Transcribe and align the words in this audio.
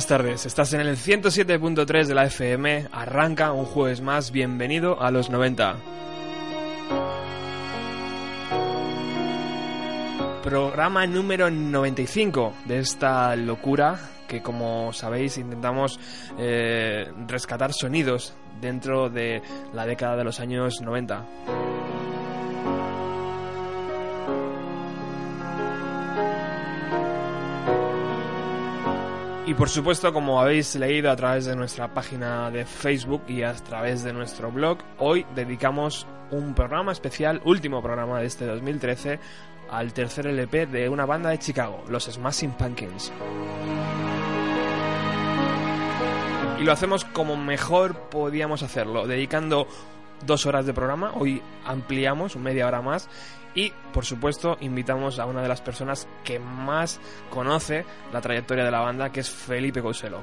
Buenas 0.00 0.08
tardes, 0.08 0.46
estás 0.46 0.72
en 0.72 0.80
el 0.80 0.96
107.3 0.96 2.06
de 2.06 2.14
la 2.14 2.24
FM, 2.24 2.86
arranca 2.90 3.52
un 3.52 3.66
jueves 3.66 4.00
más, 4.00 4.30
bienvenido 4.30 4.98
a 5.02 5.10
los 5.10 5.28
90. 5.28 5.76
Programa 10.42 11.06
número 11.06 11.50
95 11.50 12.54
de 12.64 12.78
esta 12.78 13.36
locura 13.36 14.00
que 14.26 14.40
como 14.40 14.90
sabéis 14.94 15.36
intentamos 15.36 16.00
eh, 16.38 17.12
rescatar 17.26 17.74
sonidos 17.74 18.32
dentro 18.58 19.10
de 19.10 19.42
la 19.74 19.84
década 19.84 20.16
de 20.16 20.24
los 20.24 20.40
años 20.40 20.80
90. 20.80 21.26
Y 29.50 29.54
por 29.54 29.68
supuesto, 29.68 30.12
como 30.12 30.40
habéis 30.40 30.76
leído 30.76 31.10
a 31.10 31.16
través 31.16 31.44
de 31.44 31.56
nuestra 31.56 31.92
página 31.92 32.52
de 32.52 32.64
Facebook 32.64 33.22
y 33.26 33.42
a 33.42 33.52
través 33.52 34.04
de 34.04 34.12
nuestro 34.12 34.52
blog, 34.52 34.78
hoy 34.98 35.26
dedicamos 35.34 36.06
un 36.30 36.54
programa 36.54 36.92
especial, 36.92 37.42
último 37.44 37.82
programa 37.82 38.20
de 38.20 38.26
este 38.26 38.46
2013, 38.46 39.18
al 39.68 39.92
tercer 39.92 40.28
LP 40.28 40.66
de 40.66 40.88
una 40.88 41.04
banda 41.04 41.30
de 41.30 41.40
Chicago, 41.40 41.82
los 41.88 42.04
Smashing 42.04 42.52
Pumpkins. 42.52 43.12
Y 46.60 46.62
lo 46.62 46.70
hacemos 46.70 47.04
como 47.06 47.36
mejor 47.36 48.08
podíamos 48.08 48.62
hacerlo, 48.62 49.08
dedicando 49.08 49.66
dos 50.26 50.46
horas 50.46 50.66
de 50.66 50.74
programa, 50.74 51.12
hoy 51.14 51.42
ampliamos 51.64 52.36
media 52.36 52.66
hora 52.66 52.82
más 52.82 53.08
y 53.54 53.72
por 53.92 54.04
supuesto 54.04 54.56
invitamos 54.60 55.18
a 55.18 55.26
una 55.26 55.42
de 55.42 55.48
las 55.48 55.60
personas 55.60 56.06
que 56.24 56.38
más 56.38 57.00
conoce 57.30 57.84
la 58.12 58.20
trayectoria 58.20 58.64
de 58.64 58.70
la 58.70 58.80
banda, 58.80 59.10
que 59.10 59.20
es 59.20 59.30
Felipe 59.30 59.82
Couselo. 59.82 60.22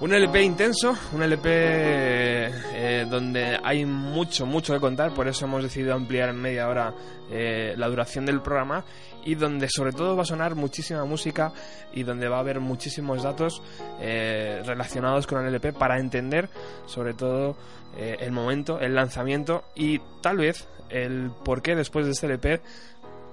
Un 0.00 0.12
LP 0.12 0.42
intenso, 0.42 0.94
un 1.14 1.22
LP 1.22 2.73
eh, 2.84 3.06
donde 3.08 3.58
hay 3.62 3.86
mucho, 3.86 4.44
mucho 4.44 4.74
que 4.74 4.80
contar, 4.80 5.14
por 5.14 5.26
eso 5.26 5.46
hemos 5.46 5.62
decidido 5.62 5.94
ampliar 5.94 6.28
en 6.28 6.36
media 6.36 6.68
hora 6.68 6.92
eh, 7.30 7.72
la 7.78 7.88
duración 7.88 8.26
del 8.26 8.42
programa 8.42 8.84
y 9.24 9.36
donde 9.36 9.68
sobre 9.70 9.92
todo 9.92 10.14
va 10.16 10.22
a 10.22 10.26
sonar 10.26 10.54
muchísima 10.54 11.06
música 11.06 11.50
y 11.94 12.02
donde 12.02 12.28
va 12.28 12.36
a 12.36 12.40
haber 12.40 12.60
muchísimos 12.60 13.22
datos 13.22 13.62
eh, 14.00 14.62
relacionados 14.66 15.26
con 15.26 15.40
el 15.40 15.46
LP 15.46 15.72
para 15.72 15.98
entender 15.98 16.50
sobre 16.84 17.14
todo 17.14 17.56
eh, 17.96 18.18
el 18.20 18.32
momento, 18.32 18.78
el 18.78 18.94
lanzamiento 18.94 19.64
y 19.74 20.00
tal 20.20 20.36
vez 20.36 20.68
el 20.90 21.30
por 21.42 21.62
qué 21.62 21.74
después 21.74 22.04
de 22.04 22.12
este 22.12 22.26
LP 22.26 22.60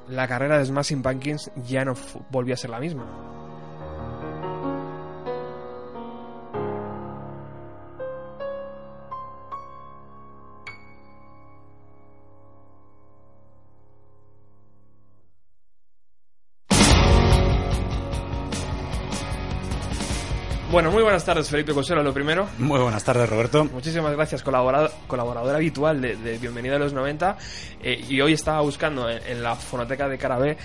la 0.07 0.29
carrera 0.29 0.57
de 0.57 0.65
Smashing 0.65 1.03
Pumpkins 1.03 1.51
ya 1.67 1.83
no 1.83 1.93
volvió 2.29 2.53
a 2.53 2.57
ser 2.57 2.69
la 2.69 2.79
misma. 2.79 3.05
Bueno, 20.71 20.89
muy 20.89 21.03
buenas 21.03 21.25
tardes, 21.25 21.49
Felipe 21.49 21.73
Cosero, 21.73 22.01
lo 22.01 22.13
primero. 22.13 22.47
Muy 22.57 22.79
buenas 22.79 23.03
tardes, 23.03 23.29
Roberto. 23.29 23.65
Muchísimas 23.65 24.13
gracias, 24.13 24.41
colaborado- 24.41 24.89
colaborador 25.05 25.55
habitual 25.55 25.99
de, 26.01 26.15
de 26.15 26.37
Bienvenida 26.37 26.77
a 26.77 26.79
los 26.79 26.93
90. 26.93 27.37
eh, 27.83 28.05
y 28.07 28.21
hoy 28.21 28.33
estaba 28.33 28.61
buscando 28.61 29.09
en, 29.09 29.21
en 29.27 29.43
la 29.43 29.55
fonoteca 29.57 30.07
de 30.07 30.17
Carabé, 30.17 30.57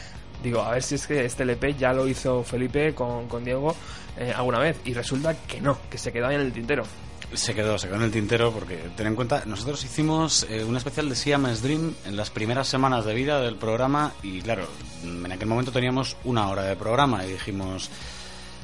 digo, 0.45 0.61
a 0.63 0.71
ver 0.71 0.83
si 0.85 0.95
es 0.95 1.07
que 1.09 1.25
este 1.25 1.43
LP 1.43 1.75
ya 1.75 1.93
lo 1.93 2.07
hizo 2.07 2.45
Felipe 2.45 2.95
con, 2.95 3.27
con 3.27 3.45
Diego 3.45 3.75
eh, 4.17 4.33
alguna 4.37 4.61
vez. 4.61 4.77
Y 4.85 4.95
resulta 4.95 5.35
que 5.47 5.61
no, 5.61 5.77
que 5.91 5.99
se 5.99 6.13
quedó 6.13 6.29
ahí 6.29 6.37
en 6.37 6.43
el 6.43 6.53
tintero. 6.53 6.85
Se 7.35 7.53
quedó, 7.53 7.77
se 7.77 7.89
quedó 7.89 7.97
en 7.97 8.03
el 8.03 8.13
tintero 8.13 8.53
porque 8.53 8.77
ten 8.97 9.09
en 9.09 9.17
cuenta, 9.17 9.43
nosotros 9.47 9.85
hicimos 9.85 10.47
eh, 10.49 10.63
un 10.63 10.77
especial 10.77 11.09
de 11.09 11.17
Siamese 11.17 11.63
Dream 11.67 11.93
en 12.07 12.17
las 12.17 12.31
primeras 12.31 12.69
semanas 12.69 13.05
de 13.05 13.13
vida 13.15 13.41
del 13.41 13.57
programa 13.57 14.13
y 14.23 14.41
claro, 14.41 14.69
en 15.03 15.33
aquel 15.33 15.49
momento 15.49 15.73
teníamos 15.73 16.17
una 16.23 16.49
hora 16.49 16.63
de 16.63 16.77
programa 16.77 17.25
y 17.27 17.33
dijimos, 17.33 17.91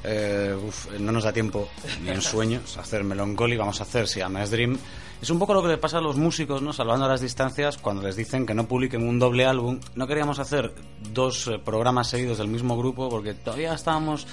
eh, 0.05 0.57
no 0.99 1.13
nos 1.13 1.25
da 1.25 1.33
tiempo 1.33 1.69
ni 2.03 2.11
en 2.11 2.21
sueños 2.21 2.77
hacer 2.77 3.05
Melancholy, 3.05 3.57
vamos 3.57 3.81
a 3.81 3.85
hacer 3.85 4.09
Siamese 4.09 4.51
Dream. 4.51 4.79
Es 5.21 5.31
un 5.31 5.39
poco 5.39 5.55
lo 5.55 5.63
que 5.63 5.69
le 5.69 5.79
pasa 5.79 5.99
a 5.99 6.01
los 6.01 6.17
músicos, 6.17 6.63
¿no? 6.63 6.73
Salvando 6.73 7.07
las 7.07 7.21
distancias, 7.21 7.79
cuando 7.79 8.03
les 8.03 8.17
dicen 8.17 8.45
que 8.45 8.55
no 8.55 8.67
publiquen 8.67 9.07
un 9.07 9.21
doble 9.21 9.47
álbum. 9.47 9.79
No 9.95 10.09
queríamos 10.09 10.41
hacer 10.41 10.75
dos 11.13 11.47
eh, 11.47 11.61
programas 11.65 12.09
seguidos 12.09 12.39
del 12.39 12.49
mismo 12.49 12.77
grupo 12.77 13.09
porque 13.09 13.35
todavía 13.35 13.73
estábamos 13.73 14.27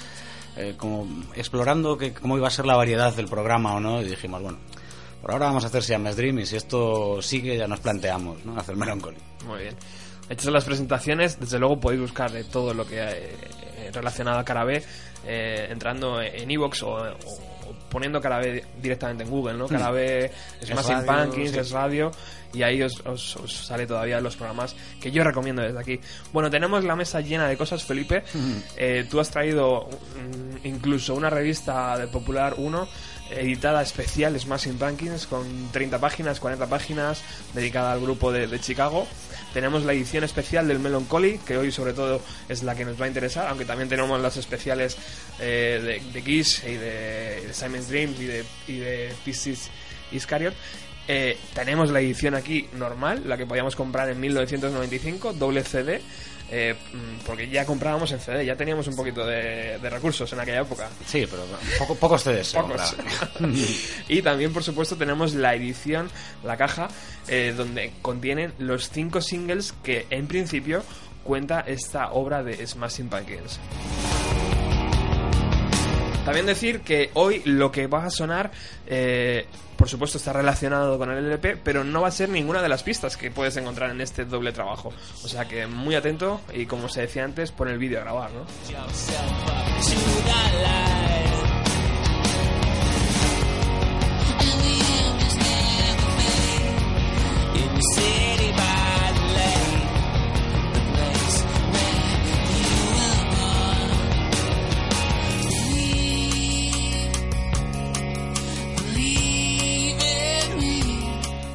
eh, 0.57 0.74
como 0.75 1.07
explorando 1.36 1.95
que, 1.95 2.13
cómo 2.13 2.38
iba 2.38 2.48
a 2.48 2.51
ser 2.51 2.65
la 2.65 2.75
variedad 2.75 3.13
del 3.13 3.27
programa 3.27 3.75
o 3.75 3.80
no, 3.80 4.01
y 4.01 4.06
dijimos, 4.06 4.42
bueno, 4.42 4.57
por 5.22 5.31
ahora 5.31 5.45
vamos 5.45 5.63
a 5.63 5.68
hacer 5.68 5.83
Siamese 5.83 6.18
Dream 6.18 6.39
y 6.39 6.45
si 6.48 6.56
esto 6.56 7.22
sigue 7.22 7.56
ya 7.56 7.68
nos 7.68 7.81
planteamos, 7.81 8.44
¿no? 8.44 8.57
Hacer 8.57 8.75
Melancholy. 8.75 9.18
Muy 9.45 9.60
bien. 9.60 9.75
Hechas 10.27 10.51
las 10.51 10.65
presentaciones, 10.65 11.39
desde 11.39 11.60
luego 11.60 11.80
podéis 11.80 12.01
buscar 12.01 12.31
de 12.31 12.44
todo 12.44 12.74
lo 12.74 12.86
que 12.86 13.00
relacionado 13.94 14.39
a 14.39 14.45
Carabé 14.45 14.83
eh, 15.25 15.68
entrando 15.69 16.21
en 16.21 16.50
Evox 16.50 16.83
o, 16.83 16.89
o- 16.91 17.18
poniendo 17.89 18.21
cara 18.21 18.38
B 18.39 18.63
directamente 18.81 19.24
en 19.24 19.30
Google, 19.31 19.53
¿no? 19.57 19.68
B, 19.91 20.25
Es 20.62 20.68
Smashing 20.69 21.06
radio, 21.07 21.24
Pumpkins, 21.24 21.51
sí. 21.51 21.57
es 21.59 21.71
radio, 21.71 22.12
y 22.53 22.62
ahí 22.62 22.81
os, 22.83 23.00
os- 23.06 23.36
os 23.38 23.51
sale 23.65 23.88
todavía 23.88 24.19
los 24.21 24.36
programas 24.36 24.75
que 25.01 25.12
yo 25.12 25.24
recomiendo 25.24 25.62
desde 25.63 25.80
aquí. 25.80 26.00
Bueno, 26.31 26.50
tenemos 26.51 26.83
la 26.83 26.95
mesa 26.95 27.21
llena 27.21 27.47
de 27.47 27.57
cosas, 27.57 27.83
Felipe. 27.83 28.24
Eh, 28.77 29.07
tú 29.09 29.19
has 29.19 29.30
traído 29.31 29.88
mm, 29.88 30.68
incluso 30.68 31.15
una 31.15 31.30
revista 31.31 31.97
de 31.97 32.07
Popular 32.07 32.53
1 32.57 32.88
editada 33.30 33.81
especial, 33.81 34.40
Smashing 34.40 34.78
Pumpkins, 34.78 35.28
con 35.28 35.72
30 35.72 36.00
páginas, 36.00 36.40
40 36.40 36.68
páginas, 36.68 37.22
dedicada 37.54 37.92
al 37.92 38.02
grupo 38.02 38.31
de, 38.31 38.48
de 38.48 38.60
Chicago. 38.60 39.08
Tenemos 39.54 39.84
la 39.84 39.94
edición 39.94 40.24
especial 40.24 40.68
del 40.68 40.80
Melancholy, 40.80 41.40
que 41.40 41.58
hoy 41.58 41.72
sobre 41.72 41.94
todo 41.94 42.22
es 42.48 42.64
la 42.64 42.76
que 42.76 42.86
nos 42.86 43.00
va 43.00 43.06
a 43.06 43.08
interesar, 43.08 43.48
aunque 43.48 43.66
también 43.66 43.90
tenemos 43.90 44.20
las 44.22 44.38
especiales 44.38 44.98
eh, 45.40 46.02
de, 46.04 46.12
de 46.12 46.24
Kiss 46.24 46.64
y 46.64 46.74
de, 46.74 47.50
Simon's 47.52 47.90
Dreams 47.90 48.20
y 48.20 48.26
de, 48.26 48.46
y 48.68 48.78
de 48.78 49.14
Pieces 49.26 49.70
Iscariot. 50.12 50.54
Eh, 51.08 51.38
tenemos 51.56 51.90
la 51.90 52.02
edición 52.02 52.36
aquí 52.36 52.68
normal, 52.74 53.24
la 53.25 53.36
que 53.36 53.48
podíamos 53.48 53.75
comprar 53.75 54.10
en 54.12 54.20
1995, 54.20 55.34
doble 55.34 55.64
CD, 55.64 56.02
eh, 56.51 56.75
mm, 56.94 57.25
porque 57.25 57.50
ya 57.50 57.66
comprábamos 57.66 58.12
en 58.12 58.19
CD, 58.19 58.46
ya 58.46 58.56
teníamos 58.56 58.88
un 58.88 58.96
poquito 58.96 59.25
de, 59.25 59.78
de 59.80 59.90
recursos 59.90 60.31
en 60.34 60.40
aquella 60.40 60.62
época. 60.62 60.90
Sí, 61.06 61.28
pero 61.30 61.44
poco- 61.78 61.96
pocos 61.96 62.24
CDs. 62.24 62.54
Pocos. 62.54 62.96
y 64.07 64.22
también, 64.22 64.51
por 64.54 64.63
supuesto, 64.63 64.96
tenemos 64.98 65.34
la 65.34 65.54
edición, 65.56 66.10
la 66.44 66.57
caja, 66.57 66.90
eh, 67.28 67.54
donde 67.56 67.94
contienen 68.01 68.54
los 68.57 68.90
cinco 68.90 69.22
singles 69.22 69.74
que 69.84 70.07
en 70.10 70.28
principio 70.28 70.84
cuenta 71.24 71.62
esta 71.62 72.12
obra 72.12 72.42
de 72.44 72.66
Smashing 72.66 73.10
Pumpkins. 73.10 73.60
También 76.25 76.45
decir 76.45 76.81
que 76.81 77.10
hoy 77.13 77.42
lo 77.45 77.71
que 77.71 77.88
va 77.88 78.06
a 78.06 78.10
sonar, 78.10 78.51
eh, 78.86 79.48
por 79.77 79.89
supuesto, 79.89 80.18
está 80.18 80.33
relacionado 80.33 80.98
con 80.98 81.10
el 81.12 81.25
LP, 81.25 81.57
pero 81.63 81.83
no 81.83 82.01
va 82.01 82.10
a 82.10 82.12
ser 82.12 82.30
ninguna 82.30 82.62
de 82.62 82.69
las 82.69 82.83
pistas 82.83 83.18
que 83.18 83.31
puedes 83.31 83.56
encontrar 83.57 83.89
en 83.92 84.01
este 84.01 84.25
doble 84.25 84.51
trabajo. 84.51 84.94
O 85.24 85.27
sea 85.27 85.48
que 85.48 85.66
muy 85.68 85.95
atento 85.95 86.42
y, 86.54 86.66
como 86.66 86.89
se 86.89 87.01
decía 87.01 87.24
antes, 87.24 87.51
pon 87.51 87.69
el 87.69 87.77
vídeo 87.77 88.00
a 88.00 88.04
grabar, 88.04 88.31
¿no? 88.31 88.45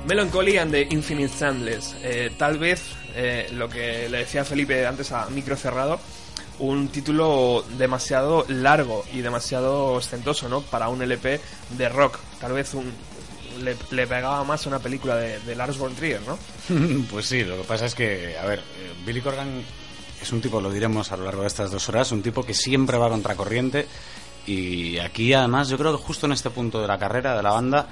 Melancholy 0.06 0.58
and 0.58 0.70
the 0.72 0.82
Infinite 0.90 1.28
Sandless. 1.30 1.96
Eh, 2.02 2.32
tal 2.36 2.58
vez 2.58 2.82
eh, 3.14 3.48
lo 3.52 3.68
que 3.68 4.08
le 4.08 4.18
decía 4.18 4.44
Felipe 4.44 4.86
antes 4.86 5.12
a 5.12 5.28
micro 5.30 5.56
cerrado, 5.56 5.98
un 6.58 6.88
título 6.88 7.64
demasiado 7.78 8.44
largo 8.48 9.04
y 9.12 9.20
demasiado 9.20 9.92
ostentoso, 9.92 10.48
¿no? 10.48 10.60
Para 10.60 10.88
un 10.88 11.02
LP 11.02 11.40
de 11.70 11.88
rock. 11.88 12.18
Tal 12.40 12.52
vez 12.52 12.74
un, 12.74 12.92
le, 13.62 13.76
le 13.90 14.06
pegaba 14.06 14.44
más 14.44 14.66
a 14.66 14.68
una 14.68 14.78
película 14.78 15.16
de, 15.16 15.38
de 15.40 15.54
Lars 15.54 15.78
von 15.78 15.94
Trier, 15.94 16.20
¿no? 16.22 16.38
Pues 17.10 17.26
sí, 17.26 17.44
lo 17.44 17.56
que 17.56 17.64
pasa 17.64 17.86
es 17.86 17.94
que, 17.94 18.36
a 18.38 18.44
ver, 18.44 18.58
eh, 18.58 18.92
Billy 19.06 19.20
Corgan 19.20 19.62
es 20.20 20.32
un 20.32 20.40
tipo, 20.40 20.60
lo 20.60 20.70
diremos 20.70 21.12
a 21.12 21.16
lo 21.16 21.24
largo 21.24 21.42
de 21.42 21.48
estas 21.48 21.70
dos 21.70 21.88
horas, 21.88 22.12
un 22.12 22.22
tipo 22.22 22.44
que 22.44 22.54
siempre 22.54 22.98
va 22.98 23.08
contracorriente 23.08 23.86
y 24.46 24.98
aquí 24.98 25.32
además 25.32 25.68
yo 25.68 25.78
creo 25.78 25.96
que 25.96 26.02
justo 26.02 26.26
en 26.26 26.32
este 26.32 26.50
punto 26.50 26.80
de 26.82 26.88
la 26.88 26.98
carrera 26.98 27.34
de 27.36 27.42
la 27.42 27.50
banda 27.50 27.88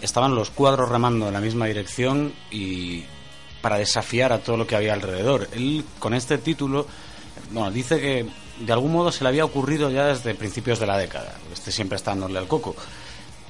estaban 0.00 0.34
los 0.34 0.50
cuadros 0.50 0.88
remando 0.88 1.28
en 1.28 1.34
la 1.34 1.40
misma 1.40 1.66
dirección 1.66 2.32
y 2.50 3.04
para 3.62 3.78
desafiar 3.78 4.32
a 4.32 4.38
todo 4.38 4.56
lo 4.56 4.66
que 4.66 4.76
había 4.76 4.92
alrededor. 4.92 5.48
Él 5.52 5.84
con 5.98 6.14
este 6.14 6.38
título, 6.38 6.86
bueno, 7.50 7.70
dice 7.70 8.00
que 8.00 8.26
de 8.60 8.72
algún 8.72 8.92
modo 8.92 9.10
se 9.10 9.24
le 9.24 9.28
había 9.28 9.44
ocurrido 9.44 9.90
ya 9.90 10.06
desde 10.06 10.34
principios 10.34 10.78
de 10.78 10.86
la 10.86 10.98
década, 10.98 11.34
este 11.52 11.72
siempre 11.72 11.96
está 11.96 12.12
dándole 12.12 12.38
al 12.38 12.46
coco 12.46 12.76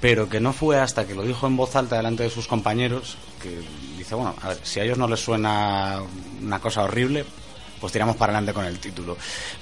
pero 0.05 0.29
que 0.29 0.39
no 0.39 0.53
fue 0.53 0.79
hasta 0.79 1.07
que 1.07 1.15
lo 1.15 1.23
dijo 1.23 1.47
en 1.47 1.57
voz 1.57 1.75
alta 1.77 1.97
delante 1.97 2.25
de 2.25 2.29
sus 2.29 2.47
compañeros 2.47 3.17
que 3.41 3.63
dice, 3.97 4.15
bueno, 4.15 4.35
a 4.43 4.49
ver, 4.49 4.59
si 4.63 4.79
a 4.79 4.85
ellos 4.85 4.99
no 4.99 5.09
les 5.09 5.19
suena 5.19 5.99
una 6.43 6.59
cosa 6.59 6.83
horrible, 6.83 7.25
pues 7.85 7.93
tiramos 7.93 8.17
para 8.17 8.33
adelante 8.33 8.55
con 8.55 8.65
el 8.65 8.79
título. 8.79 9.15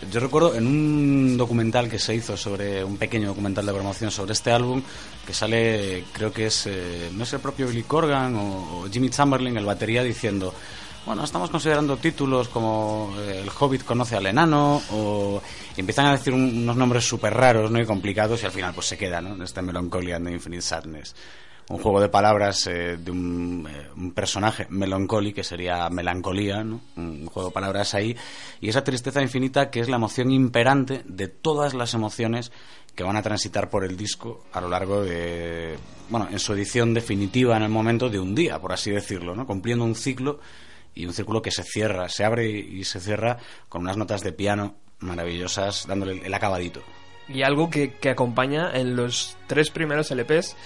Yo 0.08 0.20
recuerdo 0.20 0.54
en 0.54 0.64
un 0.64 1.36
documental 1.36 1.88
que 1.88 1.98
se 1.98 2.14
hizo 2.14 2.36
sobre, 2.36 2.84
un 2.84 2.96
pequeño 2.96 3.26
documental 3.26 3.66
de 3.66 3.72
promoción 3.72 4.12
sobre 4.12 4.32
este 4.32 4.52
álbum, 4.52 4.80
que 5.26 5.34
sale, 5.34 6.04
creo 6.12 6.32
que 6.32 6.46
es, 6.46 6.68
eh, 6.68 7.10
no 7.12 7.24
es 7.24 7.32
el 7.32 7.40
propio 7.40 7.66
Billy 7.66 7.82
Corgan 7.82 8.36
o, 8.36 8.82
o 8.84 8.88
Jimmy 8.88 9.10
Chamberlain, 9.10 9.56
el 9.56 9.64
batería, 9.64 10.04
diciendo, 10.04 10.54
bueno, 11.04 11.24
estamos 11.24 11.50
considerando 11.50 11.96
títulos 11.96 12.46
como 12.48 13.12
eh, 13.18 13.40
El 13.42 13.50
Hobbit 13.58 13.82
conoce 13.82 14.14
al 14.14 14.26
enano 14.26 14.80
o 14.92 15.42
empiezan 15.76 16.06
a 16.06 16.12
decir 16.12 16.32
un- 16.32 16.58
unos 16.62 16.76
nombres 16.76 17.04
súper 17.04 17.34
raros 17.34 17.72
¿no? 17.72 17.80
y 17.80 17.84
complicados 17.86 18.40
y 18.44 18.46
al 18.46 18.52
final 18.52 18.72
pues 18.72 18.86
se 18.86 18.96
queda 18.96 19.20
¿no? 19.20 19.34
en 19.34 19.66
Melancholy 19.66 20.12
and 20.12 20.28
the 20.28 20.32
Infinite 20.32 20.62
Sadness. 20.62 21.12
Un 21.68 21.78
juego 21.78 22.00
de 22.00 22.08
palabras 22.08 22.66
eh, 22.66 22.96
de 22.98 23.10
un, 23.10 23.68
eh, 23.70 23.88
un 23.96 24.12
personaje, 24.12 24.66
Melancholy, 24.68 25.32
que 25.32 25.44
sería 25.44 25.88
melancolía, 25.88 26.62
¿no? 26.64 26.80
un 26.96 27.26
juego 27.26 27.48
de 27.48 27.54
palabras 27.54 27.94
ahí, 27.94 28.16
y 28.60 28.68
esa 28.68 28.84
tristeza 28.84 29.22
infinita 29.22 29.70
que 29.70 29.80
es 29.80 29.88
la 29.88 29.96
emoción 29.96 30.30
imperante 30.30 31.02
de 31.06 31.28
todas 31.28 31.72
las 31.72 31.94
emociones 31.94 32.52
que 32.94 33.04
van 33.04 33.16
a 33.16 33.22
transitar 33.22 33.70
por 33.70 33.84
el 33.84 33.96
disco 33.96 34.44
a 34.52 34.60
lo 34.60 34.68
largo 34.68 35.02
de, 35.02 35.76
bueno, 36.10 36.28
en 36.30 36.38
su 36.38 36.52
edición 36.52 36.92
definitiva 36.92 37.56
en 37.56 37.62
el 37.62 37.70
momento 37.70 38.10
de 38.10 38.20
un 38.20 38.34
día, 38.34 38.58
por 38.58 38.72
así 38.72 38.90
decirlo, 38.90 39.34
¿no? 39.34 39.46
cumpliendo 39.46 39.84
un 39.84 39.94
ciclo 39.94 40.40
y 40.94 41.06
un 41.06 41.14
círculo 41.14 41.40
que 41.40 41.50
se 41.50 41.62
cierra, 41.62 42.08
se 42.08 42.24
abre 42.24 42.50
y 42.50 42.84
se 42.84 43.00
cierra 43.00 43.38
con 43.68 43.82
unas 43.82 43.96
notas 43.96 44.22
de 44.22 44.32
piano 44.32 44.74
maravillosas 44.98 45.86
dándole 45.86 46.20
el 46.24 46.34
acabadito. 46.34 46.82
Y 47.28 47.42
algo 47.42 47.70
que, 47.70 47.94
que 47.94 48.10
acompaña 48.10 48.70
en 48.74 48.96
los 48.96 49.36
tres 49.46 49.70
primeros 49.70 50.10
LPs, 50.10 50.56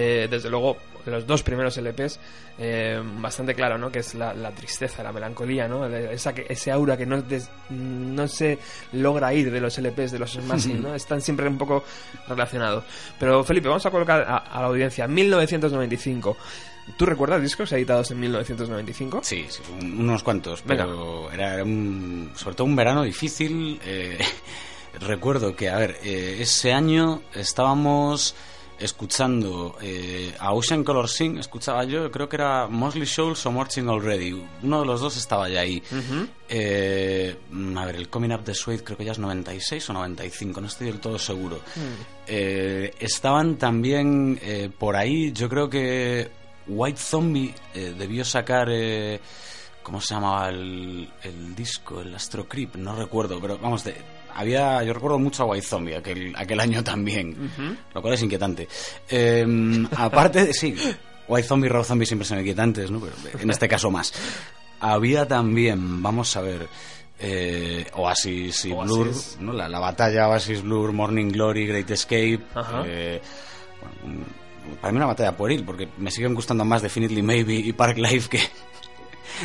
eh, 0.00 0.28
desde 0.30 0.48
luego 0.48 0.76
los 1.06 1.26
dos 1.26 1.42
primeros 1.42 1.76
LPs, 1.78 2.20
eh, 2.58 3.00
bastante 3.18 3.54
claro, 3.54 3.78
¿no? 3.78 3.90
Que 3.90 4.00
es 4.00 4.14
la, 4.14 4.34
la 4.34 4.50
tristeza, 4.50 5.02
la 5.02 5.10
melancolía, 5.10 5.66
¿no? 5.66 5.86
Esa, 5.86 6.34
que- 6.34 6.44
ese 6.48 6.70
aura 6.70 6.96
que 6.98 7.06
no, 7.06 7.22
des- 7.22 7.48
no 7.70 8.28
se 8.28 8.58
logra 8.92 9.32
ir 9.32 9.50
de 9.50 9.60
los 9.60 9.78
LPs, 9.78 10.12
de 10.12 10.18
los 10.18 10.32
Smashing, 10.32 10.82
¿no? 10.82 10.94
Están 10.94 11.22
siempre 11.22 11.48
un 11.48 11.56
poco 11.56 11.82
relacionados. 12.28 12.84
Pero 13.18 13.42
Felipe, 13.42 13.68
vamos 13.68 13.86
a 13.86 13.90
colocar 13.90 14.20
a, 14.22 14.36
a 14.36 14.60
la 14.60 14.66
audiencia 14.66 15.08
1995. 15.08 16.36
¿Tú 16.98 17.06
recuerdas 17.06 17.40
discos 17.42 17.70
editados 17.72 18.10
en 18.10 18.20
1995? 18.20 19.20
Sí, 19.22 19.46
sí, 19.48 19.62
un- 19.80 20.00
unos 20.00 20.22
cuantos, 20.22 20.62
pero 20.66 21.30
era, 21.32 21.54
era 21.54 21.64
un, 21.64 22.32
sobre 22.34 22.54
todo 22.56 22.66
un 22.66 22.76
verano 22.76 23.02
difícil. 23.02 23.80
eh, 23.84 24.18
recuerdo 25.00 25.54
que, 25.56 25.68
a 25.70 25.76
ver, 25.78 25.96
eh, 26.02 26.38
ese 26.40 26.72
año 26.72 27.22
estábamos 27.34 28.34
escuchando 28.78 29.76
eh, 29.80 30.34
a 30.38 30.52
Ocean 30.52 30.84
Color 30.84 31.08
Sing, 31.08 31.38
escuchaba 31.38 31.84
yo, 31.84 32.10
creo 32.10 32.28
que 32.28 32.36
era 32.36 32.66
Mosley 32.68 33.06
Shoals 33.06 33.44
o 33.46 33.52
Marching 33.52 33.88
Already. 33.88 34.40
Uno 34.62 34.80
de 34.80 34.86
los 34.86 35.00
dos 35.00 35.16
estaba 35.16 35.48
ya 35.48 35.60
ahí. 35.60 35.82
Eh, 36.48 37.36
a 37.76 37.86
ver, 37.86 37.96
el 37.96 38.08
Coming 38.08 38.32
Up 38.32 38.44
the 38.44 38.54
Suede 38.54 38.84
creo 38.84 38.96
que 38.96 39.04
ya 39.04 39.12
es 39.12 39.18
96 39.18 39.90
o 39.90 39.92
95, 39.92 40.60
no 40.60 40.66
estoy 40.66 40.86
del 40.88 41.00
todo 41.00 41.18
seguro. 41.18 41.60
Eh, 42.26 42.94
estaban 43.00 43.56
también 43.56 44.38
eh, 44.42 44.70
por 44.76 44.96
ahí, 44.96 45.32
yo 45.32 45.48
creo 45.48 45.68
que 45.68 46.30
White 46.68 47.00
Zombie 47.00 47.54
eh, 47.74 47.94
debió 47.96 48.24
sacar, 48.24 48.68
eh, 48.70 49.20
¿cómo 49.82 50.00
se 50.00 50.14
llamaba 50.14 50.48
el, 50.50 51.10
el 51.22 51.54
disco? 51.54 52.00
El 52.00 52.14
Astro 52.14 52.46
Creep, 52.46 52.76
no 52.76 52.94
recuerdo, 52.94 53.40
pero 53.40 53.58
vamos, 53.58 53.84
de, 53.84 53.94
había, 54.38 54.82
yo 54.84 54.92
recuerdo 54.94 55.18
mucho 55.18 55.42
a 55.42 55.46
White 55.46 55.66
Zombie 55.66 55.94
aquel, 55.96 56.32
aquel 56.36 56.60
año 56.60 56.82
también, 56.84 57.50
lo 57.94 58.00
cual 58.02 58.14
es 58.14 58.22
inquietante. 58.22 58.68
Eh, 59.08 59.46
aparte, 59.96 60.46
de- 60.46 60.54
sí, 60.54 60.74
White 61.28 61.46
Zombie 61.48 61.66
y 61.66 61.70
Rob 61.70 61.84
Zombie 61.84 62.06
siempre 62.06 62.26
son 62.26 62.38
inquietantes, 62.38 62.90
¿no? 62.90 63.00
Pero 63.00 63.38
en 63.40 63.50
este 63.50 63.68
caso 63.68 63.90
más. 63.90 64.12
Había 64.80 65.26
también, 65.26 66.02
vamos 66.02 66.36
a 66.36 66.40
ver, 66.40 66.68
eh, 67.18 67.84
Oasis 67.94 68.64
y 68.66 68.72
Oasis. 68.72 69.36
Blur, 69.38 69.42
¿no? 69.44 69.52
la, 69.52 69.68
la 69.68 69.78
batalla 69.80 70.28
Oasis 70.28 70.62
Blur, 70.62 70.92
Morning 70.92 71.30
Glory, 71.30 71.66
Great 71.66 71.90
Escape. 71.90 72.40
Eh, 72.86 73.20
bueno, 74.02 74.24
para 74.80 74.92
mí 74.92 74.96
una 74.98 75.06
batalla 75.06 75.36
pueril, 75.36 75.64
porque 75.64 75.88
me 75.98 76.10
siguen 76.10 76.34
gustando 76.34 76.64
más 76.64 76.80
Definitely 76.82 77.22
Maybe 77.22 77.54
y 77.54 77.72
Park 77.72 77.98
Life 77.98 78.28
que 78.28 78.40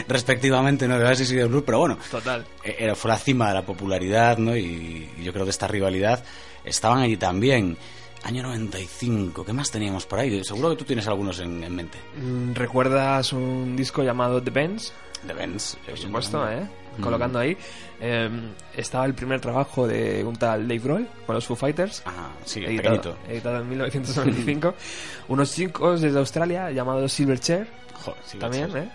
respectivamente 0.08 0.88
no 0.88 0.98
de 0.98 1.06
Oasis 1.06 1.32
y 1.32 1.36
de 1.36 1.46
Blur, 1.46 1.64
pero 1.66 1.80
bueno, 1.80 1.98
Total. 2.10 2.46
eh, 2.64 2.76
era, 2.80 2.96
fue 2.96 3.10
la 3.12 3.18
cima 3.18 3.48
de 3.50 3.54
la 3.56 3.62
popularidad, 3.64 4.38
¿no? 4.38 4.56
Y, 4.56 5.10
y 5.18 5.24
yo 5.24 5.32
creo 5.34 5.46
de 5.46 5.52
esta 5.52 5.68
rivalidad 5.68 6.24
estaban 6.64 7.00
allí 7.00 7.18
también. 7.18 7.78
Año 8.26 8.42
95. 8.44 9.44
¿Qué 9.44 9.52
más 9.52 9.70
teníamos 9.70 10.06
por 10.06 10.20
ahí? 10.20 10.42
Seguro 10.46 10.70
que 10.70 10.78
tú 10.78 10.86
tienes 10.86 11.06
algunos 11.08 11.40
en, 11.40 11.62
en 11.62 11.76
mente. 11.76 11.98
Mm, 12.16 12.54
¿Recuerdas 12.54 13.34
un 13.34 13.76
disco 13.76 14.02
llamado 14.02 14.42
The 14.42 14.50
Benz? 14.50 14.94
The 15.28 15.34
Benz. 15.34 15.76
Por 15.86 15.98
supuesto, 15.98 16.50
¿eh? 16.50 16.66
Colocando 17.02 17.40
ahí. 17.40 17.58
Eh, 18.00 18.30
estaba 18.78 19.06
el 19.06 19.14
primer 19.14 19.42
trabajo 19.42 19.88
de 19.88 20.24
un 20.24 20.36
tal 20.38 20.68
Dave 20.68 20.80
Grohl 20.80 21.08
con 21.26 21.36
los 21.36 21.46
Foo 21.46 21.56
Fighters. 21.58 22.02
Ah, 22.06 22.30
sí, 22.46 22.64
editado, 22.64 23.18
editado 23.28 23.60
en 23.60 23.70
1995. 23.70 24.74
Unos 25.28 25.54
chicos 25.54 26.00
desde 26.02 26.20
Australia 26.20 26.72
llamados 26.72 27.12
Silverchair, 27.12 27.68
Joder, 27.94 28.22
sí, 28.26 28.38
también. 28.38 28.78
¿eh? 28.78 28.90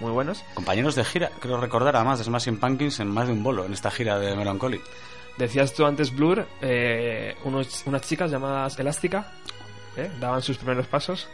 Muy 0.00 0.10
buenos. 0.10 0.42
Compañeros 0.54 0.94
de 0.96 1.04
gira, 1.04 1.30
creo 1.40 1.60
recordar 1.60 1.94
además 1.96 2.18
de 2.18 2.24
Smashing 2.24 2.58
Pumpkins 2.58 2.98
en 3.00 3.08
más 3.08 3.26
de 3.28 3.32
un 3.34 3.42
bolo 3.42 3.64
en 3.64 3.72
esta 3.72 3.90
gira 3.90 4.18
de 4.18 4.34
Melancholy. 4.34 4.80
Decías 5.38 5.72
tú 5.74 5.86
antes 5.86 6.14
Blur, 6.14 6.46
eh, 6.60 7.36
unos, 7.44 7.84
unas 7.86 8.02
chicas 8.02 8.30
llamadas 8.30 8.78
Elástica, 8.78 9.32
¿eh? 9.96 10.10
daban 10.20 10.42
sus 10.42 10.58
primeros 10.58 10.86
pasos. 10.86 11.28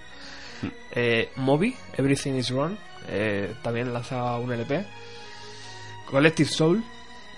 Eh, 0.92 1.30
Moby, 1.36 1.74
Everything 1.96 2.34
is 2.34 2.50
Wrong, 2.50 2.76
eh, 3.08 3.54
también 3.62 3.92
lanzaba 3.92 4.38
un 4.38 4.52
LP. 4.52 4.84
Collective 6.10 6.48
Soul, 6.48 6.82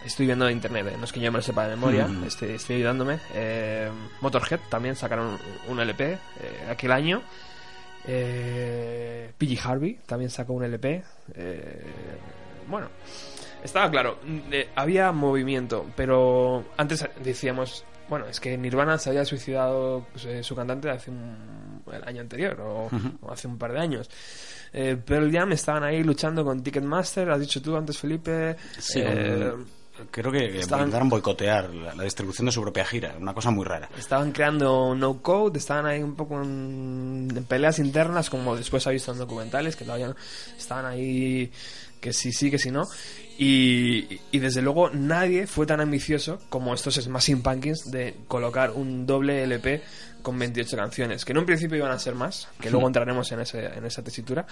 estoy 0.05 0.27
viendo 0.27 0.47
en 0.49 0.53
internet, 0.55 0.87
eh, 0.93 0.97
no 0.99 1.05
es 1.05 1.12
que 1.12 1.21
yo 1.21 1.31
me 1.31 1.39
lo 1.39 1.43
sepa 1.43 1.65
de 1.65 1.77
memoria, 1.77 2.07
Mm. 2.07 2.25
estoy, 2.25 2.50
estoy 2.53 2.77
ayudándome. 2.77 3.19
Eh, 3.35 3.91
Motorhead 4.21 4.61
también 4.69 4.97
sacaron 4.97 5.39
un, 5.69 5.73
un 5.73 5.81
LP 5.81 6.12
eh, 6.41 6.67
aquel 6.71 6.93
año. 6.93 7.23
Eh, 8.07 9.33
PG 9.37 9.59
Harvey 9.64 9.99
también 10.07 10.30
sacó 10.30 10.52
un 10.54 10.64
LP. 10.64 11.02
Eh, 11.35 11.85
bueno, 12.69 12.88
estaba 13.62 13.90
claro, 13.90 14.19
eh, 14.50 14.69
había 14.75 15.12
movimiento, 15.12 15.87
pero 15.97 16.64
antes 16.76 17.07
decíamos, 17.23 17.85
bueno, 18.09 18.26
es 18.26 18.40
que 18.40 18.57
Nirvana 18.57 18.99
se 18.99 19.11
había 19.11 19.25
suicidado 19.25 20.07
pues, 20.12 20.25
eh, 20.25 20.42
su 20.42 20.54
cantante 20.57 20.90
hace 20.90 21.11
un, 21.11 21.83
el 21.92 22.04
año 22.04 22.21
anterior 22.23 22.61
o, 22.61 22.88
o 23.21 23.30
hace 23.33 23.49
un 23.49 23.59
par 23.59 23.73
de 23.73 23.80
años. 23.80 24.11
Eh, 24.73 24.97
Pearl 25.04 25.30
Jam 25.33 25.52
estaban 25.52 25.83
ahí 25.83 26.02
luchando 26.02 26.45
con 26.45 26.62
Ticketmaster, 26.62 27.30
has 27.30 27.40
dicho 27.40 27.61
tú 27.61 27.76
antes, 27.76 27.99
Felipe. 27.99 28.57
Sí, 28.78 29.02
creo 30.11 30.30
que 30.33 30.59
estaban- 30.59 30.85
intentaron 30.87 31.09
boicotear 31.09 31.75
la, 31.75 31.95
la 31.95 32.02
distribución 32.04 32.47
de 32.47 32.52
su 32.52 32.62
propia 32.62 32.85
gira, 32.85 33.14
una 33.21 33.35
cosa 33.35 33.50
muy 33.50 33.64
rara. 33.64 33.88
Estaban 33.99 34.33
creando 34.33 34.95
no 34.95 35.21
code, 35.23 35.59
estaban 35.59 35.87
ahí 35.87 36.02
un 36.02 36.14
poco 36.14 36.42
en, 36.42 37.28
en 37.35 37.45
peleas 37.45 37.78
internas, 37.78 38.30
como 38.30 38.57
después 38.57 38.87
ha 38.87 38.90
visto 38.90 39.12
en 39.12 39.19
documentales, 39.19 39.76
que 39.76 39.85
todavía 39.85 40.14
estaban 40.59 40.87
ahí 40.87 41.50
que 42.00 42.12
sí, 42.14 42.33
sí, 42.33 42.50
que 42.50 42.59
sí, 42.59 42.71
no. 42.71 42.85
Y, 43.38 44.21
y 44.33 44.38
desde 44.38 44.61
luego 44.62 44.90
nadie 44.90 45.47
fue 45.47 45.64
tan 45.66 45.80
ambicioso 45.80 46.38
como 46.50 46.75
estos 46.75 46.95
Smashing 46.97 47.42
Pumpkins 47.42 47.90
de 47.90 48.14
colocar 48.28 48.71
un 48.71 49.07
doble 49.07 49.42
LP 49.45 49.83
con 50.23 50.38
28 50.38 50.76
canciones, 50.76 51.25
que 51.25 51.33
en 51.33 51.38
un 51.38 51.47
principio 51.47 51.78
iban 51.78 51.90
a 51.92 51.99
ser 51.99 52.14
más, 52.14 52.49
que 52.61 52.71
luego 52.71 52.87
entraremos 52.88 53.30
en, 53.33 53.40
ese, 53.40 53.64
en 53.66 53.85
esa 53.87 54.02
tesitura, 54.02 54.47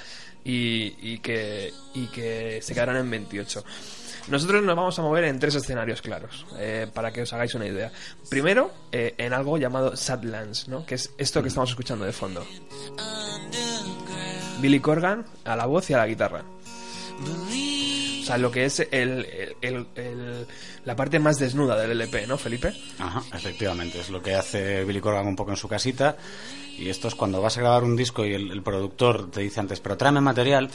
y, 0.44 0.94
y 1.02 1.18
que, 1.18 1.70
y 1.94 2.06
que 2.06 2.60
se 2.62 2.72
quedarán 2.74 2.96
en 2.96 3.10
28. 3.10 3.62
Nosotros 4.30 4.62
nos 4.62 4.76
vamos 4.76 4.98
a 4.98 5.02
mover 5.02 5.24
en 5.24 5.38
tres 5.38 5.54
escenarios 5.54 6.02
claros, 6.02 6.44
eh, 6.58 6.86
para 6.92 7.10
que 7.12 7.22
os 7.22 7.32
hagáis 7.32 7.54
una 7.54 7.66
idea. 7.66 7.90
Primero, 8.28 8.70
eh, 8.92 9.14
en 9.18 9.32
algo 9.32 9.56
llamado 9.58 9.96
Sadlands, 9.96 10.68
¿no? 10.68 10.84
que 10.84 10.96
es 10.96 11.10
esto 11.18 11.40
que 11.42 11.48
estamos 11.48 11.70
escuchando 11.70 12.04
de 12.04 12.12
fondo. 12.12 12.44
Billy 14.60 14.80
Corgan 14.80 15.24
a 15.44 15.56
la 15.56 15.66
voz 15.66 15.88
y 15.90 15.94
a 15.94 15.98
la 15.98 16.06
guitarra. 16.06 16.42
O 17.20 18.24
sea, 18.28 18.36
lo 18.38 18.50
que 18.50 18.66
es 18.66 18.80
el, 18.80 18.88
el- 18.92 19.56
el- 19.62 19.86
el- 19.94 20.46
la 20.84 20.94
parte 20.96 21.18
más 21.18 21.38
desnuda 21.38 21.76
del 21.80 21.92
LP, 21.92 22.26
¿no, 22.26 22.36
Felipe? 22.36 22.74
Ajá, 22.98 23.22
efectivamente, 23.34 24.00
es 24.00 24.10
lo 24.10 24.22
que 24.22 24.34
hace 24.34 24.84
Billy 24.84 25.00
Corgan 25.00 25.26
un 25.26 25.36
poco 25.36 25.50
en 25.52 25.56
su 25.56 25.68
casita. 25.68 26.16
Y 26.76 26.90
esto 26.90 27.08
es 27.08 27.14
cuando 27.14 27.40
vas 27.40 27.56
a 27.56 27.60
grabar 27.60 27.84
un 27.84 27.96
disco 27.96 28.24
y 28.26 28.34
el, 28.34 28.50
el 28.52 28.62
productor 28.62 29.30
te 29.30 29.40
dice 29.40 29.60
antes, 29.60 29.80
pero 29.80 29.96
tráeme 29.96 30.20
material. 30.20 30.70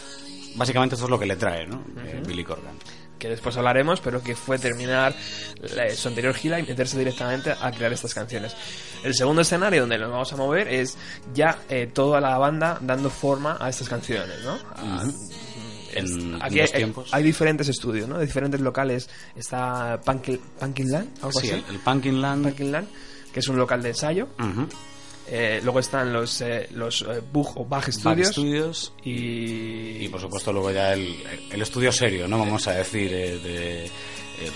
Básicamente 0.56 0.96
esto 0.96 1.06
es 1.06 1.12
lo 1.12 1.20
que 1.20 1.26
le 1.26 1.36
trae, 1.36 1.66
¿no? 1.68 1.84
Eh, 2.06 2.22
Billy 2.26 2.44
Corgan. 2.44 2.76
Que 3.24 3.30
después 3.30 3.56
hablaremos, 3.56 4.02
pero 4.02 4.22
que 4.22 4.36
fue 4.36 4.60
terminar 4.60 5.16
su 5.96 6.08
anterior 6.10 6.34
gira 6.34 6.60
y 6.60 6.64
meterse 6.64 6.98
directamente 7.00 7.52
a 7.52 7.72
crear 7.72 7.94
estas 7.94 8.14
canciones. 8.14 8.54
El 9.02 9.16
segundo 9.16 9.42
escenario 9.44 9.80
donde 9.82 9.98
nos 9.98 10.12
vamos 10.12 10.34
a 10.34 10.36
mover 10.36 10.68
es 10.68 10.98
ya 11.34 11.60
eh, 11.70 11.88
toda 11.94 12.20
la 12.20 12.38
banda 12.38 12.78
dando 12.82 13.10
forma 13.10 13.56
a 13.62 13.70
estas 13.70 13.88
canciones, 13.88 14.44
¿no? 14.44 14.60
A- 14.76 15.06
En, 15.96 16.42
Aquí 16.42 16.60
hay, 16.60 16.68
tiempos. 16.68 17.14
hay 17.14 17.24
diferentes 17.24 17.70
estudios, 17.70 18.10
¿no? 18.10 18.18
De 18.18 18.26
diferentes 18.26 18.60
locales. 18.60 19.08
Está 19.36 20.02
Punkin, 20.04 20.40
Punkin 20.60 20.92
Land, 20.92 21.10
algo 21.22 21.40
sí, 21.40 21.48
así. 21.52 21.64
el, 21.70 21.76
el 21.76 21.80
Punkin 21.82 22.20
Land. 22.22 22.44
Punkin 22.48 22.72
Land, 22.72 22.88
que 23.32 23.40
es 23.40 23.48
un 23.48 23.58
local 23.58 23.82
de 23.84 23.90
ensayo. 23.90 24.28
Ujú. 24.40 24.68
Eh, 25.28 25.62
luego 25.64 25.80
están 25.80 26.12
los, 26.12 26.42
eh, 26.42 26.68
los 26.72 27.02
eh, 27.04 27.22
Bug 27.32 27.54
o 27.56 27.66
Bug 27.66 27.92
Studios. 27.92 28.30
Studios. 28.30 28.94
Y, 29.04 30.06
Y 30.06 30.10
por 30.10 30.20
supuesto 30.20 30.52
luego 30.52 30.72
ya 30.72 30.94
el, 30.94 31.16
el 31.52 31.62
estudio 31.62 31.92
serio, 31.92 32.28
¿no? 32.28 32.40
Vamos 32.40 32.68
a 32.68 32.74
decir, 32.74 33.10
de 33.12 33.90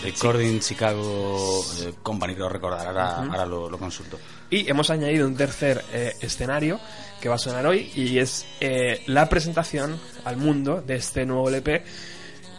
Recording 0.04 0.60
Chicago 0.60 1.64
Company, 2.04 2.36
creo 2.36 2.50
recordar, 2.50 2.88
ahora, 2.88 3.16
ahora 3.18 3.46
lo, 3.46 3.70
lo 3.70 3.78
consulto. 3.78 4.18
Y 4.50 4.70
hemos 4.70 4.90
añadido 4.90 5.28
un 5.28 5.36
tercer 5.36 5.84
eh, 5.94 6.14
escenario 6.22 6.80
que 7.22 7.30
va 7.30 7.36
a 7.36 7.40
sonar 7.40 7.66
hoy 7.66 7.92
y 7.96 8.18
es 8.20 8.46
eh, 8.60 9.04
la 9.08 9.28
presentación 9.30 10.00
al 10.24 10.38
mundo 10.38 10.82
de 10.82 10.96
este 10.96 11.26
nuevo 11.26 11.50
LP 11.50 11.84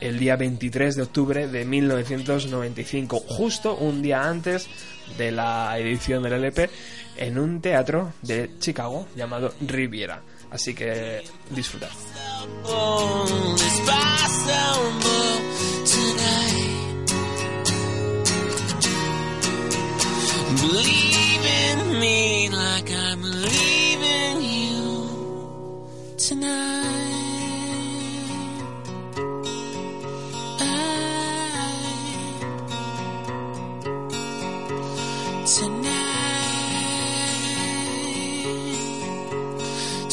el 0.01 0.19
día 0.19 0.37
23 0.37 0.95
de 0.95 1.03
octubre 1.03 1.49
de 1.49 1.65
1995, 1.65 3.21
justo 3.27 3.75
un 3.75 4.01
día 4.01 4.29
antes 4.29 4.69
de 5.17 5.33
la 5.33 5.77
edición 5.79 6.23
del 6.23 6.35
LP 6.35 6.71
en 7.19 7.39
un 7.39 7.61
teatro 7.61 8.13
de 8.23 8.51
Chicago 8.59 9.09
llamado 9.15 9.53
Riviera. 9.61 10.23
Así 10.51 10.75
que 10.75 11.23
tonight. 26.29 27.08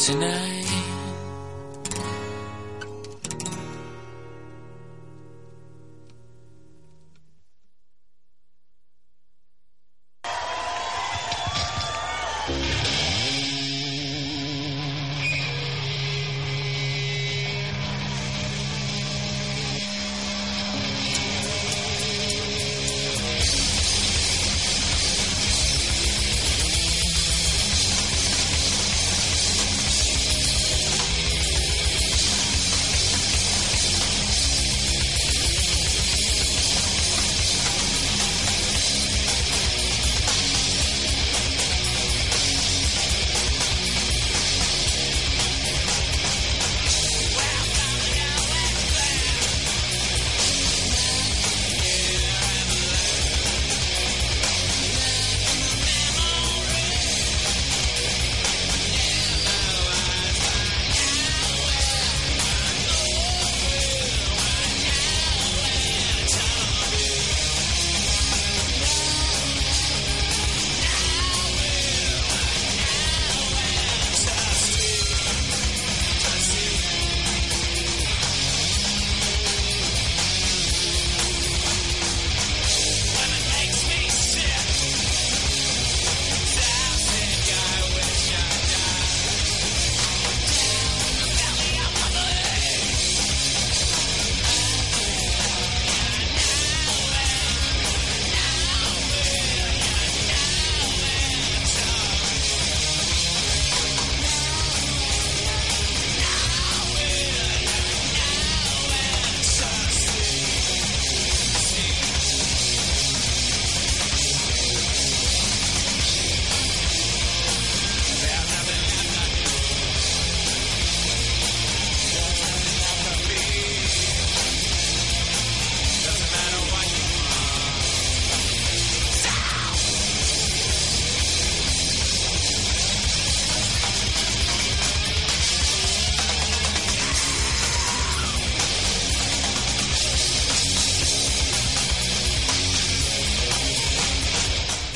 Tonight. 0.06 0.55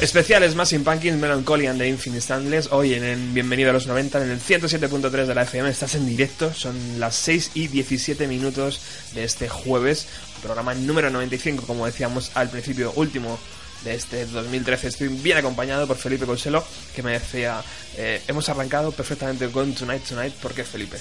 Especiales 0.00 0.54
in 0.73 0.83
Pumpkins, 0.83 1.21
Melancholy 1.21 1.66
and 1.66 1.78
the 1.78 1.87
Infinite 1.87 2.23
Standless. 2.23 2.73
Hoy 2.73 2.95
en 2.95 3.04
el 3.04 3.19
Bienvenido 3.33 3.69
a 3.69 3.75
los 3.75 3.87
90, 3.87 4.25
en 4.25 4.30
el 4.30 4.40
107.3 4.40 5.26
de 5.26 5.35
la 5.35 5.42
FM. 5.42 5.69
Estás 5.69 5.95
en 5.95 6.07
directo, 6.07 6.54
son 6.54 6.99
las 6.99 7.14
6 7.16 7.50
y 7.52 7.69
17 7.69 8.26
minutos 8.26 8.80
de 9.12 9.25
este 9.25 9.50
jueves. 9.50 10.07
Programa 10.42 10.73
número 10.73 11.11
95, 11.11 11.66
como 11.66 11.85
decíamos 11.85 12.30
al 12.33 12.49
principio, 12.49 12.95
último 12.97 13.38
de 13.85 13.95
este 13.95 14.25
2013. 14.25 14.88
Estoy 14.88 15.09
bien 15.09 15.37
acompañado 15.37 15.87
por 15.87 15.99
Felipe 15.99 16.25
Conselo, 16.25 16.64
que 16.97 17.02
me 17.02 17.12
decía: 17.12 17.62
eh, 17.99 18.23
Hemos 18.26 18.49
arrancado 18.49 18.92
perfectamente 18.92 19.50
con 19.50 19.75
Tonight 19.75 20.04
Tonight. 20.04 20.33
¿Por 20.33 20.54
qué, 20.54 20.64
Felipe? 20.64 20.97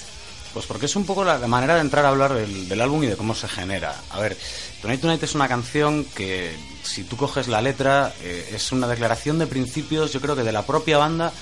Pues 0.52 0.66
porque 0.66 0.86
es 0.86 0.96
un 0.96 1.04
poco 1.04 1.24
la 1.24 1.38
manera 1.46 1.76
de 1.76 1.80
entrar 1.80 2.04
a 2.04 2.08
hablar 2.08 2.34
del, 2.34 2.80
álbum 2.80 3.04
y 3.04 3.06
de 3.06 3.16
cómo 3.16 3.34
se 3.34 3.48
genera. 3.48 3.94
A 4.10 4.18
ver, 4.18 4.36
Tonight 4.82 5.00
Tonight 5.00 5.22
es 5.22 5.34
una 5.34 5.46
canción 5.46 6.04
que, 6.04 6.52
si 6.82 7.04
tú 7.04 7.16
coges 7.16 7.46
la 7.46 7.62
letra, 7.62 8.12
eh, 8.22 8.50
es 8.54 8.72
una 8.72 8.88
declaración 8.88 9.38
de 9.38 9.46
principios, 9.46 10.12
yo 10.12 10.20
creo 10.20 10.34
que 10.34 10.42
de 10.42 10.52
la 10.52 10.66
propia 10.66 10.98
banda 10.98 11.32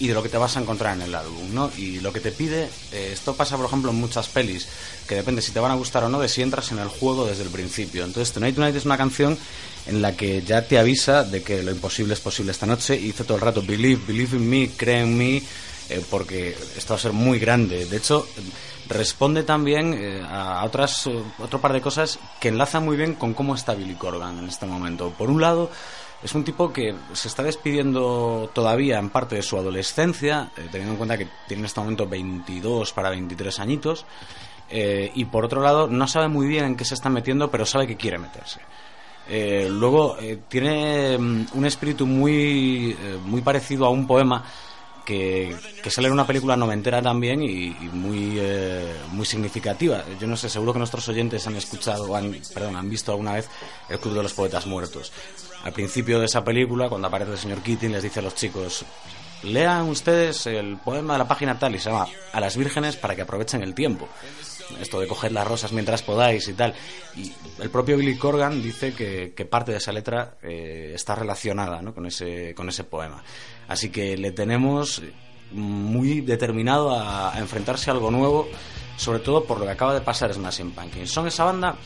y 0.00 0.08
de 0.08 0.14
lo 0.14 0.22
que 0.22 0.30
te 0.30 0.38
vas 0.38 0.56
a 0.56 0.60
encontrar 0.60 0.96
en 0.96 1.02
el 1.02 1.14
álbum, 1.14 1.54
¿no? 1.54 1.70
Y 1.76 2.00
lo 2.00 2.10
que 2.12 2.20
te 2.20 2.32
pide, 2.32 2.70
eh, 2.90 3.10
esto 3.12 3.34
pasa 3.34 3.56
por 3.56 3.66
ejemplo 3.66 3.90
en 3.90 3.96
muchas 3.96 4.28
pelis, 4.28 4.66
que 5.06 5.14
depende 5.14 5.42
si 5.42 5.52
te 5.52 5.60
van 5.60 5.70
a 5.70 5.74
gustar 5.74 6.04
o 6.04 6.08
no 6.08 6.18
de 6.18 6.28
si 6.28 6.40
entras 6.40 6.72
en 6.72 6.78
el 6.78 6.88
juego 6.88 7.26
desde 7.26 7.42
el 7.42 7.50
principio. 7.50 8.04
Entonces 8.04 8.32
Tonight 8.32 8.54
Tonight 8.54 8.76
es 8.76 8.86
una 8.86 8.96
canción 8.96 9.38
en 9.86 10.00
la 10.00 10.16
que 10.16 10.42
ya 10.42 10.66
te 10.66 10.78
avisa 10.78 11.22
de 11.22 11.42
que 11.42 11.62
lo 11.62 11.70
imposible 11.70 12.14
es 12.14 12.20
posible 12.20 12.52
esta 12.52 12.66
noche 12.66 12.96
y 12.96 13.08
dice 13.08 13.24
todo 13.24 13.36
el 13.36 13.42
rato, 13.42 13.62
believe, 13.62 14.02
believe 14.06 14.36
in 14.38 14.48
me, 14.48 14.70
cree 14.70 15.00
en 15.00 15.16
mí, 15.16 15.42
eh, 15.90 16.04
porque 16.08 16.56
esto 16.76 16.94
va 16.94 16.98
a 16.98 17.02
ser 17.02 17.12
muy 17.12 17.40
grande. 17.40 17.84
De 17.84 17.96
hecho, 17.96 18.24
responde 18.88 19.42
también 19.42 19.92
eh, 19.92 20.22
a 20.24 20.64
otras, 20.64 21.08
eh, 21.08 21.22
otro 21.40 21.60
par 21.60 21.72
de 21.72 21.80
cosas 21.80 22.20
que 22.40 22.48
enlazan 22.48 22.84
muy 22.84 22.96
bien 22.96 23.14
con 23.14 23.34
cómo 23.34 23.56
está 23.56 23.74
Billy 23.74 23.94
Corgan 23.94 24.38
en 24.38 24.48
este 24.48 24.66
momento. 24.66 25.10
Por 25.10 25.30
un 25.30 25.40
lado, 25.40 25.68
es 26.22 26.32
un 26.32 26.44
tipo 26.44 26.72
que 26.72 26.94
se 27.12 27.26
está 27.26 27.42
despidiendo 27.42 28.50
todavía 28.54 29.00
en 29.00 29.10
parte 29.10 29.34
de 29.34 29.42
su 29.42 29.56
adolescencia, 29.56 30.52
teniendo 30.70 30.92
en 30.92 30.96
cuenta 30.96 31.18
que 31.18 31.26
tiene 31.48 31.62
en 31.62 31.66
este 31.66 31.80
momento 31.80 32.06
22 32.06 32.92
para 32.92 33.10
23 33.10 33.58
añitos, 33.58 34.04
y 34.70 35.24
por 35.24 35.44
otro 35.44 35.62
lado, 35.62 35.88
no 35.88 36.06
sabe 36.06 36.28
muy 36.28 36.46
bien 36.46 36.64
en 36.64 36.76
qué 36.76 36.84
se 36.84 36.94
está 36.94 37.08
metiendo, 37.08 37.50
pero 37.50 37.66
sabe 37.66 37.88
que 37.88 37.96
quiere 37.96 38.18
meterse. 38.18 38.60
luego 39.68 40.16
tiene 40.48 41.18
mm, 41.18 41.46
un 41.54 41.64
espíritu 41.64 42.06
muy, 42.06 42.96
muy 43.24 43.40
parecido 43.40 43.86
a 43.86 43.90
un 43.90 44.06
poema 44.06 44.44
que, 45.10 45.90
sale 45.90 46.06
en 46.06 46.12
una 46.12 46.26
película 46.26 46.56
noventera 46.56 47.02
también 47.02 47.42
y, 47.42 47.70
muy, 47.92 48.36
eh, 48.38 48.94
muy 49.10 49.26
significativa. 49.26 50.04
Yo 50.20 50.28
no 50.28 50.36
sé, 50.36 50.48
seguro 50.48 50.72
que 50.72 50.78
nuestros 50.78 51.08
oyentes 51.08 51.46
han 51.46 51.56
escuchado, 51.56 52.14
han, 52.14 52.36
perdón, 52.54 52.76
han 52.76 52.88
visto 52.88 53.10
alguna 53.10 53.32
vez 53.32 53.48
El 53.88 53.98
Club 53.98 54.14
de 54.14 54.22
los 54.22 54.32
Poetas 54.32 54.66
Muertos. 54.66 55.12
Al 55.64 55.72
principio 55.72 56.20
de 56.20 56.26
esa 56.26 56.44
película, 56.44 56.88
cuando 56.88 57.08
aparece 57.08 57.32
el 57.32 57.38
señor 57.38 57.62
Keating, 57.62 57.92
les 57.92 58.04
dice 58.04 58.20
a 58.20 58.22
los 58.22 58.34
chicos, 58.36 58.84
lean 59.42 59.88
ustedes 59.88 60.46
el 60.46 60.76
poema 60.78 61.14
de 61.14 61.18
la 61.18 61.28
página 61.28 61.58
tal 61.58 61.74
y 61.74 61.78
se 61.78 61.90
llama 61.90 62.06
A 62.32 62.40
las 62.40 62.56
vírgenes 62.56 62.96
para 62.96 63.16
que 63.16 63.22
aprovechen 63.22 63.62
el 63.62 63.74
tiempo. 63.74 64.08
Esto 64.80 65.00
de 65.00 65.08
coger 65.08 65.32
las 65.32 65.46
rosas 65.46 65.72
mientras 65.72 66.02
podáis 66.02 66.46
y 66.46 66.52
tal. 66.52 66.72
Y 67.16 67.32
el 67.58 67.70
propio 67.70 67.96
Billy 67.96 68.16
Corgan 68.16 68.62
dice 68.62 68.94
que, 68.94 69.44
parte 69.44 69.72
de 69.72 69.78
esa 69.78 69.90
letra 69.90 70.36
eh, 70.42 70.92
está 70.94 71.16
relacionada 71.16 71.82
con, 71.92 72.06
ese, 72.06 72.54
con 72.54 72.68
ese 72.68 72.84
poema. 72.84 73.20
Así 73.70 73.90
que 73.90 74.16
le 74.16 74.32
tenemos 74.32 75.00
muy 75.52 76.22
determinado 76.22 76.90
a, 76.90 77.32
enfrentarse 77.38 77.88
a 77.88 77.92
algo 77.92 78.10
nuevo, 78.10 78.48
sobre 78.96 79.20
todo 79.20 79.44
por 79.44 79.60
lo 79.60 79.64
que 79.64 79.70
acaba 79.70 79.94
de 79.94 80.00
pasar 80.00 80.34
Smashing 80.34 80.72
Pumpkins. 80.72 81.08
Son 81.08 81.28
esa 81.28 81.44
banda 81.44 81.76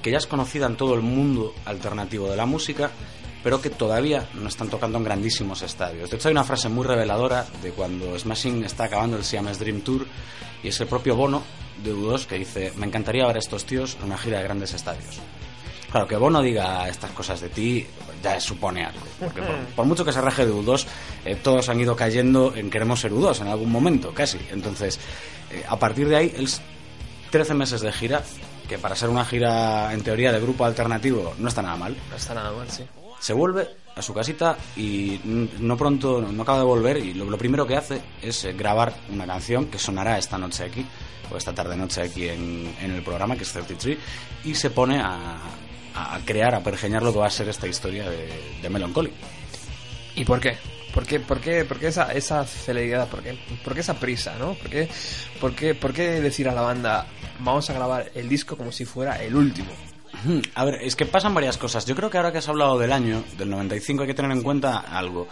que 0.00 0.12
ya 0.12 0.18
es 0.18 0.26
conocida 0.28 0.66
en 0.66 0.76
todo 0.76 0.94
el 0.94 1.02
mundo 1.02 1.52
alternativo 1.64 2.30
de 2.30 2.36
la 2.36 2.46
música, 2.46 2.92
pero 3.42 3.60
que 3.60 3.70
todavía 3.70 4.28
no 4.34 4.48
están 4.48 4.68
tocando 4.68 4.98
en 4.98 5.04
grandísimos 5.04 5.62
estadios. 5.62 6.10
De 6.10 6.16
hecho, 6.16 6.28
hay 6.28 6.32
una 6.32 6.44
frase 6.44 6.68
muy 6.68 6.86
reveladora 6.86 7.44
de 7.60 7.72
cuando 7.72 8.16
Smashing 8.16 8.64
está 8.64 8.84
acabando 8.84 9.16
el 9.16 9.24
Siamese 9.24 9.58
Dream 9.58 9.80
Tour, 9.80 10.06
y 10.62 10.68
es 10.68 10.80
el 10.80 10.86
propio 10.86 11.16
Bono 11.16 11.42
de 11.82 11.92
U2 11.92 12.26
que 12.26 12.38
dice, 12.38 12.72
me 12.76 12.86
encantaría 12.86 13.26
ver 13.26 13.34
a 13.34 13.40
estos 13.40 13.64
tíos 13.64 13.96
en 13.98 14.06
una 14.06 14.16
gira 14.16 14.38
de 14.38 14.44
grandes 14.44 14.74
estadios. 14.74 15.20
Claro, 15.90 16.06
que 16.06 16.16
Bono 16.16 16.42
diga 16.42 16.88
estas 16.88 17.10
cosas 17.12 17.40
de 17.40 17.48
ti 17.48 17.86
ya 18.22 18.40
supone 18.40 18.84
algo. 18.84 19.00
Porque 19.20 19.42
por, 19.74 19.86
mucho 19.86 20.04
que 20.04 20.12
se 20.12 20.20
raje 20.20 20.44
de 20.44 20.52
U2, 20.52 20.86
eh, 21.24 21.36
todos 21.36 21.68
han 21.68 21.80
ido 21.80 21.94
cayendo 21.94 22.54
en 22.54 22.70
queremos 22.70 23.00
ser 23.00 23.12
U2 23.12 23.40
en 23.42 23.48
algún 23.48 23.70
momento, 23.70 24.12
casi. 24.12 24.38
Entonces, 24.50 24.98
eh, 25.50 25.64
a 25.68 25.78
partir 25.78 26.08
de 26.08 26.16
ahí, 26.16 26.34
el 26.36 26.48
13 27.30 27.54
meses 27.54 27.80
de 27.80 27.92
gira, 27.92 28.22
que 28.68 28.78
para 28.78 28.96
ser 28.96 29.08
una 29.08 29.24
gira 29.24 29.92
en 29.92 30.02
teoría 30.02 30.32
de 30.32 30.40
grupo 30.40 30.64
alternativo 30.64 31.34
no 31.38 31.48
está 31.48 31.62
nada 31.62 31.76
mal. 31.76 31.96
No 32.10 32.16
está 32.16 32.34
nada 32.34 32.52
mal, 32.52 32.68
sí. 32.70 32.84
Se 33.20 33.32
vuelve 33.32 33.68
a 33.94 34.02
su 34.02 34.12
casita 34.12 34.56
y 34.76 35.20
no 35.24 35.76
pronto, 35.76 36.20
no 36.20 36.42
acaba 36.42 36.58
de 36.58 36.64
volver 36.64 36.98
y 36.98 37.14
lo, 37.14 37.38
primero 37.38 37.66
que 37.66 37.76
hace 37.76 38.02
es 38.20 38.44
eh, 38.44 38.52
grabar 38.52 38.94
una 39.10 39.26
canción 39.26 39.66
que 39.66 39.78
sonará 39.78 40.18
esta 40.18 40.36
noche 40.36 40.64
aquí, 40.64 40.84
o 41.32 41.36
esta 41.36 41.54
tarde 41.54 41.76
noche 41.76 42.02
aquí 42.02 42.28
en, 42.28 42.74
en 42.80 42.90
el 42.90 43.02
programa, 43.02 43.36
que 43.36 43.44
es 43.44 43.52
33, 43.52 43.98
y 44.44 44.54
se 44.54 44.68
pone 44.68 45.00
a, 45.00 45.38
a 45.96 46.18
crear, 46.24 46.54
a 46.54 46.60
pergeñar 46.60 47.02
lo 47.02 47.12
que 47.12 47.18
va 47.18 47.26
a 47.26 47.30
ser 47.30 47.48
esta 47.48 47.66
historia 47.66 48.08
de, 48.08 48.28
de 48.62 48.70
Melancholy. 48.70 49.10
¿Y 50.14 50.24
por 50.24 50.40
qué? 50.40 50.56
¿Por 50.96 51.04
qué, 51.04 51.20
por 51.20 51.40
qué, 51.40 51.64
por 51.66 51.78
qué 51.78 51.88
esa, 51.88 52.12
esa 52.12 52.44
celeridad? 52.46 53.06
¿Por 53.08 53.22
qué, 53.22 53.38
¿Por 53.62 53.74
qué 53.74 53.80
esa 53.80 54.00
prisa? 54.00 54.34
¿no? 54.38 54.54
¿Por 54.54 54.70
qué, 54.70 54.88
por, 55.40 55.54
qué, 55.54 55.74
¿Por 55.74 55.92
qué 55.92 56.22
decir 56.22 56.48
a 56.48 56.54
la 56.54 56.62
banda 56.62 57.06
vamos 57.40 57.68
a 57.68 57.74
grabar 57.74 58.10
el 58.14 58.28
disco 58.30 58.56
como 58.56 58.72
si 58.72 58.86
fuera 58.86 59.22
el 59.22 59.36
último? 59.36 59.68
A 60.54 60.64
ver, 60.64 60.76
es 60.82 60.96
que 60.96 61.04
pasan 61.04 61.34
varias 61.34 61.58
cosas. 61.58 61.84
Yo 61.84 61.94
creo 61.94 62.08
que 62.08 62.16
ahora 62.16 62.32
que 62.32 62.38
has 62.38 62.48
hablado 62.48 62.78
del 62.78 62.92
año, 62.92 63.22
del 63.36 63.50
95, 63.50 64.02
hay 64.02 64.08
que 64.08 64.14
tener 64.14 64.30
en 64.32 64.42
cuenta 64.42 64.78
algo. 64.78 65.28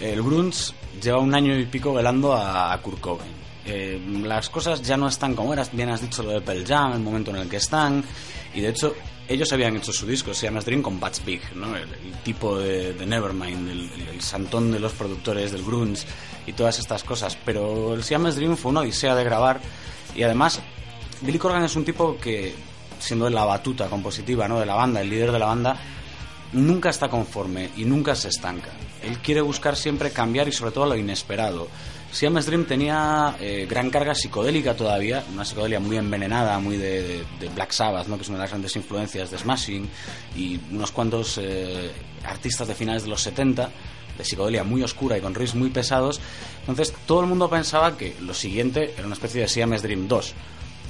El 0.00 0.22
grunge 0.22 0.72
lleva 1.02 1.18
un 1.18 1.34
año 1.34 1.58
y 1.58 1.66
pico 1.66 1.92
velando 1.92 2.32
a, 2.32 2.78
Kurt 2.80 3.00
Cobain. 3.00 3.32
Eh, 3.66 4.00
las 4.22 4.48
cosas 4.48 4.80
ya 4.80 4.96
no 4.96 5.08
están 5.08 5.34
como 5.34 5.52
eras, 5.52 5.70
bien 5.72 5.90
has 5.90 6.00
dicho 6.00 6.22
lo 6.22 6.30
de 6.30 6.40
Pearl 6.40 6.64
Jam, 6.64 6.92
el 6.92 7.00
momento 7.00 7.32
en 7.32 7.38
el 7.38 7.48
que 7.48 7.56
están, 7.56 8.02
y 8.54 8.60
de 8.60 8.68
hecho 8.68 8.94
ellos 9.30 9.52
habían 9.52 9.76
hecho 9.76 9.92
su 9.92 10.08
disco, 10.08 10.34
se 10.34 10.46
llama 10.46 10.60
Dream 10.60 10.82
con 10.82 10.98
Bats 10.98 11.24
Big, 11.24 11.40
¿no? 11.54 11.76
el, 11.76 11.86
tipo 12.24 12.58
de, 12.58 12.94
Nevermind, 13.06 13.68
el, 13.68 14.20
santón 14.20 14.72
de 14.72 14.80
los 14.80 14.92
productores 14.92 15.52
del 15.52 15.62
grunge 15.62 16.04
y 16.46 16.52
todas 16.52 16.80
estas 16.80 17.04
cosas. 17.04 17.38
Pero 17.44 17.94
el 17.94 18.02
Siamese 18.02 18.38
Dream 18.38 18.56
fue 18.56 18.72
una 18.72 18.80
odisea 18.80 19.14
de 19.14 19.22
grabar 19.22 19.60
y 20.16 20.24
además 20.24 20.60
Billy 21.20 21.38
Corgan 21.38 21.62
es 21.62 21.76
un 21.76 21.84
tipo 21.84 22.18
que, 22.18 22.52
siendo 22.98 23.30
la 23.30 23.44
batuta 23.44 23.88
compositiva 23.88 24.48
¿no? 24.48 24.58
de 24.58 24.66
la 24.66 24.74
banda, 24.74 25.00
el 25.00 25.08
líder 25.08 25.30
de 25.30 25.38
la 25.38 25.46
banda, 25.46 25.80
nunca 26.52 26.90
está 26.90 27.08
conforme 27.08 27.70
y 27.76 27.84
nunca 27.84 28.16
se 28.16 28.30
estanca. 28.30 28.72
Él 29.00 29.18
quiere 29.18 29.42
buscar 29.42 29.76
siempre 29.76 30.10
cambiar 30.10 30.48
y 30.48 30.52
sobre 30.52 30.72
todo 30.72 30.86
lo 30.86 30.96
inesperado. 30.96 31.68
Siamese 32.12 32.48
Dream 32.48 32.64
tenía 32.64 33.36
eh, 33.40 33.66
gran 33.70 33.88
carga 33.88 34.14
psicodélica 34.14 34.74
todavía, 34.74 35.22
una 35.32 35.44
psicodelia 35.44 35.78
muy 35.78 35.96
envenenada, 35.96 36.58
muy 36.58 36.76
de, 36.76 37.24
Black 37.54 37.70
Sabbath, 37.70 38.08
¿no? 38.08 38.16
que 38.16 38.22
es 38.22 38.28
una 38.28 38.38
de 38.38 38.44
las 38.44 38.50
grandes 38.50 38.74
influencias 38.74 39.30
de 39.30 39.38
Smashing, 39.38 39.88
y 40.36 40.58
unos 40.72 40.90
cuantos 40.90 41.38
eh, 41.38 41.90
artistas 42.24 42.66
de 42.66 42.74
finales 42.74 43.04
de 43.04 43.10
los 43.10 43.22
70, 43.22 43.70
de 44.18 44.24
psicodelia 44.24 44.64
muy 44.64 44.82
oscura 44.82 45.16
y 45.16 45.20
con 45.20 45.34
riffs 45.34 45.54
muy 45.54 45.70
pesados. 45.70 46.20
Entonces 46.60 46.92
todo 47.06 47.20
el 47.20 47.26
mundo 47.26 47.48
pensaba 47.48 47.96
que 47.96 48.16
lo 48.20 48.34
siguiente 48.34 48.92
era 48.96 49.06
una 49.06 49.14
especie 49.14 49.42
de 49.42 49.48
Siamese 49.48 49.86
Dream 49.86 50.08
2. 50.08 50.34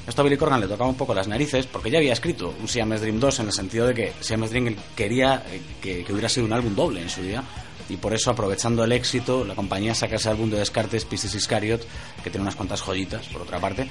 Esto 0.08 0.22
a 0.22 0.24
Billy 0.24 0.38
Corgan 0.38 0.60
le 0.60 0.66
tocaba 0.66 0.88
un 0.88 0.96
poco 0.96 1.14
las 1.14 1.28
narices 1.28 1.66
porque 1.66 1.90
ya 1.90 1.98
había 1.98 2.14
escrito 2.14 2.54
un 2.58 2.66
Siamese 2.66 3.02
Dream 3.02 3.20
2 3.20 3.40
en 3.40 3.46
el 3.46 3.52
sentido 3.52 3.86
de 3.86 3.94
que 3.94 4.12
Siamese 4.20 4.54
Dream 4.58 4.74
quería 4.96 5.44
eh, 5.50 5.60
que, 5.82 6.02
que 6.02 6.12
hubiera 6.12 6.30
sido 6.30 6.46
un 6.46 6.52
álbum 6.54 6.74
doble 6.74 7.02
en 7.02 7.10
su 7.10 7.22
día 7.22 7.44
y 7.90 7.96
por 7.96 8.14
eso, 8.14 8.30
aprovechando 8.30 8.84
el 8.84 8.92
éxito, 8.92 9.44
la 9.44 9.54
compañía 9.54 9.94
saca 9.94 10.16
ese 10.16 10.28
álbum 10.28 10.48
de 10.48 10.58
Descartes, 10.58 11.04
Pisces 11.04 11.34
Iscariot, 11.34 11.84
que 12.22 12.30
tiene 12.30 12.42
unas 12.42 12.54
cuantas 12.54 12.80
joyitas, 12.80 13.26
por 13.26 13.42
otra 13.42 13.58
parte. 13.58 13.90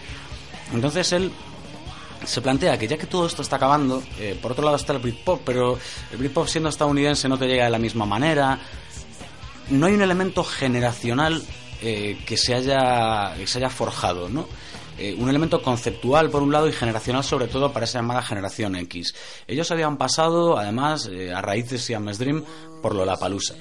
Entonces 0.73 1.11
él 1.11 1.31
se 2.25 2.41
plantea 2.41 2.77
que 2.77 2.87
ya 2.87 2.97
que 2.97 3.07
todo 3.07 3.25
esto 3.25 3.41
está 3.41 3.57
acabando, 3.57 4.01
eh, 4.17 4.37
por 4.41 4.53
otro 4.53 4.63
lado 4.63 4.77
está 4.77 4.93
el 4.93 4.99
Britpop, 4.99 5.41
pero 5.45 5.77
el 6.11 6.17
Britpop 6.17 6.47
siendo 6.47 6.69
estadounidense 6.69 7.27
no 7.27 7.37
te 7.37 7.47
llega 7.47 7.65
de 7.65 7.69
la 7.69 7.79
misma 7.79 8.05
manera. 8.05 8.59
No 9.69 9.85
hay 9.85 9.93
un 9.93 10.01
elemento 10.01 10.43
generacional 10.43 11.43
eh, 11.81 12.17
que, 12.25 12.37
se 12.37 12.55
haya, 12.55 13.35
que 13.35 13.47
se 13.47 13.59
haya 13.59 13.69
forjado, 13.69 14.29
¿no? 14.29 14.47
Eh, 14.97 15.15
un 15.17 15.29
elemento 15.29 15.61
conceptual 15.61 16.29
por 16.29 16.41
un 16.41 16.51
lado 16.51 16.67
y 16.67 16.73
generacional 16.73 17.23
sobre 17.23 17.47
todo 17.47 17.71
para 17.71 17.85
esa 17.85 17.99
llamada 17.99 18.21
generación 18.21 18.75
X. 18.75 19.13
Ellos 19.47 19.71
habían 19.71 19.97
pasado, 19.97 20.57
además, 20.57 21.09
a 21.33 21.41
raíz 21.41 21.69
de 21.69 21.77
Siamese 21.77 22.23
Dream, 22.23 22.43
por 22.81 22.95
lo 22.95 23.05
La 23.05 23.17
Palusa 23.17 23.55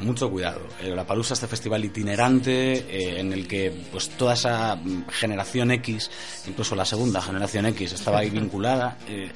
mucho 0.00 0.30
cuidado. 0.30 0.60
La 0.82 1.06
Palusa, 1.06 1.34
este 1.34 1.46
festival 1.46 1.84
itinerante 1.84 2.72
eh, 2.72 3.20
en 3.20 3.32
el 3.32 3.46
que 3.46 3.70
pues 3.90 4.10
toda 4.10 4.34
esa 4.34 4.78
generación 5.08 5.70
X, 5.72 6.10
incluso 6.46 6.74
la 6.74 6.84
segunda 6.84 7.20
generación 7.20 7.66
X, 7.66 7.92
estaba 7.92 8.18
ahí 8.18 8.30
vinculada 8.30 8.98
eh, 9.08 9.30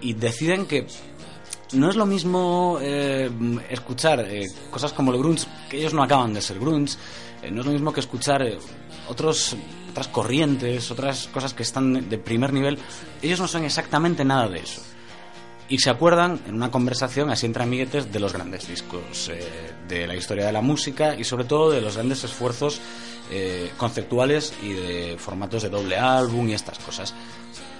y 0.00 0.12
deciden 0.14 0.66
que 0.66 0.86
no 1.72 1.90
es 1.90 1.96
lo 1.96 2.06
mismo 2.06 2.78
eh, 2.80 3.30
escuchar 3.68 4.26
cosas 4.70 4.92
como 4.92 5.12
el 5.12 5.18
grunge, 5.18 5.46
que 5.68 5.78
ellos 5.78 5.94
no 5.94 6.02
acaban 6.02 6.32
de 6.32 6.40
ser 6.40 6.58
grunge, 6.58 6.96
no 7.50 7.60
es 7.60 7.66
lo 7.66 7.72
mismo 7.72 7.92
que 7.92 8.00
escuchar 8.00 8.42
otros 9.08 9.56
otras 9.90 10.08
corrientes, 10.08 10.90
otras 10.90 11.28
cosas 11.28 11.54
que 11.54 11.62
están 11.62 12.08
de 12.08 12.18
primer 12.18 12.52
nivel. 12.52 12.78
Ellos 13.22 13.40
no 13.40 13.48
son 13.48 13.64
exactamente 13.64 14.24
nada 14.24 14.48
de 14.48 14.60
eso 14.60 14.82
y 15.68 15.78
se 15.78 15.90
acuerdan 15.90 16.40
en 16.46 16.54
una 16.54 16.70
conversación 16.70 17.30
así 17.30 17.46
entre 17.46 17.62
amiguetes 17.62 18.10
de 18.10 18.20
los 18.20 18.32
grandes 18.32 18.66
discos 18.66 19.28
eh, 19.28 19.72
de 19.86 20.06
la 20.06 20.16
historia 20.16 20.46
de 20.46 20.52
la 20.52 20.62
música 20.62 21.14
y 21.14 21.24
sobre 21.24 21.44
todo 21.44 21.70
de 21.70 21.80
los 21.80 21.94
grandes 21.94 22.24
esfuerzos 22.24 22.80
eh, 23.30 23.70
conceptuales 23.76 24.54
y 24.62 24.72
de 24.72 25.16
formatos 25.18 25.62
de 25.62 25.68
doble 25.68 25.98
álbum 25.98 26.48
y 26.48 26.54
estas 26.54 26.78
cosas. 26.78 27.14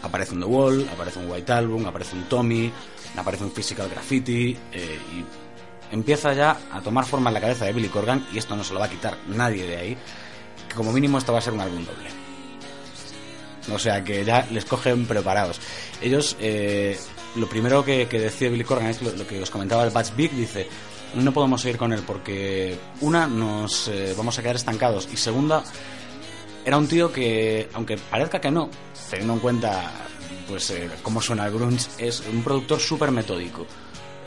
Aparece 0.03 0.35
un 0.35 0.41
The 0.41 0.47
Wall, 0.47 0.89
aparece 0.93 1.19
un 1.19 1.31
White 1.31 1.53
Album, 1.53 1.87
aparece 1.87 2.15
un 2.15 2.25
Tommy, 2.25 2.71
aparece 3.17 3.45
un 3.45 3.51
Physical 3.51 3.89
Graffiti 3.89 4.57
eh, 4.73 4.99
y 5.17 5.95
empieza 5.95 6.35
ya 6.35 6.59
a 6.71 6.81
tomar 6.83 7.07
forma 7.07 7.31
en 7.31 7.35
la 7.35 7.41
cabeza 7.41 7.65
de 7.65 7.73
Billy 7.73 7.89
Corgan 7.89 8.27
y 8.33 8.39
esto 8.39 8.55
no 8.55 8.65
se 8.65 8.75
lo 8.75 8.81
va 8.81 8.87
a 8.87 8.91
quitar 8.91 9.17
nadie 9.29 9.67
de 9.67 9.77
ahí, 9.77 9.97
que 10.69 10.75
como 10.75 10.93
mínimo 10.93 11.17
esto 11.17 11.33
va 11.33 11.39
a 11.39 11.43
ser 11.43 11.55
un 11.55 11.61
álbum 11.63 11.85
doble. 11.85 12.11
O 13.73 13.79
sea 13.79 14.05
que 14.05 14.25
ya 14.25 14.47
les 14.51 14.65
cogen 14.65 15.07
preparados. 15.07 15.61
Ellos 16.01 16.37
lo 17.39 17.49
primero 17.49 17.85
que, 17.85 18.07
decía 18.07 18.51
Billy 18.51 18.65
Corgan 18.65 18.89
es 18.89 19.01
lo, 19.03 19.27
que 19.27 19.41
os 19.41 19.51
comentaba 19.51 19.85
el 19.85 19.91
Batch 19.91 20.15
Big, 20.15 20.33
dice, 20.33 20.67
no 21.15 21.33
podemos 21.33 21.61
seguir 21.61 21.79
con 21.79 21.93
él 21.93 22.03
porque, 22.07 22.79
una, 23.01 23.27
nos 23.27 23.89
eh, 23.89 24.15
vamos 24.17 24.39
a 24.39 24.43
quedar 24.43 24.57
estancados 24.57 25.09
y 25.13 25.17
segunda, 25.17 25.63
era 26.65 26.77
un 26.77 26.87
tío 26.87 27.13
que, 27.13 27.69
aunque 27.73 27.97
parezca 27.97 28.41
que 28.41 28.51
no, 28.51 28.69
teniendo 29.09 29.35
en 29.35 29.41
cuenta 29.41 29.93
pues 30.49 30.71
eh, 30.71 30.91
cómo 31.03 31.21
suena 31.21 31.47
el 31.47 31.53
grunge, 31.53 31.89
es 31.99 32.23
un 32.33 32.43
productor 32.43 32.81
súper 32.81 33.11
metódico. 33.11 33.67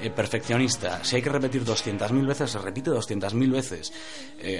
Eh, 0.02 0.10
perfeccionista. 0.10 1.04
Si 1.04 1.16
hay 1.16 1.22
que 1.22 1.30
repetir 1.30 1.64
200.000 1.64 2.26
veces, 2.26 2.50
se 2.50 2.58
repite 2.58 2.90
200.000 2.90 3.52
veces. 3.52 3.94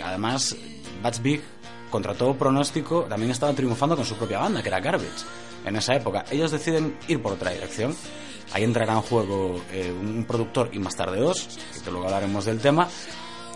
además, 0.04 0.56
Batch 1.02 1.20
Big, 1.20 1.42
contra 1.90 2.14
todo 2.14 2.36
pronóstico, 2.36 3.06
también 3.10 3.32
estaba 3.32 3.52
triunfando 3.54 3.96
con 3.96 4.06
su 4.06 4.16
propia 4.16 4.38
banda, 4.38 4.62
que 4.62 4.70
era 4.70 4.80
Garbage, 4.80 5.26
en 5.66 5.76
esa 5.76 5.96
época. 5.96 6.26
Ellos 6.30 6.52
deciden 6.52 6.96
ir 7.08 7.24
por 7.24 7.34
otra 7.34 7.50
dirección 7.52 7.96
Ahí 8.54 8.64
entrará 8.64 8.94
en 8.94 9.02
juego 9.02 9.62
eh, 9.72 9.92
un 9.92 10.26
productor 10.26 10.70
y 10.74 10.80
más 10.80 10.96
tarde 10.96 11.20
dos, 11.20 11.58
que 11.84 11.92
luego 11.92 12.06
hablaremos 12.06 12.46
del 12.46 12.60
tema, 12.60 12.88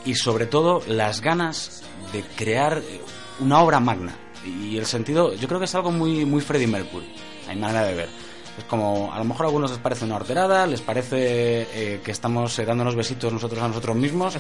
y 0.06 0.16
sobre 0.16 0.46
todo 0.46 0.82
las 0.88 1.22
ganas 1.22 1.84
de 2.14 2.24
crear 2.36 2.78
eh, 2.78 3.02
una 3.40 3.62
obra 3.62 3.80
magna. 3.80 4.16
Y 4.46 4.78
el 4.78 4.86
sentido, 4.86 5.34
yo 5.34 5.48
creo 5.48 5.60
que 5.60 5.66
es 5.66 5.76
algo 5.76 5.92
muy, 5.92 6.24
muy 6.24 6.42
Freddie 6.42 6.68
Mercury, 6.68 7.14
hay 7.48 7.58
manera 7.58 7.84
de 7.84 7.96
ver. 7.96 8.10
Es 8.58 8.64
como, 8.66 9.12
a 9.12 9.18
lo 9.18 9.26
mejor 9.26 9.46
a 9.46 9.50
algunos 9.50 9.72
les 9.72 9.80
parece 9.80 10.06
una 10.06 10.16
horterada, 10.16 10.66
les 10.66 10.82
parece 10.82 11.68
eh, 11.74 12.02
que 12.04 12.12
estamos 12.12 12.56
dándonos 12.56 12.96
besitos 12.96 13.34
nosotros 13.34 13.62
a 13.62 13.68
nosotros 13.68 13.98
mismos, 13.98 14.38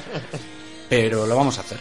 pero 0.89 1.27
lo 1.27 1.35
vamos 1.35 1.57
a 1.57 1.61
hacer. 1.61 1.79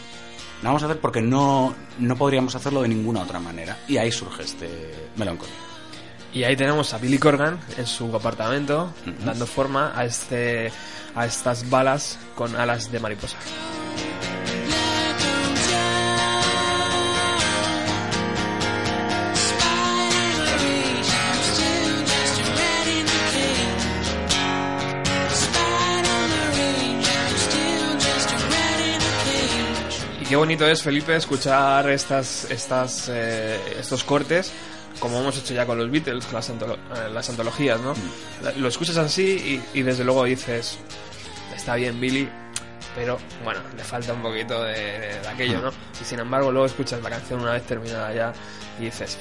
Lo 0.61 0.69
vamos 0.69 0.83
a 0.83 0.87
hacer 0.87 0.99
porque 0.99 1.21
no, 1.21 1.73
no 1.99 2.15
podríamos 2.15 2.55
hacerlo 2.55 2.81
de 2.81 2.89
ninguna 2.89 3.21
otra 3.21 3.39
manera. 3.39 3.77
Y 3.87 3.97
ahí 3.97 4.11
surge 4.11 4.43
este 4.43 5.09
melancolía. 5.15 5.64
Y 6.35 6.43
ahí 6.43 6.57
tenemos 6.57 6.93
a 6.93 6.97
Billy 6.97 7.17
Corgan 7.17 7.57
en 7.77 7.87
su 7.87 8.13
apartamento, 8.13 8.93
dando 9.23 9.47
forma 9.47 9.93
a, 9.95 10.03
este, 10.03 10.69
a 11.15 11.25
estas 11.25 11.69
balas 11.69 12.19
con 12.35 12.57
alas 12.57 12.91
de 12.91 12.99
mariposa. 12.99 13.37
Y 30.19 30.25
qué 30.25 30.35
bonito 30.35 30.67
es, 30.67 30.83
Felipe, 30.83 31.15
escuchar 31.15 31.89
estas, 31.89 32.51
estas, 32.51 33.07
eh, 33.07 33.77
estos 33.79 34.03
cortes 34.03 34.51
como 34.99 35.19
hemos 35.19 35.37
hecho 35.37 35.53
ya 35.53 35.65
con 35.65 35.77
los 35.77 35.89
Beatles, 35.89 36.25
con 36.25 36.35
las, 36.35 36.49
eh, 36.49 36.53
las 37.11 37.29
antologías, 37.29 37.79
¿no? 37.79 37.93
Mm. 37.93 38.59
Lo 38.59 38.67
escuchas 38.67 38.97
así 38.97 39.61
y, 39.73 39.81
desde 39.81 40.03
luego 40.03 40.23
dices, 40.25 40.77
está 41.55 41.75
bien 41.75 41.99
Billy, 41.99 42.29
pero 42.95 43.17
bueno, 43.43 43.59
le 43.75 43.83
falta 43.83 44.13
un 44.13 44.21
poquito 44.21 44.63
de, 44.63 45.19
aquello, 45.27 45.61
¿no? 45.61 45.71
Y 46.01 46.05
sin 46.05 46.19
embargo 46.19 46.51
luego 46.51 46.65
escuchas 46.65 47.01
la 47.01 47.09
canción 47.09 47.41
una 47.41 47.53
vez 47.53 47.63
terminada 47.63 48.13
ya 48.13 48.33
y 48.79 48.85
dices, 48.85 49.17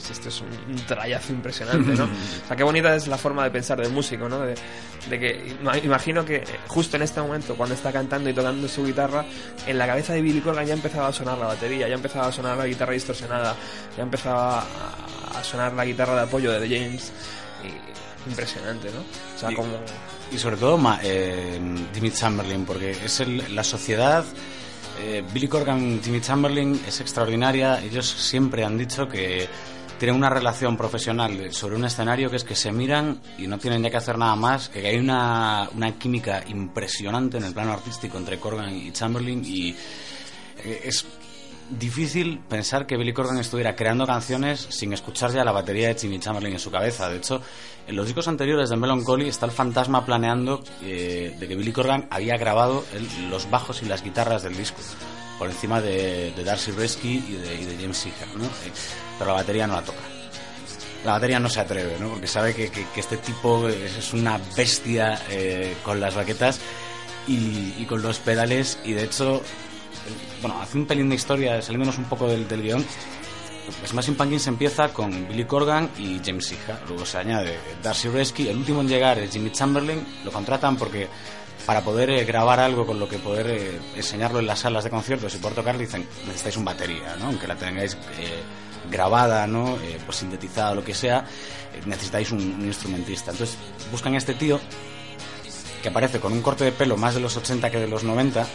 pues 0.00 0.12
esto 0.12 0.30
es 0.30 0.40
un, 0.40 0.76
trayazo 0.86 1.32
impresionante, 1.32 1.92
¿no? 1.92 2.04
o 2.44 2.46
sea, 2.48 2.56
qué 2.56 2.62
bonita 2.62 2.94
es 2.94 3.06
la 3.06 3.18
forma 3.18 3.44
de 3.44 3.50
pensar 3.50 3.78
del 3.78 3.92
músico, 3.92 4.28
¿no? 4.28 4.40
De, 4.40 4.54
que 5.10 5.56
imagino 5.84 6.24
que 6.24 6.42
justo 6.68 6.96
en 6.96 7.02
este 7.02 7.20
momento, 7.20 7.54
cuando 7.54 7.74
está 7.74 7.92
cantando 7.92 8.30
y 8.30 8.32
tocando 8.32 8.66
su 8.66 8.84
guitarra, 8.84 9.26
en 9.66 9.76
la 9.76 9.86
cabeza 9.86 10.14
de 10.14 10.22
Billy 10.22 10.40
Corgan 10.40 10.66
ya 10.66 10.72
empezaba 10.72 11.08
a 11.08 11.12
sonar 11.12 11.36
la 11.36 11.48
batería, 11.48 11.86
ya 11.86 11.94
empezaba 11.94 12.28
a 12.28 12.32
sonar 12.32 12.56
la 12.56 12.66
guitarra 12.66 12.94
distorsionada, 12.94 13.54
ya 13.94 14.02
empezaba 14.02 14.60
a, 14.60 15.44
sonar 15.44 15.74
la 15.74 15.84
guitarra 15.84 16.14
de 16.14 16.22
apoyo 16.22 16.50
de 16.52 16.66
The 16.66 16.78
James. 16.78 17.12
Y, 17.62 18.28
impresionante, 18.30 18.90
¿no? 18.90 19.00
O 19.00 19.38
sea, 19.38 19.50
y, 19.50 19.54
como... 19.54 19.72
Y 20.32 20.38
sobre 20.38 20.56
todo 20.56 20.78
eh, 21.02 21.60
Jimmy 21.94 22.10
Chamberlain, 22.10 22.64
porque 22.64 22.92
es 22.92 23.22
la 23.50 23.64
sociedad... 23.64 24.24
Eh, 25.02 25.24
Billy 25.32 25.48
Corgan 25.48 25.94
y 25.94 26.00
Jimmy 26.02 26.20
Chamberlain 26.20 26.78
es 26.86 27.00
extraordinaria. 27.00 27.82
Ellos 27.82 28.06
siempre 28.06 28.64
han 28.64 28.76
dicho 28.76 29.08
que 29.08 29.48
tienen 30.00 30.16
una 30.16 30.30
relación 30.30 30.78
profesional 30.78 31.52
sobre 31.52 31.76
un 31.76 31.84
escenario 31.84 32.30
que 32.30 32.36
es 32.36 32.44
que 32.44 32.56
se 32.56 32.72
miran 32.72 33.20
y 33.36 33.46
no 33.46 33.58
tienen 33.58 33.82
ya 33.82 33.90
que 33.90 33.98
hacer 33.98 34.16
nada 34.16 34.34
más, 34.34 34.70
que 34.70 34.86
hay 34.86 34.96
una, 34.96 35.68
una 35.74 35.98
química 35.98 36.42
impresionante 36.48 37.36
en 37.36 37.44
el 37.44 37.52
plano 37.52 37.74
artístico 37.74 38.16
entre 38.16 38.40
Corgan 38.40 38.74
y 38.74 38.92
Chamberlain 38.92 39.44
y 39.44 39.76
eh, 40.64 40.80
es 40.84 41.04
difícil 41.68 42.38
pensar 42.48 42.86
que 42.86 42.96
Billy 42.96 43.12
Corgan 43.12 43.36
estuviera 43.36 43.76
creando 43.76 44.06
canciones 44.06 44.68
sin 44.70 44.94
escuchar 44.94 45.32
ya 45.32 45.44
la 45.44 45.52
batería 45.52 45.88
de 45.88 45.94
Jimmy 45.94 46.18
Chamberlain 46.18 46.54
en 46.54 46.60
su 46.60 46.70
cabeza. 46.70 47.10
De 47.10 47.18
hecho, 47.18 47.42
en 47.86 47.94
los 47.94 48.06
discos 48.06 48.26
anteriores 48.26 48.70
de 48.70 48.78
Melancholy 48.78 49.28
está 49.28 49.44
el 49.44 49.52
fantasma 49.52 50.06
planeando 50.06 50.64
eh, 50.82 51.36
de 51.38 51.46
que 51.46 51.56
Billy 51.56 51.72
Corgan 51.72 52.08
había 52.10 52.38
grabado 52.38 52.86
los 53.28 53.50
bajos 53.50 53.82
y 53.82 53.84
las 53.84 54.02
guitarras 54.02 54.42
del 54.42 54.56
disco 54.56 54.78
por 55.40 55.48
encima 55.48 55.80
de, 55.80 56.34
Darcy 56.44 56.70
Resky 56.70 57.24
y 57.26 57.32
de, 57.32 57.78
James 57.80 57.96
Seeger, 57.96 58.28
¿no? 58.36 58.44
Eh, 58.44 58.72
pero 59.18 59.30
la 59.30 59.36
batería 59.38 59.66
no 59.66 59.72
la 59.72 59.82
toca. 59.82 60.02
La 61.02 61.12
batería 61.12 61.40
no 61.40 61.48
se 61.48 61.60
atreve, 61.60 61.96
¿no? 61.98 62.10
Porque 62.10 62.26
sabe 62.26 62.54
que, 62.54 62.70
este 62.94 63.16
tipo 63.16 63.66
es 63.66 64.12
una 64.12 64.38
bestia 64.54 65.18
eh, 65.30 65.76
con 65.82 65.98
las 65.98 66.14
baquetas 66.14 66.60
y, 67.26 67.86
con 67.86 68.02
los 68.02 68.18
pedales 68.18 68.78
y 68.84 68.92
de 68.92 69.04
hecho, 69.04 69.40
bueno, 70.42 70.60
hace 70.60 70.76
un 70.76 70.84
pelín 70.84 71.08
de 71.08 71.14
historia, 71.14 71.62
saliéndonos 71.62 71.96
un 71.96 72.04
poco 72.04 72.28
del, 72.28 72.46
del 72.46 72.62
guion, 72.62 72.84
Smashing 73.86 74.16
Pumpkins 74.16 74.46
empieza 74.46 74.92
con 74.92 75.26
Billy 75.26 75.44
Corgan 75.46 75.88
y 75.96 76.20
James 76.22 76.48
Seeger, 76.48 76.76
luego 76.86 77.06
se 77.06 77.16
añade 77.16 77.58
Darcy 77.82 78.08
Resky, 78.08 78.48
el 78.48 78.58
último 78.58 78.82
en 78.82 78.88
llegar 78.88 79.18
es 79.18 79.32
Jimmy 79.32 79.50
Chamberlain, 79.52 80.04
lo 80.22 80.30
contratan 80.32 80.76
porque 80.76 81.08
para 81.66 81.82
poder 81.82 82.10
eh, 82.10 82.24
grabar 82.24 82.60
algo 82.60 82.86
con 82.86 82.98
lo 82.98 83.08
que 83.08 83.18
poder 83.18 83.46
eh, 83.48 83.80
enseñarlo 83.96 84.38
en 84.38 84.46
las 84.46 84.60
salas 84.60 84.84
de 84.84 84.90
conciertos 84.90 85.34
y 85.34 85.38
poder 85.38 85.56
tocar, 85.56 85.78
dicen, 85.78 86.06
necesitáis 86.26 86.56
un 86.56 86.64
batería, 86.64 87.16
¿no? 87.18 87.26
Aunque 87.26 87.46
la 87.46 87.56
tengáis 87.56 87.94
eh, 87.94 88.42
grabada, 88.90 89.46
¿no? 89.46 89.78
pues 90.04 90.18
sintetizada 90.18 90.74
lo 90.74 90.82
que 90.82 90.94
sea, 90.94 91.24
necesitáis 91.86 92.32
un, 92.32 92.40
instrumentista. 92.64 93.30
Entonces 93.30 93.56
buscan 93.92 94.14
a 94.14 94.18
este 94.18 94.34
tío 94.34 94.58
que 95.82 95.88
aparece 95.88 96.18
con 96.18 96.32
un 96.32 96.42
corte 96.42 96.64
de 96.64 96.72
pelo 96.72 96.96
más 96.96 97.14
de 97.14 97.20
los 97.20 97.36
80 97.36 97.70
que 97.70 97.78
de 97.78 97.86
los 97.86 98.02
90, 98.02 98.46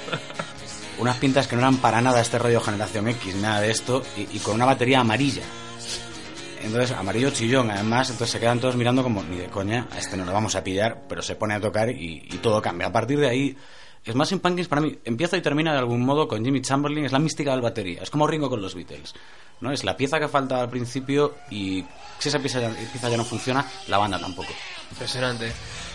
unas 0.98 1.18
pintas 1.18 1.48
que 1.48 1.56
no 1.56 1.62
eran 1.62 1.78
para 1.78 2.02
nada 2.02 2.22
este 2.22 2.38
rollo 2.38 2.60
generación 2.60 3.08
X, 3.08 3.36
nada 3.36 3.62
de 3.62 3.72
esto, 3.72 4.04
y 4.18 4.39
con 4.39 4.56
una 4.56 4.65
batería 4.65 5.00
amarilla. 5.00 5.44
Entonces, 6.65 6.97
amarillo 6.97 7.30
chillón, 7.30 7.69
además, 7.69 8.10
entonces 8.10 8.32
se 8.32 8.39
quedan 8.39 8.60
todos 8.60 8.75
mirando 8.75 9.04
como, 9.04 9.21
ni 9.23 9.38
de 9.38 9.47
coña, 9.49 9.88
a 9.91 9.99
este 9.99 10.17
no 10.17 10.25
lo 10.25 10.34
vamos 10.34 10.56
a 10.56 10.63
pillar, 10.63 11.04
pero 11.08 11.21
se 11.21 11.36
pone 11.36 11.54
a 11.54 11.62
tocar 11.62 11.91
y, 11.91 12.21
todo 12.41 12.60
cambia. 12.60 12.88
A 12.88 12.91
partir 12.91 13.19
de 13.19 13.30
ahí, 13.30 13.56
Smashing 14.10 14.39
Pumpkins 14.39 14.67
para 14.67 14.82
mí 14.82 14.97
empieza 15.06 15.38
y 15.38 15.41
termina 15.41 15.73
de 15.73 15.78
algún 15.78 16.04
modo 16.04 16.28
con 16.28 16.43
Jimmy 16.43 16.62
Chamberlain, 16.62 17.06
es 17.06 17.12
la 17.12 17.19
mística 17.19 17.51
del 17.51 17.62
batería, 17.62 18.01
es 18.01 18.10
como 18.10 18.25
Ringo 18.25 18.49
con 18.49 18.63
los 18.63 18.73
Beatles. 18.73 19.13
¿no? 19.62 19.71
Es 19.71 19.84
la 19.84 19.95
pieza 19.95 20.19
que 20.19 20.28
falta 20.28 20.60
al 20.60 20.69
principio 20.69 21.36
y 21.51 21.86
si 22.17 22.30
esa 22.30 22.39
pieza 22.39 22.60
ya, 22.60 23.10
ya 23.10 23.17
no 23.17 23.23
funciona, 23.23 23.63
la 23.88 23.99
banda 23.99 24.19
tampoco. 24.19 24.49
Impresionante. 24.91 25.54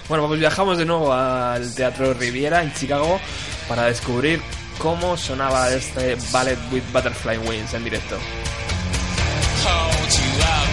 Bueno, 0.08 0.28
pues 0.28 0.38
viajamos 0.38 0.78
de 0.78 0.84
nuevo 0.84 1.12
al 1.12 1.74
Teatro 1.74 2.14
Riviera 2.14 2.62
en 2.62 2.72
Chicago 2.74 3.20
para 3.68 3.86
descubrir 3.86 4.40
cómo 4.78 5.16
sonaba 5.16 5.70
este 5.70 6.16
Ballet 6.32 6.58
with 6.72 6.84
Butterfly 6.92 7.38
Wings 7.38 7.74
en 7.74 7.84
directo. 7.84 8.18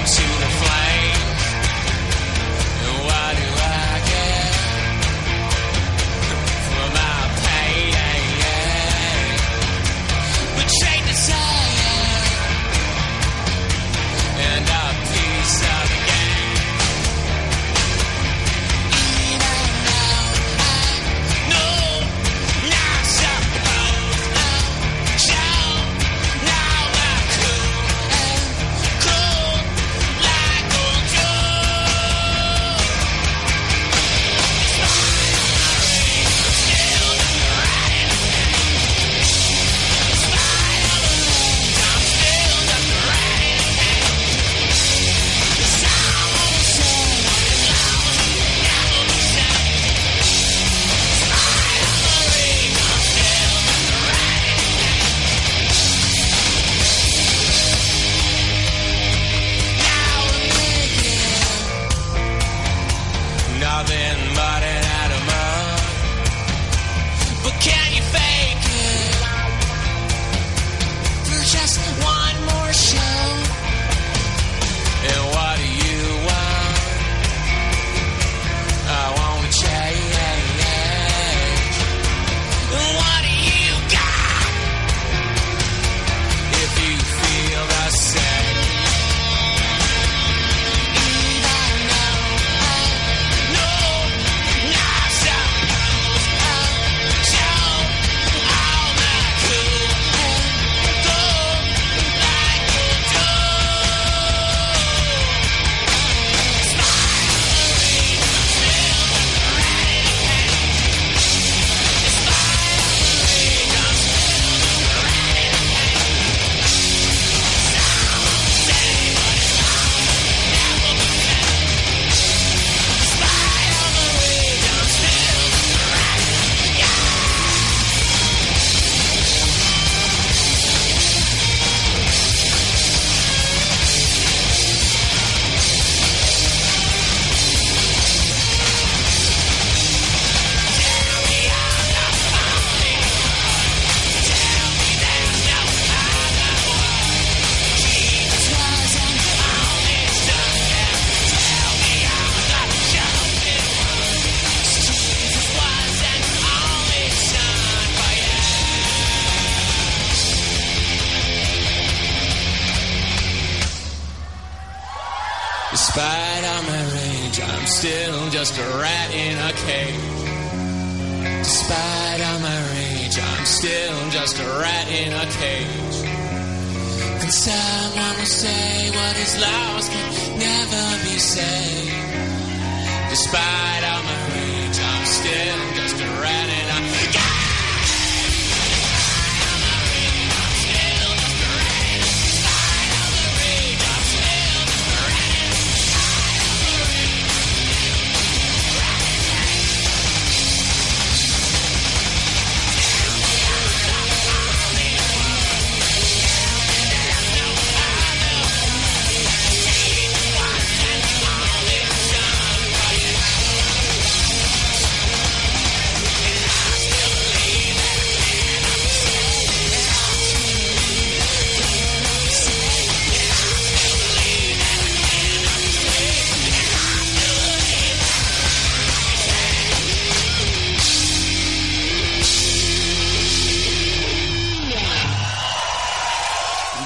See. 0.08 0.37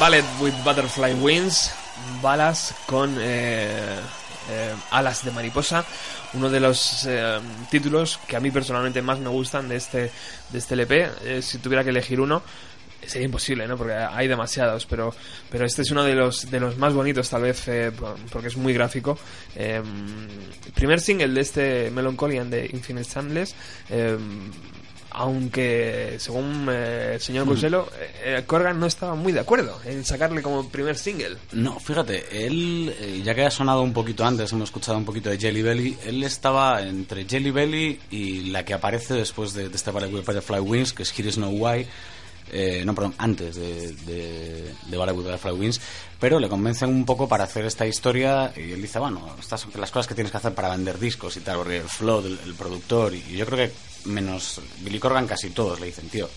Ballet 0.02 0.24
with 0.40 0.54
Butterfly 0.64 1.14
Wings, 1.22 1.70
balas 2.24 2.74
con 2.88 3.16
eh, 3.20 4.00
eh, 4.50 4.74
alas 4.90 5.24
de 5.24 5.30
mariposa, 5.30 5.86
uno 6.34 6.50
de 6.50 6.60
los 6.60 7.06
eh, 7.08 7.38
títulos 7.70 8.20
que 8.28 8.36
a 8.36 8.40
mí 8.40 8.50
personalmente 8.50 9.04
más 9.04 9.20
me 9.20 9.30
gustan 9.30 9.70
de 9.70 9.76
este, 9.76 10.12
de 10.50 10.58
este 10.58 10.74
LP. 10.74 11.42
Si 11.44 11.60
tuviera 11.60 11.84
que 11.84 11.92
elegir 11.92 12.20
uno, 12.20 12.42
sería 13.06 13.26
imposible, 13.26 13.68
¿no? 13.68 13.78
Porque 13.78 13.94
hay 13.94 14.28
demasiados, 14.28 14.88
pero, 14.88 15.14
pero 15.52 15.66
este 15.68 15.84
es 15.84 15.92
uno 15.92 16.04
de 16.04 16.16
los, 16.16 16.50
de 16.50 16.60
los 16.60 16.78
más 16.78 16.96
bonitos, 16.96 17.30
tal 17.30 17.44
vez, 17.44 17.62
por- 17.96 18.16
porque 18.32 18.48
es 18.48 18.58
muy 18.58 18.74
gráfico. 18.74 19.20
Primer 20.74 21.00
single 21.00 21.28
de 21.28 21.42
este 21.42 21.92
Melancholian 21.92 22.50
de 22.50 22.66
Infinite 22.74 23.08
Chandless. 23.08 23.54
eh, 23.92 24.18
aunque 25.12 26.15
según 26.19 26.67
eh, 26.71 27.12
el 27.15 27.21
señor 27.21 27.45
Costello, 27.45 27.88
eh, 28.24 28.43
Corgan 28.47 28.80
no 28.80 28.86
estaba 28.86 29.15
muy 29.15 29.34
de 29.34 29.41
acuerdo 29.41 29.80
en 29.86 30.06
sacarle 30.06 30.41
como 30.41 30.69
primer 30.69 30.97
single. 30.97 31.38
No, 31.52 31.80
fíjate, 31.80 32.45
él, 32.45 32.95
eh, 33.00 33.21
ya 33.24 33.36
que 33.36 33.45
ha 33.45 33.52
sonado 33.52 33.82
un 33.82 33.93
poquito 33.93 34.26
antes, 34.26 34.52
hemos 34.52 34.69
escuchado 34.69 34.97
un 34.97 35.06
poquito 35.06 35.30
de 35.30 35.38
Jelly 35.38 35.62
Belly, 35.62 35.97
él 36.06 36.24
estaba 36.24 36.82
entre 36.82 37.26
Jelly 37.26 37.52
Belly 37.52 38.00
y 38.10 38.52
la 38.52 38.63
que 38.63 38.74
aparece 38.74 39.15
después 39.15 39.54
de, 39.54 39.69
de 39.69 40.06
with 40.08 40.26
Butterfly 40.26 40.60
Wings, 40.60 40.93
que 40.93 41.04
es 41.04 41.17
Here 41.17 41.28
is 41.28 41.38
No 41.38 41.50
Why, 41.50 41.86
eh, 42.54 42.84
no, 42.86 42.95
perdón, 42.95 43.13
antes 43.17 43.56
de, 43.56 43.91
de, 43.91 44.74
de 44.88 44.97
with 44.97 45.24
Butterfly 45.24 45.52
Wings, 45.52 45.82
pero 46.19 46.39
le 46.39 46.47
convencen 46.47 46.89
un 46.89 47.06
poco 47.06 47.28
para 47.28 47.43
hacer 47.43 47.65
esta 47.65 47.86
historia 47.86 48.54
y 48.56 48.71
él 48.71 48.82
dice, 48.82 49.00
bueno, 49.00 49.36
estas 49.39 49.62
son 49.62 49.71
las 49.76 49.91
cosas 49.91 50.08
que 50.08 50.15
tienes 50.15 50.32
que 50.32 50.38
hacer 50.38 50.54
para 50.54 50.69
vender 50.69 51.00
discos 51.00 51.36
y 51.36 51.41
tal, 51.41 51.58
porque 51.58 51.78
el 51.78 51.89
flow 51.89 52.21
del 52.21 52.39
el 52.45 52.54
productor, 52.54 53.13
y 53.13 53.36
yo 53.36 53.45
creo 53.45 53.67
que 53.67 53.91
menos 54.06 54.62
Billy 54.80 55.00
Corgan 55.00 55.28
casi 55.28 55.50
todos 55.50 55.80
le 55.80 55.88
dicen, 55.88 56.10
tío, 56.10 56.30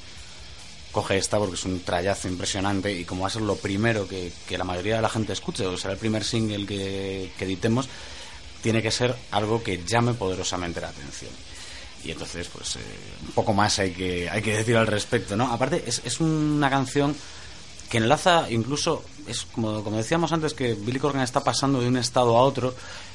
coge 0.94 1.18
esta 1.18 1.38
porque 1.38 1.57
es 1.57 1.64
un 1.64 1.81
trayazo 1.81 2.29
impresionante 2.29 2.92
y 2.92 3.05
como 3.05 3.22
va 3.22 3.27
a 3.27 3.31
ser 3.31 3.42
lo 3.42 3.57
primero 3.57 4.07
que, 4.07 4.33
que 4.46 4.57
la 4.57 4.64
mayoría 4.64 4.96
de 4.96 5.03
la 5.03 5.09
gente 5.09 5.33
escuche, 5.33 5.66
o 5.66 5.77
será 5.77 5.92
el 5.94 5.98
primer 5.98 6.24
single 6.24 6.64
que, 6.64 7.33
editemos, 7.40 7.88
tiene 8.62 8.81
que 8.81 8.90
ser 8.90 9.14
algo 9.33 9.62
que 9.62 9.83
llame 9.85 10.14
poderosamente 10.14 10.81
la 10.81 10.88
atención. 10.88 11.33
Y 12.05 12.12
entonces, 12.12 12.48
pues, 12.48 12.77
eh, 12.77 12.81
un 13.27 13.33
poco 13.33 13.53
más 13.53 13.79
hay 13.79 13.90
que, 13.92 14.31
hay 14.31 14.40
que 14.40 14.57
decir 14.57 14.77
al 14.77 14.87
respecto, 14.87 15.37
¿no? 15.37 15.53
Aparte, 15.53 15.83
es, 15.87 16.00
es 16.05 16.20
una 16.20 16.70
canción 16.70 17.16
que 17.90 17.98
enlaza 17.98 18.50
incluso, 18.50 19.05
es 19.27 19.46
como, 19.46 19.83
como 19.83 19.96
decíamos 19.96 20.33
antes, 20.33 20.55
que 20.55 20.74
Billy 20.74 20.98
Corgan 20.98 21.22
está 21.22 21.42
pasando 21.42 21.81
de 21.81 21.88
un 21.88 21.96
estado 21.96 22.37
a 22.37 22.42
otro, 22.42 22.74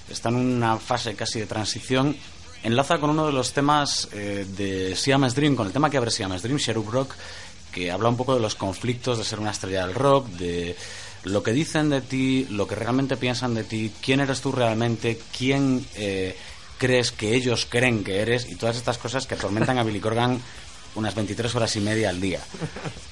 está 0.09 0.29
en 0.29 0.35
una 0.35 0.77
fase 0.77 1.15
casi 1.15 1.39
de 1.39 1.45
transición, 1.45 2.15
enlaza 2.63 2.99
con 2.99 3.09
uno 3.09 3.25
de 3.25 3.33
los 3.33 3.53
temas 3.53 4.09
eh, 4.11 4.45
de 4.57 4.95
Siamese 4.95 5.35
Dream, 5.35 5.55
con 5.55 5.67
el 5.67 5.73
tema 5.73 5.89
que 5.89 5.97
abre 5.97 6.11
Siamese 6.11 6.47
Dream, 6.47 6.59
Sherub 6.59 6.89
Rock, 6.89 7.13
que 7.71 7.91
habla 7.91 8.09
un 8.09 8.17
poco 8.17 8.33
de 8.33 8.41
los 8.41 8.55
conflictos 8.55 9.17
de 9.17 9.23
ser 9.23 9.39
una 9.39 9.51
estrella 9.51 9.85
del 9.85 9.95
rock, 9.95 10.27
de 10.27 10.75
lo 11.23 11.43
que 11.43 11.51
dicen 11.51 11.89
de 11.89 12.01
ti, 12.01 12.47
lo 12.49 12.67
que 12.67 12.75
realmente 12.75 13.17
piensan 13.17 13.53
de 13.53 13.63
ti, 13.63 13.91
quién 14.01 14.19
eres 14.19 14.41
tú 14.41 14.51
realmente, 14.51 15.19
quién 15.37 15.85
eh, 15.95 16.35
crees 16.77 17.11
que 17.11 17.35
ellos 17.35 17.67
creen 17.69 18.03
que 18.03 18.19
eres 18.21 18.49
y 18.49 18.55
todas 18.55 18.77
estas 18.77 18.97
cosas 18.97 19.27
que 19.27 19.35
atormentan 19.35 19.77
a 19.77 19.83
Billy 19.83 19.99
Corgan 19.99 20.41
unas 20.95 21.13
23 21.13 21.53
horas 21.55 21.75
y 21.75 21.81
media 21.81 22.09
al 22.09 22.19
día. 22.19 22.39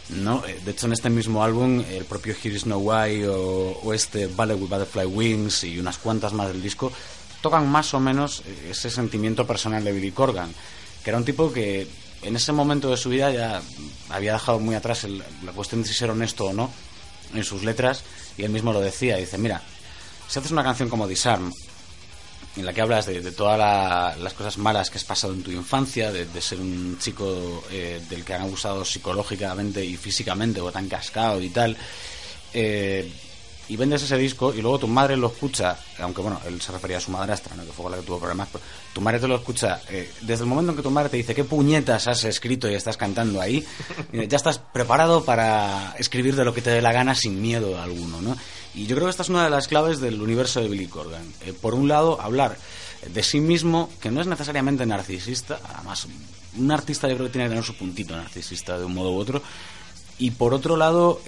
¿no? 0.10 0.44
Eh, 0.48 0.60
De 0.66 0.72
hecho, 0.72 0.88
en 0.88 0.94
este 0.94 1.10
mismo 1.10 1.44
álbum, 1.44 1.84
el 1.90 2.06
propio 2.06 2.34
Here 2.42 2.56
Is 2.56 2.66
No 2.66 2.78
Why 2.80 3.24
o, 3.26 3.80
o 3.84 3.94
este 3.94 4.28
Ballet 4.28 4.56
with 4.56 4.70
Butterfly 4.70 5.06
Wings 5.06 5.64
y 5.64 5.80
unas 5.80 5.98
cuantas 5.98 6.34
más 6.34 6.48
del 6.48 6.62
disco 6.62 6.92
tocan 7.48 7.68
más 7.70 7.94
o 7.94 8.00
menos 8.00 8.42
eh, 8.46 8.70
ese 8.72 8.90
sentimiento 8.90 9.46
personal 9.48 9.84
de 9.84 9.92
Billy 9.94 10.12
Corgan, 10.12 10.54
que 11.04 11.10
era 11.10 11.18
un 11.18 11.26
tipo 11.26 11.52
que 11.54 11.88
en 12.22 12.36
ese 12.36 12.52
momento 12.52 12.90
de 12.90 12.98
su 12.98 13.10
vida 13.10 13.32
ya 13.32 13.62
había 14.10 14.34
dejado 14.34 14.60
muy 14.60 14.76
atrás 14.76 15.04
el- 15.06 15.24
la 15.46 15.52
cuestión 15.54 15.82
de 15.82 15.88
si 15.88 15.94
ser 15.94 16.10
honesto 16.10 16.46
o 16.46 16.54
no 16.54 16.70
en 17.34 17.44
sus 17.44 17.64
letras 17.64 18.04
y 18.38 18.44
él 18.44 18.50
mismo 18.52 18.74
lo 18.74 18.80
decía, 18.82 19.18
dice, 19.18 19.38
mira, 19.38 19.62
si 20.28 20.40
haces 20.40 20.52
una 20.52 20.64
canción 20.64 20.90
como 20.90 21.08
Disarm, 21.08 21.52
en 22.58 22.66
la 22.66 22.74
que 22.74 22.82
hablas 22.82 23.06
de, 23.06 23.22
todas 23.32 23.58
la- 23.60 24.16
las 24.20 24.34
cosas 24.34 24.58
malas 24.58 24.90
que 24.90 24.98
has 24.98 25.04
pasado 25.06 25.34
en 25.34 25.44
tu 25.44 25.52
infancia, 25.52 26.12
de, 26.12 26.26
de 26.26 26.42
ser 26.42 26.60
un 26.60 26.98
chico 27.00 27.64
eh, 27.72 28.02
del 28.10 28.26
que 28.26 28.34
han 28.34 28.42
abusado 28.42 28.84
psicológicamente 28.84 29.86
y 29.86 29.96
físicamente 29.96 30.60
o 30.60 30.72
tan 30.72 30.88
cascado 30.90 31.40
y 31.42 31.50
tal, 31.50 31.78
eh, 32.54 33.12
y 33.70 33.76
vendes 33.76 34.02
ese 34.04 34.18
disco 34.18 34.54
y 34.54 34.62
luego 34.62 34.80
tu 34.80 34.88
madre 34.88 35.18
lo 35.18 35.28
escucha, 35.28 35.78
aunque 36.00 36.22
bueno, 36.22 36.40
él 36.46 36.62
se 36.62 36.72
refería 36.72 36.98
a 36.98 37.02
su 37.02 37.12
madrastra, 37.12 37.56
¿no? 37.56 37.66
que 37.66 37.72
fue 37.72 37.90
la 37.92 37.98
que 37.98 38.04
tuvo 38.04 38.20
problemas, 38.20 38.50
tu 38.94 39.02
madre 39.02 39.20
te 39.20 39.28
lo 39.28 39.36
escucha, 39.36 39.82
eh, 39.90 40.12
desde 40.22 40.44
el 40.44 40.50
momento 40.50 40.72
en 40.72 40.78
que 40.78 40.84
tu 40.84 40.92
madre 40.92 41.10
te 41.10 41.18
dice 41.18 41.36
qué 41.36 41.44
puñetas 41.44 42.08
has 42.08 42.24
escrito 42.24 42.70
y 42.70 42.76
estás 42.76 42.98
cantando 42.98 43.42
ahí, 43.42 43.66
eh, 44.14 44.28
ya 44.28 44.38
estás 44.38 44.60
preparado 44.60 45.24
para 45.26 45.96
escribir 45.98 46.36
de 46.36 46.46
lo 46.46 46.54
que 46.54 46.62
te 46.62 46.70
dé 46.70 46.82
la 46.82 46.94
gana 46.94 47.14
sin 47.14 47.42
miedo 47.42 47.82
alguno, 47.82 48.22
¿no? 48.22 48.38
Y 48.74 48.86
yo 48.86 48.96
creo 48.96 49.08
que 49.08 49.12
esta 49.12 49.24
es 49.24 49.30
una 49.30 49.44
de 49.44 49.50
las 49.50 49.68
claves 49.68 50.00
del 50.00 50.22
universo 50.22 50.62
de 50.62 50.70
Billy 50.70 50.88
Corgan. 50.88 51.26
Eh, 51.42 51.54
por 51.54 51.74
un 51.74 51.88
lado, 51.88 52.22
hablar 52.22 52.58
de 53.12 53.24
sí 53.24 53.40
mismo, 53.40 53.90
que 54.00 54.12
no 54.12 54.22
es 54.22 54.28
necesariamente 54.28 54.86
narcisista, 54.86 55.60
además, 55.74 56.08
un 56.58 56.72
artista 56.72 57.08
yo 57.08 57.16
creo 57.16 57.28
que 57.28 57.34
tiene 57.34 57.46
que 57.46 57.50
tener 57.50 57.64
su 57.64 57.76
puntito 57.76 58.16
narcisista 58.16 58.78
de 58.78 58.86
un 58.86 58.94
modo 58.94 59.12
u 59.12 59.18
otro, 59.18 59.42
y 60.20 60.32
por 60.32 60.54
otro 60.54 60.78
lado, 60.78 61.22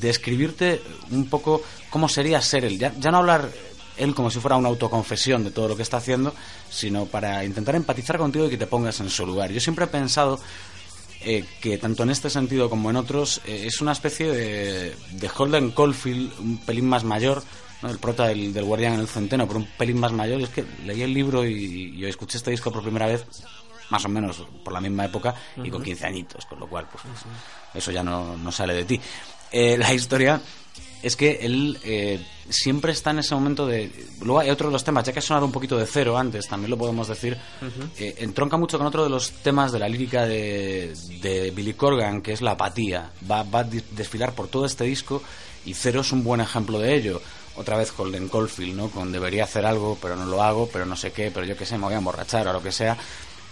describirte 0.00 0.80
un 1.10 1.28
poco 1.28 1.62
cómo 1.90 2.08
sería 2.08 2.40
ser 2.40 2.64
él. 2.64 2.78
Ya, 2.78 2.92
ya 2.98 3.10
no 3.10 3.18
hablar 3.18 3.50
él 3.96 4.14
como 4.14 4.30
si 4.30 4.40
fuera 4.40 4.56
una 4.56 4.68
autoconfesión 4.68 5.44
de 5.44 5.50
todo 5.50 5.68
lo 5.68 5.76
que 5.76 5.82
está 5.82 5.98
haciendo, 5.98 6.34
sino 6.70 7.06
para 7.06 7.44
intentar 7.44 7.76
empatizar 7.76 8.18
contigo 8.18 8.46
y 8.46 8.50
que 8.50 8.56
te 8.56 8.66
pongas 8.66 9.00
en 9.00 9.10
su 9.10 9.26
lugar. 9.26 9.50
Yo 9.52 9.60
siempre 9.60 9.84
he 9.84 9.88
pensado 9.88 10.40
eh, 11.20 11.44
que 11.60 11.78
tanto 11.78 12.02
en 12.02 12.10
este 12.10 12.28
sentido 12.28 12.68
como 12.68 12.90
en 12.90 12.96
otros 12.96 13.40
eh, 13.46 13.64
es 13.66 13.80
una 13.80 13.92
especie 13.92 14.30
de, 14.30 14.94
de 15.12 15.30
Holden 15.34 15.70
Caulfield 15.70 16.32
un 16.38 16.58
pelín 16.58 16.88
más 16.88 17.04
mayor, 17.04 17.42
¿no? 17.82 17.90
el 17.90 17.98
prota 17.98 18.26
del, 18.26 18.52
del 18.52 18.64
Guardián 18.64 18.94
en 18.94 19.00
el 19.00 19.08
Centeno, 19.08 19.46
pero 19.46 19.60
un 19.60 19.68
pelín 19.78 19.98
más 20.00 20.12
mayor. 20.12 20.40
Y 20.40 20.44
es 20.44 20.50
que 20.50 20.64
leí 20.84 21.02
el 21.02 21.14
libro 21.14 21.46
y, 21.46 21.94
y 21.96 22.04
escuché 22.04 22.38
este 22.38 22.50
disco 22.50 22.72
por 22.72 22.82
primera 22.82 23.06
vez 23.06 23.24
más 23.90 24.04
o 24.04 24.08
menos 24.08 24.42
por 24.64 24.72
la 24.72 24.80
misma 24.80 25.04
época 25.04 25.34
y 25.62 25.70
con 25.70 25.82
15 25.82 26.06
añitos, 26.06 26.46
con 26.46 26.58
lo 26.58 26.66
cual 26.66 26.86
pues 26.90 27.04
eso 27.74 27.90
ya 27.90 28.02
no, 28.02 28.36
no 28.36 28.50
sale 28.50 28.74
de 28.74 28.84
ti. 28.84 29.00
Eh, 29.52 29.76
la 29.78 29.92
historia 29.94 30.40
es 31.02 31.16
que 31.16 31.40
él 31.42 31.78
eh, 31.84 32.18
siempre 32.48 32.92
está 32.92 33.10
en 33.10 33.18
ese 33.18 33.34
momento 33.34 33.66
de... 33.66 33.90
Luego 34.20 34.40
hay 34.40 34.50
otro 34.50 34.68
de 34.68 34.72
los 34.72 34.84
temas, 34.84 35.04
ya 35.04 35.12
que 35.12 35.18
ha 35.18 35.22
sonado 35.22 35.44
un 35.44 35.52
poquito 35.52 35.76
de 35.76 35.86
cero 35.86 36.16
antes, 36.16 36.48
también 36.48 36.70
lo 36.70 36.78
podemos 36.78 37.08
decir, 37.08 37.36
eh, 37.98 38.14
entronca 38.18 38.56
mucho 38.56 38.78
con 38.78 38.86
otro 38.86 39.04
de 39.04 39.10
los 39.10 39.30
temas 39.30 39.70
de 39.70 39.78
la 39.78 39.88
lírica 39.88 40.26
de, 40.26 40.94
de 41.20 41.50
Billy 41.50 41.74
Corgan, 41.74 42.22
que 42.22 42.32
es 42.32 42.40
la 42.40 42.52
apatía. 42.52 43.10
Va, 43.30 43.42
va 43.42 43.60
a 43.60 43.64
desfilar 43.64 44.34
por 44.34 44.48
todo 44.48 44.64
este 44.64 44.84
disco 44.84 45.22
y 45.66 45.74
cero 45.74 46.00
es 46.00 46.12
un 46.12 46.24
buen 46.24 46.40
ejemplo 46.40 46.78
de 46.78 46.94
ello. 46.94 47.20
Otra 47.56 47.76
vez 47.76 47.92
Holden 47.96 48.28
Caulfield, 48.28 48.74
¿no? 48.74 48.88
Con 48.88 49.12
debería 49.12 49.44
hacer 49.44 49.64
algo, 49.64 49.96
pero 50.00 50.16
no 50.16 50.26
lo 50.26 50.42
hago, 50.42 50.68
pero 50.72 50.86
no 50.86 50.96
sé 50.96 51.12
qué, 51.12 51.30
pero 51.30 51.46
yo 51.46 51.56
qué 51.56 51.66
sé, 51.66 51.76
me 51.78 51.84
voy 51.84 51.94
a 51.94 51.98
emborrachar 51.98 52.48
o 52.48 52.52
lo 52.52 52.62
que 52.62 52.72
sea. 52.72 52.96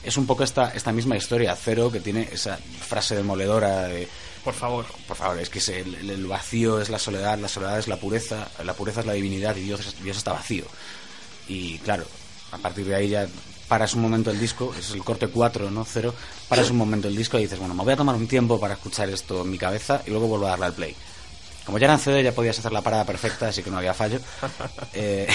Es 0.03 0.17
un 0.17 0.27
poco 0.27 0.43
esta, 0.43 0.71
esta 0.71 0.91
misma 0.91 1.17
historia, 1.17 1.55
cero, 1.55 1.91
que 1.93 2.01
tiene 2.01 2.29
esa 2.33 2.57
frase 2.57 3.15
demoledora 3.15 3.83
de 3.83 4.09
Por 4.45 4.55
favor. 4.55 4.87
por 5.07 5.17
favor, 5.17 5.39
es 5.39 5.49
que 5.49 5.61
es 5.61 5.69
el, 5.69 6.11
el 6.11 6.27
vacío 6.27 6.81
es 6.81 6.91
la 6.91 6.99
soledad, 6.99 7.39
la 7.39 7.49
soledad 7.49 7.79
es 7.79 7.87
la 7.87 7.97
pureza, 7.97 8.49
la 8.65 8.75
pureza 8.75 9.01
es 9.01 9.07
la 9.07 9.13
divinidad 9.13 9.55
y 9.57 9.61
Dios, 9.61 9.95
Dios 10.03 10.17
está 10.17 10.33
vacío. 10.33 10.65
Y 11.47 11.79
claro, 11.79 12.05
a 12.51 12.59
partir 12.59 12.87
de 12.87 12.95
ahí 12.95 13.09
ya 13.09 13.29
paras 13.69 13.95
un 13.95 14.03
momento 14.03 14.31
el 14.31 14.41
disco, 14.41 14.75
es 14.79 14.91
el 14.91 15.05
corte 15.05 15.29
4, 15.29 15.71
no 15.71 15.85
0, 15.85 16.15
paras 16.49 16.71
un 16.71 16.77
momento 16.77 17.09
el 17.09 17.17
disco 17.17 17.39
y 17.39 17.43
dices, 17.43 17.59
bueno, 17.59 17.75
me 17.75 17.85
voy 17.85 17.93
a 17.93 17.97
tomar 17.97 18.17
un 18.17 18.27
tiempo 18.27 18.59
para 18.59 18.75
escuchar 18.75 19.09
esto 19.11 19.43
en 19.43 19.51
mi 19.51 19.59
cabeza 19.59 20.03
y 20.07 20.11
luego 20.11 20.27
vuelvo 20.27 20.47
a 20.47 20.51
darle 20.51 20.67
al 20.67 20.75
play. 20.75 20.97
Como 21.65 21.79
ya 21.79 21.87
era 21.87 21.95
en 21.95 22.01
CD 22.01 22.23
ya 22.25 22.33
podías 22.33 22.59
hacer 22.59 22.73
la 22.73 22.83
parada 22.83 23.05
perfecta, 23.05 23.49
así 23.49 23.63
que 23.63 23.71
no 23.71 23.79
había 23.79 23.95
fallo. 23.95 24.21
Eh, 24.95 25.27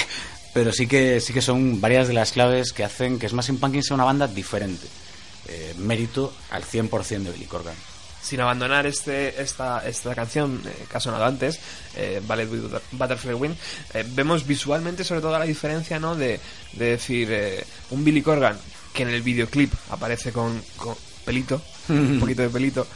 pero 0.54 0.72
sí 0.72 0.88
que, 0.88 1.20
sí 1.20 1.34
que 1.34 1.42
son 1.42 1.80
varias 1.80 2.08
de 2.08 2.14
las 2.14 2.32
claves 2.32 2.74
que 2.74 2.84
hacen 2.84 3.20
que 3.20 3.30
Smashing 3.30 3.60
Pumpkins 3.60 3.88
sea 3.88 3.96
una 3.96 4.04
banda 4.04 4.28
diferente. 4.28 4.88
Eh, 5.48 5.74
mérito 5.78 6.34
al 6.52 6.64
100% 6.64 7.24
de 7.24 7.32
Billy 7.32 7.46
Corgan 7.46 7.76
sin 8.22 8.42
abandonar 8.42 8.86
este, 8.86 9.42
esta, 9.42 9.88
esta 9.88 10.14
canción 10.16 10.62
eh, 10.66 10.86
que 10.90 10.98
ha 10.98 11.00
sonado 11.00 11.26
antes, 11.26 11.60
eh, 11.96 12.22
Ballet 12.26 12.50
with 12.50 12.80
Butterfly 12.92 13.34
Wind, 13.34 13.56
eh, 13.94 14.04
vemos 14.10 14.46
visualmente 14.46 15.04
sobre 15.04 15.22
todo 15.22 15.38
la 15.40 15.46
diferencia 15.46 16.00
¿no? 16.00 16.16
de, 16.16 16.40
de 16.74 16.86
decir 16.86 17.30
eh, 17.32 17.64
un 17.92 18.04
Billy 18.04 18.22
Corgan 18.22 18.58
que 18.94 19.04
en 19.04 19.10
el 19.10 19.22
videoclip 19.22 19.74
aparece 19.92 20.32
con, 20.32 20.62
con 20.76 20.96
pelito, 21.24 21.62
un 21.90 22.20
poquito 22.20 22.42
de 22.42 22.50
pelito, 22.50 22.88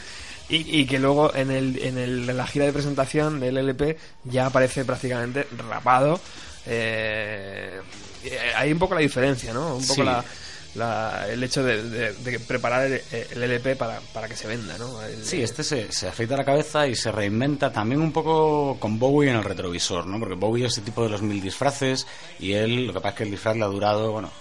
y, 0.49 0.79
y 0.81 0.85
que 0.85 0.99
luego 0.99 1.33
en, 1.33 1.49
el, 1.51 1.77
en, 1.81 1.97
el, 1.97 2.29
en 2.29 2.35
la 2.37 2.45
gira 2.47 2.65
de 2.65 2.73
presentación 2.73 3.39
del 3.39 3.57
LP 3.57 3.97
ya 4.25 4.47
aparece 4.47 4.83
prácticamente 4.83 5.47
rapado. 5.69 6.19
Eh, 6.65 7.79
hay 8.55 8.71
un 8.71 8.79
poco 8.79 8.95
la 8.95 9.01
diferencia, 9.01 9.53
¿no? 9.53 9.75
Un 9.77 9.81
poco 9.81 9.93
Sí. 9.95 10.03
la, 10.03 10.23
la- 10.75 11.27
el 11.29 11.43
hecho 11.43 11.63
de, 11.63 11.83
de- 11.83 12.13
de 12.13 12.39
preparar 12.39 12.85
el, 12.85 13.01
el 13.11 13.43
LP 13.43 13.75
para, 13.75 13.99
para 14.13 14.27
que 14.27 14.35
se 14.35 14.47
venda, 14.47 14.77
¿no? 14.77 15.01
El- 15.01 15.23
Sí, 15.25 15.41
este 15.41 15.63
se, 15.63 15.91
se 15.91 16.07
afeita 16.07 16.37
la 16.37 16.45
cabeza 16.45 16.87
y 16.87 16.95
se 16.95 17.11
reinventa 17.11 17.71
también 17.71 18.01
un 18.01 18.11
poco 18.11 18.77
con 18.79 18.97
Bowie 18.99 19.29
en 19.29 19.37
el 19.37 19.43
retrovisor, 19.43 20.07
¿no? 20.07 20.19
Porque 20.19 20.35
Bowie 20.35 20.65
es 20.65 20.73
ese 20.73 20.81
tipo 20.81 21.03
de 21.03 21.09
los 21.09 21.21
mil 21.21 21.41
disfraces 21.41 22.07
y 22.39 22.53
él, 22.53 22.87
lo 22.87 22.93
que 22.93 22.99
pasa 23.01 23.09
es 23.09 23.15
que 23.15 23.23
el 23.23 23.31
disfraz 23.31 23.55
le 23.57 23.63
ha 23.63 23.67
durado, 23.67 24.11
bueno, 24.11 24.31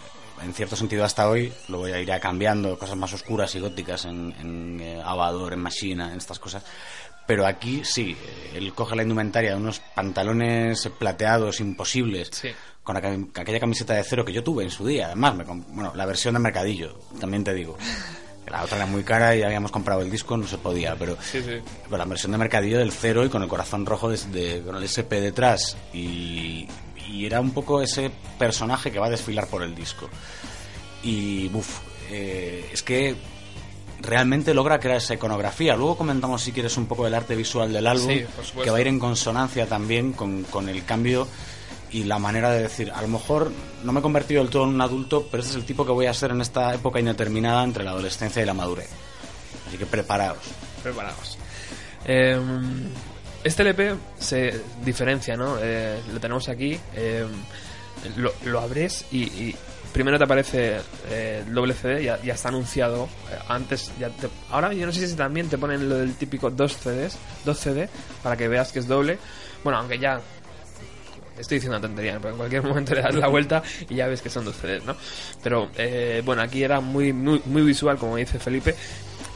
en 0.43 0.55
cierto 0.55 0.75
sentido 0.77 1.05
hasta 1.05 1.29
hoy, 1.29 1.53
luego 1.69 1.87
ya 1.89 1.99
irá 2.01 2.19
cambiando, 2.21 2.79
cosas 2.79 2.97
más 2.97 3.13
oscuras 3.13 3.55
y 3.57 3.61
góticas 3.61 4.05
en, 4.07 4.35
en 4.41 4.81
eh, 4.81 5.03
Avador, 5.05 5.53
en 5.53 5.61
Machina, 5.61 6.13
en 6.13 6.19
estas 6.19 6.39
cosas. 6.39 6.63
Pero 7.27 7.47
aquí 7.47 7.83
sí, 7.85 8.17
él 8.55 8.73
coge 8.73 8.97
la 8.97 9.03
indumentaria 9.03 9.51
de 9.51 9.57
unos 9.57 9.81
pantalones 9.95 10.89
plateados 10.99 11.61
imposibles, 11.61 12.29
Sí. 12.33 12.49
Con 12.83 12.97
aqu- 12.97 13.39
aquella 13.39 13.61
camiseta 13.61 13.95
de 13.95 14.05
cero 14.05 14.25
que 14.25 14.33
yo 14.33 14.43
tuve 14.43 14.65
en 14.65 14.71
su 14.71 14.87
día, 14.87 15.07
además, 15.07 15.35
me 15.37 15.45
bueno, 15.45 15.93
la 15.95 16.07
versión 16.07 16.35
de 16.35 16.41
Mercadillo, 16.41 16.99
también 17.21 17.45
te 17.45 17.53
digo. 17.55 17.77
La 18.47 18.65
otra 18.65 18.79
era 18.79 18.87
muy 18.87 19.05
cara 19.05 19.37
y 19.37 19.43
habíamos 19.43 19.71
comprado 19.71 20.01
el 20.03 20.11
disco, 20.11 20.37
no 20.37 20.45
se 20.47 20.59
podía, 20.59 20.97
pero 20.97 21.17
Sí, 21.23 21.41
sí. 21.41 21.61
con 21.89 21.99
la 21.99 22.05
versión 22.05 22.33
de 22.33 22.39
Mercadillo 22.39 22.79
del 22.79 22.91
cero 22.91 23.25
y 23.25 23.29
con 23.29 23.43
el 23.43 23.49
corazón 23.49 23.87
rojo 23.87 24.09
desde, 24.09 24.61
con 24.63 24.75
el 24.75 24.83
SP 24.91 25.21
detrás. 25.21 25.77
Y, 25.93 26.67
y 27.09 27.27
era 27.27 27.41
un 27.41 27.53
poco 27.53 27.81
ese 27.81 28.11
personaje 28.41 28.91
que 28.91 28.99
va 28.99 29.07
a 29.07 29.11
desfilar 29.11 29.47
por 29.47 29.63
el 29.63 29.73
disco. 29.77 30.09
Y, 31.05 31.49
uff, 31.55 31.79
es 32.11 32.83
que 32.83 33.15
realmente 34.01 34.53
logra 34.55 34.81
crear 34.81 34.97
esa 34.97 35.15
iconografía. 35.15 35.77
Luego 35.77 35.97
comentamos, 35.97 36.43
si 36.43 36.51
quieres, 36.53 36.77
un 36.77 36.87
poco 36.87 37.05
del 37.05 37.15
arte 37.15 37.37
visual 37.37 37.73
del 37.73 37.87
álbum, 37.87 38.09
Sí, 38.11 38.25
que 38.65 38.71
va 38.71 38.79
a 38.79 38.81
ir 38.81 38.89
en 38.89 38.99
consonancia 38.99 39.67
también 39.67 40.13
con, 40.13 40.43
con 40.45 40.69
el 40.69 40.85
cambio 40.85 41.29
y 41.93 42.05
la 42.05 42.19
manera 42.19 42.51
de 42.51 42.63
decir, 42.63 42.91
a 42.93 43.03
lo 43.03 43.09
mejor 43.09 43.51
no 43.85 43.93
me 43.93 44.01
he 44.01 44.03
convertido 44.03 44.43
del 44.43 44.51
todo 44.51 44.65
en 44.65 44.71
un 44.71 44.81
adulto, 44.81 45.27
pero 45.31 45.43
este 45.43 45.51
es 45.53 45.57
el 45.57 45.65
tipo 45.65 45.85
que 45.85 45.93
voy 45.93 46.07
a 46.07 46.15
ser 46.15 46.31
en 46.31 46.41
esta 46.41 46.75
época 46.75 47.01
indeterminada 47.01 47.65
entre 47.65 47.85
la 47.85 47.91
adolescencia 47.91 48.43
y 48.43 48.47
la 48.47 48.55
madurez. 48.55 48.89
Así 49.69 49.77
que 49.79 49.87
preparaos. 49.87 50.39
preparados. 50.83 51.39
Eh, 52.05 52.41
este 53.45 53.63
LP 53.63 53.95
se 54.19 54.61
diferencia, 54.85 55.37
¿no? 55.37 55.57
Eh, 55.61 56.01
lo 56.13 56.21
tenemos 56.21 56.49
aquí. 56.49 56.79
eh, 56.95 57.27
lo, 58.45 58.61
abres 58.61 59.05
y, 59.13 59.55
primero 59.93 60.17
te 60.19 60.25
aparece 60.25 60.77
eh, 61.11 61.45
doble 61.49 61.75
CD, 61.75 62.03
ya, 62.05 62.17
está 62.33 62.49
anunciado. 62.49 63.05
eh, 63.31 63.39
antes, 63.49 63.91
ya 63.99 64.09
te- 64.09 64.29
ahora 64.51 64.73
yo 64.73 64.87
no 64.87 64.93
sé 64.93 65.07
si 65.07 65.15
también 65.17 65.49
te 65.49 65.59
ponen 65.59 65.89
lo 65.89 65.97
del 65.97 66.15
típico 66.15 66.49
dos 66.51 66.77
CDs, 66.77 67.19
dos 67.45 67.59
CD, 67.59 67.89
para 68.23 68.37
que 68.37 68.49
veas 68.49 68.73
que 68.73 68.79
es 68.79 68.87
doble. 68.89 69.19
Bueno, 69.65 69.79
aunque 69.81 69.99
ya 69.99 70.21
estoy 71.41 71.57
diciendo 71.57 71.77
una 71.79 71.87
tontería, 71.87 72.19
pero 72.21 72.31
en 72.31 72.37
cualquier 72.39 72.63
momento 72.69 72.95
le 72.95 73.03
das 73.03 73.15
la 73.15 73.29
vuelta 73.29 73.63
y 73.89 73.95
ya 73.95 74.07
ves 74.07 74.23
que 74.23 74.31
son 74.31 74.45
dos 74.45 74.57
CDs, 74.57 74.85
¿no? 74.85 74.95
Pero 75.43 75.69
eh, 75.77 76.23
bueno, 76.25 76.43
aquí 76.43 76.63
era 76.63 76.81
muy, 76.81 77.13
muy, 77.13 77.43
muy 77.47 77.63
visual, 77.63 77.97
como 77.99 78.17
dice 78.17 78.39
Felipe. 78.39 78.75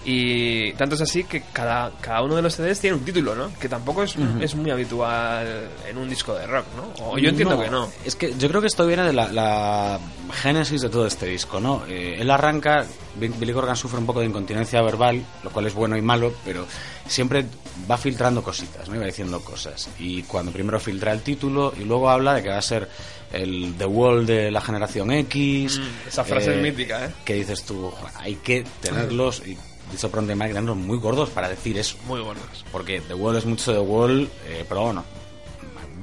Y 0.07 0.73
tanto 0.75 0.97
es 0.97 1.01
así 1.01 1.25
que 1.25 1.43
cada, 1.51 1.91
cada 2.03 2.21
uno 2.23 2.37
de 2.37 2.43
los 2.43 2.55
CDs 2.55 2.79
tiene 2.79 2.95
un 2.99 3.05
título, 3.07 3.35
¿no? 3.35 3.51
Que 3.59 3.71
tampoco 3.71 4.03
es, 4.03 4.15
es 4.39 4.55
muy 4.55 4.71
habitual 4.71 5.71
en 5.89 5.97
un 5.97 6.11
disco 6.11 6.35
de 6.35 6.47
rock, 6.47 6.67
¿no? 6.77 7.07
O 7.07 7.17
yo 7.17 7.31
entiendo 7.31 7.59
que 7.59 7.71
no. 7.71 7.91
Es 8.05 8.15
que 8.15 8.35
yo 8.37 8.49
creo 8.49 8.61
que 8.61 8.67
esto 8.67 8.87
viene 8.87 9.05
de 9.05 9.15
la, 9.15 9.33
la 9.33 9.99
génesis 10.43 10.83
de 10.83 10.91
todo 10.91 11.07
este 11.07 11.25
disco, 11.25 11.59
¿no? 11.59 11.85
Eh, 11.89 12.17
él 12.19 12.31
arranca, 12.31 12.85
Bi- 13.19 13.29
Billy 13.29 13.55
Corgan 13.55 13.77
sufre 13.77 13.99
un 13.99 14.05
poco 14.05 14.21
de 14.21 14.27
incontinencia 14.27 14.83
verbal, 14.83 15.25
lo 15.43 15.49
cual 15.49 15.69
es 15.69 15.73
bueno 15.75 15.97
y 15.97 16.03
malo, 16.03 16.35
pero 16.45 16.67
siempre 17.07 17.45
va 17.91 17.97
filtrando 17.99 18.43
cositas, 18.43 18.89
¿no? 18.89 18.95
Y 18.97 18.99
va 18.99 19.07
diciendo 19.07 19.41
cosas. 19.41 19.89
Y 19.99 20.23
cuando 20.23 20.53
primero 20.53 20.79
filtra 20.81 21.13
el 21.13 21.21
título 21.23 21.73
y 21.79 21.85
luego 21.85 22.09
habla 22.11 22.35
de 22.35 22.43
que 22.43 22.49
va 22.49 22.59
a 22.59 22.63
ser 22.63 22.89
el 23.33 23.75
The 23.77 23.87
Wall 23.87 24.27
de 24.27 24.51
la 24.51 24.61
generación 24.61 25.11
X. 25.11 25.79
Mm, 25.79 26.09
esa 26.09 26.25
frase 26.25 26.55
es 26.57 26.63
mítica, 26.63 27.07
¿eh? 27.07 27.11
Que 27.25 27.35
dices 27.35 27.63
tú, 27.65 27.91
"Jo, 27.91 28.09
hay 28.17 28.37
que 28.37 28.65
tenerlos, 28.81 29.43
y 29.47 29.57
dicho 29.91 30.11
pronto, 30.11 30.33
hay 30.33 30.39
que 30.39 30.45
tenerlos 30.49 30.77
muy 30.77 30.99
gordos 30.99 31.31
para 31.31 31.49
decir 31.49 31.77
eso. 31.79 31.97
Muy 32.07 32.21
buenos. 32.21 32.45
Porque 32.71 33.01
The 33.01 33.15
Wall 33.15 33.37
es 33.37 33.45
mucho 33.45 33.73
The 33.73 33.81
Wall, 33.81 34.29
eh, 34.47 34.65
pero 34.69 34.83
bueno. 34.83 35.05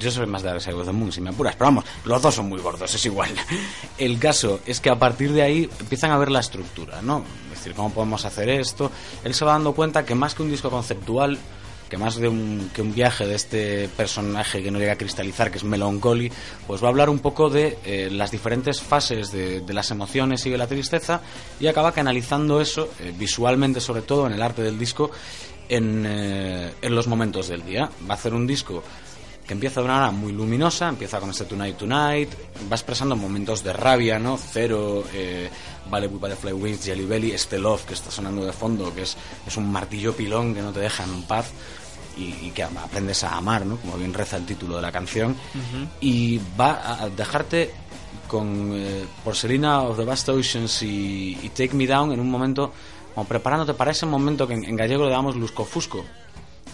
Yo 0.01 0.09
soy 0.09 0.25
más 0.25 0.41
de 0.41 0.49
Dark 0.49 0.61
Side 0.61 0.73
of 0.73 0.85
the 0.85 0.91
Moon, 0.91 1.11
si 1.11 1.21
me 1.21 1.29
apuras. 1.29 1.55
Pero 1.55 1.65
vamos, 1.67 1.85
los 2.05 2.21
dos 2.21 2.33
son 2.33 2.49
muy 2.49 2.59
gordos, 2.59 2.93
es 2.93 3.05
igual. 3.05 3.29
El 3.97 4.17
caso 4.17 4.59
es 4.65 4.79
que 4.79 4.89
a 4.89 4.95
partir 4.97 5.31
de 5.31 5.43
ahí 5.43 5.69
empiezan 5.79 6.11
a 6.11 6.17
ver 6.17 6.31
la 6.31 6.39
estructura, 6.39 7.01
¿no? 7.01 7.23
Es 7.51 7.59
decir, 7.59 7.73
¿cómo 7.73 7.91
podemos 7.91 8.25
hacer 8.25 8.49
esto? 8.49 8.91
Él 9.23 9.33
se 9.35 9.45
va 9.45 9.53
dando 9.53 9.73
cuenta 9.73 10.03
que 10.03 10.15
más 10.15 10.33
que 10.33 10.41
un 10.41 10.49
disco 10.49 10.71
conceptual, 10.71 11.37
que 11.87 11.97
más 11.97 12.15
de 12.15 12.29
un, 12.29 12.71
que 12.73 12.81
un 12.81 12.95
viaje 12.95 13.27
de 13.27 13.35
este 13.35 13.89
personaje 13.89 14.63
que 14.63 14.71
no 14.71 14.79
llega 14.79 14.93
a 14.93 14.97
cristalizar, 14.97 15.51
que 15.51 15.57
es 15.57 15.63
Melancholy, 15.65 16.31
pues 16.65 16.81
va 16.81 16.87
a 16.87 16.89
hablar 16.89 17.09
un 17.09 17.19
poco 17.19 17.49
de 17.49 17.77
eh, 17.83 18.09
las 18.09 18.31
diferentes 18.31 18.81
fases 18.81 19.31
de, 19.31 19.59
de 19.59 19.73
las 19.73 19.91
emociones 19.91 20.45
y 20.45 20.49
de 20.49 20.57
la 20.57 20.67
tristeza 20.67 21.21
y 21.59 21.67
acaba 21.67 21.91
canalizando 21.91 22.61
eso, 22.61 22.89
eh, 23.01 23.13
visualmente 23.15 23.81
sobre 23.81 24.03
todo, 24.03 24.25
en 24.25 24.33
el 24.33 24.41
arte 24.41 24.61
del 24.63 24.79
disco, 24.79 25.11
en, 25.67 26.05
eh, 26.07 26.71
en 26.81 26.95
los 26.95 27.07
momentos 27.07 27.49
del 27.49 27.65
día. 27.65 27.89
Va 28.09 28.13
a 28.13 28.17
hacer 28.17 28.33
un 28.33 28.47
disco 28.47 28.83
que 29.45 29.53
empieza 29.53 29.81
de 29.81 29.85
una 29.85 29.95
manera 29.95 30.11
muy 30.11 30.31
luminosa, 30.31 30.89
empieza 30.89 31.19
con 31.19 31.29
este 31.29 31.45
Tonight 31.45 31.77
Tonight, 31.77 32.29
va 32.71 32.75
expresando 32.75 33.15
momentos 33.15 33.63
de 33.63 33.73
rabia, 33.73 34.19
¿no? 34.19 34.37
Cero, 34.37 35.03
eh, 35.13 35.49
Vale 35.89 36.07
with 36.07 36.19
Butterfly 36.19 36.53
Wings, 36.53 36.85
Jelly 36.85 37.05
Belly, 37.05 37.31
este 37.31 37.57
Love 37.57 37.85
que 37.85 37.93
está 37.93 38.11
sonando 38.11 38.45
de 38.45 38.53
fondo, 38.53 38.93
que 38.93 39.01
es, 39.01 39.17
es 39.45 39.57
un 39.57 39.71
martillo 39.71 40.15
pilón 40.15 40.53
que 40.53 40.61
no 40.61 40.71
te 40.71 40.79
deja 40.79 41.03
en 41.03 41.23
paz 41.23 41.51
y, 42.17 42.47
y 42.47 42.51
que 42.51 42.63
aprendes 42.63 43.23
a 43.23 43.35
amar, 43.35 43.65
¿no? 43.65 43.77
Como 43.77 43.97
bien 43.97 44.13
reza 44.13 44.37
el 44.37 44.45
título 44.45 44.77
de 44.77 44.81
la 44.81 44.91
canción. 44.91 45.35
Y 45.99 46.39
va 46.59 47.03
a 47.03 47.09
dejarte 47.09 47.71
con 48.27 48.71
eh, 48.73 49.05
Porcelina 49.23 49.81
of 49.81 49.97
the 49.97 50.05
Vast 50.05 50.29
Oceans 50.29 50.83
y, 50.83 51.37
y 51.41 51.49
Take 51.49 51.73
Me 51.73 51.85
Down 51.85 52.13
en 52.13 52.19
un 52.19 52.29
momento, 52.29 52.71
como 53.13 53.27
preparándote 53.27 53.73
para 53.73 53.91
ese 53.91 54.05
momento 54.05 54.47
que 54.47 54.53
en, 54.53 54.63
en 54.63 54.75
gallego 54.77 55.05
le 55.05 55.11
damos 55.11 55.35
lusco-fusco, 55.35 56.05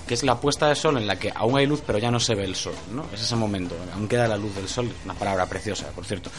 que 0.07 0.13
es 0.13 0.23
la 0.23 0.39
puesta 0.39 0.67
de 0.67 0.75
sol 0.75 0.97
en 0.97 1.05
la 1.05 1.17
que 1.17 1.31
aún 1.35 1.57
hay 1.57 1.67
luz 1.67 1.83
pero 1.85 1.99
ya 1.99 2.09
no 2.09 2.19
se 2.19 2.33
ve 2.33 2.45
el 2.45 2.55
sol, 2.55 2.73
¿no? 2.93 3.05
Es 3.13 3.21
ese 3.21 3.35
momento, 3.35 3.75
aún 3.93 4.07
queda 4.07 4.27
la 4.27 4.37
luz 4.37 4.55
del 4.55 4.67
sol, 4.67 4.89
una 5.05 5.13
palabra 5.13 5.45
preciosa, 5.45 5.87
por 5.93 6.05
cierto. 6.05 6.31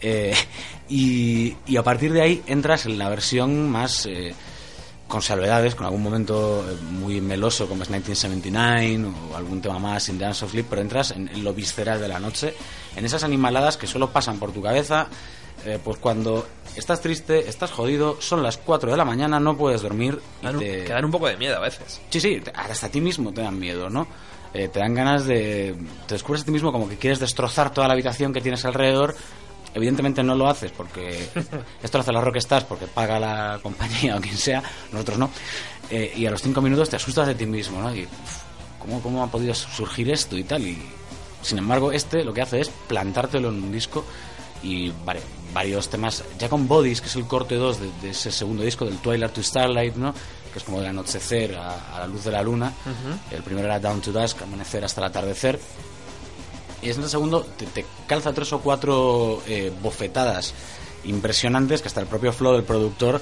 Eh, 0.00 0.34
y, 0.88 1.56
y 1.66 1.76
a 1.76 1.82
partir 1.82 2.12
de 2.12 2.20
ahí 2.22 2.42
entras 2.46 2.86
en 2.86 2.98
la 2.98 3.08
versión 3.08 3.70
más... 3.70 4.06
eh, 4.06 4.34
con 5.06 5.20
salvedades, 5.20 5.74
con 5.74 5.84
algún 5.84 6.02
momento 6.02 6.64
eh, 6.68 6.74
muy 6.90 7.20
meloso 7.20 7.68
como 7.68 7.82
es 7.82 7.90
1979 7.90 9.12
o 9.30 9.36
algún 9.36 9.60
tema 9.60 9.78
más 9.78 10.08
in 10.08 10.18
Dance 10.18 10.44
of 10.46 10.50
Sleep, 10.52 10.66
pero 10.68 10.80
entras 10.80 11.10
en, 11.10 11.28
en 11.28 11.44
lo 11.44 11.52
visceral 11.52 12.00
de 12.00 12.08
la 12.08 12.18
noche, 12.18 12.54
en 12.96 13.04
esas 13.04 13.22
animaladas 13.22 13.76
que 13.76 13.86
solo 13.86 14.10
pasan 14.10 14.38
por 14.38 14.50
tu 14.52 14.62
cabeza, 14.62 15.06
eh, 15.64 15.78
pues 15.82 15.98
cuando 15.98 16.46
estás 16.76 17.00
triste, 17.00 17.48
estás 17.48 17.70
jodido, 17.70 18.20
son 18.20 18.42
las 18.42 18.58
4 18.58 18.90
de 18.90 18.96
la 18.96 19.04
mañana, 19.04 19.40
no 19.40 19.56
puedes 19.56 19.82
dormir 19.82 20.20
y 20.42 20.44
Dan 20.44 20.58
te... 20.58 20.84
Que 20.84 20.92
dan 20.92 21.04
un 21.04 21.10
poco 21.10 21.26
de 21.26 21.36
miedo 21.36 21.56
a 21.56 21.60
veces. 21.60 22.00
Sí, 22.10 22.20
sí, 22.20 22.42
hasta 22.54 22.86
a 22.86 22.90
ti 22.90 23.00
mismo 23.00 23.32
te 23.32 23.42
dan 23.42 23.58
miedo, 23.58 23.88
¿no? 23.88 24.06
Eh, 24.52 24.68
te 24.68 24.80
dan 24.80 24.94
ganas 24.94 25.24
de... 25.24 25.74
Te 26.06 26.14
descubres 26.14 26.42
a 26.42 26.44
ti 26.44 26.50
mismo 26.50 26.70
como 26.70 26.88
que 26.88 26.96
quieres 26.96 27.18
destrozar 27.18 27.72
toda 27.72 27.88
la 27.88 27.94
habitación 27.94 28.32
que 28.32 28.40
tienes 28.40 28.64
alrededor. 28.64 29.16
Evidentemente 29.74 30.22
no 30.22 30.34
lo 30.36 30.48
haces 30.48 30.70
porque 30.70 31.28
esto 31.82 31.98
lo 31.98 32.02
hace 32.02 32.12
la 32.12 32.20
Rockstars 32.20 32.64
porque 32.64 32.86
paga 32.86 33.18
la 33.18 33.58
compañía 33.62 34.16
o 34.16 34.20
quien 34.20 34.36
sea, 34.36 34.62
nosotros 34.92 35.18
no. 35.18 35.30
Eh, 35.90 36.12
y 36.16 36.26
a 36.26 36.30
los 36.30 36.42
cinco 36.42 36.60
minutos 36.60 36.90
te 36.90 36.96
asustas 36.96 37.26
de 37.26 37.34
ti 37.34 37.46
mismo, 37.46 37.80
¿no? 37.80 37.94
Y, 37.94 38.06
¿cómo, 38.78 39.02
¿Cómo 39.02 39.24
ha 39.24 39.26
podido 39.26 39.54
surgir 39.54 40.10
esto 40.10 40.36
y 40.36 40.44
tal? 40.44 40.66
Y 40.66 40.78
sin 41.42 41.58
embargo, 41.58 41.90
este 41.90 42.22
lo 42.22 42.32
que 42.32 42.42
hace 42.42 42.60
es 42.60 42.68
plantártelo 42.68 43.48
en 43.48 43.62
un 43.62 43.72
disco 43.72 44.04
y 44.62 44.90
vale, 45.04 45.20
varios 45.54 45.88
temas, 45.88 46.22
ya 46.38 46.48
con 46.50 46.68
Bodies, 46.68 47.00
que 47.00 47.06
es 47.06 47.16
el 47.16 47.26
corte 47.26 47.54
2 47.54 47.80
de, 47.80 47.90
de 48.02 48.10
ese 48.10 48.30
segundo 48.30 48.62
disco, 48.64 48.84
del 48.84 48.98
Twilight 48.98 49.32
to 49.32 49.42
Starlight, 49.42 49.94
¿no? 49.96 50.12
que 50.52 50.58
es 50.58 50.64
como 50.64 50.78
del 50.80 50.88
anochecer 50.90 51.54
a, 51.56 51.96
a 51.96 52.00
la 52.00 52.06
luz 52.06 52.24
de 52.24 52.32
la 52.32 52.42
luna. 52.42 52.72
El 53.30 53.42
primero 53.42 53.66
era 53.66 53.80
Down 53.80 54.00
to 54.02 54.12
Dusk, 54.12 54.42
amanecer 54.42 54.84
hasta 54.84 55.00
el 55.00 55.06
atardecer. 55.06 55.58
Y 56.82 56.90
en 56.90 57.02
el 57.02 57.08
segundo 57.08 57.42
te, 57.56 57.64
te 57.66 57.86
calza 58.06 58.32
tres 58.34 58.52
o 58.52 58.60
cuatro 58.60 59.42
eh, 59.46 59.72
bofetadas 59.82 60.52
impresionantes 61.04 61.80
que 61.82 61.88
hasta 61.88 62.00
el 62.00 62.06
propio 62.06 62.32
flow 62.32 62.52
del 62.54 62.64
productor 62.64 63.20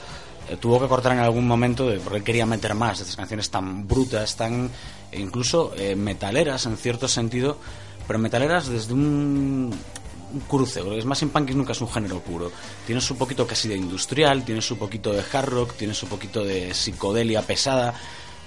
eh, 0.49 0.57
tuvo 0.59 0.81
que 0.81 0.89
cortar 0.89 1.13
en 1.13 1.19
algún 1.21 1.47
momento 1.47 1.87
de- 1.89 1.99
porque 2.01 2.19
él 2.19 2.25
quería 2.25 2.47
meter 2.47 2.75
más 2.75 2.99
de 2.99 3.03
estas 3.05 3.17
canciones 3.17 3.51
tan 3.51 3.87
brutas, 3.87 4.37
tan 4.37 4.71
e 5.11 5.21
incluso 5.21 5.73
eh, 5.77 5.95
metaleras 5.95 6.67
en 6.67 6.77
cierto 6.77 7.07
sentido, 7.09 7.57
pero 8.07 8.19
metaleras 8.19 8.69
desde 8.69 8.93
un, 8.95 9.73
cruce, 10.41 10.83
porque 10.83 10.99
es 10.99 11.05
más 11.05 11.23
en 11.23 11.31
punk 11.31 11.51
nunca 11.51 11.73
es 11.73 11.81
un 11.81 11.89
género 11.91 12.21
puro. 12.21 12.51
Tienes 12.87 13.11
un 13.11 13.19
poquito 13.19 13.47
casi 13.47 13.69
de 13.69 13.77
industrial, 13.77 14.45
tienes 14.45 14.71
un 14.71 14.79
poquito 14.79 15.13
de 15.13 15.23
hard 15.33 15.49
rock, 15.49 15.75
tienes 15.77 16.03
un 16.03 16.09
poquito 16.09 16.45
de 16.45 16.75
psicodelia 16.75 17.43
pesada. 17.43 17.95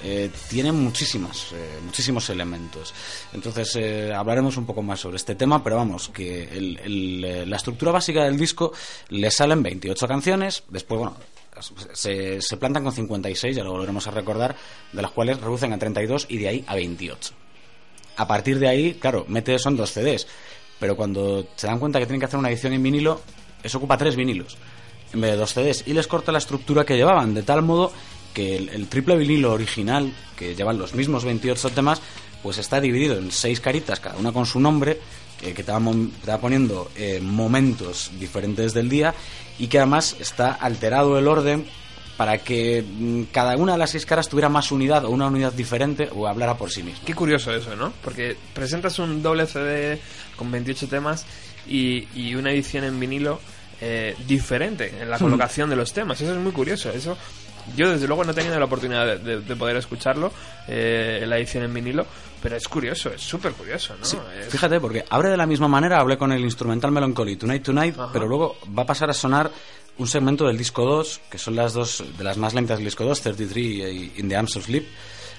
eh, 0.04 0.30
tiene 0.50 0.72
muchísimas, 0.72 1.52
eh, 1.54 1.80
muchísimos 1.84 2.30
elementos. 2.30 2.94
Entonces 3.34 3.76
eh, 3.78 4.14
hablaremos 4.14 4.58
un 4.58 4.66
poco 4.66 4.84
más 4.84 5.00
sobre 5.00 5.18
este 5.18 5.36
tema, 5.36 5.64
pero 5.64 5.78
vamos, 5.78 6.10
que 6.10 6.44
el, 6.44 7.24
eh, 7.24 7.46
la 7.46 7.56
estructura 7.56 7.92
básica 7.92 8.24
del 8.24 8.38
disco 8.38 8.72
le 9.10 9.32
salen 9.32 9.64
28 9.64 10.08
canciones, 10.08 10.64
después, 10.70 11.00
bueno, 11.00 11.18
se, 11.94 12.42
se 12.42 12.58
plantan 12.58 12.84
con 12.84 12.92
56, 12.94 13.56
ya 13.56 13.64
lo 13.64 13.72
volveremos 13.72 14.06
a 14.06 14.12
recordar, 14.12 14.56
de 14.92 15.02
las 15.02 15.12
cuales 15.12 15.40
reducen 15.40 15.74
a 15.74 15.80
32 15.80 16.28
y 16.30 16.38
de 16.38 16.50
ahí 16.50 16.64
a 16.68 16.76
28. 16.76 17.34
A 18.18 18.28
partir 18.28 18.60
de 18.60 18.68
ahí, 18.68 18.94
claro, 18.96 19.26
mete 19.28 19.58
son 19.60 19.76
dos 19.76 19.92
CDs, 19.92 20.28
pero 20.86 20.96
cuando 20.96 21.48
se 21.56 21.66
dan 21.66 21.80
cuenta 21.80 21.98
que 21.98 22.06
tienen 22.06 22.20
que 22.20 22.28
hacer 22.28 22.38
una 22.38 22.50
edición 22.52 22.72
en 22.74 22.84
vinilo, 22.84 23.20
eso 23.64 23.80
ocupa 23.80 23.98
tres 23.98 24.16
vinilos 24.16 24.56
en 25.14 25.20
vez 25.20 25.32
de 25.32 25.38
dos 25.38 25.52
CDs 25.52 25.84
y 25.88 25.94
les 25.94 26.06
corta 26.06 26.32
la 26.32 26.38
estructura 26.38 26.86
que 26.86 26.96
llevaban, 26.96 27.34
de 27.34 27.42
tal 27.42 27.64
modo 27.64 27.92
que 28.36 28.56
el, 28.58 28.88
triple 28.88 29.18
vinilo 29.18 29.52
original, 29.52 30.14
que 30.36 30.54
llevan 30.54 30.78
los 30.78 30.94
mismos 30.94 31.26
28 31.26 31.72
temas, 31.72 32.04
pues 32.44 32.60
está 32.60 32.80
dividido 32.80 33.18
en 33.18 33.32
seis 33.32 33.60
caritas, 33.60 34.00
cada 34.00 34.18
una 34.20 34.32
con 34.32 34.46
su 34.46 34.60
nombre, 34.60 35.00
eh, 35.42 35.54
que 35.54 35.64
te 35.64 35.72
va, 35.72 35.80
mon- 35.80 36.12
te 36.24 36.30
va 36.30 36.38
poniendo 36.38 36.92
eh, 36.96 37.20
momentos 37.20 38.12
diferentes 38.20 38.76
del 38.76 38.88
día 38.88 39.16
y 39.58 39.66
que 39.66 39.80
además 39.80 40.16
está 40.20 40.52
alterado 40.52 41.18
el 41.18 41.28
orden 41.28 41.66
para 42.18 42.38
que 42.38 42.82
mm, 42.88 43.24
cada 43.32 43.56
una 43.58 43.74
de 43.74 43.78
las 43.78 43.90
seis 43.92 44.06
caras 44.06 44.30
tuviera 44.30 44.50
más 44.50 44.72
unidad 44.72 45.06
o 45.06 45.10
una 45.10 45.28
unidad 45.28 45.52
diferente 45.54 46.10
o 46.16 46.28
hablara 46.28 46.56
por 46.58 46.72
sí 46.72 46.82
misma. 46.84 47.02
Qué 47.06 47.14
curioso 47.14 47.54
eso, 47.54 47.76
¿no? 47.76 47.92
Porque 48.04 48.36
presentas 48.54 48.98
un 49.00 49.22
doble 49.22 49.46
CD 49.48 50.00
con 50.36 50.52
28 50.52 50.88
temas 50.88 51.26
y, 51.68 52.08
y 52.16 52.36
una 52.36 52.52
edición 52.52 52.84
en 52.86 53.00
vinilo 53.00 53.40
eh, 53.82 54.16
diferente 54.28 54.94
en 55.02 55.10
la 55.10 55.20
colocación 55.20 55.70
de 55.70 55.76
los 55.76 55.92
temas. 55.94 56.20
Eso 56.22 56.32
es 56.34 56.40
muy 56.40 56.52
curioso. 56.54 56.90
Eso 56.92 57.18
yo 57.76 57.90
desde 57.90 58.08
luego 58.08 58.24
no 58.24 58.32
he 58.32 58.36
tenido 58.36 58.58
la 58.60 58.66
oportunidad 58.66 59.06
de, 59.08 59.18
de- 59.18 59.42
de 59.42 59.56
poder 59.56 59.76
escucharlo 59.78 60.32
eh, 60.68 61.20
en 61.24 61.30
la 61.30 61.38
edición 61.38 61.64
en 61.64 61.74
vinilo, 61.74 62.06
pero 62.42 62.56
es 62.56 62.68
curioso, 62.68 63.10
es 63.12 63.22
súper 63.22 63.54
curioso, 63.54 63.96
¿no? 64.00 64.06
Sí, 64.06 64.18
Es- 64.40 64.50
fíjate, 64.50 64.80
porque 64.80 65.04
abre 65.10 65.30
de 65.32 65.38
la 65.38 65.48
misma 65.48 65.68
manera, 65.68 66.00
hablé 66.00 66.16
con 66.18 66.32
el 66.32 66.42
instrumental 66.42 66.92
Melancholy 66.92 67.36
Tonight 67.38 67.64
Tonight, 67.64 67.96
Ajá. 68.00 68.10
pero 68.14 68.28
luego 68.28 68.58
va 68.78 68.84
a 68.84 68.86
pasar 68.86 69.10
a 69.10 69.14
sonar 69.14 69.50
un 69.98 70.08
segmento 70.08 70.48
del 70.48 70.58
disco 70.58 70.84
2, 70.86 71.22
que 71.30 71.38
son 71.38 71.56
las 71.56 71.74
dos 71.74 72.04
de 72.18 72.24
las 72.24 72.38
más 72.38 72.54
lentas 72.54 72.78
del 72.78 72.86
disco 72.86 73.04
2, 73.06 73.22
33 73.22 73.58
y 73.66 74.12
In 74.18 74.30
the 74.30 74.36
Arms 74.36 74.56
of 74.58 74.66
Sleep. 74.66 74.86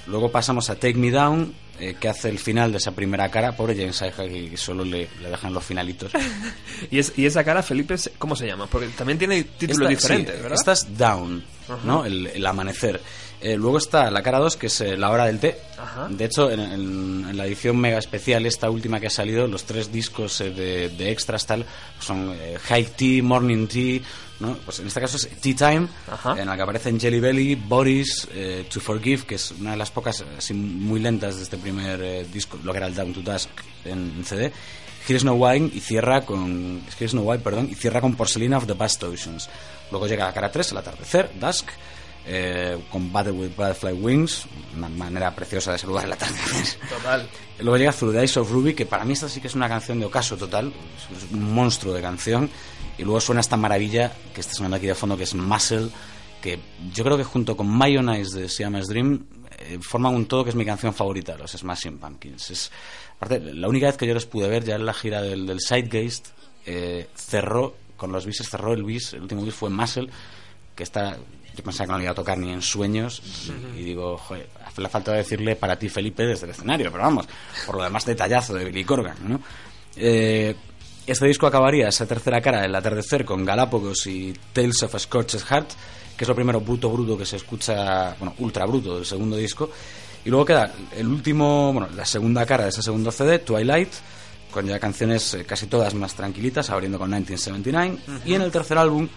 Luego 0.07 0.31
pasamos 0.31 0.71
a 0.71 0.77
Take 0.77 0.95
Me 0.95 1.11
Down, 1.11 1.53
eh, 1.81 1.97
que 1.99 2.09
hace 2.09 2.29
el 2.29 2.39
final 2.39 2.71
de 2.71 2.79
esa 2.79 2.93
primera 2.93 3.29
cara. 3.31 3.57
Pobre 3.57 3.75
James 3.75 4.01
Iha, 4.01 4.13
que 4.51 4.57
solo 4.57 4.85
le, 4.85 5.09
le 5.21 5.31
dejan 5.31 5.53
los 5.53 5.65
finalitos. 5.65 6.13
y, 6.91 6.99
es- 7.01 7.13
y 7.17 7.27
esa 7.27 7.43
cara, 7.43 7.63
Felipe, 7.63 7.97
¿cómo 8.19 8.37
se 8.37 8.47
llama? 8.47 8.67
Porque 8.69 8.87
también 8.89 9.19
tiene 9.19 9.43
títulos 9.43 9.81
Esta- 9.81 9.89
diferentes, 9.89 10.37
sí, 10.37 10.43
¿verdad? 10.43 10.59
Esta 10.59 10.73
es 10.73 10.97
Down, 10.97 11.45
¿no? 11.85 12.05
El, 12.05 12.29
el 12.29 12.47
amanecer. 12.47 13.01
Eh, 13.41 13.57
luego 13.57 13.77
está 13.79 14.11
la 14.11 14.23
cara 14.23 14.39
2, 14.39 14.57
que 14.57 14.69
es 14.69 14.81
eh, 14.81 14.97
la 14.97 15.11
hora 15.11 15.27
del 15.27 15.41
té. 15.41 15.59
Ajá. 15.77 16.07
De 16.09 16.25
hecho, 16.25 16.51
en, 16.53 16.61
en- 16.61 17.27
en 17.29 17.37
la 17.37 17.45
edición 17.45 17.77
mega 17.77 17.99
especial, 17.99 18.47
esta 18.47 18.71
última 18.71 19.01
que 19.01 19.09
ha 19.09 19.11
salido, 19.11 19.47
los 19.49 19.65
tres 19.65 19.91
discos 19.93 20.41
eh, 20.41 20.51
de, 20.53 20.89
de 20.91 21.11
extras 21.11 21.45
tal 21.47 21.67
son 21.99 22.35
High 22.69 22.93
Tea, 22.97 23.23
Morning 23.25 23.67
Tea, 23.67 24.01
¿no? 24.41 24.55
Pues 24.65 24.81
en 24.81 24.87
este 24.87 25.01
caso 25.01 25.17
es 25.17 25.29
Tea 25.41 25.55
Time, 25.55 25.89
Ajá. 26.11 26.41
en 26.41 26.47
la 26.47 26.57
que 26.57 26.63
aparecen 26.63 26.99
Jelly 27.01 27.21
Belly, 27.21 27.55
Boris, 27.55 28.29
eh, 28.33 28.67
To 28.73 28.81
Forgive, 28.81 29.25
que 29.25 29.37
es 29.37 29.51
una 29.53 29.73
de 29.73 29.77
las 29.77 29.91
pocas 29.91 30.25
así 30.37 30.55
muy 30.55 31.01
lentas 31.01 31.37
de 31.37 31.43
este 31.43 31.57
primer 31.57 32.01
eh, 32.03 32.27
disco, 32.33 32.59
lo 32.63 32.73
que 32.73 32.79
era 32.79 32.87
el 32.87 32.95
Down 32.95 33.13
to 33.13 33.23
Dusk 33.23 33.49
en, 33.85 34.13
en 34.17 34.25
CD. 34.25 34.53
Here's 35.09 35.23
No 35.25 35.35
Wine 35.35 35.71
y 35.73 35.81
cierra 35.81 36.23
con 36.23 36.83
Here's 36.99 37.15
No 37.15 37.23
Wine, 37.23 37.39
perdón, 37.43 37.69
y 37.71 37.75
cierra 37.77 38.01
con 38.01 38.17
Porcelain 38.17 38.55
of 38.55 38.67
the 38.67 38.75
Past 38.75 39.03
Oceans. 39.05 39.49
Luego 39.91 40.07
llega 40.09 40.27
la 40.27 40.33
cara 40.35 40.51
3, 40.51 40.73
el 40.73 40.79
atardecer, 40.79 41.31
Dusk, 41.39 41.69
eh, 42.27 42.79
con 42.91 43.13
Battle 43.13 43.33
with 43.33 43.51
Butterfly 43.57 43.93
Wings, 43.93 44.47
una 44.77 44.89
manera 44.89 45.35
preciosa 45.35 45.73
de 45.73 45.79
saludar 45.79 46.07
el 46.07 46.13
atardecer. 46.13 46.81
Total. 46.89 47.29
Luego 47.61 47.77
llega 47.77 47.93
Through 47.93 48.13
the 48.15 48.21
Eyes 48.21 48.37
of 48.37 48.51
Ruby, 48.51 48.75
que 48.75 48.85
para 48.85 49.05
mí 49.05 49.13
esta 49.13 49.29
sí 49.29 49.41
que 49.41 49.47
es 49.47 49.55
una 49.55 49.69
canción 49.69 50.01
de 50.01 50.07
ocaso 50.07 50.37
total, 50.37 50.73
es 51.17 51.33
un 51.33 51.55
monstruo 51.55 51.95
de 51.95 52.03
canción. 52.03 52.51
Y 52.99 53.05
luego 53.05 53.21
suena 53.21 53.41
esta 53.41 53.57
maravilla 53.57 54.13
que 54.35 54.41
está 54.41 54.55
sonando 54.55 54.77
aquí 54.77 54.87
de 54.87 54.95
fondo, 54.95 55.17
que 55.17 55.25
es 55.25 55.35
Muscle, 55.35 55.89
que 56.41 56.59
yo 56.93 57.05
creo 57.05 57.17
que 57.17 57.25
junto 57.25 57.57
con 57.57 57.69
Mayonnaise 57.69 58.41
de 58.41 58.49
Siamese 58.49 58.89
Dream 58.89 59.27
eh, 59.59 59.79
forman 59.81 60.15
un 60.15 60.27
todo 60.27 60.45
que 60.45 60.51
es 60.51 60.57
mi 60.57 60.65
canción 60.65 60.93
favorita, 60.95 61.37
los 61.37 61.53
Smashing 61.53 61.99
Pumpkins. 61.99 62.51
Es, 62.51 62.73
aparte, 63.17 63.41
la 63.41 63.69
única 63.69 63.87
vez 63.87 63.97
que 63.97 64.07
yo 64.07 64.15
les 64.15 64.27
pude 64.27 64.49
ver 64.49 64.65
ya 64.65 64.77
en 64.77 64.85
la 64.85 64.95
gira 64.95 65.23
del, 65.23 65.47
del 65.47 65.61
Sidegeist, 65.61 66.29
eh, 66.67 67.09
cerró, 67.15 67.77
con 67.97 68.13
los 68.13 68.27
bises 68.27 68.49
cerró 68.49 68.73
el 68.73 68.83
bis, 68.83 69.13
el 69.13 69.23
último 69.23 69.43
bis 69.45 69.55
fue 69.55 69.71
Muscle, 69.71 70.09
que 70.75 70.83
está 70.83 71.17
yo 71.57 71.65
pensaba 71.65 71.87
que 71.87 71.93
no 71.93 71.99
le 71.99 72.05
iba 72.05 72.13
a 72.13 72.15
tocar 72.15 72.37
ni 72.39 72.53
en 72.53 72.61
sueños 72.61 73.23
y, 73.77 73.83
digo, 73.83 74.19
joder, 74.19 74.49
hace 74.65 74.83
la 74.83 74.89
falta 74.89 75.13
de 75.13 75.19
decirle 75.19 75.57
para 75.57 75.79
ti 75.79 75.89
Felipe 75.89 76.25
desde 76.25 76.45
el 76.45 76.51
escenario, 76.51 76.93
pero 76.93 77.05
vamos, 77.05 77.27
por 77.65 77.77
lo 77.77 77.85
demás 77.85 78.05
detallazo 78.05 78.55
de 78.55 78.67
Billy 78.67 78.85
Corgan, 78.85 79.17
¿no? 79.27 79.41
Eh, 79.97 80.55
este 81.07 81.27
disco 81.27 81.47
acabaría 81.47 81.89
esa 81.89 82.07
tercera 82.07 82.41
cara 82.41 82.61
del 82.61 82.75
atardecer 82.75 83.25
con 83.25 83.45
Galápagos 83.45 84.07
y 84.07 84.35
Tales 84.53 84.83
of 84.83 84.95
a 84.95 84.99
Scorched 84.99 85.41
Heart, 85.41 85.71
que 86.17 86.25
es 86.25 86.29
lo 86.29 86.35
primero 86.35 86.61
bruto 86.61 86.91
bruto 86.91 87.17
que 87.17 87.25
se 87.25 87.37
escucha, 87.37 88.15
bueno, 88.19 88.35
ultra 88.39 88.67
bruto 88.67 88.97
del 88.97 89.07
segundo 89.07 89.37
disco, 89.37 89.71
y 90.25 90.29
luego 90.31 90.45
queda 90.45 90.73
el 90.95 91.07
último, 91.07 91.73
bueno, 91.73 91.89
la 91.95 92.05
segunda 92.05 92.45
cara 92.45 92.65
de 92.65 92.71
ese 92.71 92.83
segundo 92.83 93.11
CD, 93.13 93.39
Twilight, 93.39 93.93
con 94.51 94.67
ya 94.67 94.79
canciones 94.79 95.35
eh, 95.35 95.45
casi 95.45 95.67
todas 95.69 95.95
más 95.95 96.15
tranquilitas, 96.15 96.69
abriendo 96.69 96.99
con 96.99 97.09
1979, 97.09 98.21
y 98.27 98.35
en 98.35 98.43
el 98.43 98.51
tercer 98.51 98.77
álbum 98.77 99.09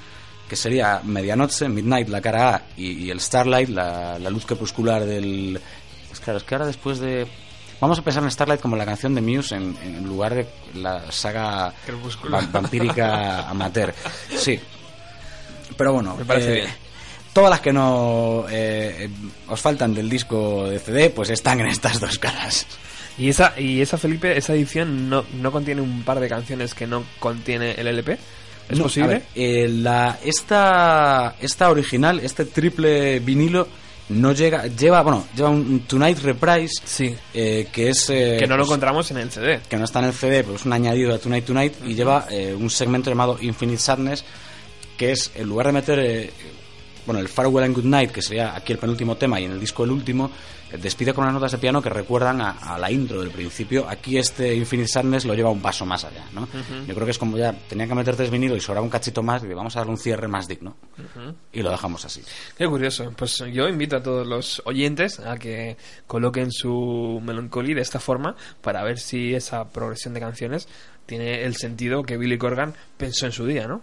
que 0.50 0.56
sería 0.56 1.00
Medianoche, 1.04 1.70
Midnight, 1.70 2.10
la 2.10 2.20
cara 2.22 2.56
A, 2.56 2.62
y, 2.76 3.06
y 3.06 3.12
el 3.12 3.22
Starlight, 3.22 3.70
la, 3.70 4.18
la 4.20 4.30
luz 4.30 4.46
crepuscular 4.46 5.06
del... 5.06 5.62
Es 6.12 6.20
claro, 6.20 6.38
es 6.40 6.44
que 6.44 6.56
ahora 6.56 6.66
después 6.68 7.00
de... 7.00 7.28
Vamos 7.80 7.98
a 8.00 8.02
pensar 8.02 8.24
en 8.24 8.32
Starlight 8.32 8.60
como 8.60 8.76
la 8.76 8.84
canción 8.86 9.16
de 9.16 9.22
Muse 9.22 9.56
en, 9.56 9.78
en 9.82 10.04
lugar 10.06 10.36
de 10.36 10.46
la 10.74 11.10
saga 11.12 11.74
vampírica 12.52 13.48
amateur. 13.50 13.94
Sí. 14.36 14.60
Pero 15.78 15.94
bueno, 15.94 16.16
Me 16.18 16.26
parece 16.26 16.50
eh, 16.52 16.56
bien. 16.56 16.68
todas 17.32 17.50
las 17.50 17.62
que 17.62 17.72
no 17.72 18.46
eh, 18.50 19.06
eh, 19.06 19.10
os 19.48 19.62
faltan 19.62 19.94
del 19.94 20.10
disco 20.10 20.68
de 20.68 20.80
CD, 20.80 21.10
pues 21.10 21.30
están 21.30 21.62
en 21.62 21.68
estas 21.68 22.02
dos 22.02 22.20
caras. 22.20 22.68
Y 23.18 23.30
esa, 23.30 23.58
y 23.58 23.82
esa 23.82 23.98
Felipe, 23.98 24.38
esa 24.38 24.54
edición 24.54 25.10
no, 25.10 25.24
no 25.34 25.52
contiene 25.52 25.80
un 25.82 26.04
par 26.04 26.20
de 26.20 26.28
canciones 26.28 26.74
que 26.74 26.88
no 26.88 27.04
contiene 27.20 27.72
el 27.74 27.88
LP. 27.88 28.18
¿Es 28.70 28.78
No, 28.78 28.84
posible? 28.84 29.08
ver, 29.08 29.24
eh, 29.36 29.68
la, 29.68 30.20
esta, 30.24 31.36
esta 31.42 31.70
original, 31.70 32.20
este 32.20 32.46
triple 32.46 33.20
vinilo, 33.20 33.68
no 34.10 34.32
llega, 34.32 34.66
lleva, 34.68 35.02
bueno, 35.02 35.26
lleva 35.36 35.50
un 35.50 35.82
Tonight 35.82 36.20
Reprise, 36.20 36.82
Sí. 36.86 37.16
eh, 37.34 37.68
que 37.72 37.90
es... 37.90 38.10
eh, 38.10 38.38
que 38.40 38.48
no 38.48 38.56
lo 38.56 38.62
pues, 38.64 38.70
encontramos 38.70 39.12
en 39.12 39.18
el 39.18 39.32
CD. 39.32 39.60
que 39.70 39.78
no 39.78 39.86
está 39.86 40.00
en 40.00 40.06
el 40.06 40.14
CD, 40.14 40.44
pero 40.44 40.56
es 40.56 40.66
un 40.66 40.74
añadido 40.74 41.14
a 41.14 41.20
Tonight 41.20 41.46
Tonight, 41.46 41.74
y 41.86 41.94
lleva 41.96 42.26
eh, 42.30 42.56
un 42.58 42.70
segmento 42.70 43.10
llamado 43.10 43.38
Infinite 43.42 43.80
Sadness, 43.80 44.24
que 44.98 45.12
es, 45.12 45.32
en 45.36 45.48
lugar 45.48 45.68
de 45.68 45.74
meter, 45.74 46.00
eh, 46.00 46.30
bueno, 47.06 47.22
el 47.22 47.28
Farewell 47.28 47.66
and 47.66 47.76
Good 47.76 47.86
Night, 47.86 48.12
que 48.12 48.22
sería 48.22 48.56
aquí 48.56 48.74
el 48.74 48.80
penúltimo 48.80 49.16
tema, 49.16 49.40
y 49.40 49.46
en 49.46 49.52
el 49.52 49.60
disco 49.60 49.84
el 49.84 49.92
último, 49.92 50.30
despide 50.78 51.14
con 51.14 51.24
unas 51.24 51.34
notas 51.34 51.52
de 51.52 51.58
piano 51.58 51.82
que 51.82 51.90
recuerdan 51.90 52.42
a, 52.42 52.52
a 52.52 52.78
la 52.78 52.92
intro 52.92 53.22
del 53.22 53.32
principio. 53.32 53.88
Aquí 53.90 54.18
este 54.18 54.54
Infinite 54.56 54.90
Sadness 54.90 55.26
lo 55.26 55.34
lleva 55.34 55.50
un 55.50 55.62
paso 55.62 55.86
más 55.86 56.04
allá, 56.04 56.26
¿no? 56.34 56.48
Yo 56.88 56.94
creo 56.94 57.06
que 57.06 57.12
es 57.12 57.18
como 57.18 57.38
ya, 57.38 57.54
tenía 57.54 57.88
que 57.88 57.96
meter 57.96 58.16
tres 58.16 58.30
vinilos 58.30 58.58
y 58.58 58.62
sobraba 58.62 58.84
un 58.84 58.90
cachito 58.90 59.24
más, 59.24 59.44
y 59.44 59.48
digo, 59.48 59.58
vamos 59.58 59.76
a 59.76 59.80
darle 59.80 59.92
un 59.92 59.98
cierre 59.98 60.28
más 60.28 60.48
digno. 60.48 60.76
Y 61.52 61.62
lo 61.62 61.72
dejamos 61.72 62.06
así. 62.06 62.22
Qué 62.58 62.68
curioso. 62.68 63.12
Pues 63.16 63.44
yo 63.52 63.68
invito 63.68 63.98
a 63.98 64.04
todos 64.04 64.28
los 64.28 64.62
oyentes 64.66 65.20
a 65.20 65.38
que 65.38 65.78
coloquen 66.08 66.52
su 66.52 67.22
melancolía 67.24 67.76
de 67.76 67.82
esta 67.82 68.00
forma 68.00 68.36
para 68.62 68.84
ver 68.84 69.00
si 69.00 69.34
esa 69.34 69.70
progresión 69.70 70.14
de 70.14 70.20
canciones 70.20 70.68
tiene 71.06 71.44
el 71.44 71.56
sentido 71.56 72.04
que 72.04 72.18
Billy 72.18 72.38
Corgan 72.38 72.76
pensó 72.98 73.26
en 73.26 73.32
su 73.32 73.46
día, 73.46 73.68
¿no? 73.68 73.82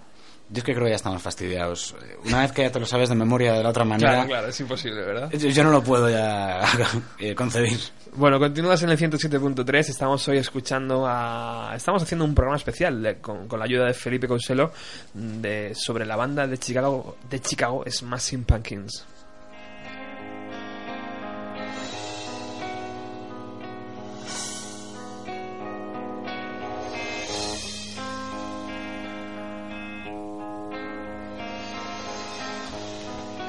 Yo 0.49 0.59
es 0.59 0.65
que 0.65 0.73
creo 0.75 0.85
que 0.85 0.91
ya 0.91 0.97
estamos 0.97 1.21
fastidiados. 1.21 1.97
Una 2.25 2.41
vez 2.43 2.53
que 2.53 2.63
ya 2.63 2.71
te 2.71 2.79
lo 2.79 2.87
sabes 2.87 3.09
de 3.09 3.17
memoria 3.17 3.53
de 3.53 3.63
la 3.65 3.71
otra 3.71 3.85
manera, 3.85 4.25
claro, 4.27 4.47
es 4.47 4.61
imposible, 4.61 5.01
¿verdad? 5.03 5.29
yo, 5.33 5.49
yo 5.49 5.65
no 5.65 5.71
lo 5.71 5.83
puedo 5.83 6.09
ya 6.09 6.61
eh, 7.19 7.35
concebir. 7.35 7.77
Bueno, 8.15 8.39
continúas 8.39 8.81
en 8.83 8.91
el 8.91 8.97
107.3. 8.99 9.79
Estamos 9.89 10.27
hoy 10.29 10.39
escuchando 10.39 11.05
a. 11.07 11.73
Estamos 11.75 12.03
haciendo 12.03 12.25
un 12.25 12.35
programa 12.35 12.57
especial 12.57 13.03
de- 13.03 13.17
con, 13.17 13.49
con 13.49 13.59
la 13.59 13.65
ayuda 13.65 13.87
de 13.87 13.93
Felipe 13.95 14.29
Couselo 14.29 14.73
de, 15.13 15.75
sobre 15.75 16.07
la 16.07 16.15
banda 16.17 16.47
de 16.47 16.57
Chicago, 16.59 17.17
de 17.29 17.41
Chicago 17.41 17.85
Smashing 17.87 18.45
Pumpkins. 18.45 19.05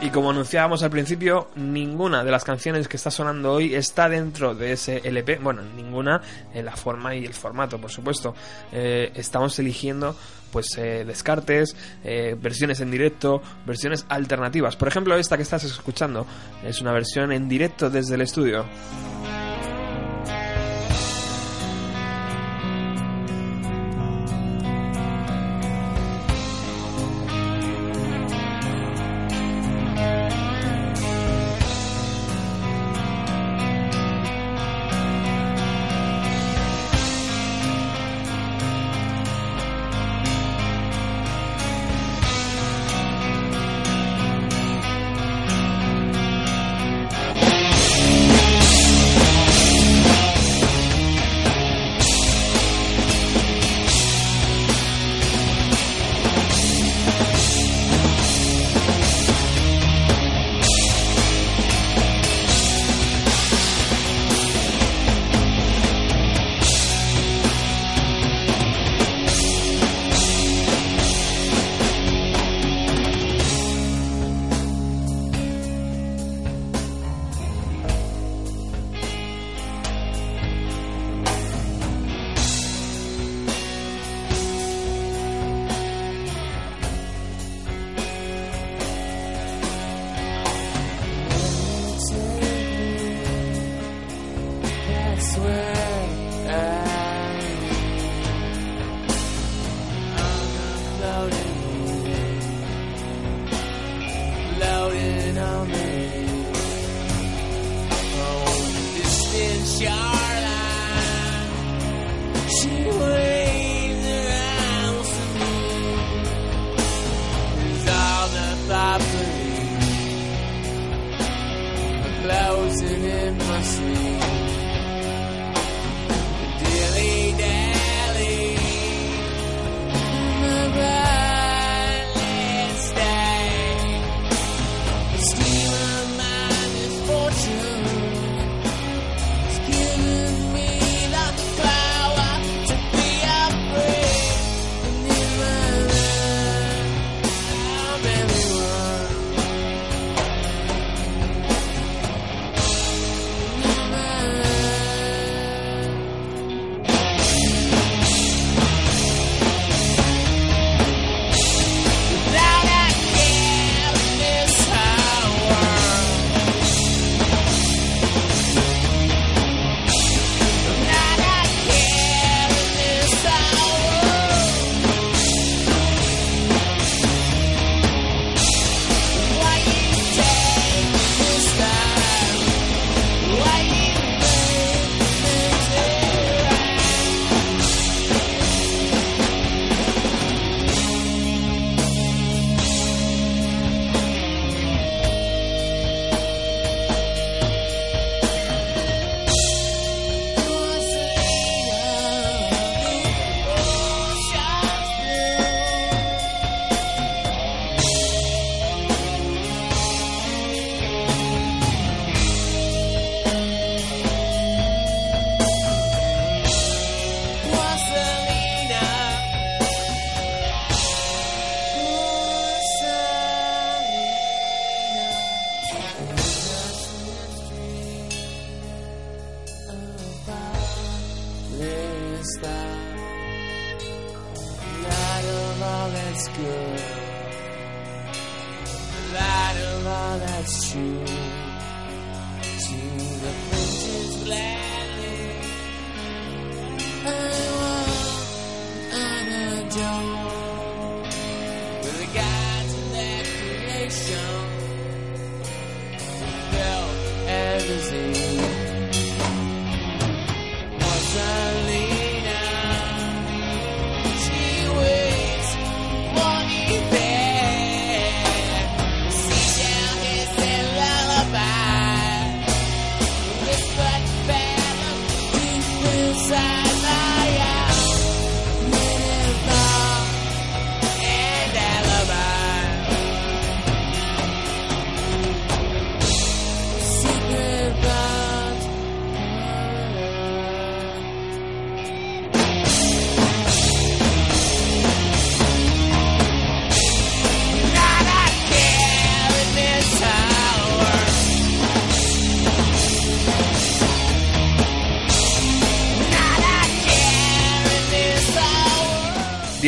Y 0.08 0.10
como 0.10 0.30
anunciábamos 0.30 0.84
al 0.84 0.89
principio, 0.89 1.49
ninguna 1.58 2.24
de 2.24 2.32
las 2.32 2.45
canciones 2.45 2.88
que 2.88 2.95
está 2.95 3.12
sonando 3.12 3.51
hoy 3.51 3.76
está 3.76 4.08
dentro 4.08 4.55
de 4.55 4.72
ese 4.72 5.01
LP. 5.03 5.39
Bueno, 5.39 5.62
ninguna 5.76 6.22
en 6.53 6.64
la 6.64 6.78
forma 6.78 7.14
y 7.14 7.26
el 7.26 7.34
formato, 7.34 7.78
por 7.78 7.91
supuesto. 7.91 8.34
Eh, 8.72 9.12
estamos 9.16 9.60
eligiendo 9.60 10.16
pues 10.49 10.78
eh, 10.78 11.03
descartes, 11.05 11.76
eh, 12.05 12.38
versiones 12.41 12.80
en 12.80 12.89
directo, 12.89 13.41
versiones 13.66 14.05
alternativas. 14.08 14.78
Por 14.78 14.88
ejemplo, 14.88 15.14
esta 15.18 15.36
que 15.36 15.43
estás 15.43 15.66
escuchando 15.66 16.26
es 16.64 16.80
una 16.80 16.93
versión 16.93 17.34
en 17.34 17.49
directo 17.49 17.89
desde 17.89 18.16
el 18.16 18.22
estudio. 18.22 18.64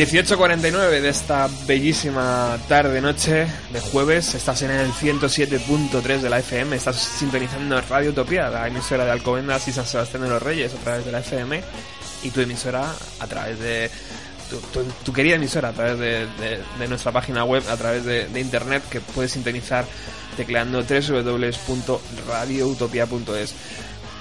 18.49 0.00 1.02
de 1.02 1.10
esta 1.10 1.46
bellísima 1.66 2.56
tarde-noche 2.68 3.46
de 3.70 3.80
jueves. 3.80 4.34
Estás 4.34 4.62
en 4.62 4.70
el 4.70 4.90
107.3 4.92 6.20
de 6.20 6.30
la 6.30 6.38
FM. 6.38 6.74
Estás 6.74 6.96
sintonizando 6.96 7.78
Radio 7.82 8.08
Utopía, 8.08 8.48
la 8.48 8.66
emisora 8.66 9.04
de 9.04 9.10
Alcobendas 9.10 9.68
y 9.68 9.72
San 9.72 9.84
Sebastián 9.84 10.22
de 10.22 10.30
los 10.30 10.42
Reyes 10.42 10.72
a 10.72 10.78
través 10.78 11.04
de 11.04 11.12
la 11.12 11.18
FM. 11.18 11.62
Y 12.22 12.30
tu 12.30 12.40
emisora 12.40 12.94
a 13.18 13.26
través 13.26 13.58
de. 13.58 13.90
Tu, 15.04 15.12
querida 15.12 15.34
emisora 15.34 15.68
a 15.68 15.72
través 15.72 15.98
de, 15.98 16.26
nuestra 16.88 17.12
página 17.12 17.44
web, 17.44 17.62
a 17.68 17.76
través 17.76 18.06
de, 18.06 18.40
internet, 18.40 18.82
que 18.88 19.02
puedes 19.02 19.32
sintonizar 19.32 19.84
tecleando 20.34 20.82
www.radioutopia.es. 20.82 23.54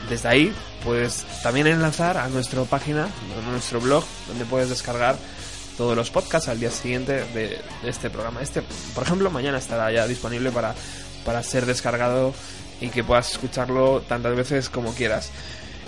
Desde 0.10 0.28
ahí 0.28 0.54
puedes 0.84 1.26
también 1.42 1.68
enlazar 1.68 2.18
a 2.18 2.28
nuestra 2.28 2.64
página, 2.64 3.06
a 3.06 3.50
nuestro 3.50 3.80
blog, 3.80 4.04
donde 4.28 4.44
puedes 4.44 4.68
descargar 4.68 5.16
todos 5.80 5.96
los 5.96 6.10
podcasts 6.10 6.50
al 6.50 6.60
día 6.60 6.72
siguiente 6.72 7.24
de, 7.34 7.58
este 7.86 8.10
programa. 8.10 8.42
Este, 8.42 8.62
por 8.94 9.04
ejemplo, 9.04 9.32
mañana 9.32 9.60
estará 9.60 9.90
ya 9.94 10.06
disponible 10.08 10.52
para, 10.52 10.76
para 11.24 11.42
ser 11.42 11.66
descargado 11.66 12.34
y 12.82 12.90
que 12.90 13.02
puedas 13.02 13.32
escucharlo 13.32 14.02
tantas 14.02 14.36
veces 14.36 14.68
como 14.68 14.94
quieras. 14.94 15.32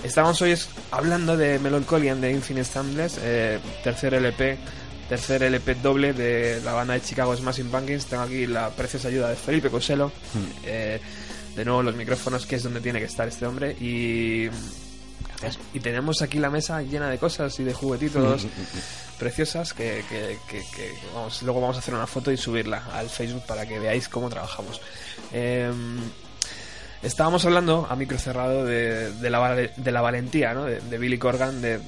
Estamos 0.02 0.42
hoy 0.42 0.58
hablando 0.92 1.36
de 1.36 1.60
Melancholian 1.60 2.22
de 2.22 2.32
Infinite 2.32 2.64
Stambles, 2.64 3.20
eh, 3.22 3.60
tercer 3.84 4.14
LP, 4.14 4.58
tercer 5.10 5.44
LP 5.44 5.76
doble 5.76 6.14
de 6.14 6.62
la 6.64 6.72
banda 6.72 6.94
de 6.94 7.02
Chicago 7.02 7.36
Smashing 7.36 7.70
Pumpkins. 7.70 8.06
Tengo 8.06 8.24
aquí 8.24 8.48
la 8.48 8.70
preciosa 8.70 9.10
ayuda 9.10 9.28
de 9.28 9.36
Felipe 9.36 9.70
Coselo. 9.70 10.08
Hmm. 10.08 10.52
Eh, 10.64 11.02
de 11.54 11.66
nuevo 11.66 11.84
los 11.84 11.98
micrófonos, 11.98 12.46
que 12.46 12.56
es 12.56 12.64
donde 12.64 12.80
tiene 12.80 13.00
que 13.00 13.06
estar 13.08 13.28
este 13.28 13.46
hombre. 13.46 13.74
Y 13.74 14.48
y 15.74 15.80
tenemos 15.80 16.22
aquí 16.22 16.39
la 16.39 16.50
mesa 16.50 16.82
llena 16.82 17.10
de 17.10 17.18
cosas 17.18 17.60
y 17.60 17.64
de 17.64 17.74
juguetitos 17.74 18.48
preciosas 19.20 19.74
que, 19.74 20.04
vamos, 21.14 21.42
luego 21.44 21.62
vamos 21.62 21.76
a 21.78 21.80
hacer 21.80 21.94
una 21.94 22.08
foto 22.08 22.32
y 22.32 22.38
subirla 22.38 22.84
al 22.94 23.10
Facebook 23.10 23.46
para 23.46 23.66
que 23.66 23.80
veáis 23.80 24.08
cómo 24.08 24.30
trabajamos. 24.30 24.82
Em, 25.32 26.00
estábamos 27.02 27.46
hablando 27.46 27.88
a 27.89 27.96
micro 27.96 28.18
cerrado 28.18 28.66
de, 28.66 29.12
la, 29.30 29.56
de 29.56 29.92
la 29.92 30.02
valentía 30.02 30.54
¿no? 30.54 30.66
de, 30.66 30.98
Billy 30.98 31.18
Corgan 31.18 31.62
de 31.62 31.80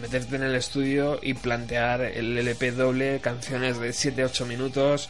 meterte 0.00 0.36
en 0.36 0.44
el 0.44 0.54
estudio 0.54 1.18
y 1.22 1.34
plantear 1.34 2.02
el 2.02 2.38
LP 2.38 2.72
doble, 2.72 3.20
canciones 3.20 3.78
de 3.78 3.90
7-8 3.90 4.46
minutos 4.46 5.08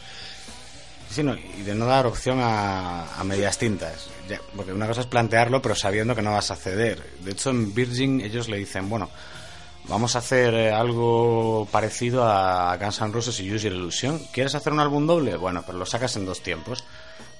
Sí, 1.09 1.23
y 1.57 1.63
de 1.63 1.73
no 1.73 1.87
dar 1.87 2.05
opción 2.05 2.39
a, 2.41 3.23
medias 3.23 3.57
tintas. 3.57 4.09
porque 4.55 4.71
una 4.71 4.87
cosa 4.87 5.01
es 5.01 5.07
plantearlo, 5.07 5.61
pero 5.61 5.73
sabiendo 5.73 6.15
que 6.15 6.21
no 6.21 6.31
vas 6.31 6.51
a 6.51 6.55
ceder. 6.55 7.01
De 7.21 7.31
hecho, 7.31 7.49
en 7.49 7.73
Virgin 7.73 8.21
ellos 8.21 8.47
le 8.47 8.57
dicen, 8.57 8.89
bueno, 8.89 9.09
vamos 9.87 10.15
a 10.15 10.19
hacer 10.19 10.53
eh, 10.53 10.71
algo 10.71 11.67
parecido 11.71 12.25
a 12.25 12.77
Guns 12.77 13.01
N' 13.01 13.11
Roses 13.11 13.39
y 13.39 13.51
Use 13.51 13.63
Your 13.65 13.73
Illusion. 13.73 14.19
¿Quieres 14.31 14.53
hacer 14.53 14.71
un 14.71 14.79
álbum 14.79 15.07
doble? 15.07 15.35
Bueno, 15.35 15.63
pero 15.65 15.79
lo 15.79 15.85
sacas 15.85 16.15
en 16.15 16.25
dos 16.25 16.41
tiempos. 16.41 16.83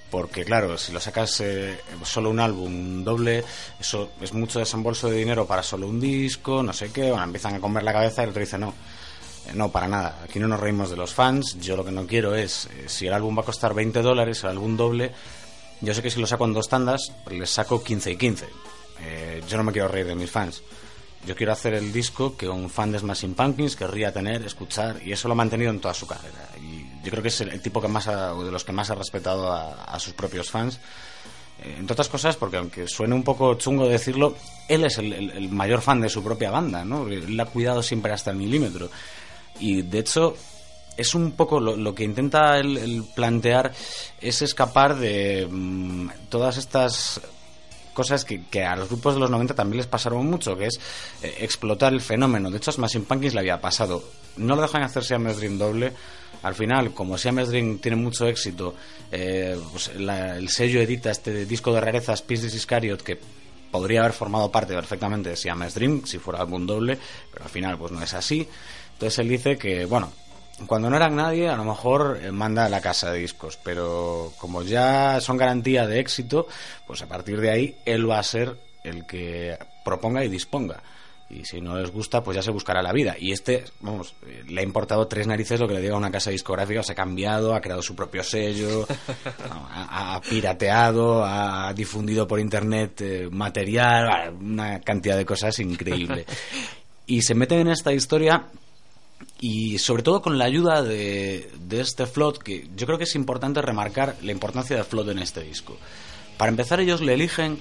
Porque 0.10 0.44
claro, 0.44 0.76
si 0.76 0.92
lo 0.92 1.00
sacas 1.00 1.40
eh, 1.42 1.80
solo 2.04 2.32
un 2.32 2.40
álbum 2.40 3.04
doble, 3.04 3.44
eso 3.80 4.10
es 4.20 4.34
mucho 4.34 4.58
desembolso 4.58 5.08
de 5.08 5.18
dinero 5.18 5.46
para 5.46 5.62
solo 5.62 5.88
un 5.88 6.00
disco, 6.00 6.64
no 6.64 6.74
sé 6.74 6.92
qué, 6.92 7.12
bueno, 7.12 7.26
empiezan 7.26 7.54
a 7.54 7.60
comer 7.60 7.84
la 7.84 7.94
cabeza 7.94 8.22
y 8.22 8.24
el 8.24 8.30
otro 8.32 8.40
dice 8.40 8.58
no 8.58 8.74
no, 9.54 9.72
para 9.72 9.88
nada. 9.88 10.20
Aquí 10.24 10.39
no 10.39 10.47
nos 10.47 10.60
reímos 10.60 10.89
de 10.89 10.95
los 10.95 11.14
fans. 11.14 11.58
Yo 11.60 11.76
lo 11.76 11.86
que 11.86 11.91
no 11.91 12.06
quiero 12.06 12.36
es, 12.36 12.66
eh, 12.66 12.86
si 12.88 13.08
el 13.08 13.14
álbum 13.14 13.38
va 13.38 13.41
a 13.41 13.45
costar 13.45 13.74
20 13.74 14.02
dólares, 14.02 14.43
el 14.43 14.50
álbum 14.50 14.78
doble, 14.78 15.12
yo 15.82 15.93
sé 15.93 16.02
que 16.02 16.12
si 16.12 16.20
lo 16.20 16.28
saco 16.28 16.45
en 16.45 16.54
dos 16.54 16.68
tandas, 16.68 17.12
les 17.30 17.50
saco 17.50 17.84
15 17.84 18.12
y 18.12 18.18
15. 18.18 18.50
Eh, 19.02 19.41
yo 19.47 19.58
no 19.58 19.64
me 19.64 19.72
quiero 19.72 19.88
reír 19.88 20.08
de 20.08 20.16
mis 20.16 20.30
fans. 20.30 20.62
Yo 21.26 21.36
quiero 21.36 21.52
hacer 21.52 21.74
el 21.74 21.91
disco 21.91 22.36
que 22.38 22.47
un 22.47 22.70
fan 22.70 22.91
de 22.91 23.00
Smashing 23.00 23.34
Pumpkins 23.34 23.76
querría 23.76 24.12
tener, 24.14 24.45
escuchar, 24.45 25.02
y 25.04 25.12
eso 25.12 25.28
lo 25.28 25.34
ha 25.34 25.38
mantenido 25.38 25.70
en 25.70 25.80
toda 25.80 25.93
su 25.93 26.08
carrera. 26.08 26.50
Y 26.62 27.04
yo 27.04 27.12
creo 27.12 27.22
que 27.22 27.28
es 27.28 27.41
el, 27.41 27.62
tipo 27.62 27.82
que 27.82 27.88
más 27.88 28.06
de 28.06 28.52
los 28.52 28.64
que 28.64 28.72
más 28.72 28.89
ha 28.89 28.95
respetado 28.95 29.52
a, 29.52 30.00
sus 30.00 30.14
propios 30.14 30.50
fans. 30.50 30.80
entre 31.62 31.93
otras 31.93 32.08
cosas, 32.08 32.38
porque 32.38 32.58
aunque 32.58 32.88
suene 32.88 33.16
un 33.16 33.24
poco 33.24 33.56
chungo 33.56 33.88
decirlo, 33.88 34.36
él 34.70 34.86
es 34.86 34.97
el, 34.97 35.12
el, 35.12 35.50
mayor 35.50 35.82
fan 35.82 36.00
de 36.00 36.08
su 36.08 36.24
propia 36.24 36.52
banda, 36.52 36.86
¿no? 36.86 37.08
Él 37.08 37.38
ha 37.38 37.45
cuidado 37.45 37.84
siempre 37.84 38.14
hasta 38.14 38.32
el 38.32 38.38
milímetro. 38.38 38.89
Y 39.60 39.82
de 39.82 39.99
hecho, 39.99 40.36
es 40.99 41.16
un 41.16 41.32
poco 41.32 41.60
lo, 41.60 41.95
que 41.95 42.03
intenta 42.03 42.57
el, 42.57 43.05
plantear 43.16 43.72
es 44.20 44.41
escapar 44.41 44.97
de 44.97 45.47
mm, 45.49 46.10
todas 46.30 46.57
estas 46.57 47.22
cosas 47.93 48.24
que, 48.24 48.64
a 48.64 48.76
los 48.76 48.88
grupos 48.88 49.16
de 49.16 49.20
los 49.20 49.30
90 49.30 49.55
también 49.55 49.78
les 49.78 49.88
pasaron 49.88 50.26
mucho, 50.26 50.57
que 50.57 50.68
es 50.68 50.80
eh, 51.22 51.38
explotar 51.39 51.91
el 51.93 52.01
fenómeno. 52.01 52.49
De 52.49 52.57
hecho, 52.57 52.70
a 52.70 52.74
Smashing 52.74 53.05
Pumpkins 53.05 53.34
le 53.34 53.41
había 53.41 53.60
pasado. 53.60 54.03
No 54.38 54.55
lo 54.55 54.62
dejan 54.62 54.84
hacer 54.84 55.03
Siamese 55.03 55.39
Dream 55.39 55.57
doble. 55.57 55.91
Al 56.43 56.55
final, 56.55 56.93
como 56.93 57.18
Siamese 57.18 57.51
Dream 57.51 57.80
tiene 57.80 57.97
mucho 57.97 58.26
éxito, 58.26 58.76
eh, 59.12 59.60
pues 59.72 59.89
el 59.89 60.49
sello 60.49 60.80
edita 60.80 61.12
este 61.12 61.45
disco 61.45 61.74
de 61.74 61.82
rarezas, 61.82 62.22
Peace 62.22 62.47
Iscariot, 62.47 63.01
que 63.01 63.20
podría 63.70 64.01
haber 64.01 64.14
formado 64.14 64.49
parte 64.51 64.74
perfectamente 64.74 65.32
de 65.32 65.36
Siamese 65.36 65.80
Dream 65.80 66.05
si 66.05 66.20
fuera 66.20 66.39
álbum 66.39 66.66
doble, 66.66 66.97
pero 67.32 67.43
al 67.43 67.51
final 67.51 67.78
pues 67.78 67.91
no 67.91 68.01
es 68.01 68.14
así. 68.14 68.47
Entonces 69.00 69.20
él 69.20 69.30
dice 69.30 69.58
que, 69.58 69.86
bueno, 69.86 70.12
cuando 70.68 70.89
no 70.89 70.97
eran 70.97 71.16
nadie, 71.16 71.47
a 71.47 71.56
lo 71.56 71.64
mejor 71.64 72.20
eh, 72.22 72.34
manda 72.34 72.66
a 72.66 72.70
la 72.70 72.82
casa 72.82 73.10
de 73.14 73.20
discos, 73.20 73.58
pero 73.64 74.34
como 74.38 74.62
ya 74.62 75.22
son 75.22 75.38
garantía 75.38 75.88
de 75.88 76.02
éxito, 76.02 76.47
pues 76.86 77.02
a 77.02 77.08
partir 77.08 77.39
de 77.39 77.50
ahí 77.50 77.76
él 77.86 78.10
va 78.10 78.20
a 78.20 78.24
ser 78.24 78.58
el 78.84 79.06
que 79.06 79.58
proponga 79.86 80.26
y 80.26 80.28
disponga. 80.28 80.84
Y 81.30 81.45
si 81.45 81.62
no 81.62 81.78
les 81.78 81.89
gusta, 81.91 82.22
pues 82.22 82.36
ya 82.36 82.43
se 82.43 82.52
buscará 82.52 82.82
la 82.82 82.91
vida. 82.91 83.16
Y 83.18 83.32
este, 83.32 83.64
vamos, 83.80 84.16
eh, 84.28 84.43
le 84.50 84.60
ha 84.60 84.64
importado 84.66 85.08
tres 85.08 85.28
narices 85.28 85.62
lo 85.62 85.68
que 85.70 85.76
le 85.76 85.82
diga 85.82 85.93
a 85.93 85.97
una 85.97 86.12
casa 86.12 86.32
discográfica, 86.32 86.84
se 86.84 86.91
ha 86.91 86.95
cambiado, 86.95 87.56
ha 87.56 87.62
creado 87.62 87.82
su 87.82 87.95
propio 87.95 88.22
sello, 88.22 88.86
ha, 89.50 90.20
pirateado, 90.30 91.24
ha 91.24 91.74
difundido 91.74 92.28
por 92.28 92.38
internet 92.38 93.00
eh, 93.00 93.30
material, 93.32 94.34
una 94.34 94.82
cantidad 94.82 95.16
de 95.16 95.26
cosas 95.26 95.58
increíble. 95.60 96.26
Y 97.10 97.24
se 97.24 97.34
meten 97.34 97.62
en 97.62 97.70
esta 97.70 97.91
historia 97.91 98.50
y 99.42 99.78
sobre 99.78 100.04
todo 100.04 100.22
con 100.22 100.38
la 100.38 100.46
ayuda 100.46 100.84
de, 100.84 101.50
este 101.72 102.06
Flood, 102.06 102.38
que 102.38 102.68
yo 102.76 102.86
creo 102.86 102.98
que 102.98 103.06
es 103.06 103.16
importante 103.16 103.62
remarcar 103.62 104.18
la 104.22 104.32
importancia 104.32 104.76
de 104.76 104.84
Flood 104.84 105.10
en 105.12 105.20
este 105.20 105.44
disco. 105.44 105.78
Para 106.38 106.50
empezar, 106.50 106.80
ellos 106.80 107.02
le 107.02 107.14
eligen 107.14 107.58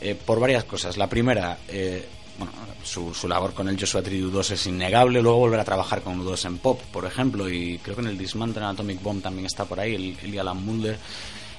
eh, 0.00 0.16
por 0.26 0.40
varias 0.40 0.64
cosas. 0.64 0.96
La 0.96 1.08
primera, 1.08 1.58
eh, 1.68 2.04
bueno, 2.36 2.52
su, 2.82 3.28
labor 3.28 3.54
con 3.54 3.68
el 3.68 3.78
Joshua 3.78 4.02
Tree 4.02 4.20
2 4.20 4.50
es 4.50 4.66
innegable, 4.66 5.22
luego 5.22 5.38
volver 5.38 5.60
a 5.60 5.64
trabajar 5.64 6.02
con 6.02 6.20
U2 6.20 6.46
en 6.46 6.58
pop, 6.58 6.80
por 6.92 7.04
ejemplo, 7.04 7.48
y 7.48 7.78
creo 7.78 7.94
que 7.94 8.02
en 8.02 8.08
el 8.08 8.18
Dismantle 8.18 8.64
Atomic 8.64 9.00
Bomb 9.00 9.22
también 9.22 9.46
está 9.46 9.64
por 9.66 9.78
ahí, 9.78 9.94
el, 9.94 10.18
el 10.22 10.38
Alan 10.38 10.64
Mulder. 10.64 10.98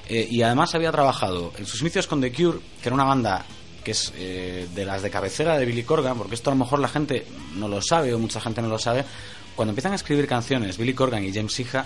Eh, 0.10 0.28
y 0.30 0.42
además 0.42 0.76
había 0.76 0.92
trabajado 0.92 1.54
en 1.58 1.66
sus 1.66 1.80
inicios 1.80 2.08
con 2.08 2.20
The 2.20 2.34
Cure, 2.34 2.60
que 2.82 2.90
era 2.90 2.96
una 2.96 3.06
banda 3.06 3.46
que 3.86 3.92
es 3.92 4.14
de 4.14 4.86
las 4.86 5.02
de 5.02 5.10
cabecera 5.10 5.58
de 5.58 5.66
Billy 5.66 5.82
Corgan, 5.82 6.16
porque 6.16 6.36
esto 6.36 6.52
a 6.52 6.54
lo 6.54 6.60
mejor 6.60 6.78
la 6.78 6.88
gente 6.88 7.26
no 7.56 7.68
lo 7.68 7.82
sabe 7.82 8.14
o 8.14 8.20
mucha 8.20 8.40
gente 8.40 8.62
no 8.62 8.68
lo 8.68 8.78
sabe, 8.78 9.04
cuando 9.56 9.72
empiezan 9.72 9.94
a 9.94 9.96
escribir 9.96 10.28
canciones, 10.28 10.78
Billy 10.78 10.94
Corgan 10.94 11.24
y 11.24 11.34
James 11.34 11.60
Hija, 11.60 11.86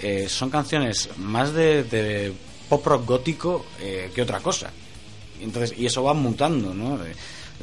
eh, 0.00 0.28
son 0.28 0.50
canciones 0.50 1.10
más 1.18 1.52
de, 1.52 2.32
pop 2.68 2.84
rock 2.86 3.06
gótico 3.06 3.66
eh, 3.80 4.10
que 4.14 4.22
otra 4.22 4.40
cosa. 4.40 4.70
Entonces, 5.40 5.78
y 5.78 5.86
eso 5.86 6.02
va 6.02 6.14
mutando, 6.14 6.74
¿no? 6.74 6.98
De, 6.98 7.14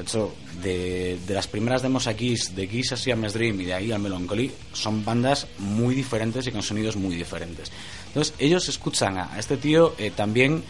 hecho, 0.01 0.33
de, 0.61 1.17
las 1.27 1.47
primeras 1.47 1.81
demos 1.81 2.07
aquí, 2.07 2.35
de 2.55 2.67
Kiss 2.67 2.93
a 2.93 3.15
Mes 3.15 3.33
Dream 3.33 3.59
y 3.61 3.65
de 3.65 3.73
ahí 3.73 3.91
al 3.91 3.99
Melancholy, 3.99 4.51
son 4.71 5.03
bandas 5.03 5.47
muy 5.57 5.95
diferentes 5.95 6.47
y 6.47 6.51
con 6.51 6.63
sonidos 6.63 6.95
muy 6.95 7.15
diferentes. 7.15 7.71
Entonces, 8.07 8.33
ellos 8.39 8.69
escuchan 8.69 9.17
a, 9.17 9.37
este 9.37 9.57
tío 9.57 9.95
eh, 9.97 10.11
también 10.15 10.63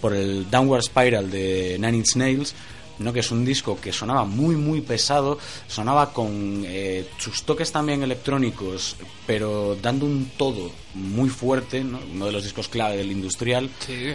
por 0.00 0.14
el 0.14 0.50
Downward 0.50 0.82
Spiral 0.82 1.30
de 1.30 1.76
Nine 1.78 1.98
Inch 1.98 2.16
Nails, 2.16 2.54
¿no? 3.00 3.12
que 3.12 3.20
es 3.20 3.30
un 3.30 3.44
disco 3.44 3.78
que 3.80 3.92
sonaba 3.92 4.24
muy 4.24 4.54
muy 4.56 4.80
pesado, 4.82 5.38
sonaba 5.66 6.12
con 6.12 6.62
eh, 6.66 7.08
sus 7.18 7.42
toques 7.42 7.72
también 7.72 8.02
electrónicos, 8.02 8.96
pero 9.26 9.76
dando 9.80 10.06
un 10.06 10.30
todo 10.36 10.70
muy 10.94 11.28
fuerte, 11.28 11.82
¿no? 11.82 11.98
uno 12.12 12.26
de 12.26 12.32
los 12.32 12.44
discos 12.44 12.68
clave 12.68 12.96
del 12.96 13.10
industrial. 13.10 13.70
Sí. 13.84 14.12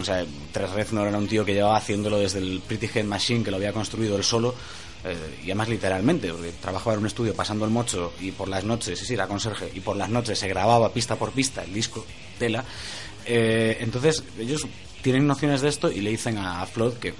O 0.00 0.04
sea, 0.04 0.24
Tres 0.52 0.70
Reznor 0.70 1.08
era 1.08 1.18
un 1.18 1.26
tío 1.26 1.44
que 1.44 1.54
llevaba 1.54 1.76
haciéndolo 1.76 2.18
desde 2.18 2.38
el 2.38 2.60
Pretty 2.66 2.88
Head 2.94 3.04
Machine, 3.04 3.42
que 3.42 3.50
lo 3.50 3.56
había 3.56 3.72
construido 3.72 4.16
él 4.16 4.22
solo, 4.22 4.54
eh, 5.04 5.38
y 5.42 5.44
además 5.46 5.68
literalmente, 5.68 6.32
porque 6.32 6.52
trabajaba 6.60 6.94
en 6.94 7.00
un 7.00 7.06
estudio 7.06 7.34
pasando 7.34 7.64
el 7.64 7.70
mocho 7.70 8.12
y 8.20 8.30
por 8.32 8.48
las 8.48 8.64
noches, 8.64 8.98
sí, 8.98 9.06
sí, 9.06 9.14
era 9.14 9.26
conserje, 9.26 9.70
y 9.74 9.80
por 9.80 9.96
las 9.96 10.08
noches 10.08 10.38
se 10.38 10.48
grababa 10.48 10.92
pista 10.92 11.16
por 11.16 11.32
pista 11.32 11.64
el 11.64 11.72
disco, 11.72 12.04
tela. 12.38 12.64
Eh, 13.24 13.78
entonces, 13.80 14.22
ellos 14.38 14.66
tienen 15.02 15.26
nociones 15.26 15.60
de 15.60 15.68
esto 15.68 15.90
y 15.90 16.00
le 16.00 16.10
dicen 16.10 16.38
a 16.38 16.64
Flood 16.66 16.94
que 16.94 17.14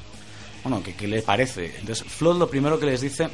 bueno, 0.68 0.84
¿qué, 0.84 1.08
le 1.08 1.22
parece? 1.22 1.76
Entonces, 1.78 2.04
Flood 2.06 2.38
lo 2.38 2.48
primero 2.48 2.78
que 2.78 2.86
les 2.86 3.00
dice 3.00 3.28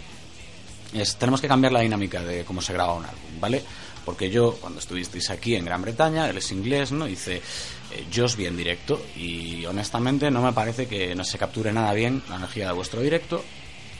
es, 0.93 1.16
tenemos 1.16 1.41
que 1.41 1.49
cambiar 1.49 1.72
la 1.72 1.80
dinámica 1.80 2.22
de 2.22 2.45
cómo 2.45 2.62
se 2.62 2.72
graba 2.72 2.95
un 2.95 3.05
álbum, 3.05 3.41
¿vale? 3.41 3.62
Porque 4.05 4.30
yo, 4.30 4.53
cuando 4.61 4.78
estuvisteis 4.78 5.30
aquí 5.30 5.57
en 5.57 5.64
Gran 5.64 5.82
Bretaña, 5.82 6.28
él 6.28 6.37
es 6.37 6.53
inglés, 6.53 6.93
¿no? 6.93 7.07
Dice, 7.07 7.37
eh, 7.37 8.05
yo 8.11 8.26
os 8.26 8.37
vi 8.37 8.47
directo 8.51 9.05
y 9.16 9.64
honestamente 9.66 10.30
no 10.30 10.43
me 10.43 10.53
parece 10.53 10.87
que 10.87 11.14
no 11.14 11.24
se 11.24 11.39
capture 11.39 11.72
nada 11.72 11.93
bien 11.93 12.22
la 12.28 12.37
energía 12.37 12.68
de 12.68 12.72
vuestro 12.74 13.01
directo 13.01 13.43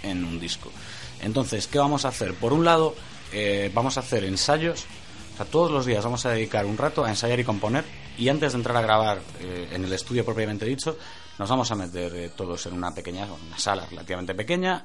en 0.03 0.25
un 0.25 0.39
disco. 0.39 0.71
Entonces, 1.21 1.67
¿qué 1.67 1.79
vamos 1.79 2.05
a 2.05 2.09
hacer? 2.09 2.35
Por 2.35 2.53
un 2.53 2.65
lado, 2.65 2.95
eh, 3.33 3.71
vamos 3.75 3.97
a 3.97 4.01
hacer 4.01 4.25
ensayos. 4.25 4.85
O 5.33 5.37
sea, 5.39 5.47
todos 5.47 5.73
los 5.73 5.87
días 5.87 6.05
vamos 6.05 6.25
a 6.27 6.31
dedicar 6.31 6.67
un 6.67 6.77
rato 6.77 7.05
a 7.05 7.09
ensayar 7.09 7.41
y 7.41 7.45
componer. 7.45 7.85
Y 8.17 8.29
antes 8.29 8.53
de 8.53 8.59
entrar 8.59 8.77
a 8.77 8.83
grabar 8.83 9.21
eh, 9.41 9.71
en 9.73 9.85
el 9.85 9.93
estudio 9.93 10.25
propiamente 10.25 10.67
dicho, 10.67 10.97
nos 11.39 11.49
vamos 11.49 11.71
a 11.71 11.75
meter 11.75 12.15
eh, 12.15 12.31
todos 12.35 12.67
en 12.67 12.75
una 12.75 12.95
pequeña, 12.95 13.27
una 13.47 13.59
sala 13.59 13.87
relativamente 13.87 14.35
pequeña, 14.35 14.85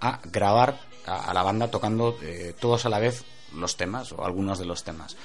a 0.00 0.20
grabar 0.24 0.78
a, 1.06 1.32
la 1.34 1.42
banda 1.42 1.70
tocando 1.70 2.16
eh, 2.22 2.54
todos 2.58 2.86
a 2.86 2.88
la 2.88 2.98
vez 2.98 3.24
los 3.54 3.76
temas 3.76 4.12
o 4.12 4.24
algunos 4.24 4.58
de 4.58 4.66
los 4.66 4.84
temas. 4.84 5.16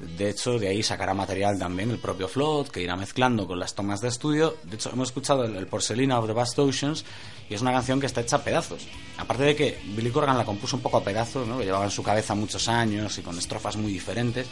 De 0.00 0.30
hecho, 0.30 0.58
de 0.58 0.68
ahí 0.68 0.82
sacará 0.82 1.12
material 1.12 1.58
también 1.58 1.90
el 1.90 1.98
propio 1.98 2.26
Flood, 2.26 2.68
que 2.68 2.80
irá 2.80 2.96
mezclando 2.96 3.46
con 3.46 3.58
las 3.58 3.74
tomas 3.74 4.00
de 4.00 4.08
estudio. 4.08 4.56
De 4.62 4.76
hecho, 4.76 4.90
hemos 4.90 5.08
escuchado 5.08 5.44
el, 5.44 5.56
el 5.56 5.66
Porcelina 5.66 6.18
of 6.18 6.26
the 6.26 6.32
Vast 6.32 6.58
Oceans 6.58 7.04
y 7.50 7.54
es 7.54 7.60
una 7.60 7.72
canción 7.72 8.00
que 8.00 8.06
está 8.06 8.22
hecha 8.22 8.36
a 8.36 8.44
pedazos. 8.44 8.86
Aparte 9.18 9.42
de 9.42 9.56
que 9.56 9.78
Billy 9.96 10.10
Corgan 10.10 10.38
la 10.38 10.44
compuso 10.44 10.76
un 10.76 10.82
poco 10.82 10.98
a 10.98 11.04
pedazos, 11.04 11.46
¿no? 11.46 11.58
que 11.58 11.64
llevaba 11.64 11.84
en 11.84 11.90
su 11.90 12.02
cabeza 12.02 12.34
muchos 12.34 12.68
años 12.68 13.18
y 13.18 13.22
con 13.22 13.36
estrofas 13.36 13.76
muy 13.76 13.92
diferentes. 13.92 14.46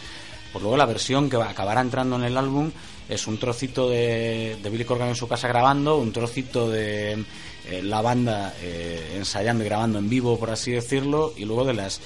Pues 0.52 0.62
luego 0.62 0.76
la 0.76 0.86
versión 0.86 1.30
que 1.30 1.36
acabará 1.36 1.80
entrando 1.80 2.16
en 2.16 2.24
el 2.24 2.36
álbum 2.36 2.70
es 3.08 3.26
un 3.26 3.38
trocito 3.38 3.88
de, 3.88 4.58
de 4.62 4.70
Billy 4.70 4.84
Corgan 4.84 5.08
en 5.08 5.14
su 5.14 5.28
casa 5.28 5.48
grabando, 5.48 5.96
un 5.96 6.12
trocito 6.12 6.70
de 6.70 7.24
eh, 7.68 7.82
la 7.82 8.02
banda 8.02 8.54
eh, 8.60 9.14
ensayando 9.16 9.64
y 9.64 9.66
grabando 9.66 9.98
en 9.98 10.08
vivo, 10.08 10.38
por 10.38 10.50
así 10.50 10.72
decirlo, 10.72 11.32
y 11.36 11.44
luego 11.44 11.64
de 11.64 11.74
las 11.74 12.00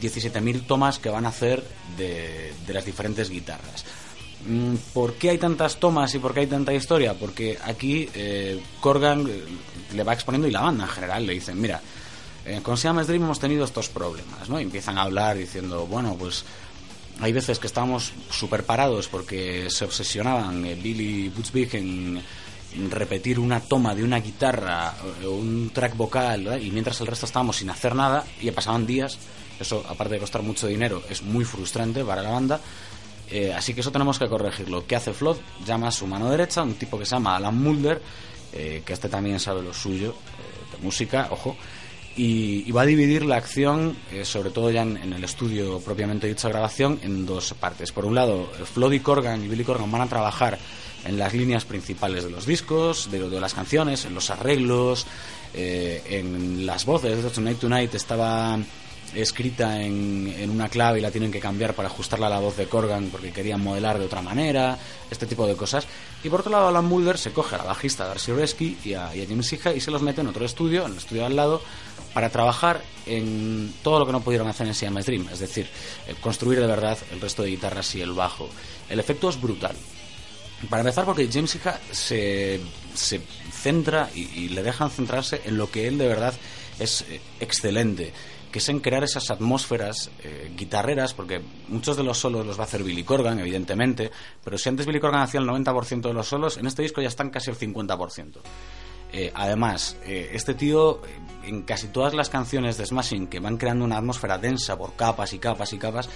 17.000 0.00 0.66
tomas 0.66 0.98
que 0.98 1.10
van 1.10 1.26
a 1.26 1.28
hacer 1.28 1.64
de, 1.96 2.52
de 2.66 2.74
las 2.74 2.84
diferentes 2.84 3.30
guitarras. 3.30 3.84
Mm, 4.46 4.74
¿Por 4.94 5.14
qué 5.14 5.30
hay 5.30 5.38
tantas 5.38 5.78
tomas 5.80 6.14
y 6.14 6.18
por 6.18 6.32
qué 6.32 6.40
hay 6.40 6.46
tanta 6.46 6.72
historia? 6.72 7.14
Porque 7.14 7.58
aquí 7.64 8.08
eh, 8.14 8.62
Corgan 8.80 9.26
eh, 9.28 9.44
le 9.94 10.02
va 10.02 10.14
exponiendo 10.14 10.48
y 10.48 10.50
la 10.50 10.60
banda 10.60 10.84
en 10.84 10.90
general 10.90 11.26
le 11.26 11.34
dicen, 11.34 11.60
mira, 11.60 11.80
con 12.62 12.78
Siamese 12.78 13.08
Dream 13.08 13.24
hemos 13.24 13.40
tenido 13.40 13.62
estos 13.66 13.90
problemas, 13.90 14.48
¿no? 14.48 14.58
Y 14.58 14.62
empiezan 14.62 14.96
a 14.96 15.02
hablar 15.02 15.36
diciendo, 15.36 15.86
bueno, 15.86 16.16
pues 16.18 16.46
hay 17.20 17.32
veces 17.32 17.58
que 17.58 17.66
estábamos 17.66 18.12
súper 18.30 18.64
parados 18.64 19.08
porque 19.08 19.68
se 19.70 19.84
obsesionaban 19.84 20.64
eh, 20.64 20.74
Billy 20.74 21.28
Bootsbig 21.28 21.74
en 21.74 22.22
repetir 22.90 23.38
una 23.38 23.60
toma 23.60 23.94
de 23.94 24.04
una 24.04 24.20
guitarra 24.20 24.94
o 25.24 25.30
un 25.30 25.70
track 25.70 25.96
vocal 25.96 26.62
y 26.62 26.70
mientras 26.70 27.00
el 27.00 27.06
resto 27.06 27.26
estábamos 27.26 27.56
sin 27.56 27.70
hacer 27.70 27.94
nada 27.94 28.24
y 28.40 28.50
pasaban 28.50 28.86
días 28.86 29.18
eso 29.58 29.84
aparte 29.88 30.14
de 30.14 30.20
costar 30.20 30.42
mucho 30.42 30.66
dinero 30.66 31.02
es 31.08 31.22
muy 31.22 31.44
frustrante 31.44 32.04
para 32.04 32.22
la 32.22 32.30
banda 32.30 32.60
eh, 33.30 33.52
así 33.52 33.74
que 33.74 33.80
eso 33.80 33.90
tenemos 33.90 34.18
que 34.18 34.28
corregirlo 34.28 34.86
¿qué 34.86 34.96
hace 34.96 35.12
Flood? 35.12 35.38
llama 35.66 35.88
a 35.88 35.92
su 35.92 36.06
mano 36.06 36.30
derecha 36.30 36.62
un 36.62 36.74
tipo 36.74 36.98
que 36.98 37.06
se 37.06 37.12
llama 37.12 37.36
Alan 37.36 37.56
Mulder 37.56 38.00
eh, 38.52 38.82
que 38.84 38.92
este 38.92 39.08
también 39.08 39.40
sabe 39.40 39.62
lo 39.62 39.74
suyo 39.74 40.10
eh, 40.10 40.76
de 40.76 40.82
música, 40.82 41.28
ojo 41.30 41.56
y, 42.18 42.72
va 42.72 42.82
a 42.82 42.86
dividir 42.86 43.24
la 43.24 43.36
acción, 43.36 43.96
eh, 44.12 44.24
sobre 44.24 44.50
todo 44.50 44.70
ya 44.72 44.82
en, 44.82 45.12
el 45.12 45.22
estudio 45.22 45.78
propiamente 45.78 46.26
dicha 46.26 46.48
grabación, 46.48 46.98
en 47.02 47.24
dos 47.24 47.54
partes. 47.54 47.92
Por 47.92 48.04
un 48.04 48.16
lado, 48.16 48.50
Floyd 48.74 49.00
Corgan 49.02 49.44
y 49.44 49.48
Billy 49.48 49.62
Corgan 49.62 49.90
van 49.90 50.02
a 50.02 50.08
trabajar 50.08 50.58
en 51.04 51.16
las 51.16 51.32
líneas 51.32 51.64
principales 51.64 52.24
de 52.24 52.30
los 52.30 52.44
discos, 52.44 53.08
de, 53.10 53.20
las 53.40 53.54
canciones, 53.54 54.04
en 54.04 54.14
los 54.14 54.30
arreglos, 54.30 55.06
eh, 55.54 56.02
en 56.06 56.66
las 56.66 56.84
voces. 56.84 57.22
De 57.22 57.30
Tonight 57.30 57.60
Tonight 57.60 57.94
estaba 57.94 58.58
escrita 59.14 59.80
en, 59.80 60.50
una 60.50 60.68
clave 60.68 60.98
y 60.98 61.02
la 61.02 61.10
tienen 61.10 61.30
que 61.30 61.40
cambiar 61.40 61.74
para 61.74 61.88
ajustarla 61.88 62.26
a 62.26 62.30
la 62.30 62.40
voz 62.40 62.56
de 62.56 62.66
Corgan 62.66 63.08
porque 63.10 63.32
querían 63.32 63.62
modelar 63.62 63.98
de 63.98 64.06
otra 64.06 64.22
manera, 64.22 64.78
este 65.10 65.26
tipo 65.26 65.46
de 65.46 65.56
cosas. 65.56 65.86
Y 66.22 66.28
por 66.28 66.40
otro 66.40 66.52
lado, 66.52 66.68
Alan 66.68 66.84
Mulder 66.84 67.18
se 67.18 67.32
coge 67.32 67.54
a 67.54 67.58
la 67.58 67.64
bajista 67.64 68.06
Darcy 68.06 68.32
Resky 68.32 68.78
y 68.84 68.94
a, 68.94 69.14
y 69.14 69.22
a 69.22 69.42
Sija 69.42 69.72
y 69.72 69.80
se 69.80 69.90
los 69.90 70.02
mete 70.02 70.20
en 70.20 70.26
otro 70.26 70.44
estudio, 70.44 70.84
en 70.86 70.92
el 70.92 70.98
estudio 70.98 71.26
al 71.26 71.36
lado, 71.36 71.62
para 72.18 72.30
trabajar 72.30 72.82
en 73.06 73.72
todo 73.80 74.00
lo 74.00 74.04
que 74.04 74.10
no 74.10 74.20
pudieron 74.20 74.48
hacer 74.48 74.66
en 74.66 74.74
Siamese 74.74 75.12
Dream, 75.12 75.28
es 75.32 75.38
decir, 75.38 75.68
eh, 76.08 76.16
construir 76.20 76.58
de 76.58 76.66
verdad 76.66 76.98
el 77.12 77.20
resto 77.20 77.44
de 77.44 77.50
guitarras 77.50 77.94
y 77.94 78.00
el 78.00 78.10
bajo. 78.10 78.48
El 78.88 78.98
efecto 78.98 79.28
es 79.28 79.40
brutal. 79.40 79.76
Para 80.68 80.80
empezar, 80.80 81.04
porque 81.04 81.28
James 81.32 81.54
Hija 81.54 81.78
se, 81.92 82.58
se 82.92 83.20
centra 83.52 84.10
y, 84.16 84.22
y 84.36 84.48
le 84.48 84.64
dejan 84.64 84.90
centrarse 84.90 85.42
en 85.44 85.58
lo 85.58 85.70
que 85.70 85.86
él 85.86 85.96
de 85.96 86.08
verdad 86.08 86.34
es 86.80 87.02
eh, 87.02 87.20
excelente, 87.38 88.12
que 88.50 88.58
es 88.58 88.68
en 88.68 88.80
crear 88.80 89.04
esas 89.04 89.30
atmósferas 89.30 90.10
eh, 90.24 90.50
guitarreras, 90.56 91.14
porque 91.14 91.40
muchos 91.68 91.96
de 91.96 92.02
los 92.02 92.18
solos 92.18 92.44
los 92.44 92.58
va 92.58 92.62
a 92.62 92.66
hacer 92.66 92.82
Billy 92.82 93.04
Corgan, 93.04 93.38
evidentemente, 93.38 94.10
pero 94.42 94.58
si 94.58 94.68
antes 94.68 94.86
Billy 94.86 94.98
Corgan 94.98 95.20
hacía 95.20 95.38
el 95.38 95.46
90% 95.46 96.00
de 96.00 96.14
los 96.14 96.26
solos, 96.26 96.56
en 96.56 96.66
este 96.66 96.82
disco 96.82 97.00
ya 97.00 97.06
están 97.06 97.30
casi 97.30 97.52
el 97.52 97.56
50%. 97.56 98.40
Eh, 99.12 99.32
además, 99.34 99.96
eh, 100.04 100.30
este 100.32 100.54
tío, 100.54 101.00
eh, 101.04 101.48
en 101.48 101.62
casi 101.62 101.88
todas 101.88 102.14
las 102.14 102.28
canciones 102.28 102.76
de 102.76 102.86
Smashing 102.86 103.26
que 103.28 103.40
van 103.40 103.56
creando 103.56 103.84
una 103.84 103.96
atmósfera 103.96 104.38
densa 104.38 104.76
por 104.76 104.96
capas 104.96 105.32
y 105.32 105.38
capas 105.38 105.72
y 105.72 105.78
capas, 105.78 106.08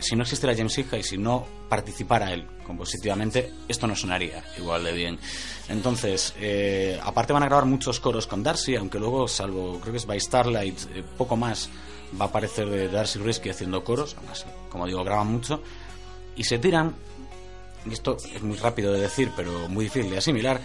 si 0.00 0.16
no 0.16 0.22
existiera 0.22 0.56
James 0.56 0.76
Hija 0.78 0.96
y 0.96 1.02
si 1.04 1.18
no 1.18 1.46
participara 1.68 2.32
él 2.32 2.46
compositivamente, 2.66 3.52
esto 3.68 3.86
no 3.86 3.94
sonaría 3.94 4.42
igual 4.58 4.82
de 4.82 4.92
bien. 4.92 5.18
Entonces, 5.68 6.34
aparte 7.02 7.32
van 7.32 7.42
a 7.44 7.46
grabar 7.46 7.66
muchos 7.66 8.00
coros 8.00 8.26
con 8.26 8.42
Darcy, 8.42 8.74
aunque 8.74 8.98
luego, 8.98 9.28
salvo 9.28 9.78
creo 9.80 9.92
que 9.92 9.98
es 9.98 10.06
By 10.06 10.18
Starlight, 10.18 10.80
poco 11.16 11.36
más 11.36 11.68
va 12.20 12.24
a 12.24 12.28
aparecer 12.28 12.68
de 12.68 12.88
Darcy 12.88 13.18
Risky 13.20 13.50
haciendo 13.50 13.84
coros, 13.84 14.16
además, 14.18 14.46
como 14.70 14.86
digo, 14.86 15.04
graban 15.04 15.28
mucho, 15.28 15.62
y 16.34 16.42
se 16.42 16.58
tiran, 16.58 16.96
y 17.88 17.92
esto 17.92 18.16
es 18.34 18.42
muy 18.42 18.56
rápido 18.56 18.92
de 18.92 19.00
decir, 19.00 19.30
pero 19.36 19.68
muy 19.68 19.84
difícil 19.84 20.10
de 20.10 20.18
asimilar, 20.18 20.60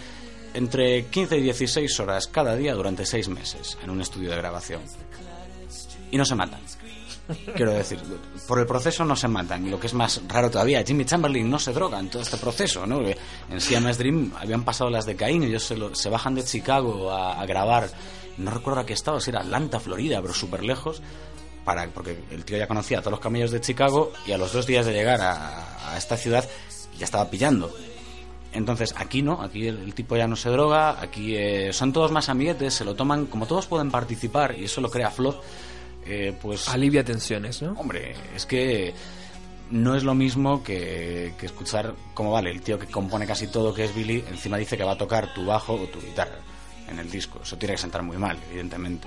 entre 0.54 1.06
15 1.06 1.38
y 1.38 1.42
16 1.42 2.00
horas 2.00 2.26
cada 2.26 2.56
día 2.56 2.74
durante 2.74 3.06
6 3.06 3.28
meses 3.28 3.78
en 3.82 3.90
un 3.90 4.00
estudio 4.00 4.30
de 4.30 4.36
grabación. 4.36 4.82
Y 6.10 6.16
no 6.16 6.24
se 6.24 6.34
matan. 6.34 6.60
Quiero 7.54 7.70
decir, 7.72 8.00
por 8.48 8.58
el 8.58 8.66
proceso 8.66 9.04
no 9.04 9.14
se 9.14 9.28
matan. 9.28 9.64
Y 9.66 9.70
lo 9.70 9.78
que 9.78 9.86
es 9.86 9.94
más 9.94 10.20
raro 10.26 10.50
todavía, 10.50 10.82
Jimmy 10.82 11.04
Chamberlain 11.04 11.48
no 11.48 11.60
se 11.60 11.72
droga 11.72 12.00
en 12.00 12.08
todo 12.10 12.22
este 12.22 12.36
proceso, 12.36 12.86
¿no? 12.86 13.00
En 13.48 13.60
Siamese 13.60 14.00
Dream 14.00 14.32
habían 14.36 14.64
pasado 14.64 14.90
las 14.90 15.06
de 15.06 15.14
Caín 15.14 15.44
ellos 15.44 15.62
se, 15.62 15.76
lo- 15.76 15.94
se 15.94 16.08
bajan 16.08 16.34
de 16.34 16.42
Chicago 16.44 17.12
a, 17.12 17.46
grabar. 17.46 17.88
No 18.38 18.50
recuerdo 18.50 18.80
a 18.80 18.86
qué 18.86 18.94
estado, 18.94 19.20
si 19.20 19.30
era 19.30 19.40
Atlanta, 19.40 19.78
Florida, 19.78 20.20
pero 20.20 20.34
súper 20.34 20.64
lejos. 20.64 21.00
Para, 21.64 21.86
porque 21.90 22.18
el 22.32 22.44
tío 22.44 22.56
ya 22.58 22.66
conocía 22.66 22.98
a 22.98 23.00
todos 23.02 23.12
los 23.12 23.20
camellos 23.20 23.52
de 23.52 23.60
Chicago 23.60 24.12
y 24.26 24.32
a 24.32 24.38
los 24.38 24.52
dos 24.52 24.66
días 24.66 24.84
de 24.86 24.92
llegar 24.92 25.20
a 25.20 25.94
esta 25.96 26.16
ciudad 26.16 26.48
ya 26.98 27.04
estaba 27.04 27.30
pillando. 27.30 27.72
Entonces 28.52 28.94
aquí 28.96 29.22
no, 29.22 29.40
aquí 29.42 29.68
el, 29.68 29.78
el 29.78 29.94
tipo 29.94 30.16
ya 30.16 30.26
no 30.26 30.34
se 30.36 30.50
droga, 30.50 31.00
aquí 31.00 31.36
eh, 31.36 31.72
son 31.72 31.92
todos 31.92 32.10
más 32.10 32.28
amiguetes, 32.28 32.74
se 32.74 32.84
lo 32.84 32.94
toman, 32.94 33.26
como 33.26 33.46
todos 33.46 33.66
pueden 33.66 33.90
participar 33.90 34.56
y 34.58 34.64
eso 34.64 34.80
lo 34.80 34.90
crea 34.90 35.10
Flood, 35.10 35.36
eh, 36.04 36.36
pues 36.42 36.68
Alivia 36.68 37.04
tensiones, 37.04 37.62
¿no? 37.62 37.72
Hombre, 37.78 38.14
es 38.34 38.46
que 38.46 38.92
no 39.70 39.94
es 39.94 40.02
lo 40.02 40.16
mismo 40.16 40.64
que, 40.64 41.34
que 41.38 41.46
escuchar 41.46 41.94
cómo 42.12 42.32
vale 42.32 42.50
el 42.50 42.60
tío 42.60 42.76
que 42.76 42.86
compone 42.88 43.24
casi 43.24 43.46
todo, 43.46 43.72
que 43.72 43.84
es 43.84 43.94
Billy, 43.94 44.24
encima 44.28 44.56
dice 44.56 44.76
que 44.76 44.82
va 44.82 44.92
a 44.92 44.98
tocar 44.98 45.32
tu 45.32 45.44
bajo 45.46 45.74
o 45.74 45.86
tu 45.86 46.00
guitarra 46.00 46.38
en 46.88 46.98
el 46.98 47.08
disco. 47.08 47.38
Eso 47.44 47.56
tiene 47.56 47.74
que 47.76 47.80
sentar 47.80 48.02
muy 48.02 48.16
mal, 48.16 48.36
evidentemente. 48.50 49.06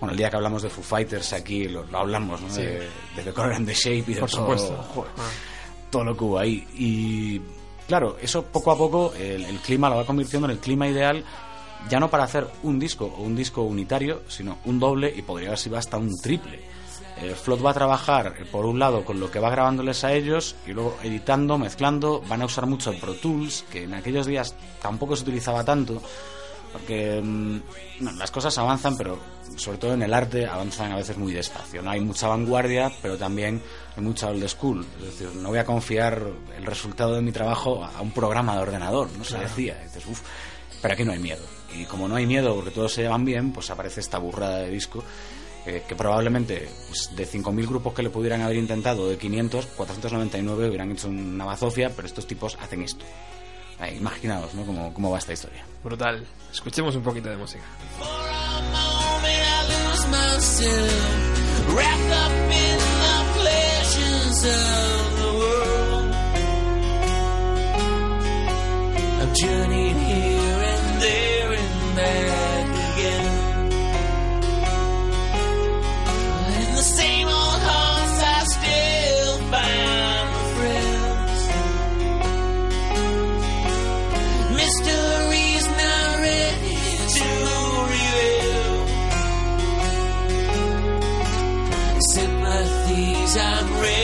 Bueno, 0.00 0.10
el 0.12 0.18
día 0.18 0.28
que 0.28 0.36
hablamos 0.36 0.60
de 0.62 0.68
Foo 0.68 0.82
Fighters 0.84 1.32
aquí 1.32 1.64
lo, 1.66 1.84
lo 1.84 1.98
hablamos, 1.98 2.42
¿no? 2.42 2.50
Sí. 2.50 2.60
De, 2.60 2.88
de 3.16 3.22
The 3.24 3.32
Color 3.32 3.54
and 3.54 3.66
the 3.66 3.72
Shape 3.74 4.04
y 4.10 4.14
de 4.14 4.20
Por 4.20 4.28
todo, 4.30 4.40
supuesto. 4.42 4.76
joder, 4.94 5.12
Ah. 5.16 5.30
todo 5.90 6.04
lo 6.04 6.14
que 6.16 6.24
hubo 6.24 6.38
ahí. 6.38 6.66
Y 6.76 7.40
claro, 7.92 8.16
eso 8.22 8.42
poco 8.44 8.70
a 8.70 8.78
poco 8.78 9.12
el, 9.18 9.58
clima 9.58 9.90
lo 9.90 9.96
va 9.96 10.06
convirtiendo 10.06 10.46
en 10.46 10.52
el 10.52 10.60
clima 10.60 10.88
ideal, 10.88 11.22
ya 11.90 12.00
no 12.00 12.08
para 12.08 12.24
hacer 12.24 12.48
un 12.62 12.78
disco 12.78 13.04
o 13.04 13.20
un 13.20 13.36
disco 13.36 13.60
unitario, 13.64 14.22
sino 14.28 14.56
un 14.64 14.80
doble 14.80 15.12
y 15.14 15.20
podría 15.20 15.48
haber 15.48 15.58
sido 15.58 15.76
hasta 15.76 15.98
un 15.98 16.16
triple. 16.18 16.58
Eh, 17.18 17.36
va 17.62 17.70
a 17.70 17.74
trabajar, 17.74 18.34
eh, 18.38 18.46
por 18.50 18.64
un 18.64 18.78
lado, 18.78 19.04
con 19.04 19.20
lo 19.20 19.30
que 19.30 19.40
va 19.40 19.50
grabándoles 19.50 20.04
a 20.04 20.12
ellos 20.14 20.56
y 20.66 20.72
luego 20.72 20.96
editando, 21.02 21.58
mezclando. 21.58 22.22
Van 22.26 22.40
a 22.40 22.46
usar 22.46 22.64
mucho 22.64 22.94
Pro 22.94 23.12
Tools, 23.12 23.66
que 23.70 23.82
en 23.82 23.92
aquellos 23.92 24.24
días 24.24 24.54
tampoco 24.80 25.14
se 25.14 25.24
utilizaba 25.24 25.62
tanto, 25.62 26.00
porque 26.72 27.20
mm, 27.22 27.60
las 28.16 28.30
cosas 28.30 28.56
avanzan, 28.56 28.96
pero 28.96 29.18
sobre 29.56 29.78
todo 29.78 29.94
en 29.94 30.02
el 30.02 30.12
arte 30.14 30.46
avanzan 30.46 30.92
a 30.92 30.96
veces 30.96 31.16
muy 31.16 31.32
despacio. 31.32 31.82
No 31.82 31.90
hay 31.90 32.00
mucha 32.00 32.28
vanguardia, 32.28 32.92
pero 33.02 33.16
también 33.16 33.62
hay 33.96 34.02
mucha 34.02 34.28
old 34.28 34.46
school. 34.48 34.84
Es 34.98 35.18
decir, 35.18 35.34
no 35.36 35.48
voy 35.50 35.58
a 35.58 35.64
confiar 35.64 36.22
el 36.56 36.64
resultado 36.66 37.14
de 37.14 37.22
mi 37.22 37.32
trabajo 37.32 37.84
a 37.84 38.00
un 38.00 38.10
programa 38.12 38.54
de 38.56 38.62
ordenador, 38.62 39.08
no 39.16 39.24
se 39.24 39.38
decía. 39.38 39.76
Dices, 39.84 40.06
"Uf". 40.06 40.20
pero 40.80 40.94
aquí 40.94 41.04
no 41.04 41.12
hay 41.12 41.18
miedo. 41.20 41.42
Y 41.74 41.84
como 41.84 42.08
no 42.08 42.16
hay 42.16 42.26
miedo 42.26 42.54
porque 42.54 42.70
todos 42.70 42.92
se 42.92 43.02
llevan 43.02 43.24
bien, 43.24 43.52
pues 43.52 43.70
aparece 43.70 44.00
esta 44.00 44.18
burrada 44.18 44.58
de 44.58 44.70
disco 44.70 45.02
eh, 45.64 45.84
que 45.86 45.94
probablemente 45.94 46.68
pues, 46.88 47.14
de 47.14 47.24
5.000 47.24 47.66
grupos 47.68 47.94
que 47.94 48.02
le 48.02 48.10
pudieran 48.10 48.42
haber 48.42 48.56
intentado, 48.56 49.08
de 49.08 49.16
500, 49.16 49.66
499 49.66 50.68
hubieran 50.68 50.90
hecho 50.90 51.08
una 51.08 51.44
bazofia, 51.44 51.90
pero 51.94 52.06
estos 52.08 52.26
tipos 52.26 52.58
hacen 52.60 52.82
esto. 52.82 53.04
Ay, 53.78 53.96
imaginaos 53.96 54.54
¿no? 54.54 54.64
cómo, 54.66 54.92
cómo 54.92 55.10
va 55.10 55.18
esta 55.18 55.32
historia. 55.32 55.64
Brutal. 55.82 56.26
Escuchemos 56.52 56.94
un 56.96 57.02
poquito 57.02 57.30
de 57.30 57.36
música. 57.36 57.64
Myself, 60.12 61.74
wrapped 61.76 62.12
up 62.24 62.36
in 62.64 62.78
the 63.04 63.18
pleasures 63.38 64.38
of 64.60 65.00
the 65.20 65.30
world. 65.40 66.08
I've 69.20 69.34
journeyed 69.42 69.96
here 70.10 70.58
and 70.72 70.86
there 71.06 71.52
and 71.60 71.96
back 71.96 72.68
again. 72.88 73.26
And 76.56 76.70
the 76.76 76.86
same 77.00 77.28
old 77.28 77.60
hearts 77.68 77.92
Tomorrow's 78.52 79.81
i'm 92.94 93.80
ready. 93.80 94.01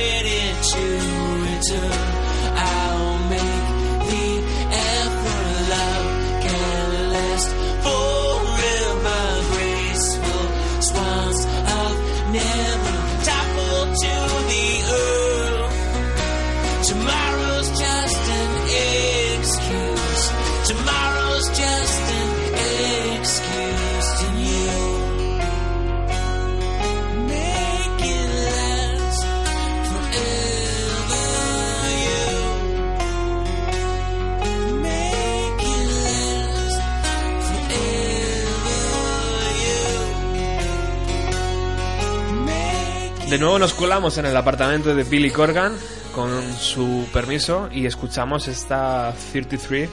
De 43.31 43.39
nuevo 43.39 43.59
nos 43.59 43.74
colamos 43.74 44.16
en 44.18 44.26
el 44.26 44.37
apartamento 44.37 44.95
de 44.95 45.05
Billy 45.05 45.31
Corgan 45.31 45.76
con 46.14 46.31
su 46.55 47.07
permiso 47.12 47.68
y 47.72 47.85
escuchamos 47.85 48.49
esta 48.49 49.14
33 49.33 49.89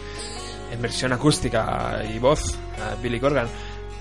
en 0.71 0.81
versión 0.81 1.11
acústica 1.11 2.01
y 2.13 2.17
voz 2.17 2.55
a 2.81 2.95
Billy 3.01 3.19
Corgan. 3.19 3.47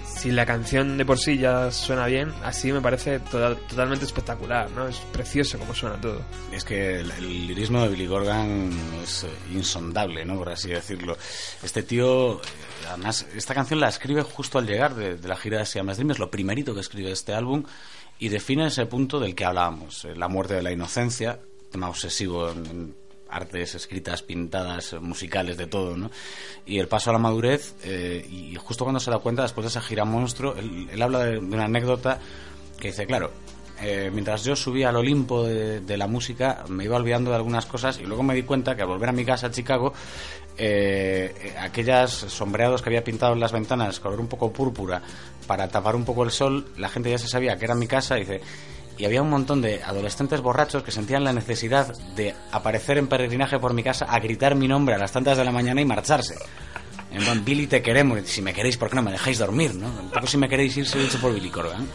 Si 0.06 0.30
la 0.30 0.46
canción 0.46 0.96
de 0.96 1.04
por 1.04 1.18
sí 1.18 1.36
ya 1.36 1.70
suena 1.72 2.06
bien, 2.06 2.32
así 2.44 2.72
me 2.72 2.80
parece 2.80 3.18
total- 3.18 3.58
totalmente 3.68 4.04
espectacular, 4.06 4.70
¿no? 4.70 4.86
Es 4.88 4.96
precioso 5.12 5.58
como 5.58 5.74
suena 5.74 6.00
todo. 6.00 6.22
Es 6.50 6.64
que 6.64 7.00
el, 7.00 7.10
el 7.10 7.46
lirismo 7.48 7.82
de 7.82 7.88
Billy 7.88 8.06
Corgan 8.06 8.70
es 9.02 9.24
eh, 9.24 9.28
insondable, 9.52 10.24
¿no? 10.24 10.36
Por 10.38 10.48
así 10.50 10.68
decirlo. 10.70 11.18
Este 11.62 11.82
tío, 11.82 12.40
además, 12.88 13.26
esta 13.36 13.52
canción 13.52 13.80
la 13.80 13.88
escribe 13.88 14.22
justo 14.22 14.58
al 14.58 14.66
llegar 14.66 14.94
de, 14.94 15.18
la 15.28 15.36
gira 15.36 15.58
de 15.58 15.66
Siamese 15.66 15.96
Dream, 15.98 16.12
es 16.12 16.18
lo 16.20 16.30
primerito 16.30 16.72
que 16.72 16.80
escribe 16.80 17.10
este 17.10 17.34
álbum 17.34 17.64
y 18.18 18.28
define 18.28 18.66
ese 18.66 18.86
punto 18.86 19.20
del 19.20 19.34
que 19.34 19.44
hablábamos, 19.44 20.04
eh, 20.04 20.14
la 20.14 20.28
muerte 20.28 20.54
de 20.54 20.62
la 20.62 20.72
inocencia, 20.72 21.38
tema 21.70 21.88
obsesivo 21.88 22.50
en, 22.50 22.94
artes 23.34 23.74
escritas, 23.74 24.22
pintadas, 24.22 24.94
musicales, 25.00 25.56
de 25.56 25.66
todo, 25.66 25.96
¿no? 25.96 26.10
Y 26.66 26.78
el 26.78 26.88
paso 26.88 27.10
a 27.10 27.12
la 27.12 27.18
madurez, 27.18 27.74
eh, 27.82 28.26
y 28.30 28.54
justo 28.56 28.84
cuando 28.84 29.00
se 29.00 29.10
da 29.10 29.18
cuenta, 29.18 29.42
después 29.42 29.64
de 29.64 29.68
esa 29.68 29.80
gira 29.80 30.04
monstruo, 30.04 30.54
él, 30.54 31.02
habla 31.02 31.24
de, 31.24 31.38
una 31.38 31.64
anécdota 31.64 32.20
que 32.78 32.88
dice, 32.88 33.06
claro, 33.06 33.32
eh, 33.82 34.10
mientras 34.12 34.44
yo 34.44 34.54
subía 34.54 34.90
al 34.90 34.96
Olimpo 34.96 35.44
de, 35.44 35.96
la 35.96 36.06
música, 36.06 36.64
me 36.68 36.84
iba 36.84 36.96
olvidando 36.96 37.30
de 37.30 37.36
algunas 37.36 37.66
cosas 37.66 37.98
y 37.98 38.04
luego 38.04 38.22
me 38.22 38.34
di 38.34 38.44
cuenta 38.44 38.76
que 38.76 38.82
al 38.82 38.88
volver 38.88 39.08
a 39.08 39.12
mi 39.12 39.24
casa 39.24 39.48
a 39.48 39.50
Chicago, 39.50 39.92
eh, 40.56 41.54
aquellas 41.58 42.12
sombreados 42.12 42.82
que 42.82 42.90
había 42.90 43.02
pintado 43.02 43.32
en 43.32 43.40
las 43.40 43.50
ventanas, 43.50 43.98
color 43.98 44.20
un 44.20 44.28
poco 44.28 44.52
púrpura, 44.52 45.02
para 45.46 45.68
tapar 45.68 45.96
un 45.96 46.04
poco 46.04 46.24
el 46.24 46.30
sol, 46.30 46.66
la 46.76 46.88
gente 46.88 47.10
ya 47.10 47.18
se 47.18 47.28
sabía 47.28 47.56
que 47.56 47.64
era 47.64 47.74
mi 47.74 47.86
casa 47.86 48.16
y 48.16 48.20
dice, 48.20 48.40
y 48.96 49.04
había 49.04 49.22
un 49.22 49.30
montón 49.30 49.60
de 49.60 49.82
adolescentes 49.82 50.40
borrachos 50.40 50.82
que 50.82 50.90
sentían 50.90 51.24
la 51.24 51.32
necesidad 51.32 51.92
de 52.14 52.34
aparecer 52.52 52.98
en 52.98 53.08
peregrinaje 53.08 53.58
por 53.58 53.74
mi 53.74 53.82
casa 53.82 54.04
a 54.06 54.18
gritar 54.20 54.54
mi 54.54 54.68
nombre 54.68 54.94
a 54.94 54.98
las 54.98 55.12
tantas 55.12 55.36
de 55.36 55.44
la 55.44 55.52
mañana 55.52 55.80
y 55.80 55.84
marcharse. 55.84 56.36
En 57.10 57.22
plan, 57.22 57.44
Billy, 57.44 57.68
te 57.68 57.80
queremos. 57.80 58.18
Si 58.24 58.42
me 58.42 58.52
queréis, 58.52 58.76
¿por 58.76 58.90
qué 58.90 58.96
no 58.96 59.02
me 59.02 59.12
dejáis 59.12 59.38
dormir? 59.38 59.72
¿no? 59.74 59.86
Un 59.86 60.10
poco 60.10 60.26
si 60.26 60.36
me 60.36 60.48
queréis 60.48 60.76
ir, 60.76 60.86
soy 60.86 61.04
hecho 61.04 61.20
por 61.20 61.32
Billy 61.32 61.48
Corgan. 61.48 61.86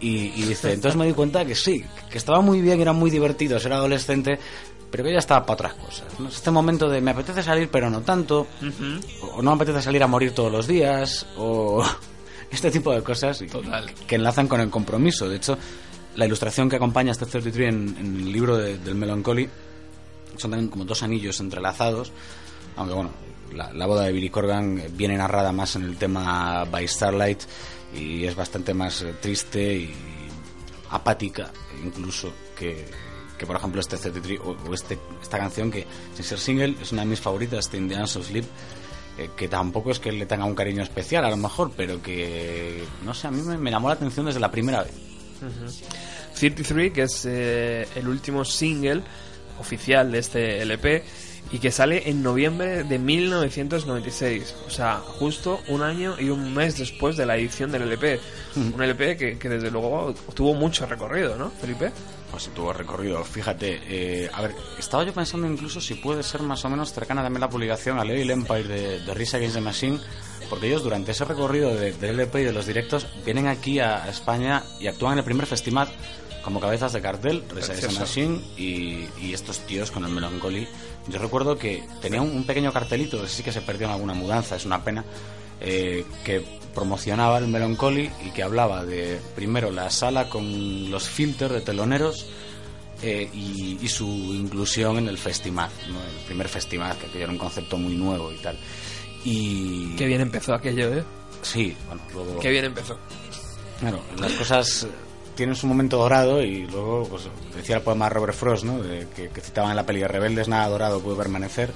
y, 0.00 0.28
y 0.36 0.42
dice, 0.42 0.72
entonces 0.72 0.96
me 0.96 1.06
di 1.06 1.12
cuenta 1.12 1.44
que 1.44 1.54
sí, 1.54 1.84
que 2.10 2.16
estaba 2.16 2.40
muy 2.40 2.62
bien, 2.62 2.80
eran 2.80 2.96
muy 2.96 3.10
divertidos, 3.10 3.64
era 3.66 3.76
adolescente, 3.76 4.38
pero 4.90 5.04
que 5.04 5.12
ya 5.12 5.18
estaba 5.18 5.44
para 5.44 5.54
otras 5.54 5.74
cosas. 5.74 6.18
¿no? 6.18 6.28
Este 6.28 6.50
momento 6.50 6.88
de 6.88 7.02
me 7.02 7.10
apetece 7.10 7.42
salir, 7.42 7.68
pero 7.70 7.90
no 7.90 8.00
tanto, 8.00 8.46
o 9.34 9.42
no 9.42 9.50
me 9.50 9.56
apetece 9.62 9.82
salir 9.82 10.02
a 10.02 10.06
morir 10.06 10.32
todos 10.34 10.50
los 10.50 10.66
días, 10.66 11.26
o 11.36 11.84
este 12.50 12.70
tipo 12.70 12.92
de 12.92 13.02
cosas 13.02 13.42
Total. 13.50 13.92
que 14.06 14.14
enlazan 14.16 14.48
con 14.48 14.60
el 14.60 14.70
compromiso. 14.70 15.28
De 15.28 15.36
hecho, 15.36 15.58
la 16.16 16.26
ilustración 16.26 16.68
que 16.68 16.76
acompaña 16.76 17.10
a 17.10 17.12
este 17.12 17.26
33 17.26 17.68
en, 17.68 17.96
en 17.98 18.16
el 18.16 18.32
libro 18.32 18.56
de- 18.56 18.78
del 18.78 18.94
Melancholy 18.94 19.48
son 20.36 20.50
también 20.50 20.70
como 20.70 20.84
dos 20.84 21.02
anillos 21.02 21.40
entrelazados, 21.40 22.12
aunque 22.76 22.94
bueno, 22.94 23.10
la, 23.54 23.72
la 23.72 23.86
boda 23.86 24.04
de 24.04 24.12
Billy 24.12 24.30
Corgan 24.30 24.82
viene 24.92 25.16
narrada 25.16 25.52
más 25.52 25.76
en 25.76 25.84
el 25.84 25.96
tema 25.96 26.64
By 26.64 26.86
Starlight 26.86 27.40
y 27.94 28.24
es 28.24 28.34
bastante 28.36 28.74
más 28.74 29.02
eh, 29.02 29.14
triste 29.20 29.74
y 29.74 29.94
apática 30.90 31.50
incluso 31.84 32.32
que, 32.58 32.86
que, 33.38 33.46
por 33.46 33.56
ejemplo 33.56 33.80
este 33.80 33.96
33 33.96 34.40
o, 34.40 34.56
o 34.68 34.74
este, 34.74 34.98
esta 35.22 35.38
canción 35.38 35.70
que 35.70 35.86
sin 36.14 36.24
ser 36.24 36.38
single 36.38 36.76
es 36.80 36.92
una 36.92 37.02
de 37.02 37.08
mis 37.08 37.20
favoritas, 37.20 37.68
the 37.70 37.80
Dance 37.80 38.18
of 38.18 38.26
Sleep 38.26 38.44
eh, 39.18 39.30
que 39.36 39.48
tampoco 39.48 39.90
es 39.90 39.98
que 39.98 40.12
le 40.12 40.26
tenga 40.26 40.44
un 40.44 40.54
cariño 40.54 40.82
especial 40.82 41.24
a 41.24 41.30
lo 41.30 41.36
mejor, 41.36 41.72
pero 41.76 42.00
que 42.00 42.84
no 43.04 43.12
sé, 43.12 43.26
a 43.26 43.30
mí 43.30 43.42
me, 43.42 43.58
me 43.58 43.70
llamó 43.70 43.88
la 43.88 43.94
atención 43.94 44.26
desde 44.26 44.40
la 44.40 44.50
primera 44.50 44.84
vez. 44.84 44.92
33, 46.38 46.92
que 46.92 47.02
es 47.02 47.26
eh, 47.26 47.88
el 47.96 48.08
último 48.08 48.44
single 48.44 49.02
oficial 49.60 50.12
de 50.12 50.18
este 50.18 50.62
LP 50.62 51.02
y 51.50 51.58
que 51.58 51.70
sale 51.72 52.08
en 52.08 52.22
noviembre 52.22 52.84
de 52.84 52.98
1996. 52.98 54.54
O 54.66 54.70
sea, 54.70 54.96
justo 54.98 55.60
un 55.68 55.82
año 55.82 56.14
y 56.20 56.28
un 56.28 56.54
mes 56.54 56.78
después 56.78 57.16
de 57.16 57.26
la 57.26 57.36
edición 57.36 57.72
del 57.72 57.82
LP. 57.82 58.20
Un 58.56 58.80
LP 58.80 59.16
que, 59.16 59.38
que 59.38 59.48
desde 59.48 59.70
luego 59.70 60.14
tuvo 60.34 60.54
mucho 60.54 60.86
recorrido, 60.86 61.36
¿no, 61.36 61.50
Felipe? 61.50 61.90
Pues 62.30 62.42
si 62.42 62.50
tuvo 62.50 62.72
recorrido, 62.74 63.24
fíjate. 63.24 63.80
eh, 63.88 64.30
a 64.32 64.42
ver, 64.42 64.54
estaba 64.78 65.02
yo 65.04 65.12
pensando 65.14 65.46
incluso 65.46 65.80
si 65.80 65.94
puede 65.94 66.22
ser 66.22 66.42
más 66.42 66.62
o 66.64 66.68
menos 66.68 66.92
cercana 66.92 67.22
también 67.22 67.40
la 67.40 67.48
publicación 67.48 67.98
a 67.98 68.04
Lady 68.04 68.30
Empire 68.30 68.64
de, 68.64 69.00
de 69.00 69.14
Rise 69.14 69.38
Against 69.38 69.56
the 69.56 69.60
Machine, 69.62 69.98
porque 70.50 70.66
ellos 70.66 70.82
durante 70.82 71.12
ese 71.12 71.24
recorrido 71.24 71.74
de- 71.74 71.92
del 71.92 72.10
LP 72.20 72.42
y 72.42 72.44
de 72.44 72.52
los 72.52 72.66
directos 72.66 73.06
vienen 73.24 73.46
aquí 73.48 73.78
a, 73.80 74.04
a 74.04 74.08
España 74.10 74.62
y 74.78 74.88
actúan 74.88 75.14
en 75.14 75.18
el 75.20 75.24
primer 75.24 75.46
festival 75.46 75.88
como 76.42 76.60
cabezas 76.60 76.92
de 76.92 77.00
cartel, 77.00 77.42
Rise 77.50 77.72
Against 77.72 77.94
the. 77.94 78.00
Machine 78.00 78.40
y, 78.56 79.08
y 79.20 79.32
estos 79.32 79.60
tíos 79.60 79.90
con 79.90 80.04
el 80.04 80.10
Melancholy. 80.10 80.68
Yo 81.08 81.18
recuerdo 81.18 81.56
que 81.58 81.82
tenía 82.02 82.20
un, 82.22 82.30
un 82.30 82.44
pequeño 82.44 82.72
cartelito, 82.72 83.26
sí 83.26 83.42
que 83.42 83.52
se 83.52 83.62
perdió 83.62 83.86
en 83.86 83.94
alguna 83.94 84.12
mudanza, 84.14 84.56
es 84.56 84.64
una 84.66 84.84
pena, 84.84 85.02
eh, 85.60 86.04
que 86.24 86.44
promocionaba 86.74 87.38
el 87.38 87.48
Melancholy 87.48 88.10
y 88.24 88.30
que 88.30 88.42
hablaba 88.42 88.84
de, 88.84 89.20
primero, 89.34 89.70
la 89.70 89.90
sala 89.90 90.28
con 90.28 90.90
los 90.90 91.08
filters 91.08 91.52
de 91.54 91.60
teloneros 91.60 92.26
eh, 93.02 93.28
y, 93.32 93.78
y 93.80 93.88
su 93.88 94.06
inclusión 94.06 94.98
en 94.98 95.08
el 95.08 95.18
festival, 95.18 95.70
¿no? 95.90 95.98
el 96.00 96.24
primer 96.26 96.48
festival, 96.48 96.96
que 96.98 97.06
aquello 97.06 97.24
era 97.24 97.32
un 97.32 97.38
concepto 97.38 97.76
muy 97.76 97.94
nuevo 97.94 98.32
y 98.32 98.36
tal. 98.36 98.58
Y... 99.24 99.94
Qué 99.96 100.06
bien 100.06 100.20
empezó 100.20 100.54
aquello, 100.54 100.92
¿eh? 100.94 101.04
Sí, 101.42 101.76
bueno, 101.86 102.02
luego... 102.14 102.38
Qué 102.40 102.50
bien 102.50 102.64
empezó. 102.66 102.96
Claro, 103.80 104.00
las 104.18 104.32
cosas 104.32 104.84
eh, 104.84 104.88
tienen 105.36 105.54
su 105.56 105.66
momento 105.66 105.96
dorado 105.98 106.42
y 106.42 106.66
luego, 106.66 107.06
pues, 107.08 107.24
decía 107.56 107.76
el 107.76 107.82
poema 107.82 108.06
de 108.06 108.10
Robert 108.14 108.34
Frost, 108.34 108.64
¿no? 108.64 108.80
De- 108.82 109.06
que, 109.14 109.28
que 109.28 109.40
citaban 109.40 109.70
en 109.70 109.76
la 109.76 109.86
peli 109.86 110.00
de 110.00 110.08
Rebeldes, 110.08 110.48
nada 110.48 110.68
dorado 110.68 111.00
puede 111.00 111.16
permanecer, 111.16 111.72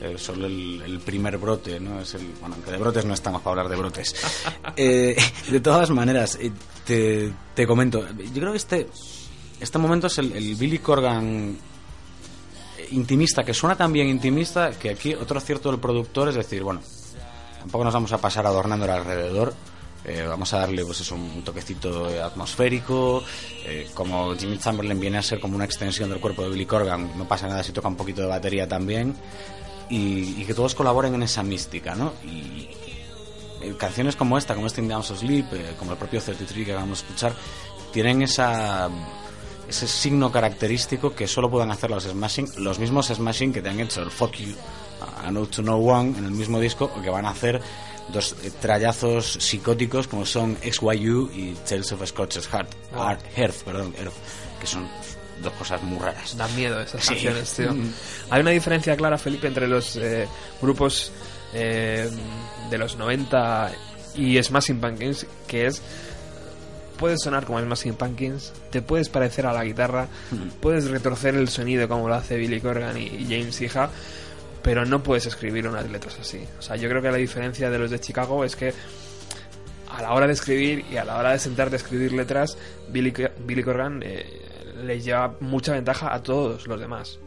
eh, 0.00 0.14
solo 0.18 0.46
el, 0.46 0.82
el 0.84 1.00
primer 1.00 1.36
brote, 1.38 1.78
¿no? 1.80 2.00
Es 2.00 2.14
el, 2.14 2.26
bueno, 2.40 2.54
aunque 2.56 2.70
de 2.70 2.78
brotes 2.78 3.04
no 3.04 3.14
estamos 3.14 3.42
para 3.42 3.52
hablar 3.52 3.68
de 3.68 3.76
brotes. 3.76 4.14
Eh, 4.76 5.16
de 5.50 5.60
todas 5.60 5.90
maneras, 5.90 6.38
eh, 6.40 6.52
te, 6.86 7.32
te 7.54 7.66
comento, 7.66 8.06
yo 8.08 8.32
creo 8.40 8.52
que 8.52 8.56
este, 8.58 8.86
este 9.60 9.78
momento 9.78 10.06
es 10.06 10.16
el, 10.18 10.32
el 10.32 10.54
Billy 10.54 10.78
Corgan 10.78 11.56
eh, 12.78 12.88
intimista, 12.92 13.42
que 13.42 13.52
suena 13.52 13.76
tan 13.76 13.92
bien 13.92 14.08
intimista 14.08 14.70
que 14.70 14.90
aquí 14.90 15.12
otro 15.14 15.38
acierto 15.38 15.70
del 15.70 15.80
productor 15.80 16.28
es 16.28 16.36
decir, 16.36 16.62
bueno, 16.62 16.80
tampoco 17.58 17.84
nos 17.84 17.92
vamos 17.94 18.12
a 18.12 18.18
pasar 18.18 18.46
adornando 18.46 18.84
el 18.86 18.92
alrededor. 18.92 19.52
eh, 20.04 20.24
vamos 20.26 20.52
a 20.54 20.60
darle 20.60 20.82
pues 20.84 21.00
eso, 21.00 21.14
un 21.14 21.42
toquecito 21.44 22.06
atmosférico. 22.24 23.22
eh, 23.66 23.88
como 23.92 24.34
Jimmy 24.36 24.56
Chamberlain 24.58 24.98
viene 24.98 25.18
a 25.18 25.22
ser 25.22 25.40
como 25.40 25.56
una 25.56 25.64
extensión 25.66 26.08
del 26.08 26.20
cuerpo 26.20 26.42
de 26.42 26.50
Billy 26.50 26.64
Corgan, 26.64 27.18
no 27.18 27.28
pasa 27.28 27.48
nada 27.48 27.62
si 27.62 27.72
toca 27.72 27.88
un 27.88 27.96
poquito 27.96 28.22
de 28.22 28.28
batería 28.28 28.66
también. 28.66 29.14
Y, 29.90 30.40
y 30.40 30.44
que 30.46 30.54
todos 30.54 30.74
colaboren 30.74 31.14
en 31.14 31.24
esa 31.24 31.42
mística, 31.42 31.94
¿no? 31.96 32.12
Y, 32.24 32.68
eh, 33.60 33.74
canciones 33.76 34.16
como 34.16 34.38
esta, 34.38 34.54
como 34.54 34.66
este 34.66 34.80
In 34.80 34.88
the 34.88 34.94
Arms 34.94 35.10
of 35.10 35.18
Sleep, 35.18 35.46
eh, 35.52 35.74
como 35.78 35.92
el 35.92 35.98
propio 35.98 36.20
33 36.20 36.64
que 36.64 36.72
acabamos 36.72 37.00
de 37.00 37.04
escuchar, 37.06 37.34
tienen 37.92 38.22
esa 38.22 38.88
ese 39.68 39.86
signo 39.86 40.32
característico 40.32 41.14
que 41.14 41.28
solo 41.28 41.48
puedan 41.48 41.70
hacer 41.70 41.90
los 41.90 42.02
Smashing, 42.02 42.48
los 42.58 42.80
mismos 42.80 43.06
Smashing 43.06 43.52
que 43.52 43.62
te 43.62 43.68
han 43.68 43.78
hecho 43.78 44.02
el 44.02 44.10
Fuck 44.10 44.34
You, 44.34 44.54
a 45.24 45.30
No 45.30 45.46
to 45.46 45.62
No 45.62 45.76
One 45.76 46.18
en 46.18 46.24
el 46.24 46.32
mismo 46.32 46.58
disco, 46.58 46.90
o 46.96 47.00
que 47.00 47.08
van 47.08 47.24
a 47.24 47.30
hacer 47.30 47.60
dos 48.12 48.34
eh, 48.42 48.50
trallazos 48.60 49.34
psicóticos 49.34 50.08
como 50.08 50.26
son 50.26 50.56
XYU 50.56 51.30
y 51.32 51.54
Tales 51.68 51.92
of 51.92 52.04
Scorch's 52.04 52.48
Heart, 52.48 52.68
Heart, 52.92 53.20
Hearth, 53.36 53.62
perdón, 53.62 53.94
Earth, 53.96 54.12
que 54.60 54.66
son 54.66 54.88
dos 55.42 55.52
cosas 55.54 55.82
muy 55.82 55.98
raras. 55.98 56.36
Dan 56.36 56.54
miedo 56.56 56.80
esas 56.80 57.02
Sí. 57.02 57.14
canciones, 57.14 57.52
tío. 57.54 57.74
Hay 58.30 58.40
una 58.40 58.50
diferencia 58.50 58.96
clara, 58.96 59.18
Felipe, 59.18 59.46
entre 59.46 59.66
los 59.68 59.96
eh, 59.96 60.26
grupos 60.60 61.12
eh, 61.54 62.08
de 62.70 62.78
los 62.78 62.96
90 62.96 63.72
y 64.16 64.42
Smashing 64.42 64.80
Pumpkins, 64.80 65.26
que 65.46 65.66
es... 65.66 65.82
Puedes 66.98 67.22
sonar 67.22 67.46
como 67.46 67.58
Smashing 67.60 67.94
Pumpkins, 67.94 68.52
te 68.70 68.82
puedes 68.82 69.08
parecer 69.08 69.46
a 69.46 69.54
la 69.54 69.64
guitarra, 69.64 70.06
puedes 70.60 70.90
retorcer 70.90 71.34
el 71.34 71.48
sonido 71.48 71.88
como 71.88 72.06
lo 72.08 72.14
hace 72.14 72.36
Billy 72.36 72.60
Corgan 72.60 72.98
y, 72.98 73.24
James 73.26 73.58
Iha, 73.58 73.88
pero 74.62 74.84
no 74.84 75.02
puedes 75.02 75.24
escribir 75.24 75.66
unas 75.66 75.88
letras 75.90 76.18
así. 76.20 76.44
O 76.58 76.62
sea, 76.62 76.76
yo 76.76 76.90
creo 76.90 77.00
que 77.00 77.10
la 77.10 77.16
diferencia 77.16 77.70
de 77.70 77.78
los 77.78 77.90
de 77.90 78.00
Chicago 78.00 78.44
es 78.44 78.54
que 78.54 78.74
a 79.88 80.02
la 80.02 80.12
hora 80.12 80.26
de 80.26 80.34
escribir 80.34 80.84
y 80.92 80.98
a 80.98 81.04
la 81.06 81.16
hora 81.16 81.30
de 81.32 81.38
sentarte 81.38 81.76
a 81.76 81.78
escribir 81.78 82.12
letras, 82.12 82.58
Billy, 82.90 83.14
Billy 83.46 83.62
Corgan 83.62 84.02
eh, 84.04 84.26
le 84.82 85.00
lleva 85.00 85.36
mucha 85.40 85.72
ventaja 85.72 86.14
a 86.14 86.22
todos 86.22 86.66
los 86.66 86.80
demás. 86.80 87.18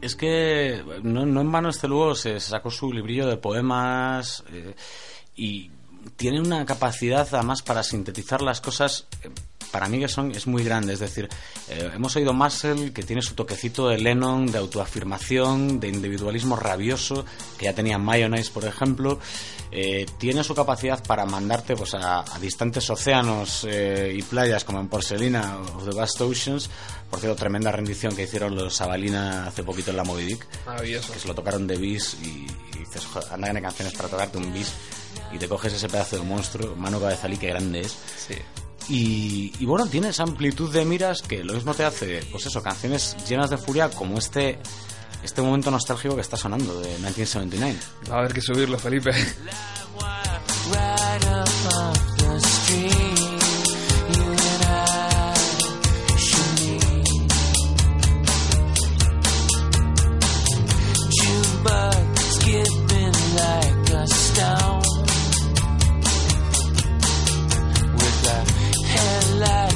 Es 0.00 0.14
que 0.14 0.82
no, 1.02 1.24
no 1.24 1.40
en 1.40 1.52
vano 1.52 1.68
este 1.70 1.88
luego 1.88 2.14
se 2.14 2.38
sacó 2.38 2.70
su 2.70 2.92
librillo 2.92 3.26
de 3.26 3.38
poemas 3.38 4.44
eh, 4.52 4.74
y 5.34 5.70
tiene 6.16 6.40
una 6.40 6.64
capacidad 6.64 7.26
además 7.32 7.62
para 7.62 7.82
sintetizar 7.82 8.42
las 8.42 8.60
cosas 8.60 9.06
eh, 9.22 9.30
para 9.70 9.88
mí 9.88 10.06
son 10.08 10.30
es 10.32 10.46
muy 10.46 10.62
grande 10.64 10.92
es 10.92 11.00
decir 11.00 11.28
eh, 11.68 11.90
hemos 11.94 12.14
oído 12.16 12.32
Marcel 12.32 12.92
que 12.92 13.02
tiene 13.02 13.22
su 13.22 13.34
toquecito 13.34 13.88
de 13.88 13.98
Lennon 13.98 14.46
de 14.46 14.58
autoafirmación 14.58 15.80
de 15.80 15.88
individualismo 15.88 16.56
rabioso 16.56 17.24
que 17.58 17.66
ya 17.66 17.74
tenía 17.74 17.98
Mayonnaise 17.98 18.50
por 18.50 18.64
ejemplo 18.64 19.18
eh, 19.72 20.06
tiene 20.18 20.44
su 20.44 20.54
capacidad 20.54 21.02
para 21.04 21.26
mandarte 21.26 21.76
pues 21.76 21.94
a, 21.94 22.20
a 22.20 22.38
distantes 22.38 22.88
océanos 22.90 23.66
eh, 23.68 24.14
y 24.16 24.22
playas 24.22 24.64
como 24.64 24.80
en 24.80 24.88
Porcelina 24.88 25.58
of 25.74 25.84
the 25.88 25.94
Vast 25.94 26.20
Oceans 26.20 26.70
por 27.10 27.20
cierto 27.20 27.36
tremenda 27.36 27.70
rendición 27.70 28.14
que 28.14 28.24
hicieron 28.24 28.54
los 28.54 28.74
Sabalina 28.76 29.46
hace 29.46 29.62
poquito 29.62 29.90
en 29.90 29.96
la 29.96 30.04
Moby 30.04 30.24
Dick 30.24 30.46
Maravilloso. 30.66 31.12
que 31.12 31.18
se 31.18 31.28
lo 31.28 31.34
tocaron 31.34 31.66
de 31.66 31.76
bis 31.76 32.16
y, 32.22 32.46
y 32.74 32.78
dices, 32.78 33.04
"Joder, 33.06 33.32
anda 33.32 33.52
que 33.52 33.62
canciones 33.62 33.94
para 33.94 34.08
tocarte 34.08 34.38
un 34.38 34.52
bis 34.52 34.72
y 35.32 35.38
te 35.38 35.48
coges 35.48 35.72
ese 35.72 35.88
pedazo 35.88 36.16
de 36.16 36.22
monstruo, 36.22 36.74
mano 36.76 37.00
cabezalí, 37.00 37.36
que 37.36 37.48
grande 37.48 37.80
es. 37.80 37.96
Sí. 38.16 38.34
Y, 38.88 39.52
y 39.58 39.64
bueno, 39.64 39.86
tiene 39.86 40.08
esa 40.08 40.22
amplitud 40.22 40.72
de 40.72 40.84
miras 40.84 41.22
que 41.22 41.42
lo 41.42 41.54
mismo 41.54 41.74
te 41.74 41.84
hace, 41.84 42.22
pues 42.30 42.46
eso, 42.46 42.62
canciones 42.62 43.16
llenas 43.28 43.50
de 43.50 43.58
furia 43.58 43.90
como 43.90 44.18
este 44.18 44.58
este 45.22 45.42
momento 45.42 45.70
nostálgico 45.70 46.14
que 46.14 46.20
está 46.20 46.36
sonando 46.36 46.80
de 46.80 46.88
1979. 46.94 47.76
Va 48.10 48.16
a 48.16 48.18
haber 48.20 48.32
que 48.32 48.40
subirlo, 48.40 48.78
Felipe. 48.78 49.12
Skipping 62.46 63.34
like 63.34 63.90
a 63.90 64.06
stone, 64.06 64.85
life. 69.38 69.75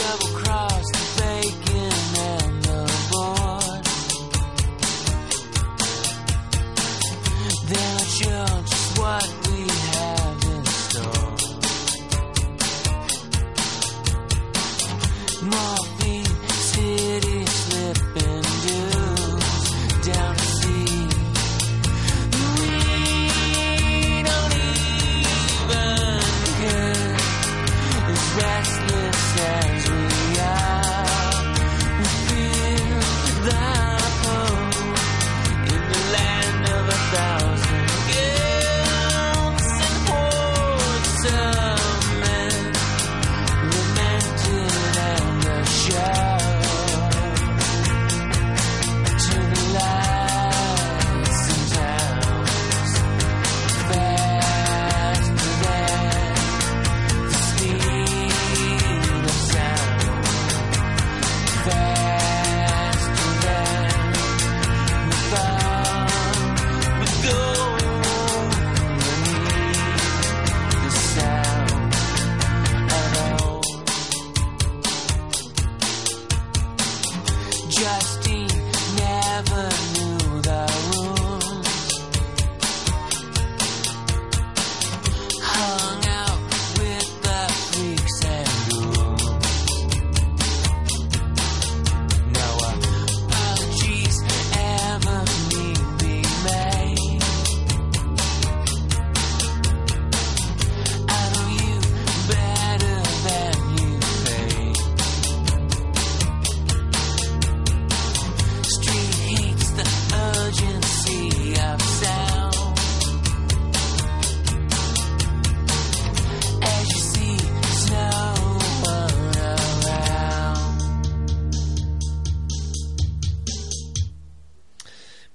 Double 0.00 0.28
cross 0.28 0.49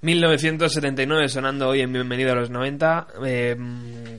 1979 0.05 1.29
sonando 1.29 1.67
hoy 1.67 1.81
en 1.81 1.91
Bienvenido 1.91 2.31
a 2.31 2.35
los 2.35 2.51
90 2.51 3.07
eh, 3.25 3.57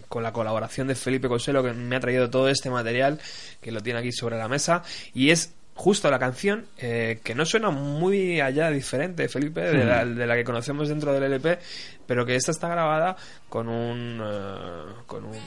con 0.09 0.25
la 0.25 0.33
colaboración 0.33 0.89
de 0.89 0.97
Felipe 0.97 1.29
Coselo 1.29 1.63
que 1.63 1.73
me 1.73 1.95
ha 1.95 2.01
traído 2.01 2.29
todo 2.29 2.49
este 2.49 2.71
material 2.71 3.21
que 3.61 3.71
lo 3.71 3.81
tiene 3.81 4.01
aquí 4.01 4.11
sobre 4.11 4.37
la 4.37 4.49
mesa. 4.49 4.83
Y 5.15 5.31
es 5.31 5.55
justo 5.75 6.11
la 6.11 6.19
canción 6.19 6.67
eh, 6.79 7.21
que 7.23 7.37
no 7.37 7.45
suena 7.47 7.71
muy 7.71 8.41
allá 8.41 8.69
diferente 8.71 9.29
Felipe 9.29 9.61
de 9.61 9.85
la, 9.85 10.05
de 10.05 10.27
la 10.27 10.35
que 10.35 10.43
conocemos 10.43 10.89
dentro 10.89 11.13
del 11.13 11.23
LP 11.25 11.59
pero 12.07 12.25
que 12.25 12.35
esta 12.35 12.51
está 12.51 12.67
grabada 12.69 13.15
con 13.51 13.69
un 13.69 14.19
eh, 14.25 15.03
con 15.07 15.25
un 15.27 15.39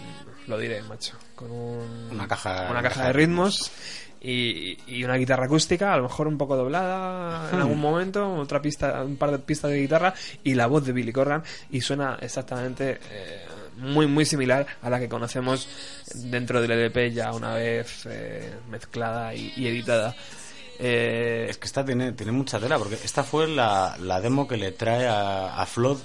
lo 0.46 0.58
diré 0.60 0.84
macho 0.84 1.18
con 1.36 1.52
un, 1.52 2.10
Una 2.12 2.28
caja- 2.28 2.68
una 2.70 2.84
caja 2.84 3.08
de 3.08 3.14
ritmos 3.14 3.72
y, 4.22 4.78
y 4.88 5.04
una 5.04 5.16
guitarra 5.16 5.46
acústica, 5.46 5.94
a 5.94 5.98
lo 5.98 6.04
mejor 6.04 6.28
un 6.28 6.38
poco 6.38 6.56
doblada 6.56 7.50
en 7.52 7.60
algún 7.60 7.80
momento, 7.80 8.34
otra 8.36 8.62
pista, 8.62 9.04
un 9.04 9.16
par 9.18 9.32
de 9.32 9.40
pistas 9.40 9.72
de 9.72 9.80
guitarra 9.82 10.14
y 10.44 10.56
la 10.56 10.68
voz 10.68 10.86
de 10.86 10.92
Billy 10.92 11.12
Corgan 11.14 11.44
y 11.72 11.82
suena 11.82 12.18
exactamente 12.22 13.00
eh, 13.12 13.46
muy 13.78 14.08
muy 14.08 14.26
similar 14.26 14.66
a 14.82 14.90
la 14.90 15.00
que 15.00 15.08
conocemos 15.08 15.70
dentro 16.16 16.62
del 16.62 16.72
EDP 16.72 17.14
ya 17.14 17.32
una 17.34 17.54
vez 17.56 18.06
eh, 18.10 18.54
mezclada 18.70 19.34
y, 19.34 19.54
y 19.56 19.68
editada. 19.68 20.16
Eh, 20.82 21.48
Es 21.50 21.58
que 21.58 21.68
esta 21.68 21.84
tiene, 21.86 22.14
tiene 22.14 22.32
mucha 22.32 22.60
tela, 22.60 22.78
porque 22.78 22.96
esta 22.96 23.24
fue 23.24 23.48
la, 23.48 23.98
la 24.02 24.22
demo 24.22 24.48
que 24.48 24.58
le 24.58 24.72
trae 24.72 25.08
a, 25.08 25.62
a 25.62 25.66
Flood 25.66 25.98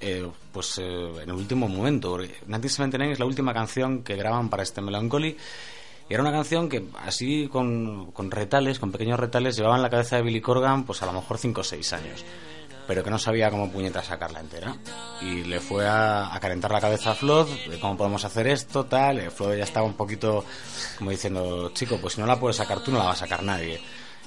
eh, 0.00 0.26
pues 0.52 0.78
eh, 0.78 0.82
en 1.22 1.28
el 1.30 1.32
último 1.34 1.68
momento. 1.68 2.10
porque 2.10 2.28
1979 2.46 3.12
es 3.14 3.18
la 3.18 3.26
última 3.26 3.52
canción 3.54 4.02
que 4.02 4.16
graban 4.16 4.48
para 4.50 4.62
este 4.62 4.80
Melancholy. 4.80 5.36
Y 6.08 6.14
era 6.14 6.22
una 6.22 6.32
canción 6.32 6.68
que 6.68 6.84
así 7.04 7.48
con, 7.50 8.10
con 8.12 8.30
retales, 8.30 8.78
con 8.78 8.92
pequeños 8.92 9.18
retales, 9.18 9.56
llevaba 9.56 9.76
en 9.76 9.82
la 9.82 9.90
cabeza 9.90 10.16
de 10.16 10.22
Billy 10.22 10.40
Corgan 10.40 10.84
pues 10.84 11.02
a 11.02 11.06
lo 11.06 11.12
mejor 11.12 11.38
5 11.38 11.60
o 11.60 11.64
6 11.64 11.92
años. 11.94 12.24
Pero 12.86 13.02
que 13.02 13.08
no 13.08 13.18
sabía 13.18 13.50
cómo 13.50 13.72
puñeta 13.72 14.02
sacarla 14.02 14.40
entera. 14.40 14.76
Y 15.22 15.44
le 15.44 15.58
fue 15.60 15.86
a, 15.86 16.34
a 16.34 16.38
calentar 16.40 16.70
la 16.70 16.82
cabeza 16.82 17.12
a 17.12 17.14
Flood 17.14 17.48
de 17.70 17.80
cómo 17.80 17.96
podemos 17.96 18.22
hacer 18.26 18.46
esto, 18.46 18.84
tal. 18.84 19.20
Eh, 19.20 19.30
Flood 19.30 19.56
ya 19.56 19.64
estaba 19.64 19.86
un 19.86 19.94
poquito 19.94 20.44
como 20.98 21.10
diciendo, 21.10 21.70
chico, 21.72 21.96
pues 21.98 22.12
si 22.12 22.20
no 22.20 22.26
la 22.26 22.38
puedes 22.38 22.56
sacar 22.56 22.80
tú, 22.80 22.92
no 22.92 22.98
la 22.98 23.04
va 23.06 23.12
a 23.12 23.16
sacar 23.16 23.42
nadie. 23.42 23.80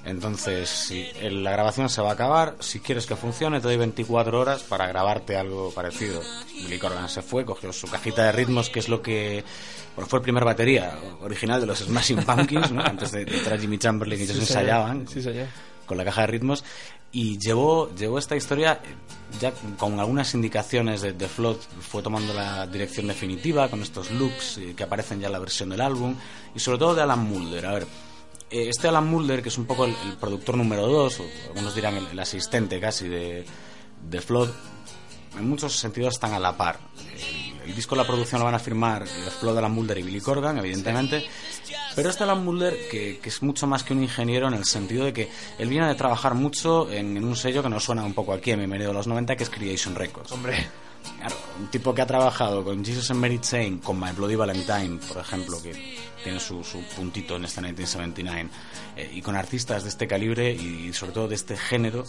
Entonces, 0.05 0.69
si 0.69 1.05
la 1.21 1.51
grabación 1.51 1.89
se 1.89 2.01
va 2.01 2.11
a 2.11 2.13
acabar, 2.13 2.55
si 2.59 2.79
quieres 2.79 3.05
que 3.05 3.15
funcione, 3.15 3.59
te 3.59 3.67
doy 3.67 3.77
24 3.77 4.39
horas 4.39 4.63
para 4.63 4.87
grabarte 4.87 5.35
algo 5.35 5.71
parecido. 5.71 6.21
Billy 6.53 6.79
Corgan 6.79 7.09
se 7.09 7.21
fue, 7.21 7.43
cogió 7.43 7.73
su 7.73 7.87
cajita 7.87 8.23
de 8.23 8.31
ritmos, 8.31 8.69
que 8.69 8.79
es 8.79 8.87
lo 8.87 9.01
que 9.01 9.43
bueno, 9.95 10.07
fue 10.07 10.19
el 10.19 10.23
primer 10.23 10.45
batería 10.45 10.97
original 11.21 11.59
de 11.59 11.67
los 11.67 11.79
Smashing 11.79 12.23
Pumpkins, 12.23 12.71
¿no? 12.71 12.81
antes 12.83 13.11
de, 13.11 13.25
de 13.25 13.37
entrar 13.37 13.59
Jimmy 13.59 13.77
Chamberlain 13.77 14.21
y 14.21 14.23
ellos 14.23 14.35
Sí, 14.37 14.41
ensayaban 14.43 15.07
Sí, 15.07 15.21
con 15.85 15.97
la 15.97 16.05
caja 16.05 16.21
de 16.21 16.27
ritmos 16.27 16.63
y 17.11 17.37
llevó, 17.39 17.93
llevó 17.95 18.19
esta 18.19 18.35
historia 18.35 18.79
eh, 18.83 18.95
ya 19.39 19.51
con 19.77 19.99
algunas 19.99 20.33
indicaciones 20.33 21.01
de, 21.01 21.13
de 21.13 21.27
Flood, 21.27 21.57
fue 21.81 22.01
tomando 22.03 22.33
la 22.33 22.67
dirección 22.67 23.07
definitiva 23.07 23.69
con 23.69 23.81
estos 23.81 24.11
loops 24.11 24.57
eh, 24.57 24.73
que 24.75 24.83
aparecen 24.83 25.19
ya 25.19 25.27
en 25.27 25.33
la 25.33 25.39
versión 25.39 25.69
del 25.69 25.81
álbum 25.81 26.15
y 26.53 26.59
sobre 26.59 26.77
todo 26.77 26.95
de 26.95 27.01
Alan 27.01 27.19
Mulder. 27.23 27.65
A 27.65 27.71
ver, 27.73 27.87
este 28.49 28.87
Alan 28.87 29.07
Mulder, 29.07 29.41
que 29.41 29.49
es 29.49 29.57
un 29.57 29.65
poco 29.65 29.85
el, 29.85 29.95
el 30.05 30.17
productor 30.17 30.57
número 30.57 30.87
dos, 30.87 31.19
o 31.19 31.25
algunos 31.47 31.75
dirán 31.75 31.97
el, 31.97 32.07
el 32.07 32.19
asistente 32.19 32.79
casi 32.79 33.07
de, 33.07 33.45
de 34.09 34.21
Flood, 34.21 34.49
en 35.37 35.49
muchos 35.49 35.73
sentidos 35.73 36.15
están 36.15 36.33
a 36.33 36.39
la 36.39 36.55
par. 36.55 36.79
El, 36.97 37.69
el 37.69 37.75
disco, 37.75 37.95
la 37.95 38.07
producción 38.07 38.39
lo 38.39 38.45
van 38.45 38.55
a 38.55 38.59
firmar 38.59 39.03
eh, 39.03 39.07
Flood, 39.39 39.57
Alan 39.57 39.73
Mulder 39.73 39.97
y 39.97 40.03
Billy 40.03 40.21
Corgan, 40.21 40.57
evidentemente. 40.57 41.25
Pero 41.95 42.09
este 42.09 42.23
Alan 42.23 42.43
Mulder, 42.43 42.87
que, 42.89 43.19
que 43.19 43.29
es 43.29 43.41
mucho 43.43 43.67
más 43.67 43.83
que 43.83 43.93
un 43.93 44.01
ingeniero 44.01 44.47
en 44.47 44.53
el 44.53 44.65
sentido 44.65 45.05
de 45.05 45.13
que 45.13 45.29
él 45.57 45.67
viene 45.67 45.87
de 45.87 45.95
trabajar 45.95 46.33
mucho 46.33 46.89
en, 46.91 47.17
en 47.17 47.25
un 47.25 47.35
sello 47.35 47.61
que 47.61 47.69
nos 47.69 47.83
suena 47.83 48.03
un 48.03 48.13
poco 48.13 48.33
aquí 48.33 48.51
en 48.51 48.59
Bienvenido 48.59 48.91
a 48.91 48.93
los 48.93 49.07
90, 49.07 49.35
que 49.35 49.43
es 49.43 49.49
Creation 49.49 49.95
Records. 49.95 50.31
Hombre, 50.31 50.67
Claro, 51.17 51.35
un 51.59 51.67
tipo 51.67 51.93
que 51.93 52.01
ha 52.01 52.05
trabajado 52.05 52.63
con 52.63 52.83
Jesus 52.83 53.09
and 53.11 53.19
Mary 53.19 53.39
Chain, 53.39 53.79
con 53.79 53.99
My 53.99 54.11
Bloody 54.11 54.35
Valentine, 54.35 54.99
por 55.07 55.17
ejemplo, 55.17 55.61
que 55.61 55.71
tiene 56.27 56.39
su, 56.39 56.61
puntito 56.95 57.35
en 57.37 57.45
este 57.45 57.61
1979, 57.61 58.49
eh, 58.97 59.11
y 59.13 59.21
con 59.21 59.35
artistas 59.35 59.83
de 59.83 59.89
este 59.89 60.07
calibre 60.07 60.51
y 60.51 60.91
sobre 60.93 61.11
todo 61.13 61.27
de 61.27 61.35
este 61.35 61.55
género, 61.57 62.03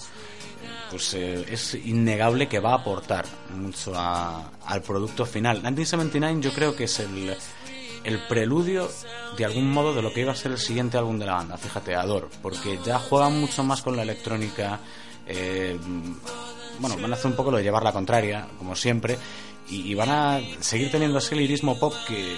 pues 0.91 1.15
eh, 1.15 1.45
es 1.51 1.75
innegable 1.75 2.49
que 2.49 2.59
va 2.61 2.73
a 2.73 2.77
aportar 2.77 3.27
mucho 3.55 3.93
a- 3.95 4.51
al 4.67 4.83
producto 4.83 5.25
final. 5.27 5.57
1979 5.59 6.41
yo 6.41 6.53
creo 6.53 6.75
que 6.75 6.85
es 6.85 6.99
el, 7.01 7.37
el 8.05 8.19
preludio 8.27 8.91
de 9.37 9.45
algún 9.45 9.71
modo 9.71 9.95
de 9.95 10.03
lo 10.03 10.13
que 10.13 10.23
iba 10.23 10.33
a 10.33 10.37
ser 10.37 10.53
el 10.53 10.59
siguiente 10.59 10.99
álbum 10.99 11.19
de 11.19 11.27
la 11.27 11.35
banda, 11.35 11.57
fíjate, 11.57 11.95
Ador, 11.95 12.29
porque 12.43 12.79
ya 12.85 12.99
juegan 12.99 13.39
mucho 13.41 13.63
más 13.63 13.83
con 13.83 13.97
la 13.97 14.03
electrónica, 14.03 14.81
eh, 15.27 15.79
bueno, 16.81 16.97
van 17.01 17.13
a 17.13 17.15
hacer 17.17 17.31
un 17.31 17.37
poco 17.37 17.51
lo 17.51 17.59
de 17.59 17.63
llevar 17.63 17.83
la 17.85 17.93
contraria, 17.93 18.49
como 18.59 18.75
siempre, 18.75 19.17
y, 19.69 19.83
y 19.91 19.95
van 19.95 20.09
a 20.11 20.41
seguir 20.61 20.91
teniendo 20.91 21.19
ese 21.19 21.37
lirismo 21.37 21.79
pop 21.79 21.93
que 22.07 22.37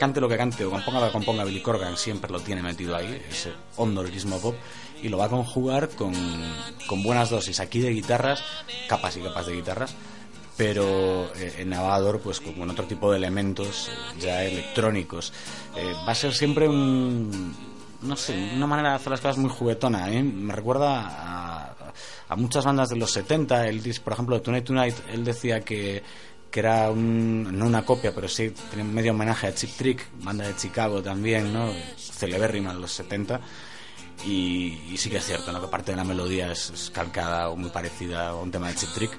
cante 0.00 0.20
lo 0.20 0.28
que 0.28 0.36
cante 0.36 0.64
o 0.64 0.70
componga 0.70 0.98
lo 0.98 1.06
que 1.06 1.12
componga 1.12 1.44
Billy 1.44 1.60
Corgan, 1.60 1.96
siempre 1.96 2.32
lo 2.32 2.40
tiene 2.40 2.62
metido 2.62 2.96
ahí, 2.96 3.22
ese 3.30 3.52
hondo 3.76 4.02
lirismo 4.02 4.40
pop, 4.40 4.56
y 5.02 5.08
lo 5.08 5.18
va 5.18 5.26
a 5.26 5.28
conjugar 5.28 5.90
con, 5.90 6.14
con 6.88 7.02
buenas 7.02 7.30
dosis 7.30 7.60
aquí 7.60 7.80
de 7.80 7.90
guitarras, 7.90 8.42
capas 8.88 9.16
y 9.16 9.20
capas 9.20 9.46
de 9.46 9.54
guitarras, 9.54 9.94
pero 10.56 11.30
eh, 11.36 11.56
en 11.58 11.70
Navador 11.70 12.20
pues 12.20 12.40
con 12.40 12.68
otro 12.68 12.86
tipo 12.86 13.10
de 13.12 13.18
elementos 13.18 13.88
eh, 13.88 14.20
ya 14.20 14.42
electrónicos. 14.42 15.32
Eh, 15.76 15.92
va 16.06 16.12
a 16.12 16.14
ser 16.14 16.34
siempre 16.34 16.66
un 16.66 17.54
no 18.02 18.16
sé, 18.16 18.52
una 18.54 18.66
manera 18.66 18.90
de 18.90 18.96
hacer 18.96 19.10
las 19.10 19.20
cosas 19.20 19.36
muy 19.36 19.50
juguetona, 19.50 20.06
me 20.06 20.54
recuerda 20.54 21.74
a, 22.28 22.36
muchas 22.36 22.64
bandas 22.64 22.88
de 22.88 22.96
los 22.96 23.12
70, 23.12 23.68
el 23.68 23.82
disc, 23.82 24.02
por 24.02 24.14
ejemplo 24.14 24.36
de 24.36 24.40
Tonight 24.40 24.64
Tonight, 24.64 24.94
él 25.10 25.24
decía 25.24 25.60
que 25.60 26.02
que 26.50 26.60
era 26.60 26.90
un, 26.90 27.56
no 27.58 27.66
una 27.66 27.84
copia, 27.84 28.14
pero 28.14 28.28
sí 28.28 28.52
tenía 28.70 28.84
medio 28.84 29.12
homenaje 29.12 29.46
a 29.46 29.54
Chip 29.54 29.70
Trick, 29.76 30.06
banda 30.22 30.46
de 30.46 30.56
Chicago 30.56 31.02
también, 31.02 31.52
¿no? 31.52 31.72
Celebérrima 31.96 32.74
de 32.74 32.80
los 32.80 32.92
70. 32.92 33.40
Y, 34.26 34.78
y 34.92 34.96
sí 34.98 35.08
que 35.08 35.16
es 35.16 35.24
cierto, 35.24 35.50
¿no? 35.50 35.62
que 35.62 35.68
parte 35.68 35.92
de 35.92 35.96
la 35.96 36.04
melodía 36.04 36.52
es, 36.52 36.68
es 36.70 36.90
calcada 36.90 37.48
o 37.48 37.56
muy 37.56 37.70
parecida 37.70 38.28
a 38.28 38.34
un 38.36 38.50
tema 38.50 38.68
de 38.68 38.74
Chip 38.74 38.90
Trick. 38.90 39.18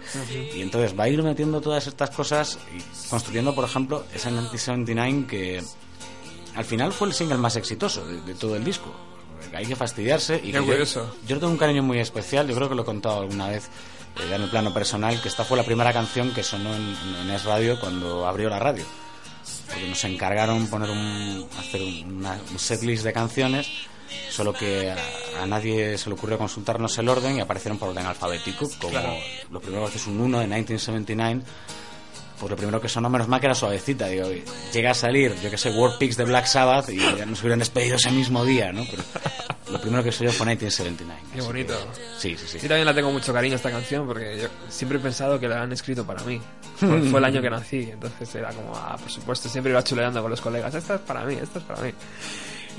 Y 0.55 0.61
entonces 0.61 0.97
va 0.97 1.05
a 1.05 1.09
ir 1.09 1.23
metiendo 1.23 1.59
todas 1.59 1.87
estas 1.87 2.11
cosas 2.11 2.59
y 2.77 3.09
construyendo, 3.09 3.55
por 3.55 3.65
ejemplo, 3.65 4.03
esa 4.13 4.29
1979 4.29 5.25
que 5.27 5.63
al 6.55 6.65
final 6.65 6.91
fue 6.93 7.07
el 7.07 7.13
single 7.15 7.37
más 7.37 7.55
exitoso 7.55 8.05
de, 8.05 8.21
de 8.21 8.35
todo 8.35 8.55
el 8.55 8.63
disco. 8.63 8.93
Hay 9.55 9.65
que 9.65 9.75
fastidiarse. 9.75 10.35
Y 10.35 10.51
Qué 10.51 10.59
que 10.59 10.65
yo- 10.67 10.73
yo, 11.27 11.39
tengo 11.39 11.51
un 11.51 11.57
cariño 11.57 11.81
muy 11.81 11.97
especial, 11.97 12.47
yo 12.47 12.55
creo 12.55 12.69
que 12.69 12.75
lo 12.75 12.83
he 12.83 12.85
contado 12.85 13.21
alguna 13.21 13.47
vez 13.49 13.69
ya 14.29 14.35
en 14.35 14.41
el 14.43 14.49
plano 14.49 14.73
personal, 14.73 15.21
que 15.21 15.27
esta 15.27 15.43
fue 15.43 15.57
la 15.57 15.63
primera 15.63 15.91
canción 15.93 16.31
que 16.33 16.43
sonó 16.43 16.73
en, 16.75 16.95
en 17.21 17.29
Es 17.31 17.43
Radio 17.45 17.79
cuando 17.79 18.27
abrió 18.27 18.49
la 18.49 18.59
radio. 18.59 18.83
Porque 19.67 19.87
nos 19.87 20.03
encargaron 20.03 20.67
poner 20.67 20.89
un, 20.89 21.47
hacer 21.57 21.81
una, 22.05 22.39
un 22.51 22.59
setlist 22.59 23.03
de 23.03 23.13
canciones, 23.13 23.67
solo 24.29 24.53
que 24.53 24.91
a, 24.91 24.97
a 25.41 25.45
nadie 25.45 25.97
se 25.97 26.09
le 26.09 26.15
ocurrió 26.15 26.37
consultarnos 26.37 26.97
el 26.97 27.07
orden 27.09 27.37
y 27.37 27.39
aparecieron 27.39 27.77
por 27.77 27.89
orden 27.89 28.05
alfabético, 28.05 28.69
como 28.79 28.91
Claro. 28.91 29.13
lo 29.49 29.59
primero 29.61 29.89
que 29.89 29.97
es 29.97 30.07
un 30.07 30.19
1 30.19 30.39
de 30.39 30.47
1979 30.47 31.41
pues 32.41 32.49
lo 32.49 32.57
primero 32.57 32.81
que 32.81 32.89
sonó 32.89 33.07
menos 33.09 33.27
mal 33.27 33.39
que 33.39 33.45
era 33.45 33.55
suavecita. 33.55 34.07
Digo, 34.07 34.27
llega 34.73 34.91
a 34.91 34.93
salir, 34.95 35.33
yo 35.41 35.49
que 35.51 35.57
sé, 35.57 35.69
War 35.71 35.97
Pigs 35.99 36.17
de 36.17 36.25
Black 36.25 36.45
Sabbath 36.47 36.89
y 36.89 36.97
ya 36.97 37.25
nos 37.25 37.39
hubieran 37.41 37.59
despedido 37.59 37.95
ese 37.97 38.09
mismo 38.11 38.43
día, 38.43 38.73
¿no? 38.73 38.83
Pero 38.89 39.03
lo 39.71 39.79
primero 39.79 40.03
que 40.03 40.11
soy 40.11 40.27
fue 40.29 40.47
1979. 40.47 41.21
Qué 41.33 41.41
bonito. 41.41 41.73
que- 41.93 42.01
sí, 42.19 42.35
sí, 42.35 42.45
sí. 42.47 42.57
Yo 42.59 42.67
también 42.67 42.85
la 42.87 42.93
tengo 42.95 43.11
mucho 43.11 43.31
cariño 43.31 43.55
esta 43.55 43.69
canción 43.69 44.07
porque 44.07 44.39
yo 44.41 44.47
siempre 44.69 44.97
he 44.97 45.01
pensado 45.01 45.39
que 45.39 45.47
la 45.47 45.61
han 45.61 45.71
escrito 45.71 46.03
para 46.05 46.23
mí. 46.23 46.41
Fue, 46.77 46.99
fue 47.03 47.19
el 47.19 47.25
año 47.25 47.41
que 47.43 47.49
nací, 47.51 47.89
entonces 47.91 48.33
era 48.33 48.49
como, 48.49 48.75
ah, 48.75 48.97
por 48.99 49.11
supuesto, 49.11 49.47
siempre 49.47 49.71
iba 49.71 49.83
chuleando 49.83 50.19
con 50.21 50.31
los 50.31 50.41
colegas. 50.41 50.73
Esta 50.73 50.95
es 50.95 51.01
para 51.01 51.23
mí, 51.25 51.35
esta 51.35 51.59
es 51.59 51.65
para 51.65 51.81
mí. 51.83 51.91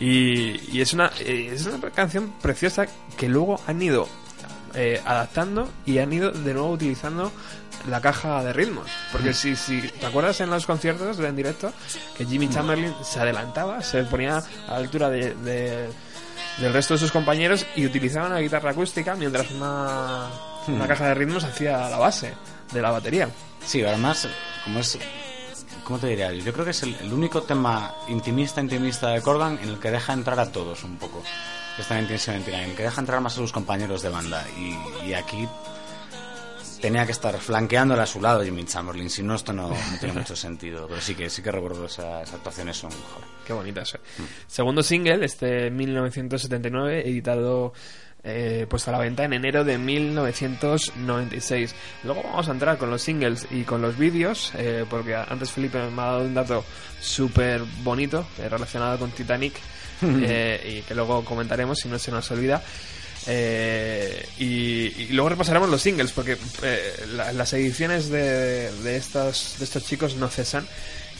Y, 0.01 0.77
y 0.77 0.81
es, 0.81 0.93
una, 0.93 1.13
eh, 1.21 1.51
es 1.55 1.65
una 1.67 1.79
canción 1.91 2.33
preciosa 2.43 2.87
que 3.17 3.29
luego 3.29 3.61
han 3.67 3.81
ido 3.81 4.09
eh, 4.75 5.01
adaptando 5.05 5.69
y 5.87 5.99
han 5.99 6.13
ido 6.13 6.33
de 6.33 6.53
nuevo 6.55 6.71
utilizando 6.71 7.31
la 7.89 8.01
caja 8.01 8.43
de 8.45 8.53
ritmos. 8.53 8.89
Porque 9.11 9.33
si, 9.35 9.57
si 9.57 9.81
te 9.83 10.07
acuerdas 10.07 10.41
en 10.41 10.51
los 10.51 10.67
conciertos 10.67 11.19
en 11.19 11.37
directo 11.37 11.73
que 12.17 12.25
Jimmy 12.27 12.49
Chamberlain 12.49 12.95
se 13.03 13.21
adelantaba, 13.21 13.83
se 13.83 14.03
ponía 14.05 14.39
a 14.39 14.71
la 14.71 14.77
altura 14.77 15.09
de- 15.11 15.35
de, 15.35 15.89
del 16.59 16.73
resto 16.73 16.95
de 16.95 17.01
sus 17.01 17.11
compañeros 17.13 17.67
y 17.77 17.87
utilizaban 17.87 18.33
la 18.33 18.41
guitarra 18.41 18.71
acústica 18.71 19.15
mientras 19.15 19.51
una, 19.51 20.29
una 20.69 20.87
caja 20.87 21.09
de 21.09 21.15
ritmos 21.15 21.45
hacía 21.45 21.89
la 21.89 21.99
base 21.99 22.35
de 22.73 22.83
la 22.83 22.91
batería. 22.91 23.29
Sí, 23.65 23.85
además, 23.85 24.29
como 24.65 24.81
es. 24.81 24.99
¿Cómo 25.85 25.99
te 25.99 26.07
diría? 26.07 26.33
Yo 26.33 26.53
creo 26.53 26.65
que 26.65 26.71
es 26.71 26.83
el, 26.85 26.95
el 27.01 27.13
único 27.13 27.43
tema 27.43 27.93
intimista, 28.09 28.61
intimista 28.61 29.09
de 29.11 29.21
Corgan 29.21 29.59
en 29.63 29.69
el 29.71 29.79
que 29.81 29.91
deja 29.91 30.13
entrar 30.13 30.39
a 30.39 30.51
todos 30.53 30.85
un 30.85 30.97
poco. 30.97 31.23
Esta 31.79 31.95
1979, 31.95 32.65
en 32.65 32.71
el 32.71 32.77
que 32.77 32.83
deja 32.85 33.01
entrar 33.01 33.21
más 33.21 33.33
a 33.33 33.37
sus 33.37 33.51
compañeros 33.51 34.01
de 34.03 34.09
banda. 34.11 34.45
Y, 34.57 35.09
y 35.09 35.15
aquí 35.15 35.49
tenía 36.83 37.07
que 37.07 37.13
estar 37.13 37.39
flanqueándole 37.39 38.03
a 38.03 38.07
su 38.07 38.21
lado 38.21 38.43
Jimmy 38.43 38.65
Chamberlain, 38.65 39.09
si 39.09 39.23
no, 39.23 39.37
esto 39.37 39.53
no, 39.53 39.69
no 39.69 39.99
tiene 40.01 40.13
mucho 40.13 40.37
sentido. 40.37 40.89
Pero 40.89 41.01
sí 41.01 41.15
que 41.15 41.31
sí 41.31 41.41
que 41.41 41.53
recuerdo 41.53 41.87
esas 41.87 42.31
actuaciones, 42.35 42.77
son 42.77 42.91
joder. 42.91 43.29
Qué 43.47 43.53
bonita 43.53 43.83
eso. 43.83 43.99
Segundo 44.49 44.83
single, 44.83 45.25
este 45.25 45.71
1979, 45.71 47.09
editado 47.09 47.73
eh, 48.25 48.67
puesto 48.69 48.91
a 48.91 48.93
la 48.93 48.99
venta 48.99 49.25
en 49.25 49.33
enero 49.33 49.65
de 49.65 49.79
1996. 49.79 51.75
Luego 52.03 52.23
vamos 52.25 52.49
a 52.49 52.53
entrar 52.53 52.77
con 52.79 52.91
los 52.91 53.01
singles 53.01 53.47
y 53.51 53.63
con 53.63 53.81
los 53.81 53.97
vídeos, 53.97 54.53
eh, 54.57 54.85
porque 54.91 55.15
antes 55.15 55.53
Felipe 55.53 55.79
me 55.79 56.03
ha 56.03 56.07
dado 56.07 56.25
un 56.25 56.35
dato 56.35 56.65
súper 57.01 57.63
bonito 57.83 58.27
eh, 58.39 58.49
relacionado 58.49 58.99
con 58.99 59.13
Titanic 59.13 59.55
eh, 60.03 60.79
y 60.79 60.83
que 60.83 60.95
luego 60.97 61.25
comentaremos 61.25 61.79
si 61.79 61.89
no 61.89 61.99
se 61.99 62.11
nos 62.11 62.29
olvida. 62.31 62.61
Eh, 63.27 64.27
y, 64.39 64.45
y 65.03 65.09
luego 65.13 65.29
repasaremos 65.29 65.69
los 65.69 65.81
singles 65.81 66.11
porque 66.13 66.37
eh, 66.63 67.07
la- 67.15 67.33
las 67.33 67.53
ediciones 67.53 68.09
de, 68.11 68.73
de, 68.83 68.97
estos, 68.97 69.57
de 69.59 69.65
estos 69.65 69.85
chicos 69.85 70.17
no 70.17 70.29
cesan 70.29 70.67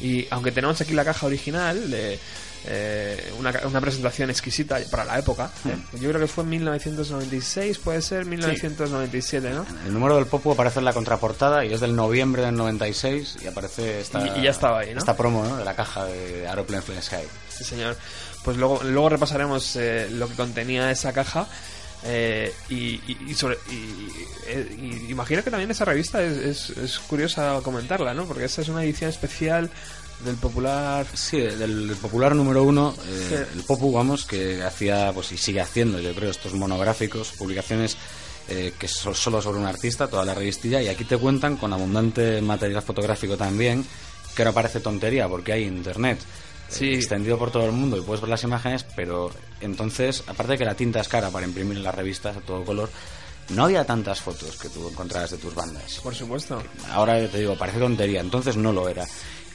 y 0.01 0.27
aunque 0.31 0.51
tenemos 0.51 0.81
aquí 0.81 0.95
la 0.95 1.05
caja 1.05 1.27
original 1.27 1.91
de 1.91 2.19
eh, 2.67 3.33
una, 3.39 3.53
una 3.67 3.81
presentación 3.81 4.31
exquisita 4.31 4.79
para 4.91 5.05
la 5.05 5.19
época 5.19 5.51
¿eh? 5.67 5.77
yo 6.01 6.09
creo 6.11 6.21
que 6.21 6.27
fue 6.27 6.43
en 6.45 6.51
1996 6.51 7.79
puede 7.79 8.03
ser 8.03 8.25
1997 8.25 9.51
¿no? 9.51 9.65
El 9.87 9.93
número 9.93 10.17
del 10.17 10.27
Popu 10.27 10.53
aparece 10.53 10.81
en 10.81 10.85
la 10.85 10.93
contraportada 10.93 11.65
y 11.65 11.73
es 11.73 11.81
del 11.81 11.95
noviembre 11.95 12.43
del 12.43 12.55
96 12.57 13.37
y 13.43 13.47
aparece 13.47 14.01
esta, 14.01 14.27
Y- 14.37 14.41
y 14.41 14.43
ya 14.45 14.51
estaba 14.51 14.81
ahí, 14.81 14.93
¿no? 14.93 14.99
esta 14.99 15.17
promo 15.17 15.45
¿no? 15.45 15.57
de 15.57 15.65
la 15.65 15.75
caja 15.77 16.05
de 16.07 16.47
Aeroplane 16.49 16.83
Fly 16.83 17.01
Sky. 17.03 17.17
Sí, 17.49 17.65
señor. 17.65 17.97
Pues 18.45 18.57
luego, 18.57 18.81
luego 18.83 19.09
repasaremos 19.09 19.77
eh, 19.77 20.09
lo 20.11 20.27
que 20.29 20.35
contenía 20.35 20.91
esa 20.91 21.13
caja. 21.13 21.47
Eh, 22.05 22.53
y, 22.69 22.75
y- 23.07 23.19
y 23.29 23.35
sobre, 23.35 23.57
y, 23.71 24.09
eh, 24.49 24.77
y 25.07 25.11
imagino 25.13 25.43
que 25.45 25.51
también 25.51 25.71
esa 25.71 25.85
revista 25.85 26.23
es, 26.23 26.37
es, 26.37 26.71
es 26.77 26.99
curiosa 26.99 27.61
comentarla, 27.63 28.13
¿no? 28.13 28.25
Porque 28.27 28.45
esta 28.45 28.63
es 28.63 28.69
una 28.69 28.83
edición 28.83 29.11
especial 29.11 29.71
del 30.25 30.35
popular. 30.37 31.07
Sí, 31.15 31.39
del 31.41 31.97
popular 32.01 32.35
número 32.35 32.65
uno, 32.65 32.95
eh, 33.07 33.27
Sí. 33.29 33.59
el 33.59 33.65
Popu, 33.65 33.93
vamos, 33.93 34.25
que 34.25 34.63
hacía, 34.63 35.13
pues 35.13 35.31
y 35.33 35.37
sigue 35.39 35.61
haciendo, 35.61 36.01
yo 36.01 36.13
creo, 36.15 36.31
estos 36.31 36.55
monográficos, 36.55 37.33
publicaciones 37.39 37.97
eh, 38.49 38.73
que 38.77 38.89
son 38.89 39.15
solo 39.15 39.41
sobre 39.41 39.61
un 39.61 39.67
artista, 39.67 40.09
toda 40.09 40.25
la 40.25 40.35
revistilla, 40.35 40.83
y 40.83 40.89
aquí 40.89 41.05
te 41.05 41.17
cuentan 41.17 41.57
con 41.57 41.73
abundante 41.73 42.41
material 42.43 42.83
fotográfico 42.83 43.37
también, 43.37 43.85
que 44.35 44.43
ahora 44.43 44.53
parece 44.53 44.81
tontería 44.81 45.29
porque 45.29 45.53
hay 45.53 45.65
internet. 45.65 46.19
Sí. 46.69 46.95
extendido 46.95 47.39
por 47.39 47.51
todo 47.51 47.67
el 47.67 47.73
mundo 47.73 47.99
y 47.99 48.01
puedes 48.01 48.23
ver 48.23 48.31
las 48.31 48.43
imágenes, 48.45 48.83
pero 48.97 49.31
entonces, 49.63 50.23
aparte 50.27 50.53
de 50.53 50.59
que 50.59 50.65
la 50.65 50.75
tinta 50.75 51.01
es 51.01 51.09
cara 51.09 51.31
para 51.31 51.47
imprimir 51.47 51.77
en 51.79 51.83
las 51.85 51.95
revistas 51.95 52.37
a 52.37 52.41
todo 52.41 52.65
color, 52.65 52.91
no 53.51 53.65
había 53.65 53.85
tantas 53.85 54.21
fotos 54.21 54.57
que 54.57 54.69
tú 54.69 54.89
encontrabas 54.89 55.31
de 55.33 55.39
tus 55.39 55.55
bandas 55.55 56.01
Por 56.03 56.15
supuesto. 56.15 56.63
ahora 56.93 57.27
te 57.29 57.39
digo, 57.39 57.57
parece 57.59 57.79
tontería, 57.79 58.21
entonces 58.21 58.57
no 58.57 58.73
lo 58.73 58.89
era. 58.89 59.07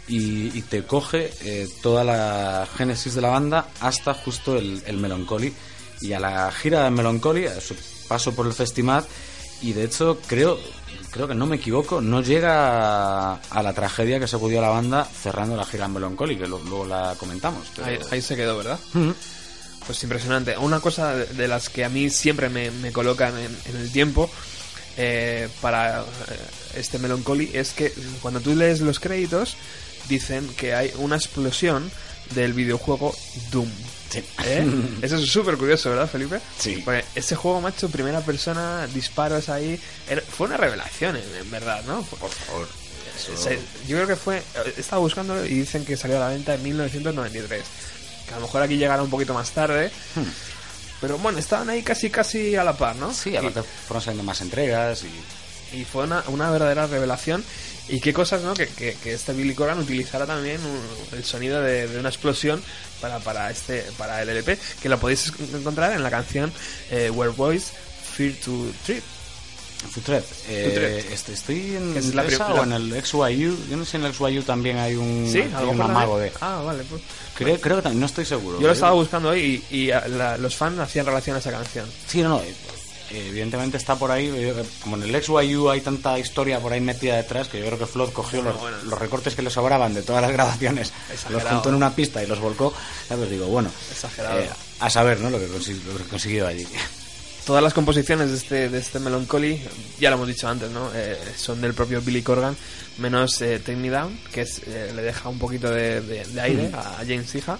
Y, 0.10 0.58
y 0.58 0.62
te 0.62 0.84
coge 0.84 1.32
eh, 1.42 1.68
toda 1.82 2.04
la 2.04 2.68
génesis 2.78 3.14
de 3.16 3.22
la 3.22 3.30
banda 3.30 3.68
hasta 3.82 4.14
justo 4.14 4.58
el, 4.58 4.82
el 4.86 4.98
Melancholy. 4.98 5.54
Y 6.00 6.14
a 6.14 6.20
la 6.20 6.52
gira 6.52 6.84
de 6.84 6.92
Melancholy, 6.92 7.48
a 7.48 7.60
su 7.60 7.76
paso 8.08 8.34
por 8.36 8.46
el 8.46 8.54
Festimat, 8.54 9.06
y 9.62 9.74
de 9.74 9.84
hecho 9.86 10.20
creo, 10.28 10.60
creo 11.12 11.28
que 11.28 11.34
no 11.36 11.46
me 11.48 11.56
equivoco, 11.58 12.00
no 12.00 12.22
llega 12.22 13.34
a, 13.34 13.40
a 13.50 13.64
la 13.64 13.74
tragedia 13.74 14.20
que 14.20 14.28
se 14.28 14.38
pudió 14.38 14.62
la 14.62 14.70
banda 14.70 15.04
cerrando 15.04 15.58
la 15.58 15.66
gira 15.66 15.86
en 15.86 15.94
Melancholy, 15.94 16.38
que 16.38 16.48
lo- 16.48 16.60
luego 16.60 16.86
la 16.86 17.16
comentamos. 17.20 17.66
pero- 17.76 17.88
Ahí, 17.88 18.00
ahí 18.12 18.22
se 18.22 18.36
quedó, 18.36 18.58
¿verdad? 18.58 18.80
Pues 19.88 20.04
impresionante. 20.04 20.58
Una 20.58 20.80
cosa 20.82 21.16
de, 21.16 21.48
las 21.48 21.70
que 21.70 21.84
a 21.86 21.90
mí 21.90 22.10
siempre 22.10 22.50
me, 22.50 22.70
me 22.72 22.92
colocan 22.92 23.36
en, 23.38 23.58
en 23.66 23.78
el 23.78 23.92
tiempo 23.92 24.30
eh, 24.98 25.48
para 25.62 26.02
eh, 26.02 26.06
este 26.76 27.00
Melancholy 27.00 27.52
es 27.54 27.72
que 27.72 27.94
cuando 28.22 28.40
tú 28.42 28.54
lees 28.54 28.82
los 28.82 29.00
créditos 29.00 29.56
dicen 30.10 30.48
que 30.58 30.74
hay 30.76 30.92
una 30.98 31.16
explosión 31.16 31.90
del 32.36 32.52
videojuego 32.54 33.16
Doom. 33.52 33.70
Sí. 34.10 34.24
¿Eh? 34.46 34.66
Eso 35.02 35.16
es 35.18 35.30
súper 35.30 35.56
curioso, 35.58 35.90
¿verdad, 35.90 36.10
Felipe? 36.10 36.40
Sí. 36.60 36.82
Porque 36.84 37.06
ese 37.16 37.36
juego, 37.36 37.62
macho, 37.62 37.90
primera 37.90 38.20
persona, 38.22 38.88
disparos 38.88 39.48
ahí, 39.50 39.80
era- 40.10 40.22
fue 40.22 40.48
una 40.48 40.58
revelación, 40.58 41.16
en, 41.16 41.24
en 41.40 41.50
verdad, 41.52 41.84
¿no? 41.86 42.02
Por 42.04 42.30
favor. 42.30 42.68
eso- 43.18 43.50
yo 43.88 43.96
creo 43.98 44.08
que 44.08 44.16
fue. 44.18 44.42
Estaba 44.78 45.02
buscando 45.02 45.46
y 45.46 45.60
dicen 45.60 45.86
que 45.86 45.96
salió 45.98 46.18
a 46.18 46.22
la 46.22 46.30
venta 46.30 46.56
en 46.56 46.64
1993. 46.64 47.64
Que 48.28 48.34
a 48.34 48.38
lo 48.38 48.44
mejor 48.44 48.62
aquí 48.62 48.78
llegará 48.78 49.02
un 49.02 49.10
poquito 49.10 49.34
más 49.34 49.52
tarde. 49.52 49.92
Pero 51.00 51.18
bueno, 51.20 51.38
estaban 51.38 51.70
ahí 51.70 51.84
casi 51.84 52.10
casi 52.10 52.56
a 52.56 52.64
la 52.64 52.76
par, 52.76 52.96
¿no? 52.96 53.14
Sí, 53.14 53.36
aparte 53.38 53.62
fueron 53.64 54.02
saliendo 54.04 54.24
más 54.24 54.42
entregas 54.42 55.04
y 55.04 55.78
Y, 55.78 55.82
y 55.82 55.86
fue 55.86 56.04
una, 56.06 56.24
una 56.28 56.50
verdadera 56.50 56.88
revelación. 56.88 57.44
Y 57.90 58.02
qué 58.02 58.14
cosas, 58.14 58.42
¿no? 58.42 58.54
Que, 58.54 58.68
que, 58.68 58.96
que 59.02 59.14
este 59.14 59.32
Billy 59.34 59.54
Corgan 59.54 59.80
utilizara 59.80 60.26
también 60.26 60.60
un- 60.66 61.18
el 61.18 61.24
sonido 61.24 61.62
de, 61.62 61.88
de 61.88 62.00
una 62.00 62.10
explosión 62.10 62.62
para, 63.00 63.20
para, 63.20 63.50
este, 63.52 63.82
para 63.98 64.22
el 64.22 64.30
LP. 64.30 64.58
Que 64.82 64.90
lo 64.90 65.00
podéis 65.00 65.32
encontrar 65.54 65.94
en 65.94 66.04
la 66.04 66.10
canción 66.10 66.52
eh, 66.92 67.10
Where 67.10 67.32
Boys 67.32 67.72
Fear 68.16 68.34
to 68.44 68.72
Trip. 68.86 69.04
Futret, 69.92 70.26
eh, 70.50 71.08
este- 71.12 71.34
estoy 71.34 71.76
en 71.76 71.96
es 71.96 72.14
la 72.16 72.24
esa 72.26 72.54
o 72.54 72.64
en 72.64 72.74
el 72.74 72.94
XYU. 73.04 73.56
Yo 73.70 73.78
no 73.78 73.86
sé 73.86 73.92
si 73.92 73.98
en 73.98 74.06
el 74.06 74.14
XYU 74.14 74.42
también 74.44 74.78
hay 74.78 74.96
un, 74.96 75.30
Sí, 75.32 75.40
hay 75.40 75.66
un 75.66 75.80
amago 75.82 76.18
de. 76.20 76.32
Ah, 76.42 76.62
vale, 76.66 76.84
pues. 76.84 77.02
Creo, 77.36 77.60
creo 77.62 77.76
que 77.78 77.82
también, 77.84 78.00
no 78.00 78.06
estoy 78.08 78.26
seguro. 78.26 78.60
Yo 78.60 78.66
lo 78.68 78.74
¿eh? 78.74 78.76
estaba 78.76 78.94
buscando 78.94 79.30
hoy 79.30 79.64
y, 79.70 79.76
y, 79.78 79.92
a- 79.92 80.08
la- 80.08 80.38
los 80.38 80.56
fans 80.56 80.80
hacían 80.80 81.06
relación 81.06 81.36
a 81.36 81.40
esa 81.40 81.52
canción. 81.52 81.86
Sí, 82.08 82.22
no, 82.22 82.30
no. 82.30 82.42
eh, 82.42 82.54
Evidentemente 83.10 83.78
está 83.78 83.96
por 83.96 84.12
ahí. 84.12 84.30
eh, 84.36 84.54
Como 84.82 84.98
en 84.98 85.04
el 85.04 85.16
XYU 85.24 85.70
hay 85.70 85.80
tanta 85.82 86.20
historia 86.20 86.60
por 86.60 86.74
ahí 86.74 86.82
metida 86.82 87.16
detrás 87.16 87.48
que 87.48 87.60
yo 87.60 87.66
creo 87.68 87.80
que 87.80 87.86
Flood 87.86 88.12
cogió 88.12 88.42
los, 88.42 88.60
bueno. 88.60 88.78
los 88.84 89.00
recortes 89.00 89.34
que 89.36 89.42
le 89.44 89.50
sobraban 89.50 89.94
de 89.94 90.02
todas 90.02 90.22
las 90.22 90.32
grabaciones, 90.32 90.92
Exagerado. 91.14 91.40
los 91.44 91.54
juntó 91.54 91.70
en 91.70 91.76
una 91.76 91.96
pista 91.96 92.22
y 92.22 92.28
los 92.28 92.40
volcó. 92.40 92.74
Ya 93.10 93.16
pues 93.16 93.30
digo, 93.30 93.46
bueno, 93.46 93.72
Exagerado. 93.92 94.40
eh, 94.40 94.50
a 94.80 94.90
saber, 94.90 95.20
¿no? 95.22 95.30
Lo 95.30 95.40
que, 95.40 95.46
que 95.48 96.04
consiguió 96.10 96.48
allí. 96.48 96.68
Todas 97.48 97.64
las 97.64 97.74
composiciones 97.74 98.30
de 98.30 98.36
este, 98.38 98.70
de 98.70 98.78
este 98.78 99.00
Melancholy, 99.00 99.62
ya 100.00 100.10
lo 100.10 100.18
hemos 100.18 100.28
dicho 100.28 100.50
antes, 100.50 100.70
¿no? 100.70 100.90
Eh, 100.94 101.18
son 101.38 101.62
del 101.62 101.74
propio 101.74 102.02
Billy 102.02 102.22
Corgan, 102.22 102.58
menos 102.98 103.42
eh, 103.42 103.60
Take 103.60 103.78
Me 103.78 103.90
Down, 103.90 104.20
que 104.34 104.42
es, 104.42 104.60
eh, 104.68 104.92
le 104.94 105.02
deja 105.02 105.30
un 105.30 105.40
poquito 105.40 105.70
de, 105.72 106.02
de- 106.02 106.26
de 106.26 106.42
aire 106.42 106.72
a 106.74 106.98
James 107.08 107.34
Hija. 107.36 107.58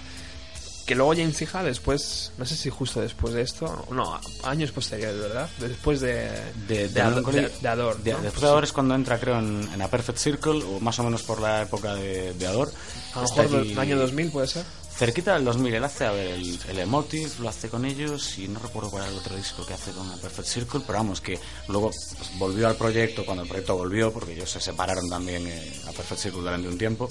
Que 0.86 0.94
luego 0.94 1.12
James 1.14 1.40
Hija 1.42 1.62
después, 1.62 2.32
no 2.38 2.44
sé 2.46 2.54
si 2.56 2.68
justo 2.70 3.00
después 3.00 3.32
de 3.34 3.40
esto, 3.42 3.86
no, 3.90 4.14
a- 4.14 4.20
años 4.44 4.72
posteriores, 4.72 5.18
¿verdad? 5.20 5.48
Después 5.58 6.00
de, 6.00 6.30
De, 6.66 6.88
de, 6.88 7.02
Melancholy- 7.02 7.66
Ador. 7.66 7.96
después 8.22 8.40
de 8.42 8.46
Ador 8.46 8.64
es 8.64 8.72
cuando 8.74 8.94
entra, 8.94 9.18
creo, 9.18 9.38
en, 9.38 9.68
en 9.72 9.80
A 9.82 9.88
Perfect 9.88 10.18
Circle, 10.18 10.62
o 10.64 10.80
más 10.80 10.98
o 10.98 11.02
menos 11.04 11.22
por 11.22 11.40
la 11.40 11.62
época 11.62 11.94
de, 11.94 12.34
Ador. 12.46 12.70
A 13.14 13.22
lo 13.22 13.28
mejor 13.28 13.64
del 13.68 13.78
año 13.78 13.96
2000 13.98 14.30
puede 14.32 14.46
ser. 14.48 14.64
Cerquita 14.98 15.34
del 15.34 15.44
2000, 15.44 15.74
él 15.74 15.84
hace, 15.84 16.06
a 16.06 16.10
ver, 16.10 16.26
el, 16.26 16.58
el 16.68 16.78
Emotive 16.80 17.30
lo 17.38 17.48
hace 17.48 17.68
con 17.68 17.84
ellos 17.84 18.36
y 18.36 18.48
no 18.48 18.58
recuerdo 18.58 18.90
cuál 18.90 19.04
era 19.04 19.12
el 19.12 19.18
otro 19.18 19.36
disco 19.36 19.64
que 19.64 19.72
hace 19.72 19.92
con 19.92 20.18
Perfect 20.18 20.48
Circle, 20.48 20.80
pero 20.84 20.98
vamos, 20.98 21.20
que 21.20 21.38
luego 21.68 21.90
pues, 21.90 22.36
volvió 22.36 22.66
al 22.66 22.74
proyecto 22.74 23.24
cuando 23.24 23.44
el 23.44 23.48
proyecto 23.48 23.76
volvió, 23.76 24.12
porque 24.12 24.32
ellos 24.32 24.50
se 24.50 24.60
separaron 24.60 25.08
también 25.08 25.46
eh, 25.46 25.82
a 25.86 25.92
Perfect 25.92 26.20
Circle 26.20 26.40
durante 26.40 26.66
un 26.66 26.76
tiempo, 26.76 27.08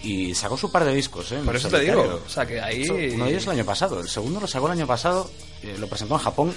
y 0.00 0.32
sacó 0.36 0.56
su 0.56 0.70
par 0.70 0.84
de 0.84 0.94
discos, 0.94 1.32
¿eh? 1.32 1.40
Por 1.44 1.56
eso 1.56 1.68
te 1.68 1.80
digo, 1.80 2.22
o 2.24 2.28
sea 2.28 2.46
que 2.46 2.60
ahí... 2.60 2.82
Eso, 2.82 2.94
Uno 2.94 3.24
de 3.24 3.30
ellos 3.32 3.44
el 3.46 3.50
año 3.50 3.64
pasado, 3.64 3.98
el 3.98 4.08
segundo 4.08 4.38
lo 4.38 4.46
sacó 4.46 4.66
el 4.66 4.72
año 4.74 4.86
pasado, 4.86 5.28
eh, 5.64 5.74
lo 5.76 5.88
presentó 5.88 6.14
en 6.14 6.20
Japón. 6.20 6.54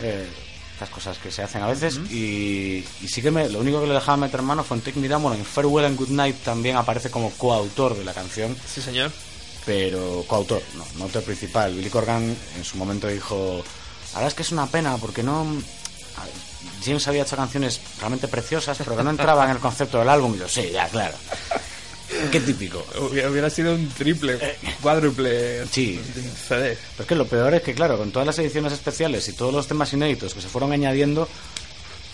Eh, 0.00 0.28
estas 0.74 0.90
cosas 0.90 1.18
que 1.18 1.30
se 1.30 1.40
hacen 1.42 1.62
a 1.62 1.68
veces 1.68 2.00
y, 2.10 2.84
y 3.00 3.08
sí 3.08 3.22
que 3.22 3.30
me, 3.30 3.48
lo 3.48 3.60
único 3.60 3.80
que 3.80 3.86
le 3.86 3.94
dejaba 3.94 4.16
meter 4.16 4.42
mano 4.42 4.64
fue 4.64 4.76
en 4.76 4.82
Take 4.82 4.98
Me 4.98 5.06
Down 5.06 5.22
bueno, 5.22 5.36
en 5.36 5.44
Farewell 5.44 5.84
and 5.84 5.96
Good 5.96 6.08
Night 6.08 6.42
también 6.42 6.76
aparece 6.76 7.10
como 7.10 7.30
coautor 7.30 7.96
de 7.96 8.04
la 8.04 8.12
canción 8.12 8.56
Sí, 8.66 8.82
señor. 8.82 9.12
Pero 9.64 10.24
coautor, 10.26 10.62
no, 10.76 10.84
no 10.98 11.04
autor 11.04 11.22
principal. 11.22 11.74
Billy 11.74 11.90
Corgan 11.90 12.36
en 12.56 12.64
su 12.64 12.76
momento 12.76 13.08
dijo, 13.08 13.64
la 14.12 14.18
verdad 14.20 14.28
es 14.28 14.34
que 14.34 14.42
es 14.42 14.52
una 14.52 14.66
pena 14.66 14.96
porque 14.96 15.22
no... 15.22 15.46
James 16.84 17.06
había 17.08 17.22
hecho 17.22 17.36
canciones 17.36 17.80
realmente 17.98 18.28
preciosas, 18.28 18.76
pero 18.78 18.96
que 18.96 19.02
no 19.02 19.10
entraban 19.10 19.48
en 19.50 19.56
el 19.56 19.60
concepto 19.62 19.98
del 19.98 20.08
álbum. 20.08 20.34
Y 20.34 20.38
yo, 20.38 20.48
sí, 20.48 20.70
ya, 20.72 20.86
claro. 20.88 21.14
Qué 22.30 22.40
típico. 22.40 22.84
Hubiera, 23.00 23.30
hubiera 23.30 23.50
sido 23.50 23.74
un 23.74 23.88
triple, 23.88 24.38
cuádruple 24.82 25.66
Sí. 25.66 26.00
CD. 26.46 26.76
Pero 26.92 27.02
es 27.02 27.06
que 27.06 27.14
lo 27.14 27.26
peor 27.26 27.54
es 27.54 27.62
que, 27.62 27.74
claro, 27.74 27.96
con 27.98 28.12
todas 28.12 28.26
las 28.26 28.38
ediciones 28.38 28.72
especiales 28.72 29.26
y 29.28 29.32
todos 29.32 29.52
los 29.52 29.66
temas 29.66 29.92
inéditos 29.92 30.34
que 30.34 30.40
se 30.40 30.48
fueron 30.48 30.72
añadiendo, 30.72 31.26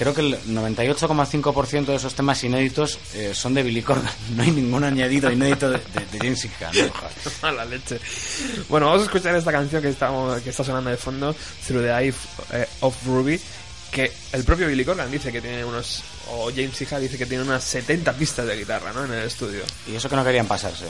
creo 0.01 0.15
que 0.15 0.23
el 0.23 0.39
98,5% 0.45 1.85
de 1.85 1.95
esos 1.97 2.15
temas 2.15 2.43
inéditos 2.43 2.99
eh, 3.15 3.33
son 3.35 3.53
de 3.53 3.63
Billy 3.63 3.83
Corgan. 3.83 4.11
No 4.35 4.43
hay 4.43 4.51
ningún 4.51 4.83
añadido 4.83 5.31
inédito 5.31 5.69
de, 5.71 5.77
de- 5.79 6.07
de 6.13 6.19
James. 6.19 6.49
Joder. 6.59 6.93
Mala 7.43 7.65
leche. 7.67 8.01
Bueno, 8.71 8.87
vamos 8.87 9.03
a 9.03 9.05
escuchar 9.05 9.35
esta 9.37 9.53
canción 9.53 9.83
que, 9.83 9.91
estamos, 9.91 10.41
que 10.41 10.49
está 10.51 10.65
sonando 10.65 10.89
de 10.89 10.97
fondo, 10.97 11.35
Through 11.67 11.83
the 11.83 11.91
Eye 11.91 12.15
eh, 12.53 12.67
of 12.81 12.97
Ruby, 13.07 13.39
que 13.91 14.11
el 14.33 14.45
propio 14.45 14.69
Billy 14.69 14.85
Corgan 14.87 15.11
dice 15.11 15.31
que 15.31 15.43
tiene 15.43 15.65
unos, 15.65 16.03
o 16.31 16.49
James 16.51 16.81
Hija 16.81 16.99
dice 16.99 17.19
que 17.19 17.27
tiene 17.27 17.45
unas 17.45 17.63
70 17.65 18.13
pistas 18.15 18.47
de 18.47 18.57
guitarra, 18.57 18.93
¿no? 18.95 19.05
En 19.05 19.13
el 19.13 19.25
estudio. 19.27 19.63
Y 19.87 19.97
eso 19.97 20.09
que 20.09 20.17
no 20.17 20.25
querían 20.25 20.47
pasarse. 20.47 20.87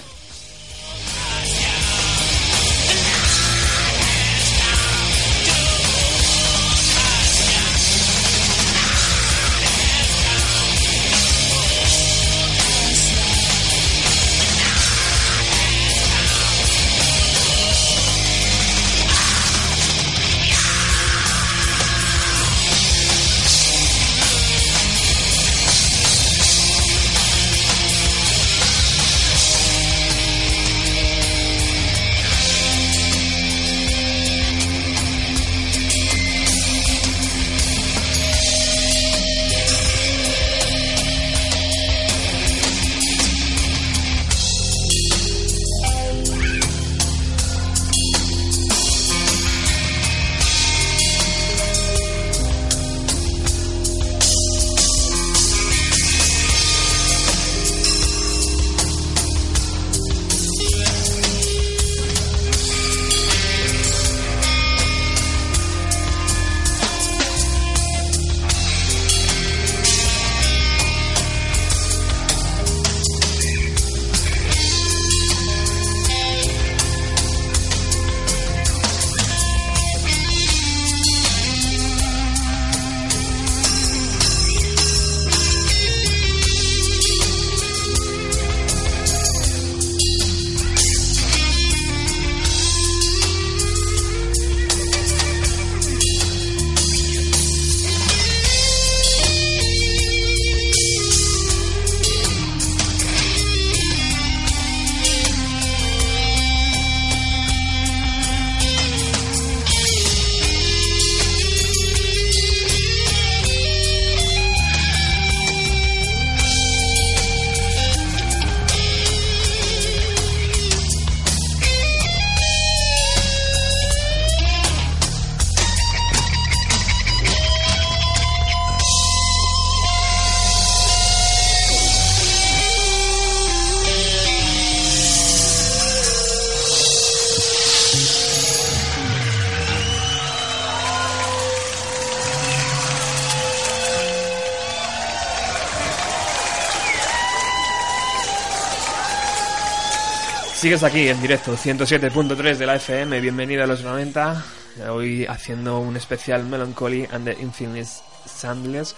Sigues 150.71 150.85
aquí 150.85 151.09
en 151.09 151.21
directo, 151.21 151.57
107.3 151.57 152.57
de 152.57 152.65
la 152.65 152.77
FM, 152.77 153.21
bienvenido 153.21 153.65
a 153.65 153.67
los 153.67 153.83
90. 153.83 154.45
Hoy 154.89 155.27
haciendo 155.27 155.81
un 155.81 155.97
especial 155.97 156.45
Melancholy 156.45 157.09
and 157.11 157.25
the 157.25 157.43
Infinite 157.43 157.89
Sandless. 158.25 158.95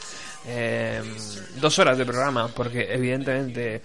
Eh, 0.47 1.01
dos 1.63 1.79
horas 1.79 1.97
de 1.97 2.05
programa, 2.05 2.49
porque 2.49 2.93
evidentemente 2.93 3.81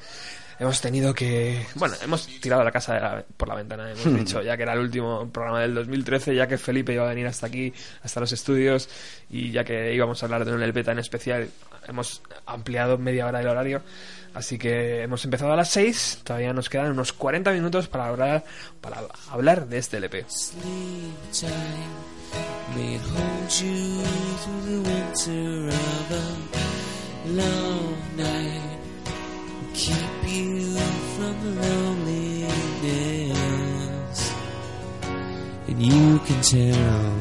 hemos 0.60 0.82
tenido 0.82 1.14
que. 1.14 1.66
Bueno, 1.76 1.96
hemos 2.04 2.28
tirado 2.40 2.64
la 2.64 2.72
casa 2.72 3.24
por 3.36 3.48
la 3.48 3.56
ventana, 3.56 3.92
hemos 3.92 4.14
dicho, 4.20 4.42
ya 4.42 4.58
que 4.58 4.64
era 4.64 4.74
el 4.74 4.80
último 4.80 5.30
programa 5.30 5.62
del 5.62 5.76
2013, 5.76 6.36
ya 6.36 6.48
que 6.48 6.58
Felipe 6.58 6.94
iba 6.94 7.04
a 7.04 7.10
venir 7.10 7.28
hasta 7.28 7.48
aquí, 7.48 7.74
hasta 8.04 8.20
los 8.20 8.32
estudios, 8.32 8.90
y 9.30 9.52
ya 9.52 9.64
que 9.64 9.94
íbamos 9.94 10.22
a 10.22 10.26
hablar 10.26 10.46
de 10.46 10.54
un 10.54 10.62
LP 10.62 10.84
tan 10.84 11.00
especial, 11.00 11.50
hemos 11.88 12.22
ampliado 12.46 12.98
media 12.98 13.28
hora 13.28 13.42
el 13.42 13.48
horario. 13.48 13.82
Así 14.34 14.58
que 14.58 15.02
hemos 15.02 15.26
empezado 15.26 15.54
a 15.54 15.56
las 15.56 15.70
6, 15.70 16.22
todavía 16.24 16.54
nos 16.54 16.70
quedan 16.70 16.92
unos 16.92 17.12
40 17.12 17.52
minutos 17.54 17.88
para 17.88 18.08
hablar, 18.08 18.44
para 18.82 19.02
hablar 19.32 19.68
de 19.68 19.80
este 19.80 19.98
LP. 19.98 20.26
Keep 29.78 29.96
you 30.26 30.76
from 31.16 31.36
the 31.44 31.52
loneliness, 31.62 32.50
and 35.68 35.78
you 35.82 36.20
can 36.26 36.42
tell. 36.42 37.14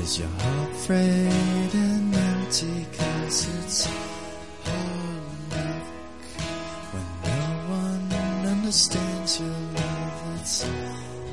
Is 0.00 0.18
your 0.18 0.28
heart 0.28 0.76
frayed 0.86 1.74
and 1.74 2.14
empty? 2.14 2.86
Cause 2.96 3.46
it's 3.58 3.84
hard 4.64 5.52
luck 5.52 5.86
when 6.92 7.06
no 7.24 7.40
one 7.76 8.06
understands 8.46 9.38
your 9.38 9.58
love. 9.76 10.40
It's 10.40 10.64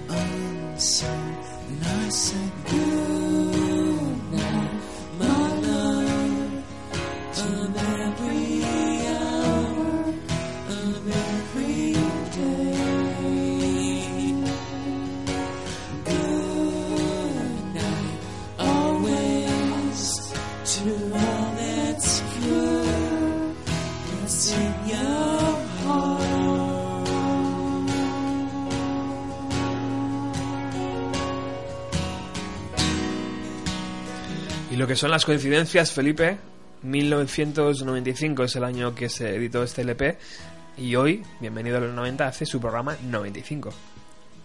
unseen, 0.10 1.38
and 1.70 1.84
I 1.86 2.10
said 2.10 2.52
good 2.70 3.75
que 34.96 35.02
son 35.02 35.12
las 35.12 35.26
coincidencias, 35.26 35.92
Felipe, 35.92 36.38
1995 36.84 38.46
es 38.46 38.56
el 38.56 38.64
año 38.64 38.96
que 38.96 39.10
se 39.10 39.36
editó 39.36 39.62
este 39.62 39.82
LP 39.82 40.18
y 40.78 40.96
hoy, 40.96 41.22
bienvenido 41.42 41.76
a 41.76 41.80
los 41.82 41.94
90, 41.94 42.26
hace 42.26 42.46
su 42.46 42.62
programa 42.62 42.96
95. 43.04 43.74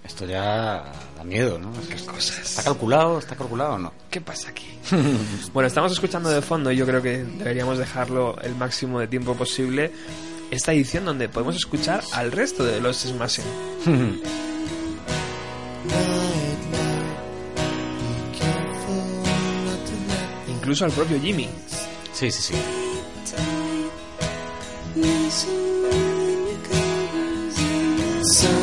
Esto 0.02 0.26
ya 0.26 0.90
da 1.16 1.24
miedo, 1.24 1.56
¿no? 1.60 1.70
¿Qué 1.88 2.04
cosas? 2.04 2.40
¿Está 2.40 2.64
calculado? 2.64 3.20
¿Está 3.20 3.36
calculado 3.36 3.74
o 3.74 3.78
no? 3.78 3.92
¿Qué 4.10 4.20
pasa 4.20 4.50
aquí? 4.50 4.66
bueno, 5.54 5.68
estamos 5.68 5.92
escuchando 5.92 6.28
de 6.28 6.42
fondo 6.42 6.72
y 6.72 6.76
yo 6.76 6.84
creo 6.84 7.00
que 7.00 7.18
deberíamos 7.18 7.78
dejarlo 7.78 8.36
el 8.42 8.56
máximo 8.56 8.98
de 8.98 9.06
tiempo 9.06 9.36
posible 9.36 9.92
esta 10.50 10.72
edición 10.72 11.04
donde 11.04 11.28
podemos 11.28 11.54
escuchar 11.54 12.02
al 12.12 12.32
resto 12.32 12.64
de 12.64 12.80
los 12.80 12.96
Smashing. 12.96 13.44
Incluso 20.70 20.84
al 20.84 20.92
propio 20.92 21.20
Jimmy. 21.20 21.48
Sí, 22.12 22.30
sí, 22.30 22.42
sí. 22.42 22.54
Sun 28.22 28.59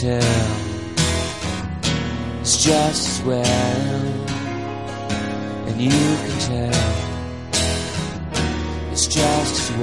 tell. 0.00 0.56
It's 2.40 2.64
just 2.64 3.20
as 3.20 3.26
well, 3.26 3.44
and 5.68 5.78
you 5.78 5.90
can 5.90 6.38
tell. 6.48 6.82
It's 8.92 9.06
just 9.06 9.70
as 9.70 9.76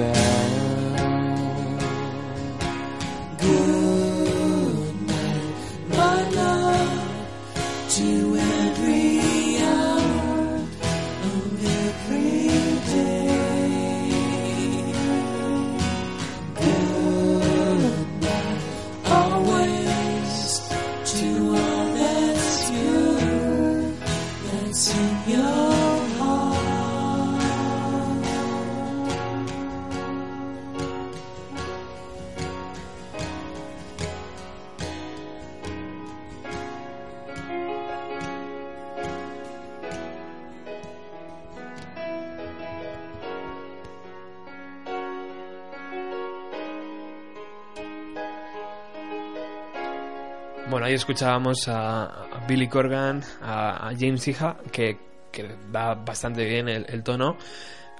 escuchábamos 50.97 51.67
a, 51.67 52.27
Billy 52.47 52.67
Corgan, 52.67 53.23
a, 53.41 53.91
James 53.97 54.27
Hija, 54.27 54.57
que, 54.71 54.97
que 55.31 55.55
da 55.71 55.95
bastante 55.95 56.43
bien 56.45 56.67
el, 56.69 56.85
el 56.89 57.03
tono. 57.03 57.37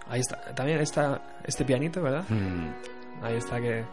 Ahí 0.10 0.20
está, 0.22 0.40
también 0.56 0.80
está 0.80 1.22
este 1.44 1.66
pianito, 1.66 2.02
¿verdad? 2.02 2.24
Mm, 2.30 3.24
Ahí 3.24 3.36
está 3.36 3.60
que, 3.60 3.84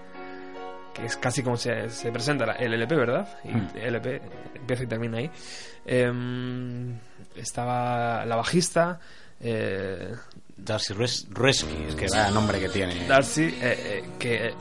que 0.93 1.06
es 1.06 1.16
casi 1.16 1.43
como 1.43 1.56
se, 1.56 1.89
se 1.90 2.12
presenta 2.12 2.44
el 2.52 2.74
LP, 2.74 2.94
¿verdad? 2.94 3.28
Y 3.44 3.48
Mm. 3.48 3.68
LP 3.76 4.22
empieza 4.55 4.82
y 4.85 4.86
termina 4.86 5.18
ahí. 5.18 5.31
Em, 5.86 6.97
estaba 7.36 8.24
la 8.26 8.36
bajista, 8.36 9.01
eh, 9.40 10.14
Darcy 10.56 10.94
Res 10.94 11.26
Reski, 11.31 11.86
es 11.89 11.94
que 11.97 12.06
vaya 12.06 12.31
nombre 12.31 12.60
que 12.60 12.68
tiene. 12.68 13.06
Darcy, 13.09 13.44
eh, 13.44 13.56
eh, 13.62 14.05
que 14.18 14.47
eh, 14.48 14.55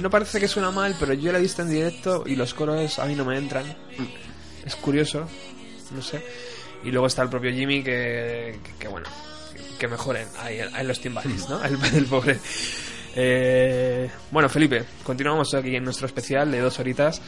no 0.00 0.10
parece 0.10 0.40
que 0.40 0.48
suena 0.48 0.70
mal, 0.70 0.96
pero 0.98 1.14
yo 1.14 1.32
la 1.32 1.38
he 1.38 1.42
visto 1.42 1.62
en 1.62 1.70
directo 1.70 2.24
y 2.26 2.36
los 2.36 2.54
coros 2.54 2.98
a 2.98 3.06
mí 3.06 3.14
no 3.14 3.24
me 3.24 3.36
entran. 3.36 3.64
Es 4.64 4.76
curioso, 4.76 5.26
no 5.90 6.02
sé. 6.02 6.22
Y 6.84 6.90
luego 6.90 7.06
está 7.06 7.22
el 7.22 7.28
propio 7.28 7.52
Jimmy 7.52 7.82
que, 7.82 8.58
que, 8.62 8.72
que, 8.78 8.88
bueno, 8.88 9.08
que, 9.52 9.78
que 9.78 9.88
mejoren 9.88 10.28
ahí 10.38 10.60
en, 10.60 10.74
en 10.74 10.88
los 10.88 11.00
timbales, 11.00 11.48
¿no? 11.48 11.62
El, 11.64 11.78
el 11.94 12.06
pobre. 12.06 12.38
Eh, 13.16 14.08
bueno, 14.30 14.48
Felipe, 14.48 14.84
continuamos 15.02 15.52
aquí 15.54 15.74
en 15.74 15.84
nuestro 15.84 16.06
especial 16.06 16.50
de 16.52 16.60
dos 16.60 16.78
horitas. 16.78 17.20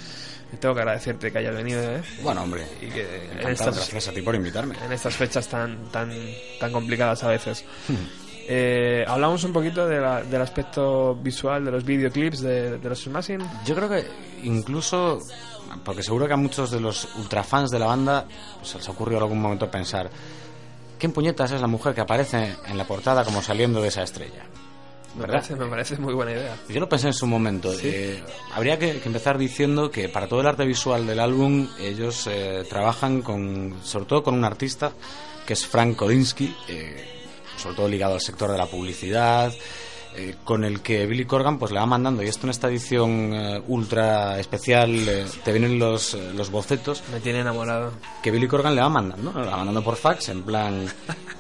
Tengo 0.60 0.74
que 0.74 0.80
agradecerte 0.80 1.30
que 1.30 1.38
hayas 1.38 1.55
venido, 1.55 1.80
¿eh? 1.80 2.02
Bueno, 2.22 2.42
hombre. 2.42 2.66
Y 2.80 2.86
que 2.86 3.30
en 3.40 3.48
estas, 3.48 3.76
gracias 3.76 4.09
a 4.09 4.12
ti 4.12 4.20
por 4.20 4.34
invitarme. 4.34 4.74
en 4.84 4.92
estas 4.92 5.14
fechas 5.14 5.48
tan, 5.48 5.90
tan, 5.90 6.12
tan 6.59 6.72
complicadas 6.72 7.22
a 7.24 7.28
veces. 7.28 7.64
Eh, 8.52 9.05
hablamos 9.06 9.44
un 9.44 9.52
poquito 9.52 9.86
de 9.86 10.01
la- 10.01 10.22
del 10.24 10.43
aspecto 10.43 11.14
visual 11.14 11.64
de 11.64 11.70
los 11.70 11.85
videoclips 11.85 12.40
de, 12.40 12.78
de 12.78 12.89
los 12.89 13.01
Smashing. 13.01 13.39
Yo 13.64 13.77
creo 13.77 13.89
que 13.89 14.05
incluso, 14.43 15.20
porque 15.85 16.02
seguro 16.02 16.27
que 16.27 16.32
a 16.32 16.36
muchos 16.36 16.72
de 16.72 16.81
los 16.81 17.09
ultrafans 17.16 17.70
de 17.70 17.78
la 17.78 17.86
banda 17.86 18.27
se 18.62 18.78
les 18.78 18.89
ha 18.89 18.90
ocurrido 18.90 19.18
en 19.18 19.22
algún 19.22 19.40
momento 19.40 19.70
pensar, 19.70 20.10
¿quién 20.98 21.12
puñetas 21.12 21.52
es 21.52 21.60
la 21.60 21.68
mujer 21.68 21.94
que 21.94 22.01
aparece 22.01 22.56
en 22.66 22.77
la 22.77 22.85
portada 22.89 23.24
como 23.24 23.40
saliendo 23.40 23.81
de 23.81 23.86
esa 23.89 24.02
estrella? 24.02 24.43
Me 25.16 25.27
parece, 25.28 25.55
me 25.55 25.66
parece 25.66 25.97
muy 25.98 26.14
buena 26.14 26.32
idea. 26.32 26.56
Yo 26.68 26.81
lo 26.81 26.89
pensé 26.89 27.06
en 27.09 27.14
su 27.14 27.27
momento. 27.28 27.72
Eh, 27.82 28.20
habría 28.55 28.78
que, 28.81 28.98
que 29.01 29.06
empezar 29.09 29.39
diciendo 29.39 29.90
que 29.93 30.09
para 30.09 30.27
todo 30.28 30.40
el 30.40 30.47
arte 30.48 30.64
visual 30.64 31.06
del 31.06 31.20
álbum 31.20 31.68
ellos 31.81 32.27
eh, 32.28 32.64
trabajan 32.68 33.22
con, 33.22 33.77
sobre 33.85 34.06
todo 34.06 34.22
con 34.24 34.35
un 34.35 34.44
artista 34.44 34.93
que 35.47 35.52
es 35.55 35.66
Frank 35.66 35.97
Kolinsky, 35.97 36.55
eh, 36.68 37.19
sobre 37.61 37.77
todo 37.77 37.89
ligado 37.89 38.15
al 38.15 38.20
sector 38.20 38.51
de 38.51 38.59
la 38.59 38.66
publicidad, 38.66 39.53
eh, 40.16 40.35
con 40.43 40.65
el 40.65 40.81
que 40.81 41.07
Billy 41.07 41.24
Corgan 41.24 41.57
pues 41.59 41.70
le 41.70 41.78
va 41.78 41.87
mandando 41.87 42.20
y 42.24 42.27
esto 42.27 42.47
en 42.47 42.51
esta 42.51 42.66
edición 42.69 43.32
eh, 43.32 43.62
ultra 43.69 44.41
especial 44.41 45.09
eh, 45.09 45.24
te 45.45 45.53
vienen 45.53 45.78
los, 45.78 46.15
eh, 46.15 46.32
los 46.35 46.51
bocetos 46.51 47.05
Me 47.12 47.20
tiene 47.20 47.39
enamorado. 47.41 47.93
que 48.20 48.32
Billy 48.32 48.49
Corgan 48.49 48.74
le 48.74 48.81
va 48.81 48.89
mandando, 48.89 49.32
¿no? 49.32 49.41
Le 49.41 49.47
va 49.47 49.59
mandando 49.59 49.85
por 49.85 49.95
fax, 49.95 50.31
en 50.31 50.43
plan, 50.43 50.85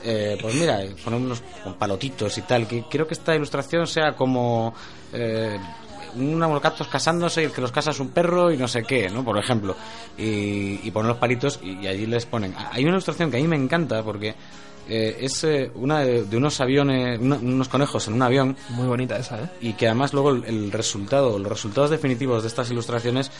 eh, 0.04 0.38
pues 0.40 0.54
mira, 0.54 0.78
poner 1.04 1.18
unos 1.20 1.42
palotitos 1.80 2.38
y 2.38 2.42
tal, 2.42 2.68
que 2.68 2.84
quiero 2.88 3.08
que 3.08 3.14
esta 3.14 3.34
ilustración 3.34 3.88
sea 3.88 4.12
como 4.14 4.72
eh, 5.12 5.58
unos 6.14 6.62
gatos 6.62 6.86
casándose 6.86 7.42
y 7.42 7.46
el 7.46 7.52
que 7.52 7.60
los 7.60 7.72
casa 7.72 7.90
es 7.90 7.98
un 7.98 8.10
perro 8.10 8.52
y 8.52 8.56
no 8.56 8.68
sé 8.68 8.84
qué, 8.84 9.08
¿no? 9.10 9.24
Por 9.24 9.36
ejemplo, 9.38 9.74
y, 10.16 10.78
y 10.86 10.90
poner 10.92 11.08
los 11.08 11.18
palitos 11.18 11.58
y, 11.62 11.72
y 11.80 11.86
allí 11.88 12.06
les 12.06 12.24
ponen. 12.26 12.54
Hay 12.70 12.82
una 12.84 12.92
ilustración 12.92 13.32
que 13.32 13.38
a 13.38 13.40
mí 13.40 13.48
me 13.48 13.56
encanta 13.56 14.02
porque 14.04 14.34
eh, 14.90 15.16
es 15.20 15.44
eh, 15.44 15.70
una 15.76 16.00
de, 16.00 16.24
de 16.24 16.36
unos 16.36 16.60
aviones, 16.60 17.18
una- 17.20 17.36
unos 17.36 17.68
conejos 17.68 18.06
en 18.08 18.14
un 18.14 18.22
avión 18.22 18.56
Muy 18.70 18.86
bonita 18.86 19.16
esa, 19.16 19.40
¿eh? 19.40 19.48
y 19.60 19.72
que 19.74 19.86
además 19.86 20.12
luego 20.12 20.30
el, 20.30 20.44
el 20.44 20.72
resultado, 20.72 21.38
los 21.38 21.48
resultados 21.48 21.90
definitivos 21.90 22.42
de 22.42 22.48
estas 22.48 22.70
ilustraciones, 22.70 23.28
eh, 23.28 23.30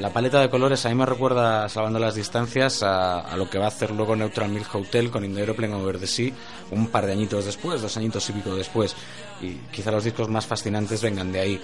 la 0.00 0.10
paleta 0.12 0.40
de 0.40 0.48
colores 0.48 0.86
a 0.86 0.88
mí 0.88 0.94
me 0.94 1.04
recuerda, 1.06 1.68
salvando 1.68 1.98
las 1.98 2.14
distancias, 2.14 2.82
a, 2.82 3.20
a 3.20 3.36
lo 3.36 3.50
que 3.50 3.58
va 3.58 3.66
a 3.66 3.68
hacer 3.68 3.90
luego 3.90 4.14
Neutral 4.16 4.48
Milk 4.50 4.74
Hotel 4.74 5.10
con 5.10 5.24
In 5.24 5.34
the 5.34 5.40
Aeroplane 5.40 5.74
Over 5.74 5.98
the 5.98 6.06
Sea 6.06 6.32
un 6.70 6.88
par 6.88 7.04
de 7.06 7.12
añitos 7.12 7.44
después, 7.44 7.82
dos 7.82 7.96
añitos 7.96 8.28
y 8.30 8.32
pico 8.32 8.54
después. 8.54 8.94
Y 9.42 9.54
quizá 9.72 9.90
los 9.90 10.04
discos 10.04 10.28
más 10.28 10.46
fascinantes 10.46 11.02
vengan 11.02 11.30
de 11.32 11.40
ahí. 11.40 11.60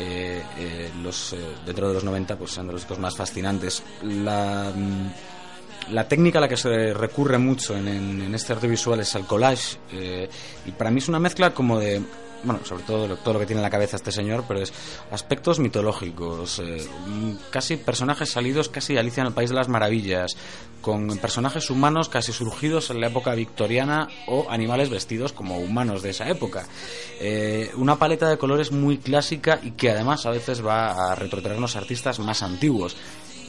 Eh, 0.00 0.42
eh, 0.58 0.90
los 1.02 1.32
eh, 1.32 1.38
dentro 1.66 1.88
de 1.88 1.94
los 1.94 2.04
90 2.04 2.36
pues 2.36 2.52
sean 2.52 2.68
de 2.68 2.72
los 2.72 2.82
discos 2.82 2.98
más 3.00 3.16
fascinantes. 3.16 3.82
La, 4.02 4.72
mm, 4.74 5.08
la 5.90 6.08
técnica 6.08 6.38
a 6.38 6.42
la 6.42 6.48
que 6.48 6.56
se 6.56 6.92
recurre 6.94 7.38
mucho 7.38 7.76
en, 7.76 8.34
este 8.34 8.52
arte 8.52 8.68
visual 8.68 9.00
es 9.00 9.14
al 9.14 9.26
collage 9.26 9.78
eh, 9.92 10.28
y 10.66 10.72
para 10.72 10.90
mí 10.90 10.98
es 10.98 11.08
una 11.08 11.18
mezcla 11.18 11.52
como 11.52 11.78
de 11.78 12.02
bueno, 12.42 12.60
sobre 12.64 12.84
todo 12.84 13.16
todo 13.16 13.34
lo 13.34 13.40
que 13.40 13.46
tiene 13.46 13.60
en 13.60 13.64
la 13.64 13.70
cabeza 13.70 13.96
este 13.96 14.12
señor, 14.12 14.44
pero 14.46 14.60
es 14.60 14.72
aspectos 15.10 15.58
mitológicos, 15.58 16.60
eh, 16.60 16.86
mm, 17.06 17.32
casi 17.50 17.76
personajes 17.76 18.30
salidos 18.30 18.68
casi 18.68 18.94
de 18.94 19.00
Alicia 19.00 19.22
en 19.22 19.28
el 19.28 19.32
País 19.32 19.50
de 19.50 19.56
las 19.56 19.68
Maravillas, 19.68 20.36
con 20.80 21.18
personajes 21.18 21.70
humanos 21.70 22.08
casi 22.08 22.32
surgidos 22.32 22.90
en 22.90 23.00
la 23.00 23.08
época 23.08 23.34
victoriana 23.34 24.08
o 24.28 24.46
animales 24.50 24.90
vestidos 24.90 25.32
como 25.32 25.58
humanos 25.58 26.02
de 26.02 26.10
esa 26.10 26.28
época. 26.28 26.66
Eh, 27.20 27.70
una 27.76 27.96
paleta 27.96 28.28
de 28.28 28.38
colores 28.38 28.70
muy 28.70 28.98
clásica 28.98 29.58
y 29.62 29.72
que 29.72 29.90
además 29.90 30.24
a 30.26 30.30
veces 30.30 30.64
va 30.64 31.10
a 31.10 31.14
retrotraernos 31.14 31.74
a 31.74 31.80
artistas 31.80 32.18
más 32.20 32.42
antiguos. 32.42 32.96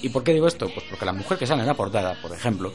¿Y 0.02 0.10
por 0.10 0.24
qué 0.24 0.34
digo 0.34 0.48
esto? 0.48 0.70
Pues 0.74 0.86
porque 0.90 1.06
la 1.06 1.14
mujer 1.14 1.38
que 1.38 1.48
sale 1.48 1.62
en 1.62 1.68
la 1.68 1.74
portada, 1.74 2.20
por 2.22 2.32
ejemplo, 2.32 2.72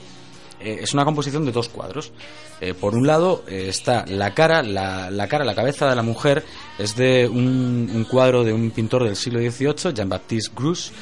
eh, 0.60 0.78
es 0.80 0.94
una 0.94 1.05
composición 1.05 1.44
de 1.44 1.52
dos 1.52 1.68
cuadros. 1.68 2.12
Eh, 2.60 2.74
por 2.74 2.94
un 2.94 3.06
lado 3.06 3.44
eh, 3.46 3.66
está 3.68 4.05
la 4.06 4.34
cara, 4.34 4.62
la, 4.62 5.10
la 5.10 5.28
cara, 5.28 5.44
la 5.44 5.55
cabeza 5.55 5.88
de 5.88 5.96
la 5.96 6.02
mujer 6.02 6.44
es 6.78 6.96
de 6.96 7.28
un, 7.28 7.90
un 7.92 8.05
cuadro 8.05 8.44
de 8.44 8.52
un 8.52 8.70
pintor 8.70 9.05
del 9.05 9.16
siglo 9.16 9.40
XVIII, 9.40 9.92
Jean-Baptiste 9.94 10.52
Grus, 10.56 10.92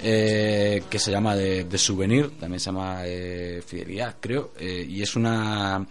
que 0.00 0.98
se 0.98 1.10
llama 1.10 1.36
de, 1.36 1.64
de 1.64 1.76
Souvenir, 1.76 2.30
también 2.38 2.58
se 2.58 2.66
llama 2.66 3.02
Fidelidad, 3.66 4.16
creo, 4.18 4.52
y 4.58 5.02
es 5.02 5.14
una 5.14 5.86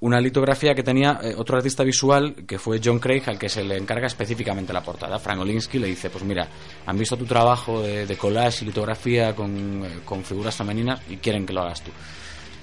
una 0.00 0.20
litografía 0.20 0.74
que 0.74 0.82
tenía 0.82 1.20
eh, 1.22 1.34
otro 1.36 1.58
artista 1.58 1.84
visual 1.84 2.34
que 2.46 2.58
fue 2.58 2.80
John 2.82 2.98
Craig 2.98 3.22
al 3.26 3.38
que 3.38 3.48
se 3.48 3.62
le 3.62 3.76
encarga 3.76 4.06
específicamente 4.06 4.72
la 4.72 4.82
portada. 4.82 5.18
Frank 5.18 5.40
Olinsky 5.40 5.78
le 5.78 5.88
dice, 5.88 6.08
pues 6.08 6.24
mira, 6.24 6.48
han 6.86 6.96
visto 6.96 7.16
tu 7.16 7.26
trabajo 7.26 7.82
de, 7.82 8.06
de 8.06 8.16
collage 8.16 8.64
y 8.64 8.68
litografía 8.68 9.34
con, 9.34 9.84
eh, 9.84 10.00
con 10.04 10.24
figuras 10.24 10.56
femeninas 10.56 11.00
y 11.10 11.16
quieren 11.18 11.44
que 11.44 11.52
lo 11.52 11.60
hagas 11.60 11.82
tú. 11.82 11.90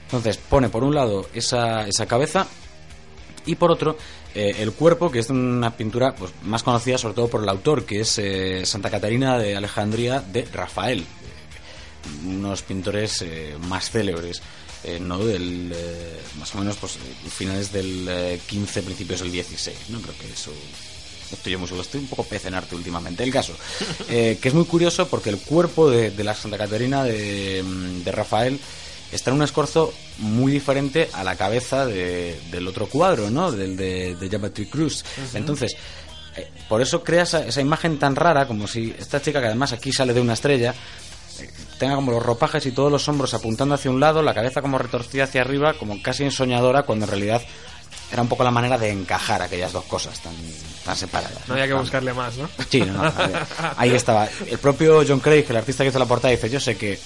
Entonces 0.06 0.38
pone 0.38 0.70
por 0.70 0.84
un 0.84 0.96
lado 0.96 1.28
esa, 1.34 1.88
esa 1.88 2.08
cabeza 2.08 2.48
y 3.46 3.56
por 3.56 3.72
otro 3.72 3.98
eh, 4.34 4.56
el 4.60 4.72
cuerpo, 4.72 5.12
que 5.12 5.20
es 5.20 5.30
una 5.30 5.78
pintura 5.78 6.16
pues, 6.16 6.32
más 6.44 6.64
conocida 6.64 6.98
sobre 6.98 7.14
todo 7.14 7.28
por 7.28 7.44
el 7.44 7.50
autor, 7.50 7.86
que 7.86 8.00
es 8.00 8.18
eh, 8.18 8.66
Santa 8.66 8.90
Catarina 8.90 9.38
de 9.38 9.56
Alejandría 9.56 10.22
de 10.22 10.44
Rafael, 10.46 11.06
unos 12.26 12.64
pintores 12.64 13.24
más 13.68 13.92
célebres. 13.92 14.42
Eh, 14.84 15.00
no 15.00 15.18
del 15.20 15.72
eh, 15.76 16.20
más 16.40 16.54
o 16.56 16.60
menos 16.60 16.76
pues 16.78 16.96
eh, 16.96 17.30
finales 17.30 17.72
del 17.72 18.06
eh, 18.10 18.40
15 18.48 18.84
principios 18.84 19.20
del 19.22 19.32
16 19.32 19.78
no 19.90 20.00
creo 20.02 20.16
que 20.18 20.32
eso 20.32 20.52
estoy 21.32 21.52
yo 21.54 21.60
muy 21.60 21.68
seguro, 21.68 21.84
estoy 21.84 22.00
un 22.02 22.08
poco 22.08 22.24
pez 22.24 22.46
en 22.46 22.54
arte 22.54 22.76
últimamente 22.76 23.24
el 23.24 23.32
caso 23.32 23.54
eh, 24.10 24.38
que 24.42 24.48
es 24.48 24.54
muy 24.54 24.66
curioso 24.66 25.08
porque 25.08 25.30
el 25.30 25.40
cuerpo 25.40 25.90
de, 25.90 26.12
de 26.12 26.24
la 26.24 26.34
Santa 26.36 26.58
Catarina 26.58 27.04
de, 27.04 27.64
mm, 27.66 28.04
de 28.04 28.12
Rafael 28.12 28.60
está 29.12 29.32
en 29.32 29.38
un 29.38 29.44
escorzo 29.44 29.94
muy 30.20 30.52
diferente 30.52 31.10
a 31.14 31.24
la 31.24 31.36
cabeza 31.38 31.86
de- 31.86 32.38
del 32.52 32.68
otro 32.68 32.88
cuadro, 32.88 33.30
¿no? 33.30 33.52
Del 33.54 33.78
de, 33.78 34.16
de 34.16 34.30
Jean-Baptiste 34.30 34.70
Cruz. 34.70 35.06
Entonces, 35.34 35.78
por 36.68 36.82
eso 36.82 37.02
crea 37.06 37.24
esa, 37.24 37.48
esa 37.48 37.62
imagen 37.62 38.00
tan 38.00 38.18
rara, 38.18 38.46
como 38.48 38.68
si 38.68 38.94
esta 39.00 39.22
chica, 39.22 39.40
que 39.40 39.48
además 39.48 39.72
aquí 39.72 39.94
sale 39.94 40.14
de 40.14 40.20
una 40.20 40.34
estrella, 40.34 40.76
tenga 41.80 41.96
como 41.96 42.12
los 42.12 42.24
ropajes 42.24 42.66
y 42.66 42.72
todos 42.72 42.92
los 42.92 43.08
hombros 43.08 43.34
apuntando 43.34 43.76
hacia 43.76 43.92
un 43.92 44.00
lado, 44.00 44.22
la 44.22 44.34
cabeza 44.34 44.62
como 44.62 44.78
retorcida 44.78 45.26
hacia 45.26 45.42
arriba, 45.42 45.74
como 45.74 46.02
casi 46.02 46.24
ensoñadora, 46.24 46.84
cuando 46.84 47.06
en 47.06 47.12
realidad 47.12 47.42
era 48.12 48.22
un 48.22 48.30
poco 48.30 48.44
la 48.44 48.52
manera 48.52 48.78
de 48.78 48.90
encajar 48.90 49.42
aquellas 49.42 49.74
dos 49.74 49.84
cosas 49.84 50.18
tan, 50.22 50.34
tan 50.86 50.96
separadas. 50.96 51.40
No 51.48 51.54
había 51.56 51.66
que 51.66 51.74
Tan- 51.74 51.82
buscarle 51.82 52.14
más, 52.14 52.38
¿no? 52.38 52.48
Sí, 52.70 52.80
no, 52.82 52.94
no, 52.94 53.12
ahí- 53.76 53.94
estaba. 53.94 54.28
El 54.50 54.58
propio 54.60 55.04
John 55.06 55.20
Craig, 55.20 55.46
el 55.50 55.58
artista 55.58 55.84
que 55.84 55.90
hizo 55.90 56.00
la 56.00 56.06
portada, 56.06 56.32
dice, 56.32 56.50
yo 56.50 56.60
sé 56.60 56.78
que 56.78 56.98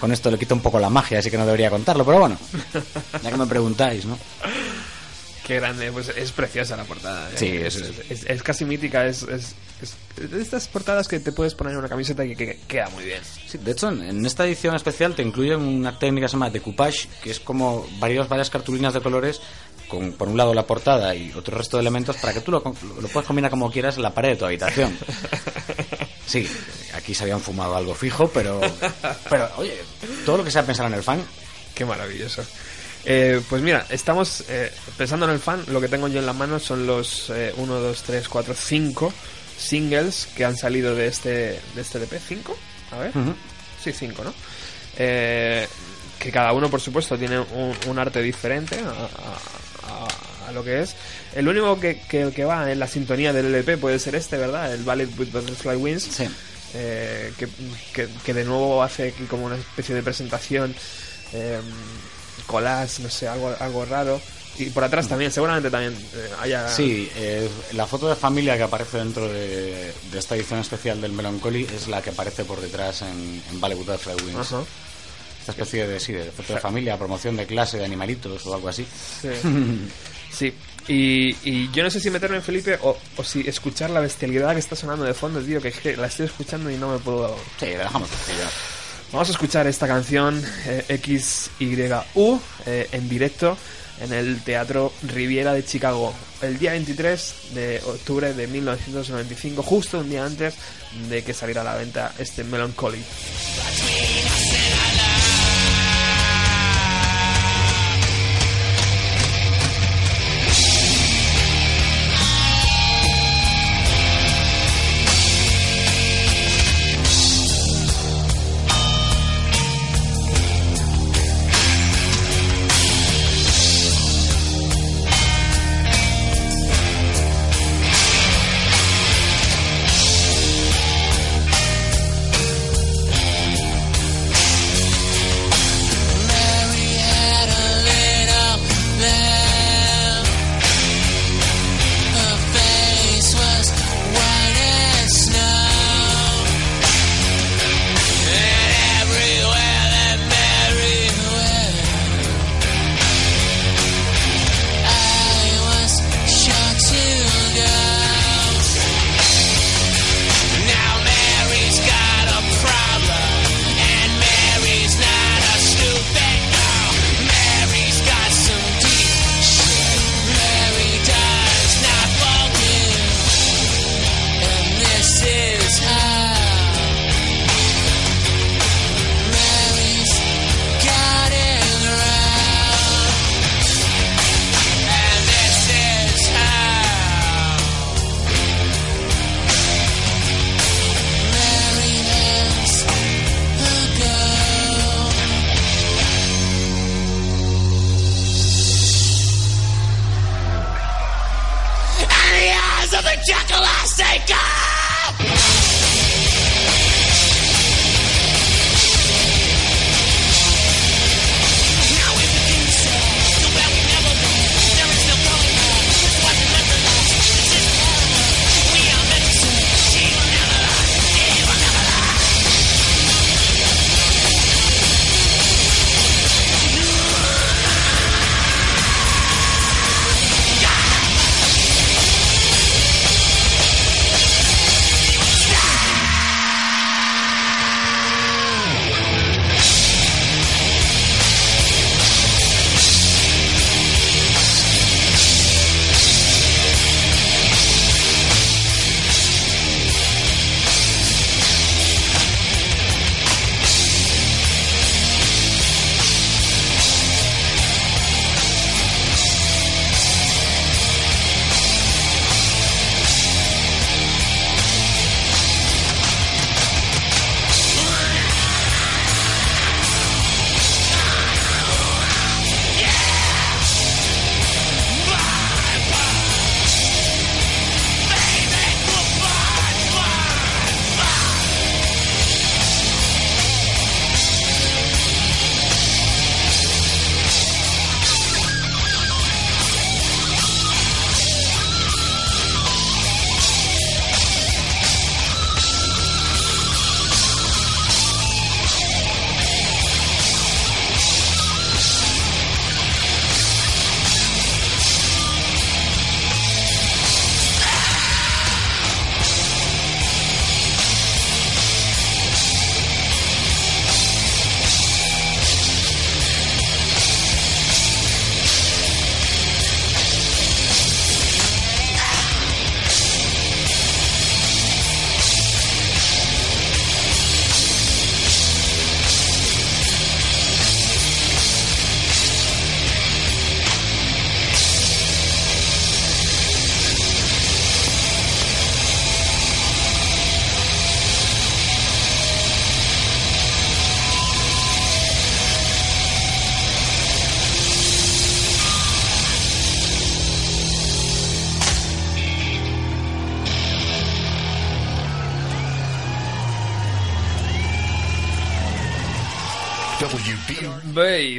con 0.00 0.10
esto 0.10 0.30
le 0.30 0.38
quita 0.38 0.54
un 0.54 0.60
poco 0.62 0.78
la 0.80 0.88
magia, 0.88 1.18
así 1.18 1.30
que 1.30 1.36
no 1.36 1.44
debería 1.44 1.68
contarlo, 1.70 2.04
pero 2.04 2.18
bueno, 2.20 2.38
ya 3.22 3.30
que 3.30 3.36
me 3.36 3.46
preguntáis, 3.46 4.06
¿no? 4.06 4.18
Qué 5.48 5.56
grande, 5.56 5.90
pues 5.90 6.10
es 6.10 6.30
preciosa 6.30 6.76
la 6.76 6.84
portada. 6.84 7.28
¿eh? 7.30 7.34
Sí, 7.36 7.46
es, 7.56 7.74
es- 7.76 7.88
es- 7.88 8.10
es- 8.10 8.24
es 8.26 8.42
casi 8.44 8.64
mítica, 8.64 9.06
es, 9.06 9.26
de 9.26 10.42
estas 10.42 10.68
portadas 10.68 11.08
que 11.08 11.20
te 11.20 11.32
puedes 11.32 11.54
poner 11.54 11.72
en 11.72 11.78
una 11.80 11.88
camiseta 11.88 12.24
y 12.24 12.36
que, 12.36 12.46
que 12.46 12.58
queda 12.68 12.88
muy 12.90 13.04
bien. 13.04 13.20
Sí, 13.46 13.56
de 13.58 13.70
hecho, 13.72 13.88
en, 13.88 14.02
en 14.02 14.26
esta 14.26 14.44
edición 14.46 14.74
especial 14.76 15.14
te 15.14 15.22
incluyen 15.22 15.60
una 15.60 15.98
técnica 15.98 16.26
que 16.26 16.28
se 16.28 16.32
llama 16.34 16.50
decoupage, 16.50 17.08
que 17.22 17.30
es 17.30 17.40
como 17.40 17.88
varios, 17.98 18.28
varias 18.28 18.50
cartulinas 18.50 18.92
de 18.94 19.00
colores, 19.00 19.40
con 19.88 20.12
por 20.12 20.28
un 20.28 20.36
lado 20.36 20.52
la 20.52 20.66
portada 20.66 21.14
y 21.14 21.32
otro 21.32 21.56
resto 21.56 21.76
de 21.78 21.80
elementos, 21.80 22.16
para 22.18 22.34
que 22.34 22.40
tú 22.42 22.50
lo, 22.50 22.58
lo, 22.62 23.00
lo 23.00 23.08
puedas 23.08 23.26
combinar 23.26 23.50
como 23.50 23.70
quieras 23.70 23.96
en 23.96 24.02
la 24.02 24.12
pared 24.12 24.30
de 24.30 24.36
tu 24.36 24.44
habitación. 24.44 24.96
Sí, 26.28 26.46
aquí 26.92 27.14
se 27.14 27.22
habían 27.22 27.40
fumado 27.40 27.74
algo 27.74 27.94
fijo, 27.94 28.28
pero, 28.28 28.60
pero 29.30 29.48
oye, 29.56 29.78
todo 30.26 30.36
lo 30.36 30.44
que 30.44 30.50
sea 30.50 30.62
pensar 30.62 30.84
en 30.86 30.92
el 30.92 31.02
fan, 31.02 31.24
Qué 31.74 31.86
maravilloso. 31.86 32.44
Eh, 33.04 33.40
pues 33.48 33.62
mira, 33.62 33.86
estamos 33.90 34.44
eh, 34.48 34.70
pensando 34.96 35.26
en 35.26 35.32
el 35.32 35.38
fan. 35.38 35.64
Lo 35.68 35.80
que 35.80 35.88
tengo 35.88 36.08
yo 36.08 36.18
en 36.20 36.26
la 36.26 36.32
mano 36.32 36.58
son 36.58 36.86
los 36.86 37.30
1, 37.56 37.74
2, 37.80 38.02
3, 38.02 38.28
4, 38.28 38.54
5 38.54 39.12
singles 39.58 40.28
que 40.36 40.44
han 40.44 40.56
salido 40.56 40.94
de 40.94 41.06
este, 41.06 41.30
de 41.74 41.80
este 41.80 41.98
LP. 41.98 42.18
¿5? 42.20 42.54
A 42.92 42.98
ver. 42.98 43.12
Sí, 43.82 43.92
5, 43.92 44.24
¿no? 44.24 44.34
Eh, 44.98 45.66
que 46.18 46.30
cada 46.32 46.52
uno, 46.52 46.68
por 46.68 46.80
supuesto, 46.80 47.16
tiene 47.16 47.38
un, 47.38 47.74
un 47.86 47.98
arte 47.98 48.20
diferente 48.20 48.78
a, 48.80 48.88
a- 48.90 50.04
a- 50.04 50.48
a 50.48 50.52
lo 50.52 50.64
que 50.64 50.80
es. 50.80 50.94
El 51.34 51.46
único 51.48 51.78
que, 51.78 52.00
que- 52.08 52.32
que 52.34 52.44
va 52.44 52.70
en 52.70 52.78
la 52.78 52.88
sintonía 52.88 53.32
del 53.32 53.46
LP 53.46 53.76
puede 53.78 53.98
ser 53.98 54.14
este, 54.16 54.36
¿verdad? 54.36 54.72
El 54.74 54.82
Ballet 54.82 55.08
with 55.18 55.30
Butterfly 55.30 55.76
Wings. 55.76 56.02
sí. 56.02 56.28
eh, 56.74 57.32
que, 58.24 58.34
de 58.34 58.44
nuevo 58.44 58.82
hace 58.82 59.14
como 59.30 59.46
una 59.46 59.56
especie 59.56 59.94
de 59.94 60.02
presentación 60.02 60.74
eh, 61.32 61.58
collage, 62.48 63.00
no 63.02 63.08
sé, 63.10 63.28
algo, 63.28 63.54
algo 63.60 63.84
raro. 63.84 64.20
Y 64.58 64.70
por 64.70 64.82
atrás 64.82 65.06
también, 65.06 65.30
seguramente 65.30 65.70
también 65.70 65.92
eh, 65.94 66.30
haya... 66.40 66.68
Sí, 66.68 67.08
eh, 67.14 67.48
la 67.74 67.86
foto 67.86 68.08
de 68.08 68.16
familia 68.16 68.56
que 68.56 68.64
aparece 68.64 68.98
dentro 68.98 69.28
de, 69.28 69.92
de 70.10 70.18
esta 70.18 70.34
edición 70.34 70.58
especial 70.58 71.00
del 71.00 71.12
Melancholy 71.12 71.64
es 71.72 71.86
la 71.86 72.02
que 72.02 72.10
aparece 72.10 72.44
por 72.44 72.60
detrás 72.60 73.02
en, 73.02 73.40
en 73.52 73.60
Bollywood 73.60 73.86
Butterfly 73.86 74.14
Wings. 74.26 74.52
Ajá, 74.52 74.64
Esta 75.38 75.52
especie 75.52 75.86
de, 75.86 76.00
sí, 76.00 76.12
de 76.12 76.24
foto 76.32 76.54
de 76.54 76.60
familia, 76.60 76.98
promoción 76.98 77.36
de 77.36 77.46
clase 77.46 77.78
de 77.78 77.84
animalitos 77.84 78.44
o 78.46 78.54
algo 78.54 78.68
así. 78.68 78.84
sí. 79.22 79.28
Sí. 80.30 80.52
Y, 80.86 81.30
y 81.42 81.70
yo 81.72 81.82
no 81.82 81.90
sé 81.90 82.00
si 82.00 82.10
meterme 82.10 82.36
en 82.36 82.42
Felipe 82.42 82.78
o, 82.82 82.96
o 83.16 83.24
si 83.24 83.40
escuchar 83.48 83.90
la 83.90 84.00
bestialidad 84.00 84.52
que 84.52 84.60
está 84.60 84.76
sonando 84.76 85.04
de 85.04 85.14
fondo, 85.14 85.40
tío, 85.40 85.60
que 85.60 85.68
es 85.68 85.78
que 85.80 85.96
la 85.96 86.06
estoy 86.06 86.26
escuchando 86.26 86.70
y 86.70 86.76
no 86.76 86.92
me 86.92 86.98
puedo... 86.98 87.34
Sí, 87.58 87.66
la 87.72 87.84
dejamos 87.84 88.08
ya. 88.28 88.48
Vamos 89.12 89.28
a 89.30 89.32
escuchar 89.32 89.66
esta 89.66 89.86
canción 89.86 90.42
eh, 90.66 91.00
XYU 91.02 92.40
eh, 92.66 92.88
en 92.92 93.08
directo 93.08 93.56
en 94.00 94.12
el 94.12 94.42
Teatro 94.42 94.92
Riviera 95.02 95.54
de 95.54 95.64
Chicago 95.64 96.14
el 96.42 96.58
día 96.58 96.72
23 96.72 97.34
de 97.54 97.82
octubre 97.86 98.34
de 98.34 98.46
1995, 98.46 99.62
justo 99.62 99.98
un 99.98 100.10
día 100.10 100.24
antes 100.24 100.54
de 101.08 101.24
que 101.24 101.32
saliera 101.32 101.62
a 101.62 101.64
la 101.64 101.74
venta 101.74 102.12
este 102.18 102.44
Melancholy. 102.44 103.02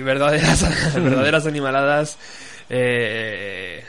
Verdaderas, 0.10 0.94
verdaderas 0.96 1.46
animaladas. 1.46 2.18
Eh, 2.70 3.84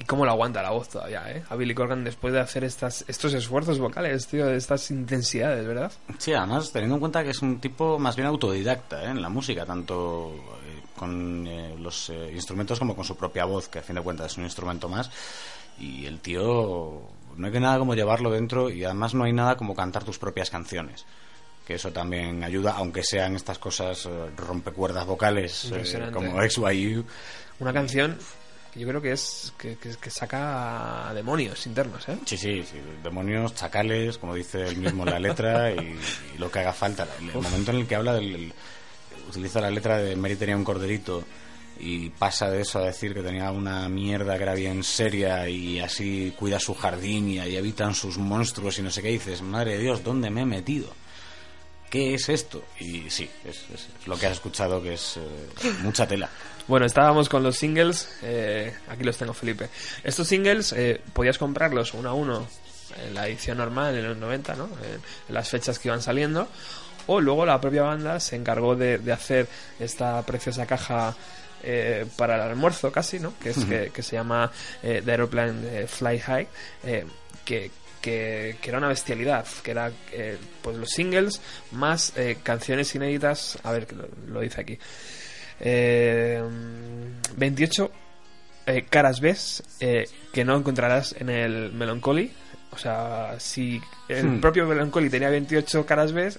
y 0.00 0.04
cómo 0.04 0.24
lo 0.24 0.30
aguanta 0.30 0.62
la 0.62 0.70
voz 0.70 0.88
todavía, 0.88 1.30
¿eh? 1.30 1.42
A 1.50 1.56
Billy 1.56 1.74
Corgan 1.74 2.04
después 2.04 2.32
de 2.32 2.40
hacer 2.40 2.64
estas, 2.64 3.04
estos 3.06 3.34
esfuerzos 3.34 3.78
vocales, 3.78 4.26
tío, 4.26 4.46
de 4.46 4.56
estas 4.56 4.90
intensidades, 4.90 5.66
¿verdad? 5.66 5.92
Sí, 6.16 6.32
además 6.32 6.72
teniendo 6.72 6.96
en 6.96 7.00
cuenta 7.00 7.22
que 7.22 7.30
es 7.30 7.42
un 7.42 7.60
tipo 7.60 7.98
más 7.98 8.16
bien 8.16 8.26
autodidacta 8.26 9.04
¿eh? 9.04 9.10
en 9.10 9.20
la 9.20 9.28
música, 9.28 9.66
tanto 9.66 10.32
eh, 10.64 10.82
con 10.96 11.46
eh, 11.46 11.76
los 11.78 12.08
eh, 12.08 12.32
instrumentos 12.32 12.78
como 12.78 12.96
con 12.96 13.04
su 13.04 13.14
propia 13.14 13.44
voz, 13.44 13.68
que 13.68 13.80
a 13.80 13.82
fin 13.82 13.96
de 13.96 14.02
cuentas 14.02 14.32
es 14.32 14.38
un 14.38 14.44
instrumento 14.44 14.88
más. 14.88 15.10
Y 15.78 16.06
el 16.06 16.20
tío, 16.20 17.02
no 17.36 17.46
hay 17.46 17.52
que 17.52 17.60
nada 17.60 17.78
como 17.78 17.94
llevarlo 17.94 18.30
dentro 18.30 18.70
y 18.70 18.84
además 18.84 19.12
no 19.12 19.24
hay 19.24 19.34
nada 19.34 19.56
como 19.56 19.74
cantar 19.74 20.04
tus 20.04 20.18
propias 20.18 20.48
canciones. 20.48 21.04
Que 21.70 21.76
eso 21.76 21.92
también 21.92 22.42
ayuda, 22.42 22.72
aunque 22.72 23.04
sean 23.04 23.36
estas 23.36 23.60
cosas 23.60 24.04
eh, 24.04 24.10
rompecuerdas 24.36 25.06
vocales 25.06 25.66
eh, 25.76 25.84
como 26.12 26.32
XYU. 26.42 27.04
Una 27.60 27.72
canción 27.72 28.18
que 28.74 28.80
yo 28.80 28.88
creo 28.88 29.00
que 29.00 29.12
es 29.12 29.52
que, 29.56 29.76
que- 29.76 29.94
que 29.94 30.10
saca 30.10 31.12
demonios 31.14 31.64
internos, 31.68 32.08
¿eh? 32.08 32.18
Sí, 32.24 32.36
sí, 32.36 32.64
sí, 32.64 32.78
demonios, 33.04 33.54
chacales, 33.54 34.18
como 34.18 34.34
dice 34.34 34.66
él 34.66 34.78
mismo 34.78 35.04
la 35.04 35.20
letra, 35.20 35.70
y, 35.72 35.96
y 36.34 36.38
lo 36.38 36.50
que 36.50 36.58
haga 36.58 36.72
falta. 36.72 37.06
El, 37.20 37.28
el 37.30 37.34
momento 37.40 37.70
en 37.70 37.76
el 37.78 37.86
que 37.86 37.94
habla 37.94 38.14
del. 38.14 38.34
el- 38.34 38.52
utiliza 39.28 39.60
la 39.60 39.70
letra 39.70 39.98
de 39.98 40.16
Mary 40.16 40.34
tenía 40.34 40.56
un 40.56 40.64
corderito 40.64 41.22
y 41.78 42.10
pasa 42.10 42.50
de 42.50 42.62
eso 42.62 42.80
a 42.80 42.86
decir 42.86 43.14
que 43.14 43.22
tenía 43.22 43.52
una 43.52 43.88
mierda 43.88 44.36
que 44.36 44.42
era 44.42 44.54
bien 44.54 44.82
seria 44.82 45.48
y 45.48 45.78
así 45.78 46.34
cuida 46.36 46.58
su 46.58 46.74
jardín 46.74 47.28
y 47.28 47.38
ahí 47.38 47.56
habitan 47.56 47.94
sus 47.94 48.18
monstruos 48.18 48.76
y 48.80 48.82
no 48.82 48.90
sé 48.90 49.02
qué, 49.02 49.10
y 49.10 49.18
dices, 49.18 49.40
madre 49.40 49.74
de 49.74 49.78
Dios, 49.84 50.02
¿dónde 50.02 50.30
me 50.30 50.40
he 50.42 50.46
metido? 50.46 50.92
¿Qué 51.90 52.14
es 52.14 52.28
esto? 52.28 52.62
Y 52.78 53.10
sí, 53.10 53.28
es, 53.44 53.56
es- 53.74 53.88
es 54.00 54.06
lo 54.06 54.16
que 54.16 54.26
has 54.26 54.32
escuchado 54.32 54.80
que 54.82 54.94
es 54.94 55.16
eh, 55.16 55.72
mucha 55.82 56.06
tela. 56.06 56.28
Bueno, 56.68 56.86
estábamos 56.86 57.28
con 57.28 57.42
los 57.42 57.56
singles. 57.56 58.08
eh, 58.22 58.72
aquí 58.88 59.02
los 59.02 59.16
tengo, 59.18 59.34
Felipe. 59.34 59.68
Estos 60.04 60.28
singles 60.28 60.72
eh, 60.72 61.00
podías 61.12 61.36
comprarlos 61.36 61.92
uno 61.94 62.10
a 62.10 62.14
uno 62.14 62.46
en 63.04 63.14
la 63.14 63.26
edición 63.26 63.58
normal, 63.58 63.96
en 63.96 64.06
los 64.08 64.16
90, 64.16 64.54
¿no? 64.54 64.64
En, 64.66 65.34
las 65.34 65.48
fechas 65.48 65.78
que 65.80 65.88
iban 65.88 66.00
saliendo. 66.00 66.48
O 67.08 67.20
luego 67.20 67.44
la 67.44 67.60
propia 67.60 67.82
banda 67.82 68.20
se 68.20 68.36
encargó 68.36 68.76
de, 68.76 68.98
de 68.98 69.12
hacer 69.12 69.48
esta 69.80 70.22
preciosa 70.24 70.66
caja 70.66 71.16
eh, 71.64 72.06
para 72.16 72.36
el 72.36 72.42
almuerzo, 72.42 72.92
casi, 72.92 73.18
¿no? 73.18 73.34
Que, 73.42 73.50
es, 73.50 73.64
que, 73.64 73.90
que 73.92 74.02
se 74.02 74.14
llama 74.16 74.52
eh, 74.82 75.02
The 75.04 75.10
Aeroplane 75.10 75.80
eh, 75.82 75.86
Fly 75.88 76.18
High. 76.20 76.48
eh, 76.84 77.04
que, 77.44 77.70
que, 78.00 78.56
que 78.60 78.68
era 78.70 78.78
una 78.78 78.88
bestialidad, 78.88 79.46
que 79.62 79.70
era 79.70 79.90
eh, 80.12 80.36
pues 80.62 80.76
los 80.76 80.90
singles 80.90 81.40
más 81.72 82.12
eh, 82.16 82.38
canciones 82.42 82.94
inéditas. 82.94 83.58
A 83.62 83.72
ver, 83.72 83.92
lo, 83.92 84.08
lo 84.28 84.40
dice 84.40 84.60
aquí. 84.60 84.78
Eh, 85.60 86.42
28 87.36 87.90
eh, 88.66 88.84
caras 88.88 89.20
B 89.20 89.36
eh, 89.80 90.08
que 90.32 90.44
no 90.44 90.56
encontrarás 90.56 91.14
en 91.18 91.28
el 91.30 91.72
Melancholy. 91.72 92.32
O 92.72 92.78
sea, 92.78 93.34
si 93.38 93.80
el 94.08 94.26
Hmm. 94.26 94.40
propio 94.40 94.66
Melancholy 94.66 95.10
tenía 95.10 95.28
28 95.28 95.84
caras 95.86 96.12
B, 96.12 96.32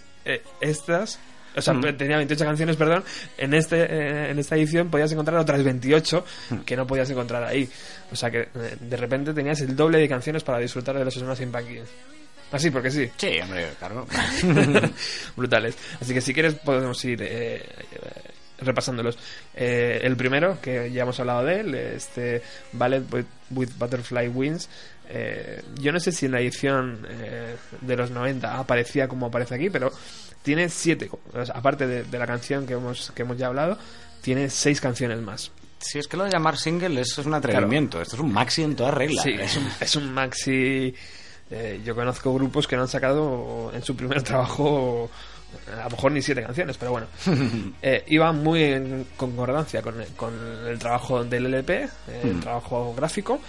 estas. 0.62 1.20
O 1.56 1.62
sea, 1.62 1.74
Hmm. 1.74 1.98
tenía 1.98 2.18
28 2.18 2.46
canciones, 2.46 2.76
perdón. 2.78 3.04
En 3.38 3.54
este 3.54 3.84
eh, 3.84 4.32
en 4.32 4.40
esta 4.40 4.56
edición 4.56 4.90
podías 4.90 5.12
encontrar 5.12 5.38
otras 5.38 5.64
28 5.64 6.26
que 6.66 6.76
no 6.78 6.88
podías 6.88 7.10
encontrar 7.10 7.44
ahí. 7.44 7.70
O 8.12 8.16
sea 8.16 8.32
que 8.32 8.40
eh, 8.42 8.76
de 8.80 8.98
repente 8.98 9.34
tenías 9.34 9.60
el 9.62 9.76
doble 9.76 9.98
de 10.00 10.08
canciones 10.08 10.44
para 10.44 10.60
disfrutar 10.60 10.98
de 10.98 11.04
los 11.06 11.14
Smashing 11.14 11.52
Pumpkins. 11.52 11.90
Así, 12.52 12.70
porque 12.70 12.92
sí. 12.92 13.10
Sí, 13.18 13.40
hombre, 13.42 13.68
claro. 13.80 14.06
brutales. 15.36 15.78
Así 16.00 16.14
que 16.14 16.22
si 16.22 16.34
quieres 16.34 16.54
podemos 16.56 17.04
ir 17.06 17.22
eh, 17.22 17.56
eh, 17.58 17.64
repasándolos. 18.60 19.18
Eh, 19.56 20.00
el 20.04 20.16
primero, 20.18 20.60
que 20.62 20.92
ya 20.92 21.04
hemos 21.04 21.20
hablado 21.20 21.46
de 21.46 21.60
él, 21.62 21.76
este 21.76 22.42
Ballet 22.74 23.04
with, 23.12 23.26
with 23.52 23.70
Butterfly 23.78 24.28
Wings. 24.28 24.70
eh, 25.10 25.62
yo 25.80 25.92
no 25.92 26.00
sé 26.00 26.12
si 26.12 26.26
en 26.26 26.34
la 26.34 26.42
edición 26.42 27.06
de 27.82 27.96
los 27.98 28.12
90 28.12 28.58
aparecía 28.60 29.08
como 29.08 29.28
aparece 29.28 29.56
aquí, 29.56 29.70
pero 29.70 29.92
tiene 30.44 30.70
siete, 30.70 31.10
aparte 31.54 31.88
de, 31.88 32.04
de 32.04 32.20
la 32.20 32.28
canción 32.28 32.66
que 32.66 32.74
hemos, 32.74 33.12
que 33.12 33.22
hemos 33.24 33.38
ya 33.38 33.48
hablado, 33.48 33.78
tiene 34.22 34.50
seis 34.50 34.82
canciones 34.82 35.20
más. 35.22 35.52
Si 35.80 35.98
es 35.98 36.08
que 36.08 36.16
lo 36.18 36.26
de 36.26 36.30
llamar 36.32 36.58
single 36.58 37.02
eso 37.02 37.22
es 37.22 37.28
un 37.28 37.34
atrevimiento. 37.34 38.02
Esto 38.02 38.16
es 38.16 38.22
un 38.22 38.32
maxi 38.32 38.64
en 38.64 38.76
toda 38.76 38.92
regla. 38.92 39.22
Sí, 39.24 39.32
es 39.32 39.58
un, 39.58 39.68
es 39.80 39.96
un 39.96 40.14
maxi. 40.14 40.94
eh, 41.50 41.82
yo 41.84 41.96
conozco 41.96 42.34
grupos 42.34 42.68
que 42.68 42.76
no 42.76 42.84
han 42.84 42.88
sacado 42.88 43.72
en 43.74 43.82
su 43.84 43.96
primer 43.96 44.22
trabajo 44.24 45.10
a 45.80 45.84
lo 45.84 45.90
mejor 45.90 46.12
ni 46.12 46.22
siete 46.22 46.42
canciones, 46.44 46.78
pero 46.78 46.92
bueno. 46.92 47.08
Eh, 47.82 48.04
iba 48.08 48.32
muy 48.32 48.64
en 48.64 49.08
concordancia 49.18 49.82
con, 49.82 49.96
con 50.16 50.34
el 50.68 50.78
trabajo 50.78 51.24
del 51.24 51.48
LP, 51.48 51.84
eh, 51.84 51.90
el 52.24 52.40
trabajo 52.40 52.94
gráfico. 52.96 53.42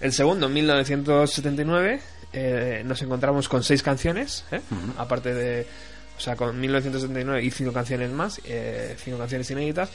El 0.00 0.12
segundo, 0.12 0.46
en 0.46 0.52
1979, 0.54 2.00
eh, 2.32 2.82
nos 2.84 3.00
encontramos 3.02 3.48
con 3.48 3.62
seis 3.62 3.82
canciones, 3.82 4.44
¿eh? 4.52 4.60
aparte 4.98 5.34
de. 5.34 5.66
O 6.20 6.22
sea, 6.22 6.36
con 6.36 6.60
1979 6.60 7.42
y 7.42 7.50
cinco 7.50 7.72
canciones 7.72 8.10
más, 8.10 8.42
eh, 8.44 8.94
cinco 9.02 9.16
canciones 9.16 9.50
inéditas, 9.50 9.88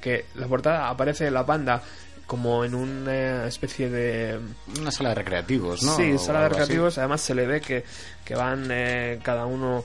que 0.00 0.26
la 0.36 0.46
portada 0.46 0.88
aparece 0.88 1.28
la 1.32 1.42
banda 1.42 1.82
como 2.28 2.64
en 2.64 2.76
una 2.76 3.48
especie 3.48 3.90
de 3.90 4.38
Una 4.80 4.92
sala 4.92 5.08
de 5.08 5.14
recreativos, 5.16 5.82
¿no? 5.82 5.96
Sí, 5.96 6.16
sala 6.16 6.38
de 6.42 6.46
así. 6.46 6.54
recreativos. 6.54 6.96
Además, 6.98 7.22
se 7.22 7.34
le 7.34 7.44
ve 7.48 7.60
que, 7.60 7.82
que 8.24 8.36
van 8.36 8.68
eh, 8.70 9.18
cada 9.20 9.46
uno 9.46 9.84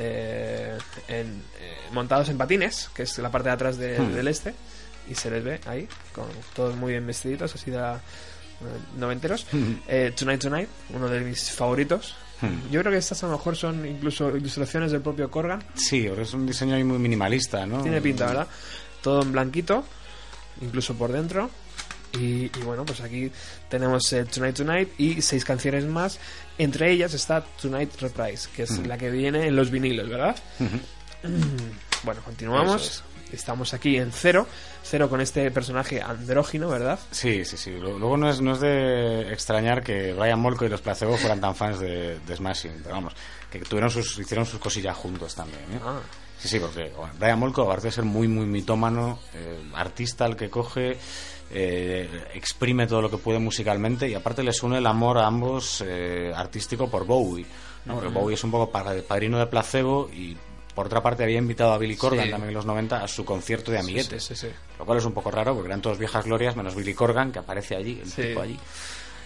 eh, 0.00 0.78
en, 1.08 1.26
eh, 1.60 1.76
montados 1.92 2.30
en 2.30 2.38
patines, 2.38 2.88
que 2.94 3.02
es 3.02 3.18
la 3.18 3.30
parte 3.30 3.50
de 3.50 3.54
atrás 3.54 3.76
de- 3.76 3.98
Hmm. 3.98 4.14
del 4.14 4.28
este. 4.28 4.54
Y 5.08 5.14
se 5.14 5.30
les 5.30 5.44
ve 5.44 5.60
ahí, 5.66 5.86
con 6.14 6.24
todos 6.54 6.74
muy 6.76 6.92
bien 6.92 7.06
vestiditos, 7.06 7.54
así 7.54 7.70
de 7.70 7.76
la- 7.76 7.96
eh, 7.96 8.64
noventeros. 8.96 9.46
Hmm. 9.52 9.74
Eh, 9.86 10.12
Tonight 10.16 10.40
Tonight, 10.40 10.68
uno 10.94 11.08
de 11.08 11.20
mis 11.20 11.50
favoritos. 11.50 12.16
Hmm. 12.40 12.70
Yo 12.70 12.80
creo 12.80 12.92
que 12.92 12.98
estas 12.98 13.22
a 13.22 13.26
lo 13.26 13.32
mejor 13.32 13.56
son 13.56 13.86
incluso 13.86 14.36
ilustraciones 14.36 14.92
del 14.92 15.00
propio 15.00 15.30
Corgan. 15.30 15.62
Sí, 15.74 16.06
es 16.06 16.34
un 16.34 16.46
diseño 16.46 16.74
ahí 16.74 16.84
muy 16.84 16.98
minimalista, 16.98 17.66
¿no? 17.66 17.82
Tiene 17.82 18.00
pinta, 18.00 18.26
¿verdad? 18.26 18.46
Todo 19.02 19.22
en 19.22 19.32
blanquito, 19.32 19.84
incluso 20.60 20.94
por 20.94 21.12
dentro. 21.12 21.50
Y, 22.18 22.44
y 22.46 22.62
bueno, 22.64 22.84
pues 22.84 23.00
aquí 23.00 23.30
tenemos 23.68 24.10
eh, 24.12 24.24
Tonight 24.24 24.56
Tonight 24.56 24.88
y 24.98 25.20
seis 25.22 25.44
canciones 25.44 25.84
más. 25.84 26.18
Entre 26.56 26.90
ellas 26.90 27.12
está 27.14 27.42
Tonight 27.42 28.00
Reprise, 28.00 28.48
que 28.54 28.62
es 28.62 28.78
la 28.86 28.96
que 28.96 29.10
viene 29.10 29.46
en 29.46 29.56
los 29.56 29.70
vinilos, 29.70 30.08
¿verdad? 30.08 30.36
Bueno, 32.04 32.20
continuamos. 32.22 33.02
Estamos 33.36 33.72
aquí 33.74 33.96
en 33.98 34.10
cero. 34.12 34.46
Cero 34.82 35.08
con 35.08 35.20
este 35.20 35.50
personaje 35.50 36.02
andrógino, 36.02 36.68
¿verdad? 36.68 36.98
Sí, 37.10 37.44
sí, 37.44 37.56
sí. 37.56 37.70
Luego 37.70 38.16
no 38.16 38.28
es, 38.28 38.40
no 38.40 38.52
es 38.52 38.60
de 38.60 39.32
extrañar 39.32 39.82
que 39.82 40.12
Brian 40.12 40.40
Molko 40.40 40.64
y 40.64 40.68
los 40.68 40.80
Placebo 40.80 41.16
fueran 41.16 41.40
tan 41.40 41.54
fans 41.54 41.78
de, 41.80 42.18
de 42.20 42.36
Smashing, 42.36 42.80
pero 42.82 42.94
vamos, 42.96 43.14
que 43.50 43.58
tuvieron 43.60 43.90
sus, 43.90 44.18
hicieron 44.18 44.44
sus 44.46 44.58
cosillas 44.60 44.96
juntos 44.96 45.34
también, 45.34 45.60
¿eh? 45.74 45.80
Ah, 45.84 46.00
Sí, 46.38 46.48
sí, 46.48 46.60
porque 46.60 46.92
bueno, 46.94 47.14
Brian 47.18 47.38
Molko, 47.38 47.62
aparte 47.62 47.86
de 47.86 47.92
ser 47.92 48.04
muy, 48.04 48.28
muy 48.28 48.44
mitómano, 48.44 49.18
eh, 49.32 49.58
artista 49.74 50.26
al 50.26 50.36
que 50.36 50.50
coge, 50.50 50.98
eh, 51.50 52.08
exprime 52.34 52.86
todo 52.86 53.00
lo 53.00 53.10
que 53.10 53.16
puede 53.16 53.38
musicalmente 53.38 54.08
y 54.08 54.14
aparte 54.14 54.42
les 54.42 54.62
une 54.62 54.78
el 54.78 54.86
amor 54.86 55.16
a 55.18 55.26
ambos 55.26 55.82
eh, 55.86 56.32
artístico 56.36 56.90
por 56.90 57.06
Bowie. 57.06 57.46
¿no? 57.86 57.94
Porque 57.94 58.08
Bowie 58.10 58.34
es 58.34 58.44
un 58.44 58.50
poco 58.50 58.70
pa- 58.70 58.84
padrino 59.08 59.38
de 59.38 59.46
placebo 59.46 60.10
y 60.12 60.36
por 60.76 60.86
otra 60.86 61.02
parte 61.02 61.24
había 61.24 61.38
invitado 61.38 61.72
a 61.72 61.78
Billy 61.78 61.96
Corgan 61.96 62.26
Sí. 62.26 62.30
también 62.30 62.50
en 62.50 62.54
los 62.54 62.66
90 62.66 63.02
a 63.02 63.08
su 63.08 63.24
concierto 63.24 63.72
de 63.72 63.78
amiguetes. 63.80 64.22
sí, 64.22 64.36
sí, 64.36 64.46
sí. 64.46 64.52
Lo 64.78 64.84
cual 64.86 64.98
es 64.98 65.04
un 65.04 65.12
poco 65.14 65.32
raro 65.32 65.54
porque 65.54 65.66
eran 65.66 65.82
todos 65.82 65.98
viejas 65.98 66.24
glorias 66.24 66.54
menos 66.54 66.76
Billy 66.76 66.94
Corgan 66.94 67.32
que 67.32 67.40
aparece 67.40 67.74
allí, 67.74 68.00
el 68.00 68.12
tipo 68.12 68.40
allí. 68.42 68.56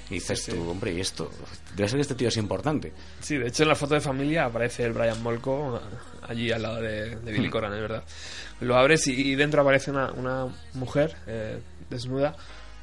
Y 0.09 0.15
dices 0.15 0.45
tú, 0.47 0.69
hombre, 0.71 0.93
¿y 0.93 1.01
esto? 1.01 1.31
Debe 1.77 1.89
ser 1.89 1.99
que 1.99 2.03
este 2.03 2.15
tío 2.17 2.29
es 2.29 2.37
importante. 2.37 2.93
Sí, 3.21 3.37
de 3.37 3.47
hecho 3.49 3.63
en 3.65 3.69
la 3.69 3.77
foto 3.77 3.95
de 3.95 4.01
familia 4.01 4.47
aparece 4.47 4.85
el 4.85 4.93
Brian 4.93 5.23
Molko 5.23 5.81
allí 6.23 6.51
al 6.51 6.63
lado 6.63 6.81
de, 6.81 7.17
de 7.17 7.33
Billy 7.33 7.51
Corgan, 7.51 7.75
es 7.75 7.81
verdad. 7.81 8.03
Lo 8.61 8.77
abres 8.77 9.07
y, 9.07 9.13
y 9.13 9.35
dentro 9.37 9.63
aparece 9.63 9.91
una, 9.91 10.11
una 10.13 10.47
mujer 10.75 11.17
eh, 11.27 11.59
desnuda 11.91 12.35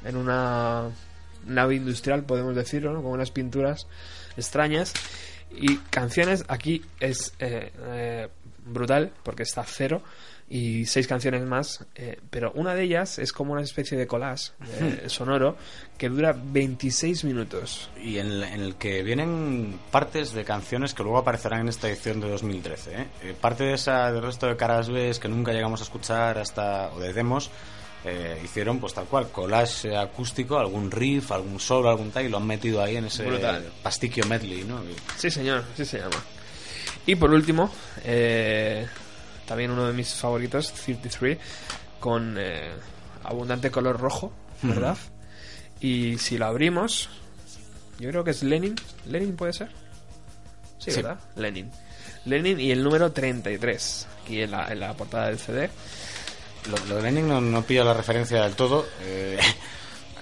en 0.04 0.16
una 0.16 0.90
nave 1.46 1.74
industrial, 1.76 2.24
podemos 2.24 2.54
decirlo, 2.56 2.92
¿no? 2.92 3.02
con 3.02 3.12
unas 3.12 3.30
pinturas 3.30 3.86
extrañas. 4.36 4.92
Y 5.50 5.76
canciones, 5.90 6.44
aquí 6.48 6.82
es 7.00 7.32
eh, 7.38 7.72
eh, 7.78 8.28
brutal 8.68 9.12
porque 9.22 9.42
está 9.42 9.64
cero 9.64 10.02
y 10.50 10.86
seis 10.86 11.06
canciones 11.06 11.42
más, 11.42 11.84
eh, 11.94 12.20
pero 12.30 12.52
una 12.54 12.74
de 12.74 12.84
ellas 12.84 13.18
es 13.18 13.32
como 13.32 13.52
una 13.52 13.60
especie 13.60 13.98
de 13.98 14.06
collage 14.06 14.52
eh, 14.80 15.04
sonoro 15.08 15.56
que 15.98 16.08
dura 16.08 16.34
26 16.34 17.24
minutos. 17.24 17.90
Y 18.02 18.18
en, 18.18 18.42
el 18.42 18.76
que 18.76 19.02
vienen 19.02 19.78
partes 19.90 20.32
de 20.32 20.44
canciones 20.44 20.94
que 20.94 21.02
luego 21.02 21.18
aparecerán 21.18 21.60
en 21.60 21.68
esta 21.68 21.88
edición 21.88 22.20
de 22.20 22.30
2013. 22.30 22.94
¿eh? 22.94 23.06
Eh, 23.22 23.34
parte 23.38 23.64
de 23.64 23.74
esa 23.74 24.10
del 24.10 24.22
resto 24.22 24.46
de 24.46 24.56
caras 24.56 24.88
B 24.88 25.12
que 25.20 25.28
nunca 25.28 25.52
llegamos 25.52 25.80
a 25.80 25.84
escuchar 25.84 26.38
hasta 26.38 26.90
o 26.92 27.00
de 27.00 27.12
demos 27.12 27.50
eh, 28.04 28.40
hicieron 28.44 28.78
pues 28.78 28.94
tal 28.94 29.06
cual 29.06 29.28
collage 29.30 29.96
acústico, 29.96 30.58
algún 30.58 30.90
riff, 30.90 31.32
algún 31.32 31.58
solo, 31.58 31.90
algún 31.90 32.10
tal 32.10 32.26
y 32.26 32.28
lo 32.28 32.36
han 32.36 32.46
metido 32.46 32.82
ahí 32.82 32.96
en 32.96 33.06
ese 33.06 33.24
Brutal. 33.24 33.72
pastiquio 33.82 34.24
medley, 34.26 34.62
¿no? 34.64 34.80
Sí, 35.16 35.30
señor, 35.30 35.64
así 35.74 35.84
se 35.84 35.98
llama. 35.98 36.16
Y 37.08 37.16
por 37.16 37.30
último, 37.30 37.70
eh, 38.04 38.86
también 39.46 39.70
uno 39.70 39.86
de 39.86 39.94
mis 39.94 40.12
favoritos, 40.14 40.72
33, 40.74 41.38
con 41.98 42.36
eh, 42.38 42.70
abundante 43.24 43.70
color 43.70 43.98
rojo, 43.98 44.30
¿verdad? 44.62 44.96
Y 45.80 46.18
si 46.18 46.36
lo 46.36 46.44
abrimos, 46.46 47.08
yo 47.98 48.10
creo 48.10 48.24
que 48.24 48.32
es 48.32 48.42
Lenin. 48.42 48.74
¿Lenin 49.06 49.36
puede 49.36 49.54
ser? 49.54 49.68
Sí, 50.78 50.90
Sí. 50.90 50.96
¿verdad? 51.02 51.18
Lenin. 51.36 51.70
Lenin 52.26 52.60
y 52.60 52.72
el 52.72 52.82
número 52.84 53.10
33, 53.10 54.06
aquí 54.22 54.42
en 54.42 54.50
la, 54.50 54.68
en 54.70 54.80
la 54.80 54.92
portada 54.92 55.28
del 55.28 55.38
CD. 55.38 55.70
Lo, 56.70 56.76
lo 56.88 56.96
de 56.96 57.02
Lenin 57.04 57.26
no, 57.26 57.40
no 57.40 57.62
pillo 57.62 57.84
la 57.84 57.94
referencia 57.94 58.42
del 58.42 58.54
todo. 58.54 58.86
eh, 59.00 59.38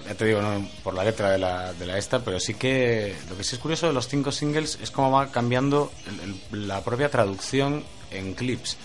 ya 0.06 0.14
te 0.14 0.24
digo, 0.26 0.40
no 0.40 0.66
por 0.82 0.94
la 0.94 1.04
letra 1.04 1.30
de 1.30 1.38
la, 1.38 1.72
de 1.74 1.86
la 1.86 1.98
esta, 1.98 2.20
pero 2.20 2.38
sí 2.40 2.54
que 2.54 3.14
lo 3.28 3.36
que 3.36 3.44
sí 3.44 3.56
es 3.56 3.60
curioso 3.60 3.86
de 3.86 3.92
los 3.92 4.08
cinco 4.08 4.30
singles 4.32 4.78
es 4.82 4.90
cómo 4.90 5.10
va 5.10 5.30
cambiando 5.30 5.90
el- 6.06 6.34
el- 6.60 6.68
la 6.68 6.82
propia 6.84 7.10
traducción 7.10 7.82
en 8.10 8.34
clips. 8.34 8.76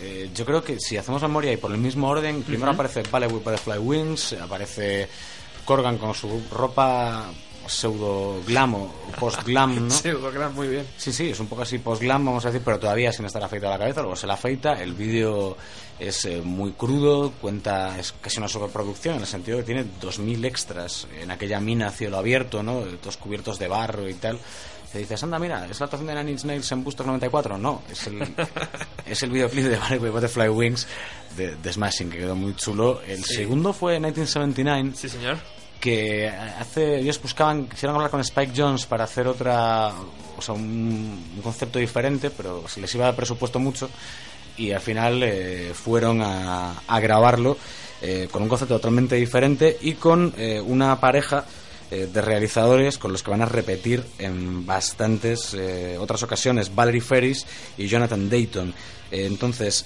Eh, 0.00 0.30
yo 0.34 0.44
creo 0.44 0.62
que 0.64 0.80
si 0.80 0.96
hacemos 0.96 1.22
memoria 1.22 1.52
y 1.52 1.56
por 1.56 1.70
el 1.70 1.78
mismo 1.78 2.08
orden, 2.08 2.42
primero 2.42 2.72
aparece 2.72 3.02
Ballet 3.10 3.30
with 3.30 3.42
Butterfly 3.44 3.78
Wings, 3.78 4.32
aparece 4.34 5.08
Corgan 5.64 5.98
con 5.98 6.14
su 6.14 6.42
ropa 6.50 7.26
pseudo 7.66 8.42
glam 8.46 8.74
o 8.74 8.94
post 9.18 9.42
glam, 9.44 9.88
¿no? 9.88 9.90
Sí, 9.90 10.10
lo 10.10 10.30
creo 10.30 10.50
muy 10.50 10.68
bien. 10.68 10.86
Sí, 10.96 11.12
sí, 11.12 11.30
es 11.30 11.40
un 11.40 11.46
poco 11.46 11.62
así 11.62 11.78
post-glam, 11.78 12.24
vamos 12.24 12.44
a 12.44 12.48
decir, 12.48 12.62
pero 12.64 12.78
todavía 12.78 13.12
sin 13.12 13.26
estar 13.26 13.42
afeitado 13.42 13.72
la 13.72 13.78
cabeza, 13.78 14.00
luego 14.00 14.16
se 14.16 14.26
la 14.26 14.34
afeita, 14.34 14.74
el 14.74 14.94
vídeo 14.94 15.56
es 15.98 16.24
eh, 16.24 16.40
muy 16.42 16.72
crudo, 16.72 17.32
cuenta, 17.40 17.98
es 17.98 18.12
casi 18.20 18.38
una 18.38 18.48
sobreproducción, 18.48 19.16
en 19.16 19.20
el 19.22 19.26
sentido 19.26 19.58
que 19.58 19.64
tiene 19.64 19.84
2.000 20.00 20.44
extras 20.44 21.06
en 21.20 21.30
aquella 21.30 21.60
mina 21.60 21.88
a 21.88 21.90
cielo 21.90 22.18
abierto, 22.18 22.62
¿no? 22.62 22.80
Todos 23.00 23.16
cubiertos 23.16 23.58
de 23.58 23.68
barro 23.68 24.08
y 24.08 24.14
tal. 24.14 24.38
Te 24.92 25.00
dices, 25.00 25.24
anda, 25.24 25.40
mira, 25.40 25.66
¿es 25.68 25.80
la 25.80 25.86
actuación 25.86 26.06
de 26.06 26.14
Nine 26.14 26.30
Inch 26.30 26.44
Nails 26.44 26.70
en 26.70 26.84
Bustos 26.84 27.04
94? 27.04 27.58
No, 27.58 27.82
es 27.90 28.06
el, 28.06 28.22
es 29.06 29.22
el 29.24 29.30
videoclip 29.30 29.64
de 29.64 29.98
with 29.98 30.12
Butterfly 30.12 30.48
Wings 30.48 30.86
de, 31.36 31.56
de 31.56 31.72
Smashing, 31.72 32.10
que 32.10 32.18
quedó 32.18 32.36
muy 32.36 32.54
chulo. 32.54 33.02
El 33.02 33.24
segundo 33.24 33.72
fue 33.72 33.94
1979, 33.94 34.92
Sí, 34.94 35.08
señor. 35.08 35.38
Que 35.84 36.26
hace 36.30 37.00
ellos 37.00 37.20
buscaban 37.20 37.66
quisieron 37.66 37.94
hablar 37.96 38.10
con 38.10 38.22
Spike 38.22 38.54
Jones 38.56 38.86
para 38.86 39.04
hacer 39.04 39.26
otra 39.28 39.92
o 40.34 40.40
sea 40.40 40.54
un, 40.54 41.40
concepto 41.42 41.78
diferente 41.78 42.30
pero 42.30 42.66
se 42.68 42.80
les 42.80 42.94
iba 42.94 43.06
el 43.06 43.14
presupuesto 43.14 43.58
mucho 43.58 43.90
y 44.56 44.70
al 44.70 44.80
final 44.80 45.22
eh, 45.22 45.72
fueron 45.74 46.22
a, 46.22 46.72
a 46.88 47.00
grabarlo 47.00 47.58
eh, 48.00 48.28
con 48.30 48.42
un 48.42 48.48
concepto 48.48 48.76
totalmente 48.76 49.16
diferente 49.16 49.76
y 49.82 49.92
con 49.94 50.32
eh, 50.38 50.58
una 50.58 50.98
pareja 51.00 51.44
eh, 51.90 52.08
de 52.10 52.22
realizadores 52.22 52.96
con 52.96 53.12
los 53.12 53.22
que 53.22 53.30
van 53.30 53.42
a 53.42 53.46
repetir 53.46 54.02
en 54.18 54.64
bastantes 54.64 55.54
otras 55.98 56.22
ocasiones 56.22 56.74
Valerie 56.74 57.02
Ferris 57.02 57.46
y 57.76 57.88
Jonathan 57.88 58.30
Dayton. 58.30 58.72
Entonces 59.10 59.84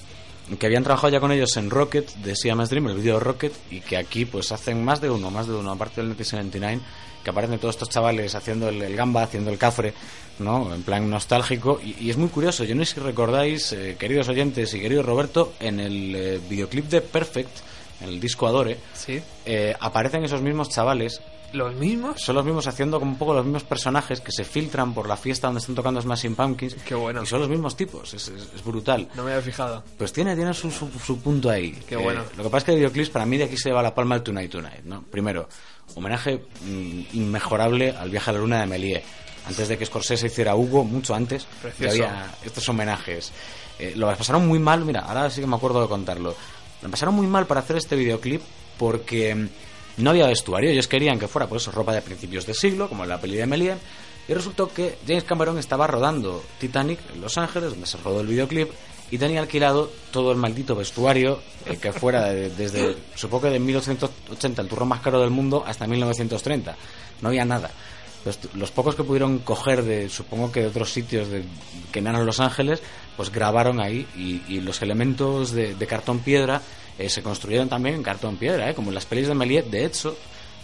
que 0.57 0.65
habían 0.65 0.83
trabajado 0.83 1.11
ya 1.13 1.19
con 1.19 1.31
ellos 1.31 1.55
en 1.57 1.69
Rocket 1.69 2.09
de 2.15 2.35
Siamese 2.35 2.71
Dream, 2.71 2.87
el 2.89 2.95
vídeo 2.97 3.19
Rocket, 3.19 3.53
y 3.69 3.81
que 3.81 3.97
aquí 3.97 4.25
pues 4.25 4.51
hacen 4.51 4.83
más 4.83 5.01
de 5.01 5.09
uno, 5.09 5.29
más 5.29 5.47
de 5.47 5.53
uno, 5.53 5.71
aparte 5.71 5.97
del 5.97 6.07
1979, 6.07 6.81
que 7.23 7.29
aparecen 7.29 7.59
todos 7.59 7.75
estos 7.75 7.89
chavales 7.89 8.33
haciendo 8.35 8.69
el, 8.69 8.81
el 8.81 8.95
gamba, 8.95 9.23
haciendo 9.23 9.51
el 9.51 9.57
cafre, 9.57 9.93
¿no? 10.39 10.73
En 10.73 10.83
plan 10.83 11.09
nostálgico, 11.09 11.79
y, 11.83 11.95
y 12.05 12.09
es 12.09 12.17
muy 12.17 12.29
curioso, 12.29 12.63
yo 12.63 12.73
no 12.75 12.85
sé 12.85 12.95
si 12.95 12.99
recordáis, 13.01 13.71
eh, 13.73 13.95
queridos 13.99 14.29
oyentes 14.29 14.73
y 14.73 14.79
querido 14.79 15.03
Roberto, 15.03 15.53
en 15.59 15.79
el 15.79 16.15
eh, 16.15 16.39
videoclip 16.49 16.85
de 16.85 17.01
Perfect, 17.01 17.51
en 18.01 18.09
el 18.09 18.19
disco 18.19 18.47
Adore, 18.47 18.77
Sí. 18.93 19.21
eh, 19.45 19.75
aparecen 19.79 20.23
esos 20.23 20.41
mismos 20.41 20.69
chavales 20.69 21.21
¿Los 21.53 21.73
mismos? 21.75 22.21
son 22.21 22.35
los 22.35 22.45
mismos 22.45 22.67
haciendo 22.67 22.99
como 22.99 23.11
un 23.13 23.17
poco 23.17 23.33
los 23.33 23.43
mismos 23.43 23.63
personajes 23.63 24.21
que 24.21 24.31
se 24.31 24.43
filtran 24.43 24.93
por 24.93 25.07
la 25.07 25.17
fiesta 25.17 25.47
donde 25.47 25.59
están 25.59 25.75
tocando 25.75 26.01
Smashing 26.01 26.35
Pumpkins. 26.35 26.75
Qué 26.85 26.95
bueno. 26.95 27.23
Y 27.23 27.25
son 27.25 27.39
los 27.39 27.49
mismos 27.49 27.75
tipos, 27.75 28.13
es, 28.13 28.27
es- 28.27 28.47
es 28.55 28.63
brutal. 28.63 29.07
No 29.15 29.23
me 29.23 29.31
había 29.31 29.43
fijado. 29.43 29.83
Pues 29.97 30.13
tiene, 30.13 30.35
tiene 30.35 30.53
su, 30.53 30.69
su, 30.71 30.89
su 31.03 31.19
punto 31.19 31.49
ahí. 31.49 31.71
Qué 31.87 31.95
Eh, 31.95 31.97
bueno. 31.97 32.23
Lo 32.37 32.43
que 32.43 32.49
pasa 32.49 32.57
es 32.59 32.63
que 32.65 32.71
el 32.71 32.77
videoclip 32.77 33.11
para 33.11 33.25
mí 33.25 33.37
de 33.37 33.45
aquí 33.45 33.57
se 33.57 33.69
lleva 33.69 33.81
la 33.81 33.95
palma 33.95 34.15
el 34.15 34.21
Tonight 34.23 34.51
Tonight, 34.51 34.83
¿no? 34.85 35.01
Primero, 35.03 35.49
homenaje 35.95 36.43
mm, 36.61 37.01
inmejorable 37.13 37.91
al 37.97 38.09
viaje 38.09 38.29
a 38.29 38.33
la 38.33 38.39
luna 38.39 38.59
de 38.61 38.67
Méliès. 38.67 39.03
Antes 39.47 39.67
de 39.67 39.77
que 39.77 39.85
Scorsese 39.85 40.27
hiciera 40.27 40.55
Hugo, 40.55 40.83
mucho 40.83 41.15
antes, 41.15 41.45
Precioso. 41.61 41.91
había 41.91 42.29
estos 42.43 42.67
homenajes. 42.69 43.31
Eh, 43.79 43.93
lo 43.95 44.05
pasaron 44.15 44.47
muy 44.47 44.59
mal, 44.59 44.85
mira, 44.85 44.99
ahora 45.01 45.29
sí 45.31 45.41
que 45.41 45.47
me 45.47 45.55
acuerdo 45.55 45.81
de 45.81 45.87
contarlo. 45.87 46.35
Lo 46.83 46.89
pasaron 46.89 47.15
muy 47.15 47.25
mal 47.25 47.47
para 47.47 47.61
hacer 47.61 47.77
este 47.77 47.95
videoclip 47.95 48.41
porque 48.77 49.33
mm, 49.33 49.49
no 49.99 50.09
había 50.11 50.27
vestuario. 50.27 50.69
Ellos 50.69 50.87
querían 50.87 51.19
que 51.19 51.27
fuera, 51.27 51.47
por 51.47 51.57
eso, 51.57 51.71
ropa 51.71 51.93
de 51.93 52.01
principios 52.01 52.45
de 52.45 52.53
siglo, 52.53 52.89
como 52.89 53.05
la 53.05 53.19
peli 53.19 53.37
de 53.37 53.45
Méliès. 53.45 53.77
Y 54.27 54.33
resultó 54.33 54.67
que 54.67 54.97
James 55.07 55.23
Cameron 55.23 55.57
estaba 55.57 55.87
rodando 55.87 56.43
Titanic 56.59 56.99
en 57.13 57.21
Los 57.21 57.37
Ángeles, 57.37 57.71
donde 57.71 57.87
se 57.87 57.97
rodó 57.97 58.21
el 58.21 58.27
videoclip, 58.27 58.69
y 59.11 59.17
tenía 59.17 59.39
alquilado 59.39 59.91
todo 60.11 60.31
el 60.31 60.37
maldito 60.37 60.75
vestuario 60.75 61.39
que 61.81 61.91
fuera 61.91 62.25
de- 62.25 62.51
desde, 62.51 62.95
supongo 63.15 63.43
que 63.45 63.49
de 63.49 63.59
1880, 63.59 64.61
el 64.61 64.67
turrón 64.67 64.87
más 64.89 65.01
caro 65.01 65.19
del 65.19 65.31
mundo, 65.31 65.63
hasta 65.65 65.87
1930. 65.87 66.75
No 67.21 67.29
había 67.29 67.43
nada. 67.43 67.71
Los, 68.53 68.69
pocos 68.69 68.95
que 68.95 69.03
pudieron 69.03 69.39
coger 69.39 69.81
de, 69.81 70.09
supongo 70.09 70.51
que 70.51 70.61
de 70.61 70.67
otros 70.67 70.91
sitios 70.93 71.27
que 71.91 72.01
no 72.01 72.11
eran 72.11 72.25
Los 72.25 72.39
Ángeles, 72.39 72.81
pues 73.17 73.31
grabaron 73.31 73.79
ahí 73.81 74.05
y, 74.15 74.59
los 74.59 74.81
elementos 74.83 75.51
de 75.53 75.87
cartón 75.87 76.19
piedra 76.19 76.61
eh, 76.99 77.09
se 77.09 77.23
construyeron 77.23 77.69
también 77.69 77.95
en 77.95 78.03
cartón 78.03 78.35
piedra, 78.35 78.69
eh, 78.69 78.75
como 78.75 78.89
en 78.89 78.95
las 78.95 79.05
pelis 79.05 79.27
de 79.27 79.33
Méliès. 79.33 79.71
De 79.71 79.85
hecho, 79.85 80.17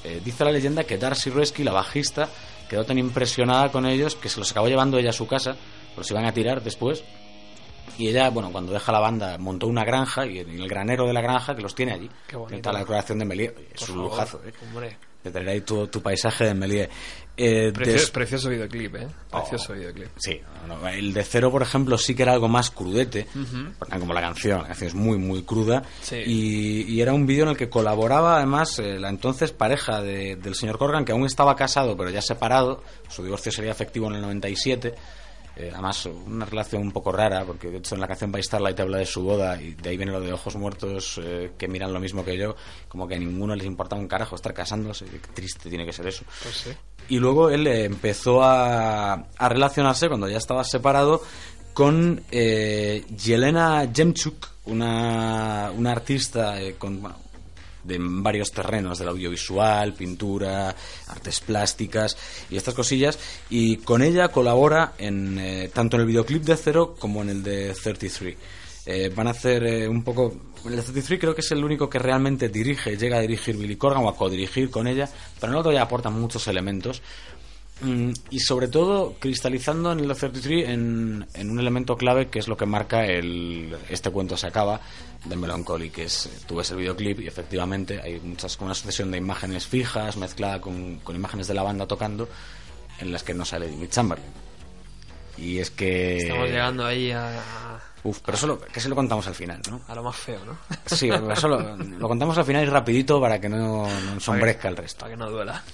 eh, 0.04 0.22
dice 0.24 0.44
la 0.44 0.52
leyenda 0.52 0.84
que 0.84 0.98
Darcy 0.98 1.30
Resky, 1.30 1.64
la 1.64 1.72
bajista, 1.72 2.28
quedó 2.70 2.84
tan 2.84 2.98
impresionada 2.98 3.72
con 3.72 3.86
ellos 3.86 4.16
que 4.16 4.28
se 4.28 4.40
los 4.40 4.52
acabó 4.52 4.68
llevando 4.68 4.98
ella 4.98 5.12
a 5.12 5.14
su 5.14 5.28
casa, 5.28 5.56
los 5.96 6.12
iban 6.12 6.26
a 6.26 6.34
tirar 6.34 6.62
después. 6.62 7.06
Y 7.98 8.10
ella, 8.10 8.30
bueno, 8.30 8.52
cuando 8.52 8.74
deja 8.74 8.92
la 8.92 9.00
banda, 9.00 9.38
montó 9.38 9.68
una 9.68 9.86
granja 9.86 10.26
y 10.26 10.40
en 10.40 10.60
el 10.60 10.68
granero 10.68 11.08
de 11.08 11.14
la 11.14 11.22
granja 11.22 11.56
que 11.56 11.62
los 11.62 11.74
tiene 11.74 11.94
allí. 11.94 12.10
Qué 12.28 12.36
bonito. 12.36 12.58
Está 12.58 12.74
la 12.74 12.80
decoración 12.80 13.20
de 13.20 13.26
Méliès. 13.26 13.54
Es 13.74 13.86
Por 13.86 13.92
un 13.92 13.96
favor, 13.96 14.12
lujazo, 14.12 14.42
¿eh? 14.46 14.52
Hombre. 14.62 14.98
De 15.24 15.32
tener 15.32 15.48
ahí 15.48 15.62
tu, 15.62 15.88
tu 15.88 16.02
paisaje 16.02 16.44
de 16.44 16.54
Méliès. 16.54 16.90
Eh, 17.38 17.72
Precio- 17.74 18.12
Precioso 18.14 18.50
videoclip, 18.50 18.96
¿eh? 18.96 19.08
Precioso 19.30 19.74
Oh. 19.74 19.76
videoclip. 19.76 20.08
Sí, 20.18 20.40
no, 20.68 20.88
el 20.88 21.14
de 21.14 21.24
cero, 21.24 21.52
por 21.52 21.62
ejemplo, 21.62 21.98
sí 21.98 22.16
que 22.16 22.24
era 22.24 22.32
algo 22.34 22.48
más 22.48 22.72
crudete, 22.72 23.28
como 24.00 24.14
la 24.14 24.22
canción, 24.22 24.62
la 24.62 24.68
canción 24.68 24.88
es 24.88 24.96
muy, 24.96 25.18
muy 25.18 25.44
cruda, 25.44 25.84
Sí. 26.02 26.16
y, 26.26 26.82
y 26.94 27.02
era 27.02 27.14
un 27.14 27.26
vídeo 27.26 27.44
en 27.44 27.50
el 27.50 27.58
que 27.58 27.70
colaboraba 27.70 28.38
además 28.38 28.80
eh, 28.80 28.98
la 29.00 29.10
entonces 29.10 29.52
pareja 29.52 30.02
de- 30.02 30.38
del 30.38 30.56
señor 30.56 30.78
Corgan, 30.78 31.04
que 31.04 31.12
aún 31.12 31.26
estaba 31.26 31.56
casado 31.56 31.98
pero 31.98 32.10
ya 32.10 32.22
separado, 32.22 32.84
su 33.10 33.24
divorcio 33.24 33.52
sería 33.52 33.72
efectivo 33.72 34.08
en 34.08 34.16
el 34.16 34.22
97, 34.22 34.94
eh, 35.58 35.70
además 35.74 36.06
una 36.06 36.46
relación 36.46 36.82
un 36.82 36.92
poco 36.92 37.12
rara, 37.14 37.46
porque 37.46 37.70
de 37.70 37.78
hecho 37.78 37.96
en 37.96 38.02
la 38.02 38.08
canción 38.08 38.30
By 38.32 38.44
Starlight 38.44 38.78
habla 38.80 38.98
de 38.98 39.06
su 39.06 39.22
boda, 39.24 39.62
y 39.62 39.74
de 39.74 39.90
ahí 39.90 39.98
viene 39.98 40.12
lo 40.12 40.20
de 40.22 40.34
ojos 40.34 40.56
muertos 40.58 41.20
eh, 41.24 41.52
que 41.58 41.68
miran 41.70 41.94
lo 41.94 42.00
mismo 42.00 42.24
que 42.26 42.38
yo, 42.38 42.56
como 42.90 43.08
que 43.08 43.16
a 43.16 43.20
ninguno 43.20 43.56
les 43.56 43.66
importaba 43.66 44.02
un 44.02 44.08
carajo 44.08 44.36
estar 44.36 44.54
casándose, 44.54 45.06
qué 45.06 45.20
triste 45.34 45.70
tiene 45.70 45.86
que 45.86 45.94
ser 45.94 46.08
eso. 46.08 46.24
Pues 46.44 46.56
sí. 46.56 46.70
Y 47.10 47.20
luego 47.20 47.50
él 47.50 47.68
empezó 47.68 48.44
a, 48.44 49.14
a 49.14 49.50
relacionarse 49.50 50.08
cuando 50.08 50.28
ya 50.28 50.38
estaba 50.38 50.64
separado 50.64 51.22
con 51.76 52.24
eh, 52.32 53.04
Yelena 53.22 53.92
Jemchuk, 53.94 54.48
una, 54.68 55.72
una 55.76 55.92
artista 55.92 56.62
eh, 56.62 56.76
con, 56.78 57.04
de 57.84 57.98
varios 58.00 58.52
terrenos, 58.52 58.98
del 58.98 59.10
audiovisual, 59.10 59.94
pintura, 59.94 60.74
artes 61.08 61.42
plásticas 61.42 62.16
y 62.50 62.56
estas 62.56 62.74
cosillas. 62.74 63.20
Y 63.50 63.78
con 63.78 64.02
ella 64.02 64.30
colabora 64.30 64.94
en, 64.98 65.38
eh, 65.38 65.70
tanto 65.74 65.98
en 65.98 66.04
el 66.04 66.08
videoclip 66.08 66.44
de 66.44 66.56
Cero 66.56 66.96
como 66.98 67.22
en 67.22 67.30
el 67.30 67.44
de 67.44 67.74
33. 67.74 68.38
Eh, 68.86 69.12
van 69.16 69.28
a 69.28 69.32
hacer 69.32 69.64
eh, 69.66 69.88
un 69.88 70.04
poco... 70.04 70.36
El 70.66 70.76
de 70.76 70.82
33 70.82 71.20
creo 71.20 71.36
que 71.36 71.42
es 71.42 71.52
el 71.52 71.64
único 71.64 71.90
que 71.90 72.00
realmente 72.00 72.50
dirige, 72.50 72.98
llega 72.98 73.18
a 73.18 73.22
dirigir 73.22 73.56
Billy 73.56 73.76
Corgan 73.76 74.04
o 74.04 74.10
a 74.10 74.16
codirigir 74.16 74.70
con 74.70 74.88
ella, 74.88 75.08
pero 75.40 75.52
en 75.52 75.54
el 75.54 75.60
otro 75.60 75.72
ya 75.72 75.84
aporta 75.84 76.10
muchos 76.10 76.48
elementos. 76.48 77.02
Mm, 77.82 78.12
y 78.30 78.40
sobre 78.40 78.70
todo 78.70 79.16
cristalizando 79.20 79.92
en 79.92 80.00
el 80.00 80.08
de 80.08 80.16
33 80.16 80.70
en, 80.70 81.28
en 81.34 81.52
un 81.52 81.60
elemento 81.60 81.98
clave 81.98 82.30
que 82.30 82.40
es 82.40 82.48
lo 82.48 82.56
que 82.56 82.66
marca 82.66 83.06
el 83.06 83.76
este 83.90 84.12
cuento 84.12 84.38
se 84.38 84.48
acaba 84.48 84.80
de 85.26 85.36
Melancholy 85.36 85.90
que 85.90 86.04
es 86.04 86.30
tú 86.48 86.56
ves 86.56 86.72
el 86.72 86.78
videoclip 86.78 87.20
y 87.20 87.28
efectivamente 87.28 88.00
hay 88.02 88.22
muchas 88.22 88.58
una 88.62 88.74
sucesión 88.74 89.12
de 89.12 89.18
imágenes 89.18 89.68
fijas 89.68 90.16
mezclada 90.16 90.62
con, 90.62 91.00
con 91.00 91.18
imágenes 91.18 91.48
de 91.50 91.54
la 91.54 91.64
banda 91.64 91.86
tocando 91.86 92.30
en 93.02 93.12
las 93.12 93.24
que 93.24 93.34
no 93.34 93.44
sale 93.44 93.68
Jimmy 93.68 93.90
Chamberlain 93.90 94.32
y 95.38 95.60
es 95.60 95.70
que 95.70 96.16
Estamos 96.16 96.48
llegando 96.48 96.86
ahí 96.86 97.12
a, 97.12 97.84
Uf, 98.06 98.20
pero 98.24 98.38
eso 98.38 98.46
lo, 98.46 98.60
que 98.60 98.80
se 98.80 98.88
lo 98.88 98.96
contamos 98.96 99.26
al 99.26 99.34
final, 99.34 99.60
¿no? 99.68 99.82
a 99.88 99.96
lo 99.96 100.04
más 100.04 100.16
feo, 100.16 100.40
¿no? 100.46 100.56
Sí, 100.86 101.10
eso 101.10 101.48
lo, 101.48 101.76
lo 101.76 102.08
contamos 102.08 102.38
al 102.38 102.46
final 102.46 102.64
y 102.64 102.68
rapidito 102.68 103.20
para 103.20 103.42
que 103.42 103.50
no, 103.50 103.88
no 103.88 104.14
ensombrezca 104.14 104.68
el 104.68 104.78
resto. 104.78 105.00
Para 105.00 105.12
que 105.12 105.18
no 105.18 105.32
duela. 105.32 105.64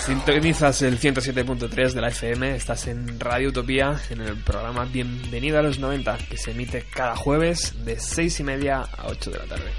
Sintonizas 0.00 0.80
el 0.80 0.98
107.3 0.98 1.92
de 1.92 2.00
la 2.00 2.08
FM, 2.08 2.56
estás 2.56 2.86
en 2.86 3.20
Radio 3.20 3.50
Utopía, 3.50 4.00
en 4.08 4.22
el 4.22 4.42
programa 4.42 4.86
Bienvenido 4.86 5.58
a 5.58 5.62
los 5.62 5.78
90, 5.78 6.16
que 6.30 6.38
se 6.38 6.52
emite 6.52 6.86
cada 6.90 7.14
jueves 7.16 7.84
de 7.84 8.00
6 8.00 8.40
y 8.40 8.44
media 8.44 8.80
a 8.80 9.08
8 9.08 9.30
de 9.30 9.38
la 9.38 9.44
tarde. 9.44 9.70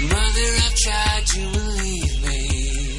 Mother, 0.00 0.50
I've 0.64 0.74
tried 0.76 1.26
to 1.26 1.40
believe 1.52 2.22
me. 2.22 2.96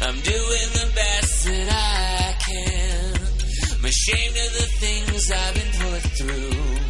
I'm 0.00 0.20
doing 0.20 0.68
the 0.78 0.92
best 0.94 1.44
that 1.44 1.68
I 1.68 2.36
can. 2.38 3.14
I'm 3.76 3.84
ashamed 3.84 4.36
of 4.36 4.52
the 4.54 4.68
things 4.78 5.30
I've 5.32 5.54
been 5.54 5.72
put 5.82 6.02
through. 6.18 6.80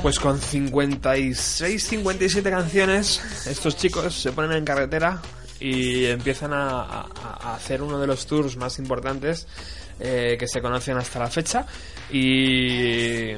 Pues 0.00 0.20
con 0.20 0.40
56, 0.40 1.82
57 1.82 2.50
canciones, 2.50 3.20
estos 3.48 3.76
chicos 3.76 4.14
se 4.14 4.30
ponen 4.30 4.52
en 4.52 4.64
carretera 4.64 5.20
y 5.58 6.04
empiezan 6.04 6.52
a, 6.52 7.00
hacer 7.54 7.82
uno 7.82 7.98
de 7.98 8.06
los 8.06 8.26
tours 8.26 8.56
más 8.56 8.78
importantes 8.78 9.48
eh, 9.98 10.36
que 10.38 10.46
se 10.46 10.62
conocen 10.62 10.96
hasta 10.96 11.18
la 11.18 11.30
fecha. 11.30 11.66
Y, 12.12 13.32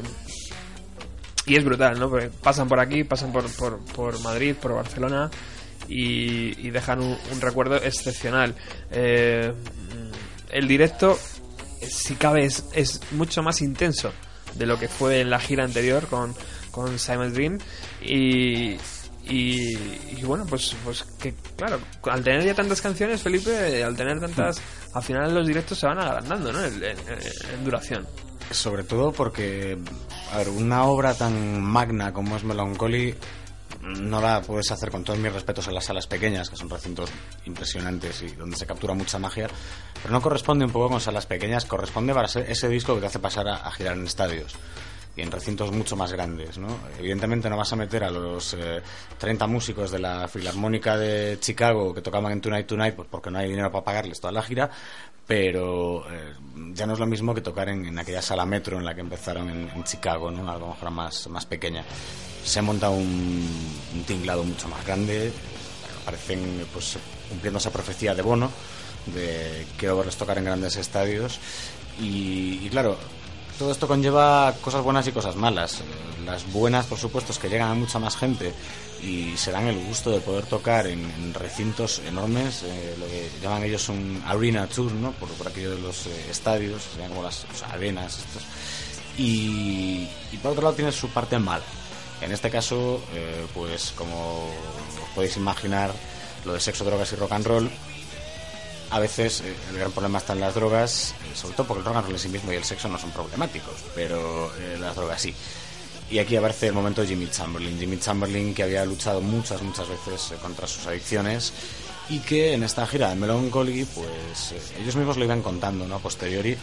y 1.47 1.57
es 1.57 1.65
brutal, 1.65 1.99
¿no? 1.99 2.11
Porque 2.11 2.29
pasan 2.29 2.69
por 2.69 2.79
aquí, 2.79 3.05
pasan 3.05 3.33
por, 3.33 3.49
por, 3.95 4.21
Madrid, 4.21 4.55
por 4.55 4.75
Barcelona 4.75 5.31
y, 5.89 6.67
y 6.67 6.71
dejan 6.71 7.01
un, 7.01 7.17
un 7.33 7.41
recuerdo 7.41 7.77
excepcional. 7.77 8.55
Eh, 8.91 9.51
el 10.51 10.67
directo, 10.67 11.19
si 11.87 12.15
cabe, 12.15 12.45
es, 12.45 12.65
es 12.73 13.01
mucho 13.13 13.43
más 13.43 13.61
intenso 13.63 14.13
de 14.55 14.67
lo 14.67 14.79
que 14.79 14.89
fue 14.89 15.21
en 15.21 15.31
la 15.31 15.39
gira 15.39 15.65
anterior 15.65 16.07
con, 16.07 16.35
con 16.71 16.99
Simon's 16.99 17.35
Dream. 17.35 17.59
Y, 18.03 18.77
y, 19.29 19.77
y 20.17 20.23
bueno, 20.25 20.47
pues, 20.47 20.75
pues 20.85 21.05
que 21.21 21.35
claro, 21.57 21.79
al 22.05 22.23
tener 22.25 22.45
ya 22.45 22.55
tantas 22.55 22.81
canciones, 22.81 23.21
Felipe, 23.23 23.85
al 23.85 23.95
tener 23.97 24.19
tantas, 24.21 24.61
al 24.95 25.03
final 25.03 25.35
los 25.35 25.47
directos 25.47 25.79
se 25.79 25.87
van 25.87 25.99
agrandando, 25.99 26.53
¿no? 26.53 26.65
En, 26.65 26.75
en- 26.83 26.97
en 27.55 27.65
duración. 27.65 28.07
Sobre 28.51 28.83
todo 28.85 29.13
porque, 29.13 29.77
a 30.33 30.39
ver, 30.39 30.49
una 30.49 30.85
obra 30.85 31.13
tan 31.13 31.61
magna 31.63 32.15
como 32.15 32.35
es 32.37 32.45
Melancholy 32.45 33.15
no 33.89 34.21
la 34.21 34.41
puedes 34.43 34.71
hacer 34.71 34.91
con 34.91 35.05
todos 35.05 35.19
mis 35.19 35.33
respetos 35.33 35.67
en 35.69 35.75
las 35.75 35.85
salas 35.85 36.07
pequeñas, 36.07 36.51
que 36.51 36.57
son 36.57 36.71
recintos 36.71 37.11
impresionantes 37.45 38.23
y 38.23 38.29
donde 38.29 38.57
se 38.57 38.67
captura 38.67 38.95
mucha 38.95 39.19
magia, 39.19 39.49
pero 40.03 40.13
no 40.13 40.21
corresponde 40.21 40.65
un 40.65 40.71
poco 40.71 40.91
con 40.91 41.01
salas 41.01 41.27
pequeñas, 41.27 41.65
corresponde 41.65 42.15
para 42.15 42.29
ser 42.29 42.51
ese 42.51 42.69
disco 42.69 42.95
que 42.95 43.01
te 43.01 43.07
hace 43.07 43.19
pasar 43.19 43.49
a, 43.49 43.71
girar 43.73 43.97
en 43.97 44.07
estadios 44.07 44.55
y 45.17 45.23
en 45.23 45.33
recintos 45.33 45.73
mucho 45.73 45.97
más 45.97 46.13
grandes, 46.13 46.59
¿no? 46.59 46.69
Evidentemente 46.99 47.51
no 47.51 47.57
vas 47.57 47.73
a 47.73 47.77
meter 47.77 48.05
a 48.05 48.11
los 48.11 48.55
eh, 48.55 48.81
30 49.19 49.47
músicos 49.49 49.91
de 49.91 49.99
la 49.99 50.29
Filarmónica 50.29 50.97
de 50.97 51.39
Chicago 51.41 51.93
que 51.93 52.03
tocaban 52.03 52.33
en 52.33 52.41
Tonight 52.41 52.67
Tonight 52.67 52.95
pues 52.95 53.09
porque 53.11 53.31
no 53.31 53.39
hay 53.39 53.49
dinero 53.49 53.73
para 53.73 53.85
pagarles 53.85 54.21
toda 54.21 54.33
la 54.33 54.43
gira, 54.43 54.71
pero 55.27 56.09
eh, 56.11 56.35
ya 56.73 56.87
no 56.87 56.93
es 56.93 57.01
lo 57.01 57.07
mismo 57.07 57.35
que 57.35 57.41
tocar 57.41 57.69
en, 57.69 57.99
aquella 57.99 58.23
sala 58.23 58.47
metro 58.47 58.79
en 58.79 58.85
la 58.85 58.95
que 58.95 59.01
empezaron 59.01 59.51
en, 59.51 59.69
en 59.69 59.85
Chicago, 59.85 60.31
¿no? 60.31 60.49
Algo 60.49 60.69
mejor 60.69 60.91
más, 60.91 61.29
más 61.29 61.47
pequeña. 61.47 61.85
Se 62.45 62.59
ha 62.59 62.63
montado 62.63 62.93
un, 62.93 63.47
tinglado 64.07 64.45
mucho 64.45 64.69
más 64.69 64.85
grande, 64.85 65.33
parecen 66.05 66.67
pues 66.73 66.97
cumpliendo 67.29 67.59
esa 67.59 67.71
profecía 67.71 68.15
de 68.15 68.23
Bono 68.23 68.51
de 69.07 69.67
quiero 69.77 69.97
verles 69.97 70.17
tocar 70.17 70.39
en 70.39 70.45
grandes 70.45 70.77
estadios 70.77 71.39
y, 72.01 72.69
claro 72.71 72.97
todo 73.59 73.73
esto 73.73 73.89
conlleva 73.89 74.55
cosas 74.61 74.85
buenas 74.85 75.09
y 75.09 75.11
cosas 75.11 75.35
malas. 75.35 75.83
Las 76.25 76.51
buenas, 76.53 76.87
por 76.87 76.97
supuesto, 76.97 77.33
es 77.33 77.41
que 77.41 77.49
llegan 77.49 77.73
a 77.73 77.75
mucha 77.75 77.99
más 77.99 78.17
gente 78.17 78.53
y 79.03 79.37
se 79.37 79.51
dan 79.51 79.67
el 79.67 79.85
gusto 79.85 80.11
de 80.11 80.21
poder 80.21 80.47
tocar 80.47 80.87
en, 80.87 81.35
recintos 81.35 82.01
enormes, 82.07 82.63
eh, 82.63 82.95
lo 83.01 83.07
que 83.07 83.29
llaman 83.43 83.65
ellos 83.65 83.89
un 83.89 84.23
arena 84.25 84.69
tour, 84.69 84.93
¿no? 84.93 85.11
Por, 85.11 85.29
por 85.31 85.49
aquello 85.49 85.75
de 85.75 85.81
los 85.81 86.07
eh, 86.07 86.31
estadios, 86.31 86.83
como 87.09 87.25
las 87.25 87.45
o 87.45 87.65
arenas 87.73 88.19
estos. 88.19 88.45
Y, 89.19 90.09
y 90.31 90.37
por 90.41 90.53
otro 90.53 90.63
lado 90.63 90.77
tiene 90.77 90.93
su 90.93 91.09
parte 91.09 91.37
mala. 91.41 91.65
En 92.21 92.33
este 92.33 92.51
caso, 92.51 93.03
eh, 93.15 93.47
pues 93.55 93.93
como 93.97 94.47
os 95.03 95.09
podéis 95.15 95.37
imaginar, 95.37 95.93
lo 96.45 96.53
de 96.53 96.61
sexo, 96.61 96.85
drogas 96.85 97.13
y 97.13 97.17
rock 97.17 97.33
and 97.33 97.47
roll 97.47 97.71
a 98.91 98.99
veces 99.01 99.43
eh, 99.43 99.55
el 99.71 99.79
gran 99.79 99.93
problema 99.93 100.19
está 100.19 100.33
en 100.33 100.41
las 100.41 100.55
drogas, 100.55 101.15
eh, 101.25 101.37
sobre 101.37 101.55
todo 101.55 101.67
porque 101.67 101.81
el 101.81 101.85
rock 101.85 101.97
and 101.97 102.07
roll 102.07 102.15
en 102.15 102.21
sí 102.21 102.29
mismo 102.29 102.53
y 102.53 102.57
el 102.57 102.65
sexo 102.65 102.89
no 102.89 102.99
son 102.99 103.11
problemáticos, 103.11 103.75
pero 103.95 104.51
las 104.81 104.97
drogas 104.97 105.21
sí. 105.21 105.35
Y 106.11 106.19
aquí 106.19 106.37
aparece 106.37 106.69
el 106.69 106.73
momento 106.73 107.03
de 107.03 107.09
Jimmy 107.09 107.29
Chamberlain. 107.29 107.79
Jimmy 107.79 107.99
Chamberlain 107.99 108.55
que 108.55 108.63
había 108.63 108.85
luchado 108.87 109.21
muchas, 109.21 109.61
muchas 109.61 109.87
veces 109.89 110.39
contra 110.41 110.67
sus 110.67 110.87
adicciones 110.87 111.53
y 112.09 112.21
que 112.21 112.55
en 112.55 112.63
esta 112.63 112.87
gira 112.87 113.11
de 113.11 113.17
Melancholy, 113.17 113.85
pues 113.85 114.55
ellos 114.81 114.97
mismos 114.97 115.19
lo 115.19 115.25
iban 115.25 115.43
contando, 115.43 115.87
¿no? 115.87 115.99
Posteriori. 115.99 116.57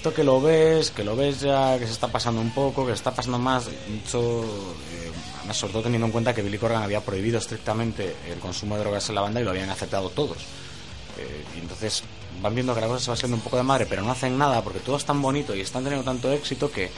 Esto 0.00 0.14
que 0.14 0.24
lo 0.24 0.40
ves, 0.40 0.92
que 0.92 1.04
lo 1.04 1.14
ves 1.14 1.42
ya, 1.42 1.78
que 1.78 1.84
se 1.84 1.92
está 1.92 2.08
pasando 2.08 2.40
un 2.40 2.52
poco, 2.52 2.86
que 2.86 2.92
se 2.92 2.96
está 2.96 3.10
pasando 3.10 3.38
más, 3.38 3.68
mucho, 3.86 4.42
eh, 4.42 5.52
sobre 5.52 5.74
todo 5.74 5.82
teniendo 5.82 6.06
en 6.06 6.12
cuenta 6.12 6.34
que 6.34 6.40
Billy 6.40 6.56
Corgan 6.56 6.82
había 6.82 7.02
prohibido 7.02 7.36
estrictamente 7.36 8.16
el 8.26 8.38
consumo 8.38 8.76
de 8.76 8.80
drogas 8.80 9.06
en 9.10 9.16
la 9.16 9.20
banda 9.20 9.42
y 9.42 9.44
lo 9.44 9.50
habían 9.50 9.68
aceptado 9.68 10.08
todos. 10.08 10.38
Eh, 11.18 11.44
y 11.54 11.60
entonces 11.60 12.02
van 12.40 12.54
viendo 12.54 12.74
que 12.74 12.80
la 12.80 12.86
cosa 12.86 13.04
se 13.04 13.10
va 13.10 13.14
haciendo 13.14 13.36
un 13.36 13.42
poco 13.42 13.58
de 13.58 13.62
madre, 13.62 13.84
pero 13.84 14.00
no 14.00 14.10
hacen 14.10 14.38
nada 14.38 14.64
porque 14.64 14.78
todo 14.80 14.96
es 14.96 15.04
tan 15.04 15.20
bonito 15.20 15.54
y 15.54 15.60
están 15.60 15.84
teniendo 15.84 16.10
tanto 16.10 16.32
éxito 16.32 16.72
que 16.72 16.90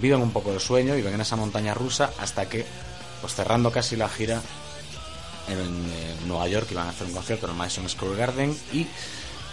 viven 0.00 0.22
un 0.22 0.30
poco 0.30 0.50
de 0.50 0.58
sueño 0.58 0.96
y 0.96 1.02
ven 1.02 1.12
en 1.12 1.20
esa 1.20 1.36
montaña 1.36 1.74
rusa 1.74 2.12
hasta 2.18 2.48
que, 2.48 2.64
pues 3.20 3.34
cerrando 3.34 3.70
casi 3.70 3.94
la 3.94 4.08
gira 4.08 4.40
en, 5.48 5.58
eh, 5.58 6.14
Nueva 6.26 6.48
York, 6.48 6.66
iban 6.70 6.86
a 6.86 6.90
hacer 6.92 7.08
un 7.08 7.12
concierto 7.12 7.44
en 7.44 7.52
el 7.52 7.58
Madison 7.58 7.86
Square 7.86 8.16
Garden 8.16 8.58
y 8.72 8.86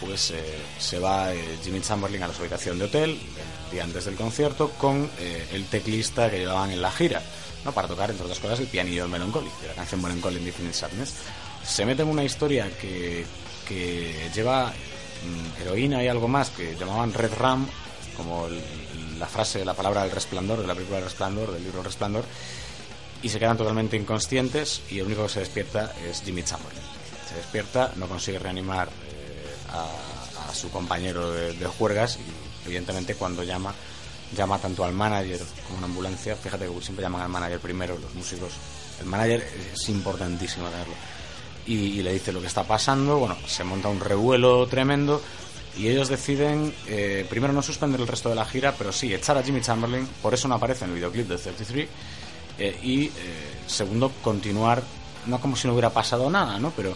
pues 0.05 0.31
eh, 0.31 0.43
se 0.79 0.99
va 0.99 1.33
eh, 1.33 1.57
Jimmy 1.63 1.81
Chamberlain 1.81 2.23
a 2.23 2.27
la 2.27 2.33
habitación 2.33 2.77
de 2.77 2.85
hotel 2.85 3.09
el 3.11 3.71
día 3.71 3.83
antes 3.83 4.05
del 4.05 4.15
concierto 4.15 4.71
con 4.77 5.09
eh, 5.19 5.47
el 5.51 5.65
teclista 5.65 6.29
que 6.29 6.39
llevaban 6.39 6.71
en 6.71 6.81
la 6.81 6.91
gira, 6.91 7.21
¿no? 7.63 7.71
para 7.71 7.87
tocar, 7.87 8.09
entre 8.11 8.25
otras 8.25 8.39
cosas, 8.39 8.59
el 8.59 8.67
pianillo 8.67 9.03
de 9.03 9.09
Melancholy, 9.09 9.49
de 9.61 9.67
la 9.67 9.73
canción 9.73 10.01
Melancholy 10.01 10.37
in 10.37 10.47
Infinite 10.47 10.75
Sadness. 10.75 11.13
Se 11.63 11.85
mete 11.85 12.03
en 12.03 12.09
una 12.09 12.23
historia 12.23 12.69
que, 12.79 13.25
que 13.67 14.29
lleva 14.33 14.67
mm, 14.69 15.61
heroína 15.61 16.03
y 16.03 16.07
algo 16.07 16.27
más 16.27 16.51
que 16.51 16.75
llamaban 16.75 17.13
Red 17.13 17.33
Ram, 17.37 17.67
como 18.15 18.47
la 19.17 19.25
frase, 19.25 19.65
la 19.65 19.73
palabra 19.73 20.03
del 20.03 20.11
resplandor, 20.11 20.61
de 20.61 20.67
la 20.67 20.75
película 20.75 20.99
El 20.99 21.05
Resplandor, 21.05 21.51
del 21.51 21.63
libro 21.63 21.83
Resplandor, 21.83 22.25
y 23.21 23.29
se 23.29 23.39
quedan 23.39 23.57
totalmente 23.57 23.97
inconscientes 23.97 24.81
y 24.89 24.99
el 24.99 25.07
único 25.07 25.23
que 25.23 25.29
se 25.29 25.39
despierta 25.39 25.93
es 26.07 26.21
Jimmy 26.21 26.43
Chamberlain. 26.43 26.83
Se 27.27 27.35
despierta, 27.35 27.91
no 27.95 28.07
consigue 28.07 28.39
reanimar 28.39 28.89
a, 29.69 30.49
a 30.49 30.53
su 30.53 30.69
compañero 30.69 31.31
de, 31.31 31.53
de 31.53 31.65
juergas 31.65 32.17
y 32.17 32.67
evidentemente 32.67 33.15
cuando 33.15 33.43
llama, 33.43 33.73
llama 34.35 34.59
tanto 34.59 34.83
al 34.83 34.93
manager 34.93 35.39
como 35.65 35.75
a 35.75 35.77
una 35.79 35.87
ambulancia. 35.87 36.35
Fíjate 36.35 36.67
que 36.67 36.81
siempre 36.81 37.03
llaman 37.03 37.21
al 37.21 37.29
manager 37.29 37.59
primero 37.59 37.97
los 37.97 38.13
músicos. 38.13 38.53
El 38.99 39.07
manager 39.07 39.47
es 39.73 39.89
importantísimo 39.89 40.67
tenerlo. 40.69 40.93
Y, 41.67 42.01
le 42.03 42.13
dice 42.13 42.31
lo 42.31 42.41
que 42.41 42.47
está 42.47 42.63
pasando, 42.63 43.17
bueno, 43.17 43.35
se 43.47 43.63
monta 43.63 43.89
un 43.89 43.99
revuelo 43.99 44.67
tremendo 44.67 45.19
y 45.75 45.87
ellos 45.87 46.09
deciden 46.09 46.73
eh, 46.85 47.25
primero 47.27 47.53
no 47.53 47.63
suspender 47.63 47.99
el 47.99 48.07
resto 48.07 48.29
de 48.29 48.35
la 48.35 48.45
gira, 48.45 48.75
pero 48.77 48.91
sí 48.91 49.11
echar 49.11 49.35
a 49.35 49.43
Jimmy 49.43 49.61
Chamberlain, 49.61 50.07
por 50.21 50.35
eso 50.35 50.47
no 50.47 50.55
aparece 50.55 50.85
en 50.85 50.91
el 50.91 50.97
videoclip 50.97 51.27
de 51.27 51.37
33 51.37 51.89
eh, 52.59 52.79
y 52.83 53.05
eh, 53.05 53.11
segundo, 53.65 54.11
continuar, 54.21 54.83
no 55.25 55.41
como 55.41 55.55
si 55.55 55.67
no 55.67 55.73
hubiera 55.73 55.89
pasado 55.89 56.29
nada, 56.29 56.59
¿no? 56.59 56.69
Pero 56.69 56.95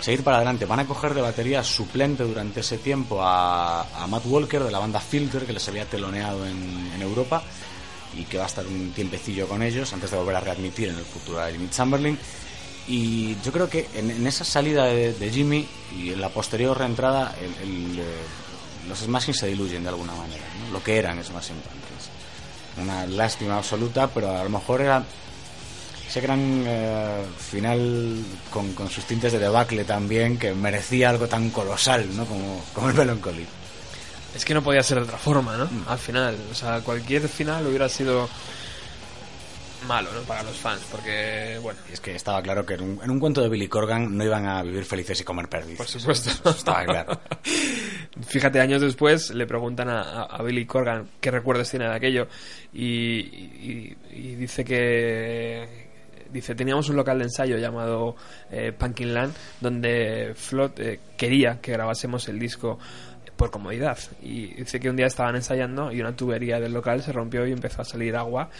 seguir 0.00 0.22
para 0.22 0.36
adelante. 0.38 0.64
Van 0.66 0.80
a 0.80 0.86
coger 0.86 1.14
de 1.14 1.20
batería 1.20 1.62
suplente 1.62 2.24
durante 2.24 2.60
ese 2.60 2.78
tiempo 2.78 3.22
a, 3.22 3.82
a 4.02 4.06
Matt 4.06 4.26
Walker 4.26 4.64
de 4.64 4.70
la 4.70 4.78
banda 4.78 5.00
Filter, 5.00 5.44
que 5.44 5.52
les 5.52 5.68
había 5.68 5.84
teloneado 5.84 6.46
en, 6.46 6.92
en 6.94 7.02
Europa 7.02 7.42
y 8.16 8.24
que 8.24 8.38
va 8.38 8.44
a 8.44 8.46
estar 8.46 8.66
un 8.66 8.92
tiempecillo 8.92 9.46
con 9.46 9.62
ellos 9.62 9.92
antes 9.92 10.10
de 10.10 10.16
volver 10.16 10.36
a 10.36 10.40
readmitir 10.40 10.88
en 10.88 10.96
el 10.96 11.04
futuro 11.04 11.40
a 11.40 11.50
Jimmy 11.50 11.68
Chamberlain. 11.70 12.18
Y 12.88 13.36
yo 13.42 13.52
creo 13.52 13.68
que 13.68 13.88
en, 13.94 14.10
en 14.10 14.26
esa 14.26 14.44
salida 14.44 14.84
de, 14.86 15.12
de 15.12 15.30
Jimmy 15.30 15.68
y 15.96 16.10
en 16.10 16.20
la 16.20 16.30
posterior 16.30 16.76
reentrada, 16.76 17.36
el, 17.40 17.68
el, 17.68 17.98
eh, 18.00 18.04
los 18.88 18.98
Smashing 18.98 19.34
se 19.34 19.46
diluyen 19.46 19.82
de 19.82 19.90
alguna 19.90 20.14
manera, 20.14 20.42
¿no? 20.60 20.72
lo 20.72 20.82
que 20.82 20.98
eran 20.98 21.22
Smashing 21.22 21.56
Pumpkins 21.56 22.10
una 22.80 23.06
lástima 23.06 23.56
absoluta, 23.56 24.08
pero 24.08 24.36
a 24.36 24.44
lo 24.44 24.50
mejor 24.50 24.80
era 24.80 25.04
ese 26.10 26.20
gran 26.20 26.64
eh, 26.66 27.22
final 27.38 28.16
con, 28.50 28.72
con 28.74 28.90
sus 28.90 29.04
tintes 29.04 29.32
de 29.32 29.38
debacle 29.38 29.84
también, 29.84 30.38
que 30.38 30.52
merecía 30.52 31.08
algo 31.10 31.28
tan 31.28 31.50
colosal, 31.50 32.04
¿no? 32.16 32.24
Como, 32.26 32.64
como 32.74 32.88
el 32.90 32.94
Melancholy. 32.96 33.46
Es 34.34 34.44
que 34.44 34.52
no 34.54 34.62
podía 34.62 34.82
ser 34.82 34.98
de 34.98 35.04
otra 35.04 35.18
forma, 35.18 35.56
¿no? 35.56 35.66
Mm. 35.66 35.84
Al 35.88 35.98
final, 35.98 36.36
o 36.50 36.54
sea, 36.54 36.80
cualquier 36.80 37.28
final 37.28 37.66
hubiera 37.66 37.88
sido 37.88 38.28
malo, 39.86 40.10
¿no? 40.12 40.20
Para 40.22 40.42
los 40.42 40.56
fans, 40.56 40.82
porque, 40.90 41.58
bueno, 41.62 41.78
Y 41.88 41.92
es 41.94 42.00
que 42.00 42.14
estaba 42.14 42.42
claro 42.42 42.66
que 42.66 42.74
en 42.74 42.82
un, 42.82 43.00
en 43.02 43.10
un 43.10 43.18
cuento 43.18 43.40
de 43.40 43.48
Billy 43.48 43.66
Corgan 43.68 44.16
no 44.16 44.24
iban 44.24 44.46
a 44.46 44.62
vivir 44.62 44.84
felices 44.84 45.20
y 45.20 45.24
comer 45.24 45.48
perdiz. 45.48 45.76
por 45.78 45.86
supuesto. 45.88 46.30
Estaba 46.50 46.84
claro. 46.84 47.20
Fíjate, 48.26 48.60
años 48.60 48.82
después 48.82 49.30
le 49.30 49.46
preguntan 49.46 49.88
a, 49.88 50.00
a- 50.02 50.22
a 50.24 50.42
Billy 50.42 50.66
Corgan 50.66 51.08
qué 51.20 51.30
recuerdos 51.30 51.70
tiene 51.70 51.86
de 51.88 51.94
aquello 51.94 52.26
y, 52.74 52.84
y- 52.84 53.96
y 54.12 54.34
dice 54.34 54.64
que 54.64 55.89
dice 56.32 56.54
teníamos 56.54 56.88
un 56.88 56.96
local 56.96 57.18
de 57.18 57.24
ensayo 57.24 57.58
llamado 57.58 58.16
eh, 58.50 58.72
Pumpkin 58.76 59.12
Land 59.14 59.34
donde 59.60 60.32
Flot 60.34 60.78
eh, 60.80 61.00
quería 61.16 61.60
que 61.60 61.72
grabásemos 61.72 62.28
el 62.28 62.38
disco 62.38 62.78
por 63.36 63.50
comodidad 63.50 63.98
y 64.22 64.54
dice 64.54 64.78
que 64.80 64.90
un 64.90 64.96
día 64.96 65.06
estaban 65.06 65.34
ensayando 65.36 65.90
y 65.92 66.00
una 66.00 66.14
tubería 66.14 66.60
del 66.60 66.72
local 66.72 67.02
se 67.02 67.12
rompió 67.12 67.46
y 67.46 67.52
empezó 67.52 67.82
a 67.82 67.84
salir 67.84 68.14
agua 68.16 68.50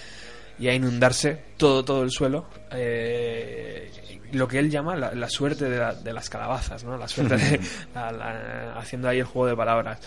y 0.58 0.68
a 0.68 0.74
inundarse 0.74 1.38
todo 1.56 1.84
todo 1.84 2.02
el 2.02 2.10
suelo 2.10 2.46
eh, 2.72 3.90
lo 4.32 4.46
que 4.46 4.58
él 4.58 4.70
llama 4.70 4.94
la, 4.94 5.12
la 5.14 5.28
suerte 5.28 5.68
de, 5.68 5.76
la- 5.78 5.94
de 5.94 6.12
las 6.12 6.30
calabazas 6.30 6.84
no 6.84 6.96
la 6.96 7.08
suerte 7.08 7.36
de 7.36 7.60
la- 7.94 8.74
haciendo 8.76 9.08
ahí 9.08 9.18
el 9.18 9.24
juego 9.24 9.48
de 9.48 9.56
palabras. 9.56 9.98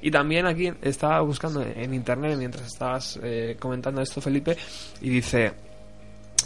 Y 0.00 0.10
también 0.10 0.46
aquí 0.46 0.72
estaba 0.82 1.20
buscando 1.20 1.62
en 1.62 1.92
internet 1.92 2.36
mientras 2.38 2.66
estabas 2.66 3.18
eh, 3.22 3.56
comentando 3.58 4.00
esto 4.00 4.20
Felipe 4.20 4.56
y 5.00 5.08
dice 5.10 5.52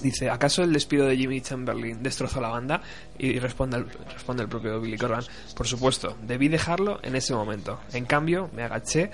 Dice, 0.02 0.31
¿acaso 0.31 0.62
el 0.62 0.73
despido 0.73 1.06
de 1.06 1.16
Jimmy 1.16 1.40
Chamberlain 1.40 2.02
destrozó 2.02 2.40
la 2.40 2.48
banda? 2.48 2.82
Y 3.18 3.39
responde 3.39 3.78
el, 3.78 3.86
responde 4.12 4.43
el 4.43 4.48
propio 4.48 4.81
Billy 4.81 4.98
Corgan, 4.98 5.24
por 5.55 5.66
supuesto, 5.66 6.16
debí 6.23 6.48
dejarlo 6.48 7.01
en 7.02 7.16
ese 7.16 7.35
momento. 7.35 7.81
En 7.93 8.05
cambio, 8.05 8.51
me 8.55 8.62
agaché, 8.62 9.10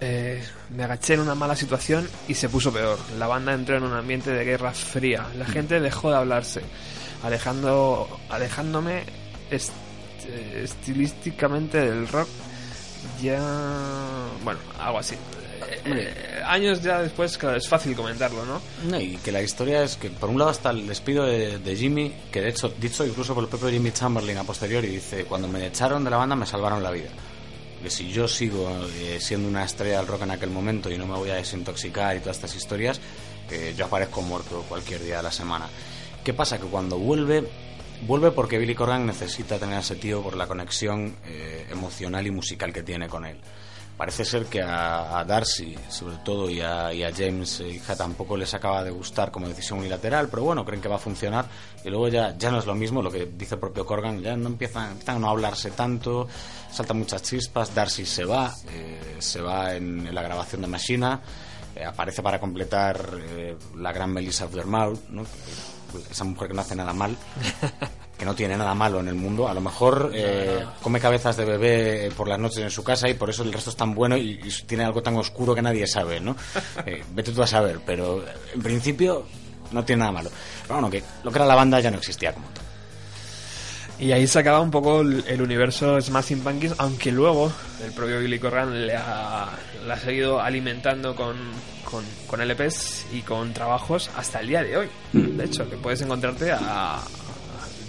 eh, 0.00 0.42
me 0.70 0.84
agaché 0.84 1.14
en 1.14 1.20
una 1.20 1.34
mala 1.34 1.56
situación 1.56 2.08
y 2.28 2.34
se 2.34 2.48
puso 2.48 2.72
peor. 2.72 2.98
La 3.18 3.26
banda 3.26 3.52
entró 3.52 3.76
en 3.76 3.82
un 3.82 3.92
ambiente 3.92 4.30
de 4.30 4.44
guerra 4.44 4.72
fría. 4.72 5.26
La 5.36 5.46
gente 5.46 5.80
dejó 5.80 6.10
de 6.10 6.16
hablarse, 6.16 6.62
alejando, 7.22 8.08
alejándome 8.28 9.04
eh, 9.50 10.60
estilísticamente 10.64 11.78
del 11.78 12.08
rock. 12.08 12.28
Ya, 13.20 13.40
bueno, 14.44 14.60
algo 14.78 14.98
así. 14.98 15.16
Eh, 15.66 15.82
eh, 15.86 16.42
años 16.44 16.82
ya 16.82 17.02
después, 17.02 17.36
claro, 17.36 17.56
es 17.56 17.68
fácil 17.68 17.94
comentarlo, 17.94 18.44
¿no? 18.44 18.60
No, 18.88 19.00
y 19.00 19.16
que 19.18 19.32
la 19.32 19.42
historia 19.42 19.82
es 19.82 19.96
que 19.96 20.10
por 20.10 20.30
un 20.30 20.38
lado 20.38 20.50
está 20.50 20.70
el 20.70 20.86
despido 20.86 21.24
de, 21.24 21.58
de 21.58 21.76
Jimmy, 21.76 22.14
que 22.30 22.40
de 22.40 22.50
hecho, 22.50 22.72
dicho 22.78 23.04
incluso 23.04 23.34
por 23.34 23.44
el 23.44 23.50
propio 23.50 23.70
Jimmy 23.70 23.92
Chamberlain 23.92 24.38
a 24.38 24.44
posteriori, 24.44 24.88
dice, 24.88 25.24
cuando 25.24 25.48
me 25.48 25.66
echaron 25.66 26.04
de 26.04 26.10
la 26.10 26.16
banda 26.16 26.36
me 26.36 26.46
salvaron 26.46 26.82
la 26.82 26.90
vida. 26.90 27.10
Que 27.82 27.90
si 27.90 28.10
yo 28.10 28.26
sigo 28.26 28.68
eh, 28.96 29.18
siendo 29.20 29.48
una 29.48 29.64
estrella 29.64 29.98
del 29.98 30.06
rock 30.08 30.22
en 30.22 30.32
aquel 30.32 30.50
momento 30.50 30.90
y 30.90 30.98
no 30.98 31.06
me 31.06 31.16
voy 31.16 31.30
a 31.30 31.36
desintoxicar 31.36 32.16
y 32.16 32.20
todas 32.20 32.36
estas 32.36 32.56
historias, 32.56 33.00
eh, 33.50 33.74
yo 33.76 33.86
aparezco 33.86 34.20
muerto 34.20 34.64
cualquier 34.68 35.02
día 35.02 35.18
de 35.18 35.22
la 35.22 35.32
semana. 35.32 35.68
¿Qué 36.24 36.34
pasa? 36.34 36.58
Que 36.58 36.66
cuando 36.66 36.98
vuelve, 36.98 37.44
vuelve 38.06 38.32
porque 38.32 38.58
Billy 38.58 38.74
Corgan 38.74 39.06
necesita 39.06 39.58
tener 39.58 39.76
a 39.76 39.80
ese 39.80 39.96
tío 39.96 40.22
por 40.22 40.36
la 40.36 40.46
conexión 40.46 41.16
eh, 41.24 41.66
emocional 41.70 42.26
y 42.26 42.30
musical 42.30 42.72
que 42.72 42.82
tiene 42.82 43.08
con 43.08 43.24
él. 43.24 43.38
Parece 43.98 44.24
ser 44.24 44.46
que 44.46 44.62
a, 44.62 45.18
a 45.18 45.24
Darcy, 45.24 45.74
sobre 45.88 46.18
todo, 46.18 46.48
y 46.48 46.60
a, 46.60 46.94
y 46.94 47.02
a 47.02 47.12
James, 47.12 47.58
eh, 47.58 47.68
hija, 47.68 47.96
tampoco 47.96 48.36
les 48.36 48.54
acaba 48.54 48.84
de 48.84 48.92
gustar 48.92 49.32
como 49.32 49.48
decisión 49.48 49.80
unilateral, 49.80 50.28
pero 50.28 50.44
bueno, 50.44 50.64
creen 50.64 50.80
que 50.80 50.86
va 50.86 50.94
a 50.94 51.00
funcionar. 51.00 51.46
Y 51.84 51.90
luego 51.90 52.06
ya, 52.06 52.38
ya 52.38 52.52
no 52.52 52.60
es 52.60 52.66
lo 52.66 52.76
mismo, 52.76 53.02
lo 53.02 53.10
que 53.10 53.26
dice 53.26 53.56
el 53.56 53.60
propio 53.60 53.84
Corgan, 53.84 54.20
ya 54.20 54.36
no 54.36 54.46
empiezan, 54.46 54.92
empiezan 54.92 55.16
a 55.16 55.18
no 55.18 55.30
hablarse 55.30 55.72
tanto, 55.72 56.28
saltan 56.70 56.98
muchas 56.98 57.24
chispas. 57.24 57.74
Darcy 57.74 58.06
se 58.06 58.24
va, 58.24 58.54
eh, 58.70 59.16
se 59.18 59.40
va 59.40 59.74
en, 59.74 60.06
en 60.06 60.14
la 60.14 60.22
grabación 60.22 60.62
de 60.62 60.68
Machina, 60.68 61.20
eh, 61.74 61.84
aparece 61.84 62.22
para 62.22 62.38
completar 62.38 63.04
eh, 63.20 63.56
la 63.78 63.90
gran 63.92 64.12
Melissa 64.12 64.44
Aftermouth, 64.44 65.08
¿no? 65.08 65.24
esa 66.08 66.22
mujer 66.22 66.48
que 66.48 66.54
no 66.54 66.60
hace 66.60 66.76
nada 66.76 66.92
mal 66.92 67.16
que 68.18 68.24
no 68.24 68.34
tiene 68.34 68.56
nada 68.56 68.74
malo 68.74 68.98
en 69.00 69.08
el 69.08 69.14
mundo. 69.14 69.48
A 69.48 69.54
lo 69.54 69.60
mejor 69.60 70.10
eh, 70.12 70.64
come 70.82 70.98
cabezas 71.00 71.36
de 71.36 71.44
bebé 71.44 72.10
por 72.16 72.26
las 72.28 72.38
noches 72.38 72.58
en 72.58 72.70
su 72.70 72.82
casa 72.82 73.08
y 73.08 73.14
por 73.14 73.30
eso 73.30 73.44
el 73.44 73.52
resto 73.52 73.70
es 73.70 73.76
tan 73.76 73.94
bueno 73.94 74.16
y, 74.16 74.40
y 74.44 74.50
tiene 74.66 74.84
algo 74.84 75.02
tan 75.02 75.16
oscuro 75.16 75.54
que 75.54 75.62
nadie 75.62 75.86
sabe, 75.86 76.20
¿no? 76.20 76.36
Eh, 76.86 77.02
vete 77.12 77.32
tú 77.32 77.42
a 77.42 77.46
saber, 77.46 77.80
pero 77.86 78.18
eh, 78.22 78.32
en 78.54 78.62
principio 78.62 79.24
no 79.72 79.84
tiene 79.84 80.00
nada 80.00 80.12
malo. 80.12 80.30
Pero 80.62 80.74
bueno, 80.74 80.90
que 80.90 81.02
lo 81.22 81.30
que 81.30 81.38
era 81.38 81.46
la 81.46 81.54
banda 81.54 81.78
ya 81.80 81.90
no 81.90 81.98
existía 81.98 82.32
como 82.32 82.46
tal. 82.48 82.64
Y 84.00 84.12
ahí 84.12 84.26
se 84.28 84.38
acaba 84.38 84.60
un 84.60 84.70
poco 84.70 85.00
el, 85.00 85.24
el 85.26 85.42
universo 85.42 86.00
Smashing 86.00 86.40
Pumpkins, 86.40 86.74
aunque 86.78 87.10
luego 87.10 87.52
el 87.84 87.92
propio 87.92 88.20
Billy 88.20 88.38
Corgan 88.38 88.86
le 88.86 88.94
ha, 88.96 89.48
le 89.86 89.92
ha 89.92 89.96
seguido 89.98 90.40
alimentando 90.40 91.16
con, 91.16 91.36
con, 91.84 92.04
con 92.28 92.40
LPs 92.40 93.06
y 93.12 93.22
con 93.22 93.52
trabajos 93.52 94.08
hasta 94.16 94.38
el 94.40 94.46
día 94.48 94.62
de 94.62 94.76
hoy. 94.76 94.88
De 95.12 95.44
hecho, 95.44 95.68
que 95.68 95.76
puedes 95.76 96.00
encontrarte 96.00 96.52
a, 96.52 96.58
a- 96.98 97.02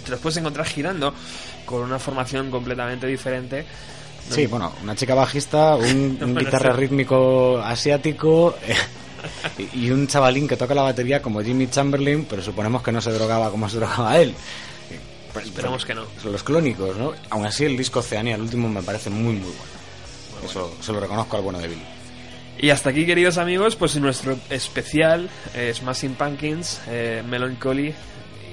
te 0.00 0.10
los 0.10 0.20
puedes 0.20 0.36
encontrar 0.36 0.66
girando 0.66 1.14
con 1.64 1.82
una 1.82 1.98
formación 1.98 2.50
completamente 2.50 3.06
diferente. 3.06 3.64
Sí, 4.28 4.46
bueno, 4.46 4.72
una 4.82 4.94
chica 4.94 5.14
bajista, 5.14 5.76
un, 5.76 6.18
guitarra 6.38 6.72
sí. 6.74 6.80
rítmico 6.80 7.58
asiático 7.58 8.56
eh, 8.66 8.76
y, 9.74 9.90
un 9.90 10.06
chavalín 10.06 10.46
que 10.46 10.56
toca 10.56 10.74
la 10.74 10.82
batería 10.82 11.20
como 11.20 11.42
Jimmy 11.42 11.68
Chamberlain, 11.68 12.26
pero 12.28 12.42
suponemos 12.42 12.82
que 12.82 12.92
no 12.92 13.00
se 13.00 13.10
drogaba 13.12 13.50
como 13.50 13.68
se 13.68 13.78
drogaba 13.78 14.18
él. 14.18 14.34
Pues 15.32 15.46
esperamos 15.46 15.84
que 15.84 15.94
no. 15.94 16.04
Son 16.20 16.32
los 16.32 16.42
clónicos, 16.42 16.96
¿no? 16.96 17.12
Aún 17.30 17.46
así, 17.46 17.64
el 17.64 17.76
disco 17.76 18.00
Oceania, 18.00 18.34
el 18.34 18.42
último, 18.42 18.68
me 18.68 18.82
parece 18.82 19.10
muy, 19.10 19.34
muy 19.34 19.50
bueno. 19.50 19.80
Eso 20.44 20.76
se 20.80 20.92
lo 20.92 21.00
reconozco 21.00 21.36
al 21.36 21.42
bueno 21.42 21.58
de 21.58 21.68
Billy. 21.68 21.82
Y 22.58 22.70
hasta 22.70 22.90
aquí, 22.90 23.06
queridos 23.06 23.38
amigos, 23.38 23.76
pues 23.76 23.96
nuestro 23.96 24.36
especial 24.50 25.30
eh, 25.54 25.72
Smashing 25.74 26.14
Pumpkins, 26.14 26.80
eh, 26.88 27.22
Melancholy. 27.26 27.94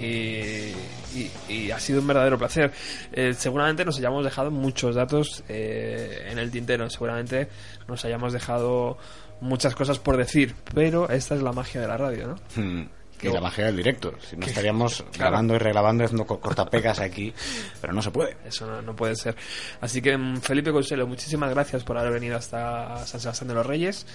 Y, 0.02 0.72
y- 1.18 1.32
y 1.54 1.72
ha 1.72 1.80
sido 1.80 2.02
un 2.02 2.08
verdadero 2.08 2.38
placer. 2.38 2.72
Eh, 3.12 3.34
seguramente 3.34 3.84
nos 3.86 3.98
hayamos 3.98 4.24
dejado 4.24 4.52
muchos 4.52 4.96
datos 4.96 5.44
eh, 5.50 6.28
en 6.30 6.38
el 6.40 6.52
tintero. 6.52 6.90
Seguramente 6.90 7.48
nos 7.88 8.04
hayamos 8.06 8.34
dejado 8.34 8.98
muchas 9.42 9.76
cosas 9.76 10.00
por 10.00 10.18
decir. 10.18 10.56
Pero 10.74 11.10
esta 11.10 11.36
es 11.36 11.42
la 11.42 11.52
magia 11.54 11.82
de 11.82 11.88
la 11.88 11.98
radio, 11.98 12.28
¿no? 12.28 12.36
Hmm. 12.62 12.88
Y 13.22 13.30
la 13.30 13.42
magia 13.42 13.66
del 13.66 13.76
directo. 13.78 14.14
Si 14.22 14.36
no 14.38 14.46
estaríamos 14.46 14.98
Claro. 15.12 15.32
grabando 15.32 15.56
y 15.56 15.58
regrabando, 15.58 16.04
haciendo 16.04 16.26
co- 16.26 16.40
cortapegas 16.40 17.00
aquí, 17.00 17.34
pero 17.82 17.94
no 17.94 18.02
se 18.02 18.12
puede. 18.12 18.38
Eso 18.46 18.68
no, 18.68 18.82
no 18.82 18.96
puede 18.96 19.16
ser. 19.16 19.36
Así 19.82 20.02
que, 20.02 20.16
mm, 20.18 20.38
Felipe 20.42 20.72
Consuelo, 20.72 21.08
muchísimas 21.08 21.50
gracias 21.50 21.84
por 21.84 21.98
haber 21.98 22.14
venido 22.14 22.38
hasta 22.38 23.06
San 23.06 23.20
Sebastián 23.20 23.48
de 23.48 23.54
los 23.56 23.66
Reyes. 23.66 24.06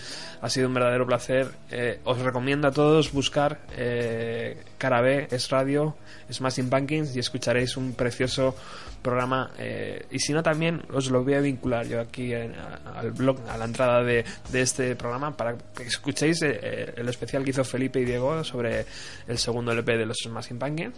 Ha 0.41 0.49
sido 0.49 0.69
un 0.69 0.75
verdadero 0.75 1.07
placer. 1.07 1.49
Eh, 1.71 2.01
os 2.05 2.19
recomiendo 2.19 2.69
a 2.69 2.71
todos 2.73 3.13
buscar 3.13 3.61
eh, 3.77 4.63
Cara 4.79 5.01
B, 5.01 5.29
es 5.31 5.49
radio, 5.51 5.97
Smashing 6.31 6.71
Pumpkins 6.71 7.15
y 7.17 7.19
escucharéis 7.21 7.77
un 7.77 7.95
precioso 7.95 8.55
programa. 9.03 9.51
eh, 9.59 10.07
y 10.13 10.19
si 10.21 10.33
no, 10.33 10.43
también 10.45 10.83
os 10.93 11.11
lo 11.11 11.25
voy 11.25 11.35
a 11.35 11.41
vincular 11.41 11.87
yo 11.89 12.01
aquí 12.01 12.33
en- 12.33 12.55
a- 12.55 13.01
al 13.01 13.11
blog, 13.11 13.39
a 13.49 13.57
la 13.59 13.65
entrada 13.65 14.03
de, 14.05 14.25
de 14.51 14.61
este 14.61 14.95
programa, 14.95 15.37
para 15.37 15.57
que 15.57 15.83
escuchéis 15.85 16.41
eh, 16.43 16.59
eh, 16.63 16.95
el 16.97 17.09
especial 17.09 17.43
que 17.45 17.51
hizo 17.51 17.65
Felipe 17.65 18.01
y 18.01 18.05
Diego 18.05 18.45
sobre 18.45 18.87
el 19.27 19.39
segundo 19.39 19.73
LP 19.73 19.97
de 19.99 20.07
los 20.07 20.19
Smashing 20.19 20.59
Pumpkins. 20.59 20.95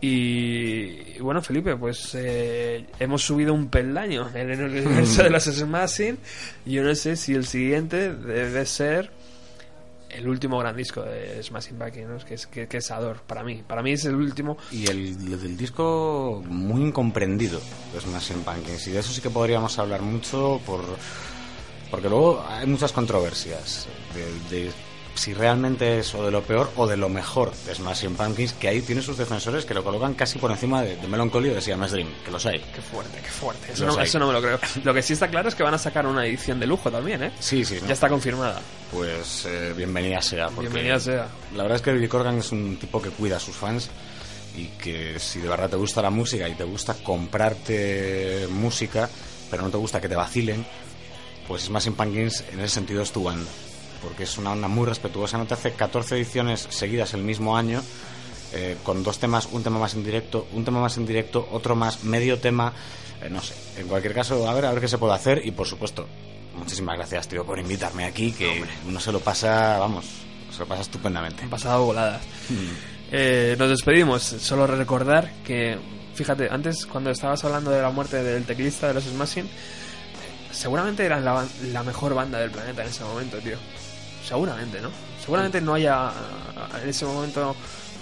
Y, 0.00 1.16
y 1.16 1.18
bueno, 1.20 1.40
Felipe, 1.40 1.76
pues 1.76 2.14
eh, 2.14 2.86
hemos 2.98 3.22
subido 3.22 3.54
un 3.54 3.68
peldaño 3.68 4.28
en 4.34 4.50
el 4.50 4.62
universo 4.62 5.22
de 5.22 5.30
los 5.30 5.44
Smashing. 5.44 6.18
Yo 6.66 6.82
no 6.82 6.94
sé 6.94 7.16
si 7.16 7.34
el 7.34 7.46
siguiente 7.46 8.14
debe 8.14 8.66
ser 8.66 9.10
el 10.10 10.28
último 10.28 10.58
gran 10.58 10.76
disco 10.76 11.02
de 11.02 11.42
Smashing 11.42 11.76
Pumpkins, 11.76 12.08
¿no? 12.08 12.18
que, 12.18 12.34
es, 12.34 12.46
que, 12.46 12.68
que 12.68 12.76
es 12.76 12.90
Ador, 12.90 13.22
para 13.26 13.42
mí. 13.42 13.62
Para 13.66 13.82
mí 13.82 13.92
es 13.92 14.04
el 14.04 14.14
último. 14.14 14.56
Y 14.70 14.86
el, 14.88 15.40
del 15.40 15.56
disco 15.56 16.42
muy 16.46 16.82
incomprendido 16.82 17.60
de 17.92 18.00
Smashing 18.00 18.42
Pumpkins. 18.42 18.86
Y 18.88 18.92
de 18.92 19.00
eso 19.00 19.12
sí 19.12 19.20
que 19.20 19.30
podríamos 19.30 19.78
hablar 19.78 20.02
mucho 20.02 20.60
por 20.66 20.84
porque 21.90 22.08
luego 22.08 22.44
hay 22.48 22.66
muchas 22.66 22.90
controversias 22.92 23.86
de, 24.14 24.56
de 24.56 24.72
si 25.14 25.32
realmente 25.32 26.00
es 26.00 26.14
o 26.14 26.24
de 26.24 26.30
lo 26.30 26.42
peor 26.42 26.70
o 26.76 26.86
de 26.86 26.96
lo 26.96 27.08
mejor 27.08 27.52
de 27.66 27.74
Smashing 27.74 28.14
Pumpkins, 28.16 28.52
que 28.54 28.68
ahí 28.68 28.82
tiene 28.82 29.00
sus 29.00 29.16
defensores 29.16 29.64
que 29.64 29.74
lo 29.74 29.84
colocan 29.84 30.14
casi 30.14 30.38
por 30.38 30.50
encima 30.50 30.82
de, 30.82 30.96
de 30.96 31.08
Melancholy 31.08 31.50
o 31.50 31.54
de 31.54 31.60
Siamese 31.60 31.94
Dream, 31.94 32.08
que 32.24 32.30
los 32.30 32.44
hay. 32.46 32.58
Qué 32.74 32.80
fuerte, 32.82 33.18
qué 33.22 33.28
fuerte. 33.28 33.72
Eso 33.72 33.86
no, 33.86 34.00
eso 34.00 34.18
no 34.18 34.26
me 34.26 34.32
lo 34.32 34.42
creo. 34.42 34.58
Lo 34.82 34.92
que 34.92 35.02
sí 35.02 35.12
está 35.12 35.28
claro 35.28 35.48
es 35.48 35.54
que 35.54 35.62
van 35.62 35.74
a 35.74 35.78
sacar 35.78 36.06
una 36.06 36.26
edición 36.26 36.58
de 36.58 36.66
lujo 36.66 36.90
también, 36.90 37.22
¿eh? 37.22 37.32
Sí, 37.38 37.64
sí, 37.64 37.78
¿no? 37.80 37.86
Ya 37.86 37.94
está 37.94 38.08
confirmada. 38.08 38.60
Pues 38.90 39.46
eh, 39.46 39.72
bienvenida 39.76 40.20
sea. 40.20 40.46
porque 40.46 40.68
Bienvenida 40.68 40.98
sea. 40.98 41.28
La 41.54 41.62
verdad 41.62 41.76
es 41.76 41.82
que 41.82 41.92
Billy 41.92 42.08
Corgan 42.08 42.38
es 42.38 42.52
un 42.52 42.76
tipo 42.76 43.00
que 43.00 43.10
cuida 43.10 43.36
a 43.36 43.40
sus 43.40 43.56
fans 43.56 43.90
y 44.56 44.66
que 44.78 45.18
si 45.18 45.40
de 45.40 45.48
verdad 45.48 45.70
te 45.70 45.76
gusta 45.76 46.00
la 46.02 46.10
música 46.10 46.48
y 46.48 46.54
te 46.54 46.64
gusta 46.64 46.94
comprarte 46.94 48.46
música, 48.50 49.08
pero 49.50 49.62
no 49.62 49.70
te 49.70 49.76
gusta 49.76 50.00
que 50.00 50.08
te 50.08 50.16
vacilen, 50.16 50.64
pues 51.48 51.62
Smashing 51.64 51.94
Pumpkins 51.94 52.44
en 52.52 52.60
ese 52.60 52.74
sentido 52.74 53.02
es 53.02 53.12
tu 53.12 53.24
banda. 53.24 53.50
Porque 54.04 54.24
es 54.24 54.38
una 54.38 54.50
banda 54.50 54.68
muy 54.68 54.86
respetuosa. 54.86 55.38
No 55.38 55.46
te 55.46 55.54
hace 55.54 55.72
14 55.72 56.16
ediciones 56.16 56.66
seguidas 56.70 57.14
el 57.14 57.22
mismo 57.22 57.56
año, 57.56 57.82
eh, 58.52 58.76
con 58.82 59.02
dos 59.02 59.18
temas, 59.18 59.48
un 59.50 59.62
tema 59.62 59.78
más 59.78 59.94
en 59.94 60.04
directo, 60.04 60.46
un 60.52 60.64
tema 60.64 60.80
más 60.80 60.96
en 60.96 61.06
directo, 61.06 61.48
otro 61.50 61.74
más, 61.74 62.04
medio 62.04 62.38
tema, 62.38 62.72
eh, 63.22 63.28
no 63.30 63.40
sé. 63.40 63.54
En 63.78 63.88
cualquier 63.88 64.14
caso, 64.14 64.48
a 64.48 64.54
ver, 64.54 64.66
a 64.66 64.70
ver 64.70 64.80
qué 64.80 64.88
se 64.88 64.98
puede 64.98 65.14
hacer 65.14 65.44
y 65.44 65.50
por 65.50 65.66
supuesto, 65.66 66.06
muchísimas 66.56 66.96
gracias, 66.96 67.28
tío, 67.28 67.44
por 67.44 67.58
invitarme 67.58 68.04
aquí, 68.04 68.32
que 68.32 68.62
uno 68.86 69.00
se 69.00 69.10
lo 69.10 69.20
pasa, 69.20 69.78
vamos, 69.78 70.04
se 70.52 70.60
lo 70.60 70.66
pasa 70.66 70.82
estupendamente. 70.82 71.46
Pasado 71.48 71.86
voladas. 71.86 72.22
Eh, 73.10 73.54
nos 73.58 73.68
despedimos. 73.68 74.22
Solo 74.22 74.66
recordar 74.66 75.30
que, 75.44 75.78
fíjate, 76.14 76.48
antes 76.50 76.86
cuando 76.86 77.10
estabas 77.10 77.44
hablando 77.44 77.70
de 77.70 77.82
la 77.82 77.90
muerte 77.90 78.22
del 78.22 78.44
teclista 78.44 78.88
de 78.88 78.94
los 78.94 79.04
Smashing, 79.04 79.48
seguramente 80.50 81.04
eran 81.04 81.24
la, 81.24 81.44
la 81.72 81.82
mejor 81.82 82.14
banda 82.14 82.38
del 82.38 82.50
planeta 82.50 82.82
en 82.82 82.88
ese 82.88 83.04
momento, 83.04 83.38
tío. 83.38 83.56
Seguramente, 84.26 84.80
¿no? 84.80 84.90
Seguramente 85.20 85.60
no 85.60 85.74
haya 85.74 86.12
en 86.82 86.88
ese 86.88 87.04
momento 87.04 87.54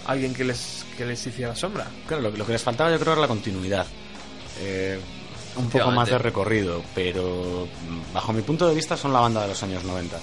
alguien 0.07 0.35
que 0.35 0.44
les, 0.44 0.85
que 0.97 1.05
les 1.05 1.27
hiciera 1.27 1.55
sombra. 1.55 1.86
Claro, 2.07 2.23
lo, 2.23 2.31
lo 2.31 2.47
que 2.47 2.53
les 2.53 2.62
faltaba 2.62 2.90
yo 2.90 2.99
creo 2.99 3.12
era 3.12 3.23
la 3.23 3.28
continuidad. 3.28 3.86
Eh, 4.61 5.01
un 5.57 5.69
poco 5.69 5.90
más 5.90 6.09
de 6.09 6.19
recorrido, 6.19 6.82
pero 6.94 7.69
bajo 8.12 8.32
mi 8.32 8.43
punto 8.43 8.66
de 8.66 8.74
vista 8.74 8.97
son 8.97 9.12
la 9.12 9.20
banda 9.20 9.43
de 9.43 9.49
los 9.49 9.62
años 9.62 9.85
90. 9.85 10.19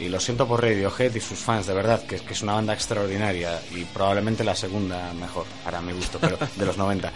Y 0.00 0.08
lo 0.08 0.20
siento 0.20 0.46
por 0.46 0.62
Radiohead 0.62 1.12
y 1.16 1.20
sus 1.20 1.40
fans, 1.40 1.66
de 1.66 1.74
verdad, 1.74 2.04
que, 2.06 2.20
que 2.20 2.32
es 2.32 2.42
una 2.42 2.52
banda 2.52 2.72
extraordinaria 2.72 3.60
y 3.74 3.84
probablemente 3.84 4.44
la 4.44 4.54
segunda 4.54 5.12
mejor, 5.14 5.44
para 5.64 5.80
mi 5.80 5.92
gusto, 5.92 6.18
pero 6.20 6.38
de 6.56 6.66
los 6.66 6.76
90. 6.76 7.12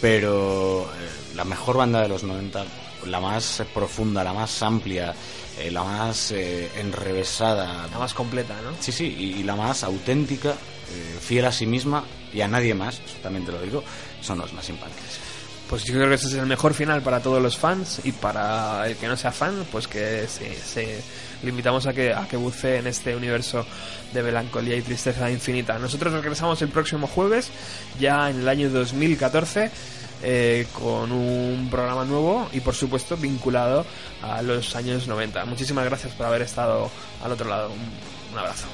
Pero 0.00 0.82
eh, 0.82 1.34
la 1.36 1.44
mejor 1.44 1.76
banda 1.76 2.00
de 2.00 2.08
los 2.08 2.24
90, 2.24 2.64
la 3.06 3.20
más 3.20 3.62
profunda, 3.72 4.22
la 4.24 4.32
más 4.32 4.62
amplia, 4.62 5.14
eh, 5.58 5.70
la 5.70 5.82
más 5.84 6.30
eh, 6.32 6.70
enrevesada, 6.78 7.86
La 7.90 7.98
más 7.98 8.14
completa, 8.14 8.54
¿no? 8.62 8.70
Sí, 8.80 8.92
sí, 8.92 9.14
y, 9.18 9.40
y 9.40 9.42
la 9.44 9.56
más 9.56 9.82
auténtica, 9.84 10.50
eh, 10.50 11.18
fiel 11.20 11.44
a 11.46 11.52
sí 11.52 11.66
misma 11.66 12.04
y 12.32 12.40
a 12.40 12.48
nadie 12.48 12.74
más, 12.74 12.96
eso 12.96 13.16
también 13.22 13.44
te 13.46 13.52
lo 13.52 13.60
digo, 13.60 13.82
son 14.20 14.38
los 14.38 14.52
más 14.52 14.66
Pumpkins. 14.66 15.20
Pues 15.68 15.84
yo 15.84 15.94
creo 15.94 16.08
que 16.08 16.14
ese 16.16 16.26
es 16.26 16.34
el 16.34 16.46
mejor 16.46 16.74
final 16.74 17.00
para 17.02 17.20
todos 17.20 17.40
los 17.42 17.56
fans 17.56 18.00
y 18.04 18.12
para 18.12 18.86
el 18.86 18.96
que 18.96 19.06
no 19.08 19.16
sea 19.16 19.32
fan, 19.32 19.64
pues 19.72 19.88
que 19.88 20.26
se, 20.28 20.54
se- 20.54 21.00
le 21.42 21.48
invitamos 21.50 21.86
a 21.86 21.92
que, 21.94 22.12
a 22.12 22.28
que 22.28 22.36
bucee 22.36 22.78
en 22.78 22.86
este 22.86 23.16
universo 23.16 23.64
de 24.12 24.22
melancolía 24.22 24.76
y 24.76 24.82
tristeza 24.82 25.30
infinita. 25.30 25.78
Nosotros 25.78 26.12
regresamos 26.12 26.60
el 26.62 26.68
próximo 26.68 27.06
jueves, 27.06 27.50
ya 27.98 28.28
en 28.30 28.40
el 28.40 28.48
año 28.48 28.68
2014, 28.70 29.70
eh, 30.24 30.66
con 30.72 31.12
un 31.12 31.68
programa 31.70 32.04
nuevo 32.04 32.48
y 32.52 32.60
por 32.60 32.74
supuesto 32.74 33.16
vinculado 33.16 33.84
a 34.22 34.42
los 34.42 34.74
años 34.74 35.06
90. 35.06 35.44
Muchísimas 35.44 35.84
gracias 35.84 36.12
por 36.14 36.26
haber 36.26 36.42
estado 36.42 36.90
al 37.22 37.32
otro 37.32 37.48
lado. 37.48 37.70
Un- 37.70 38.32
un 38.32 38.38
abrazo. 38.38 38.64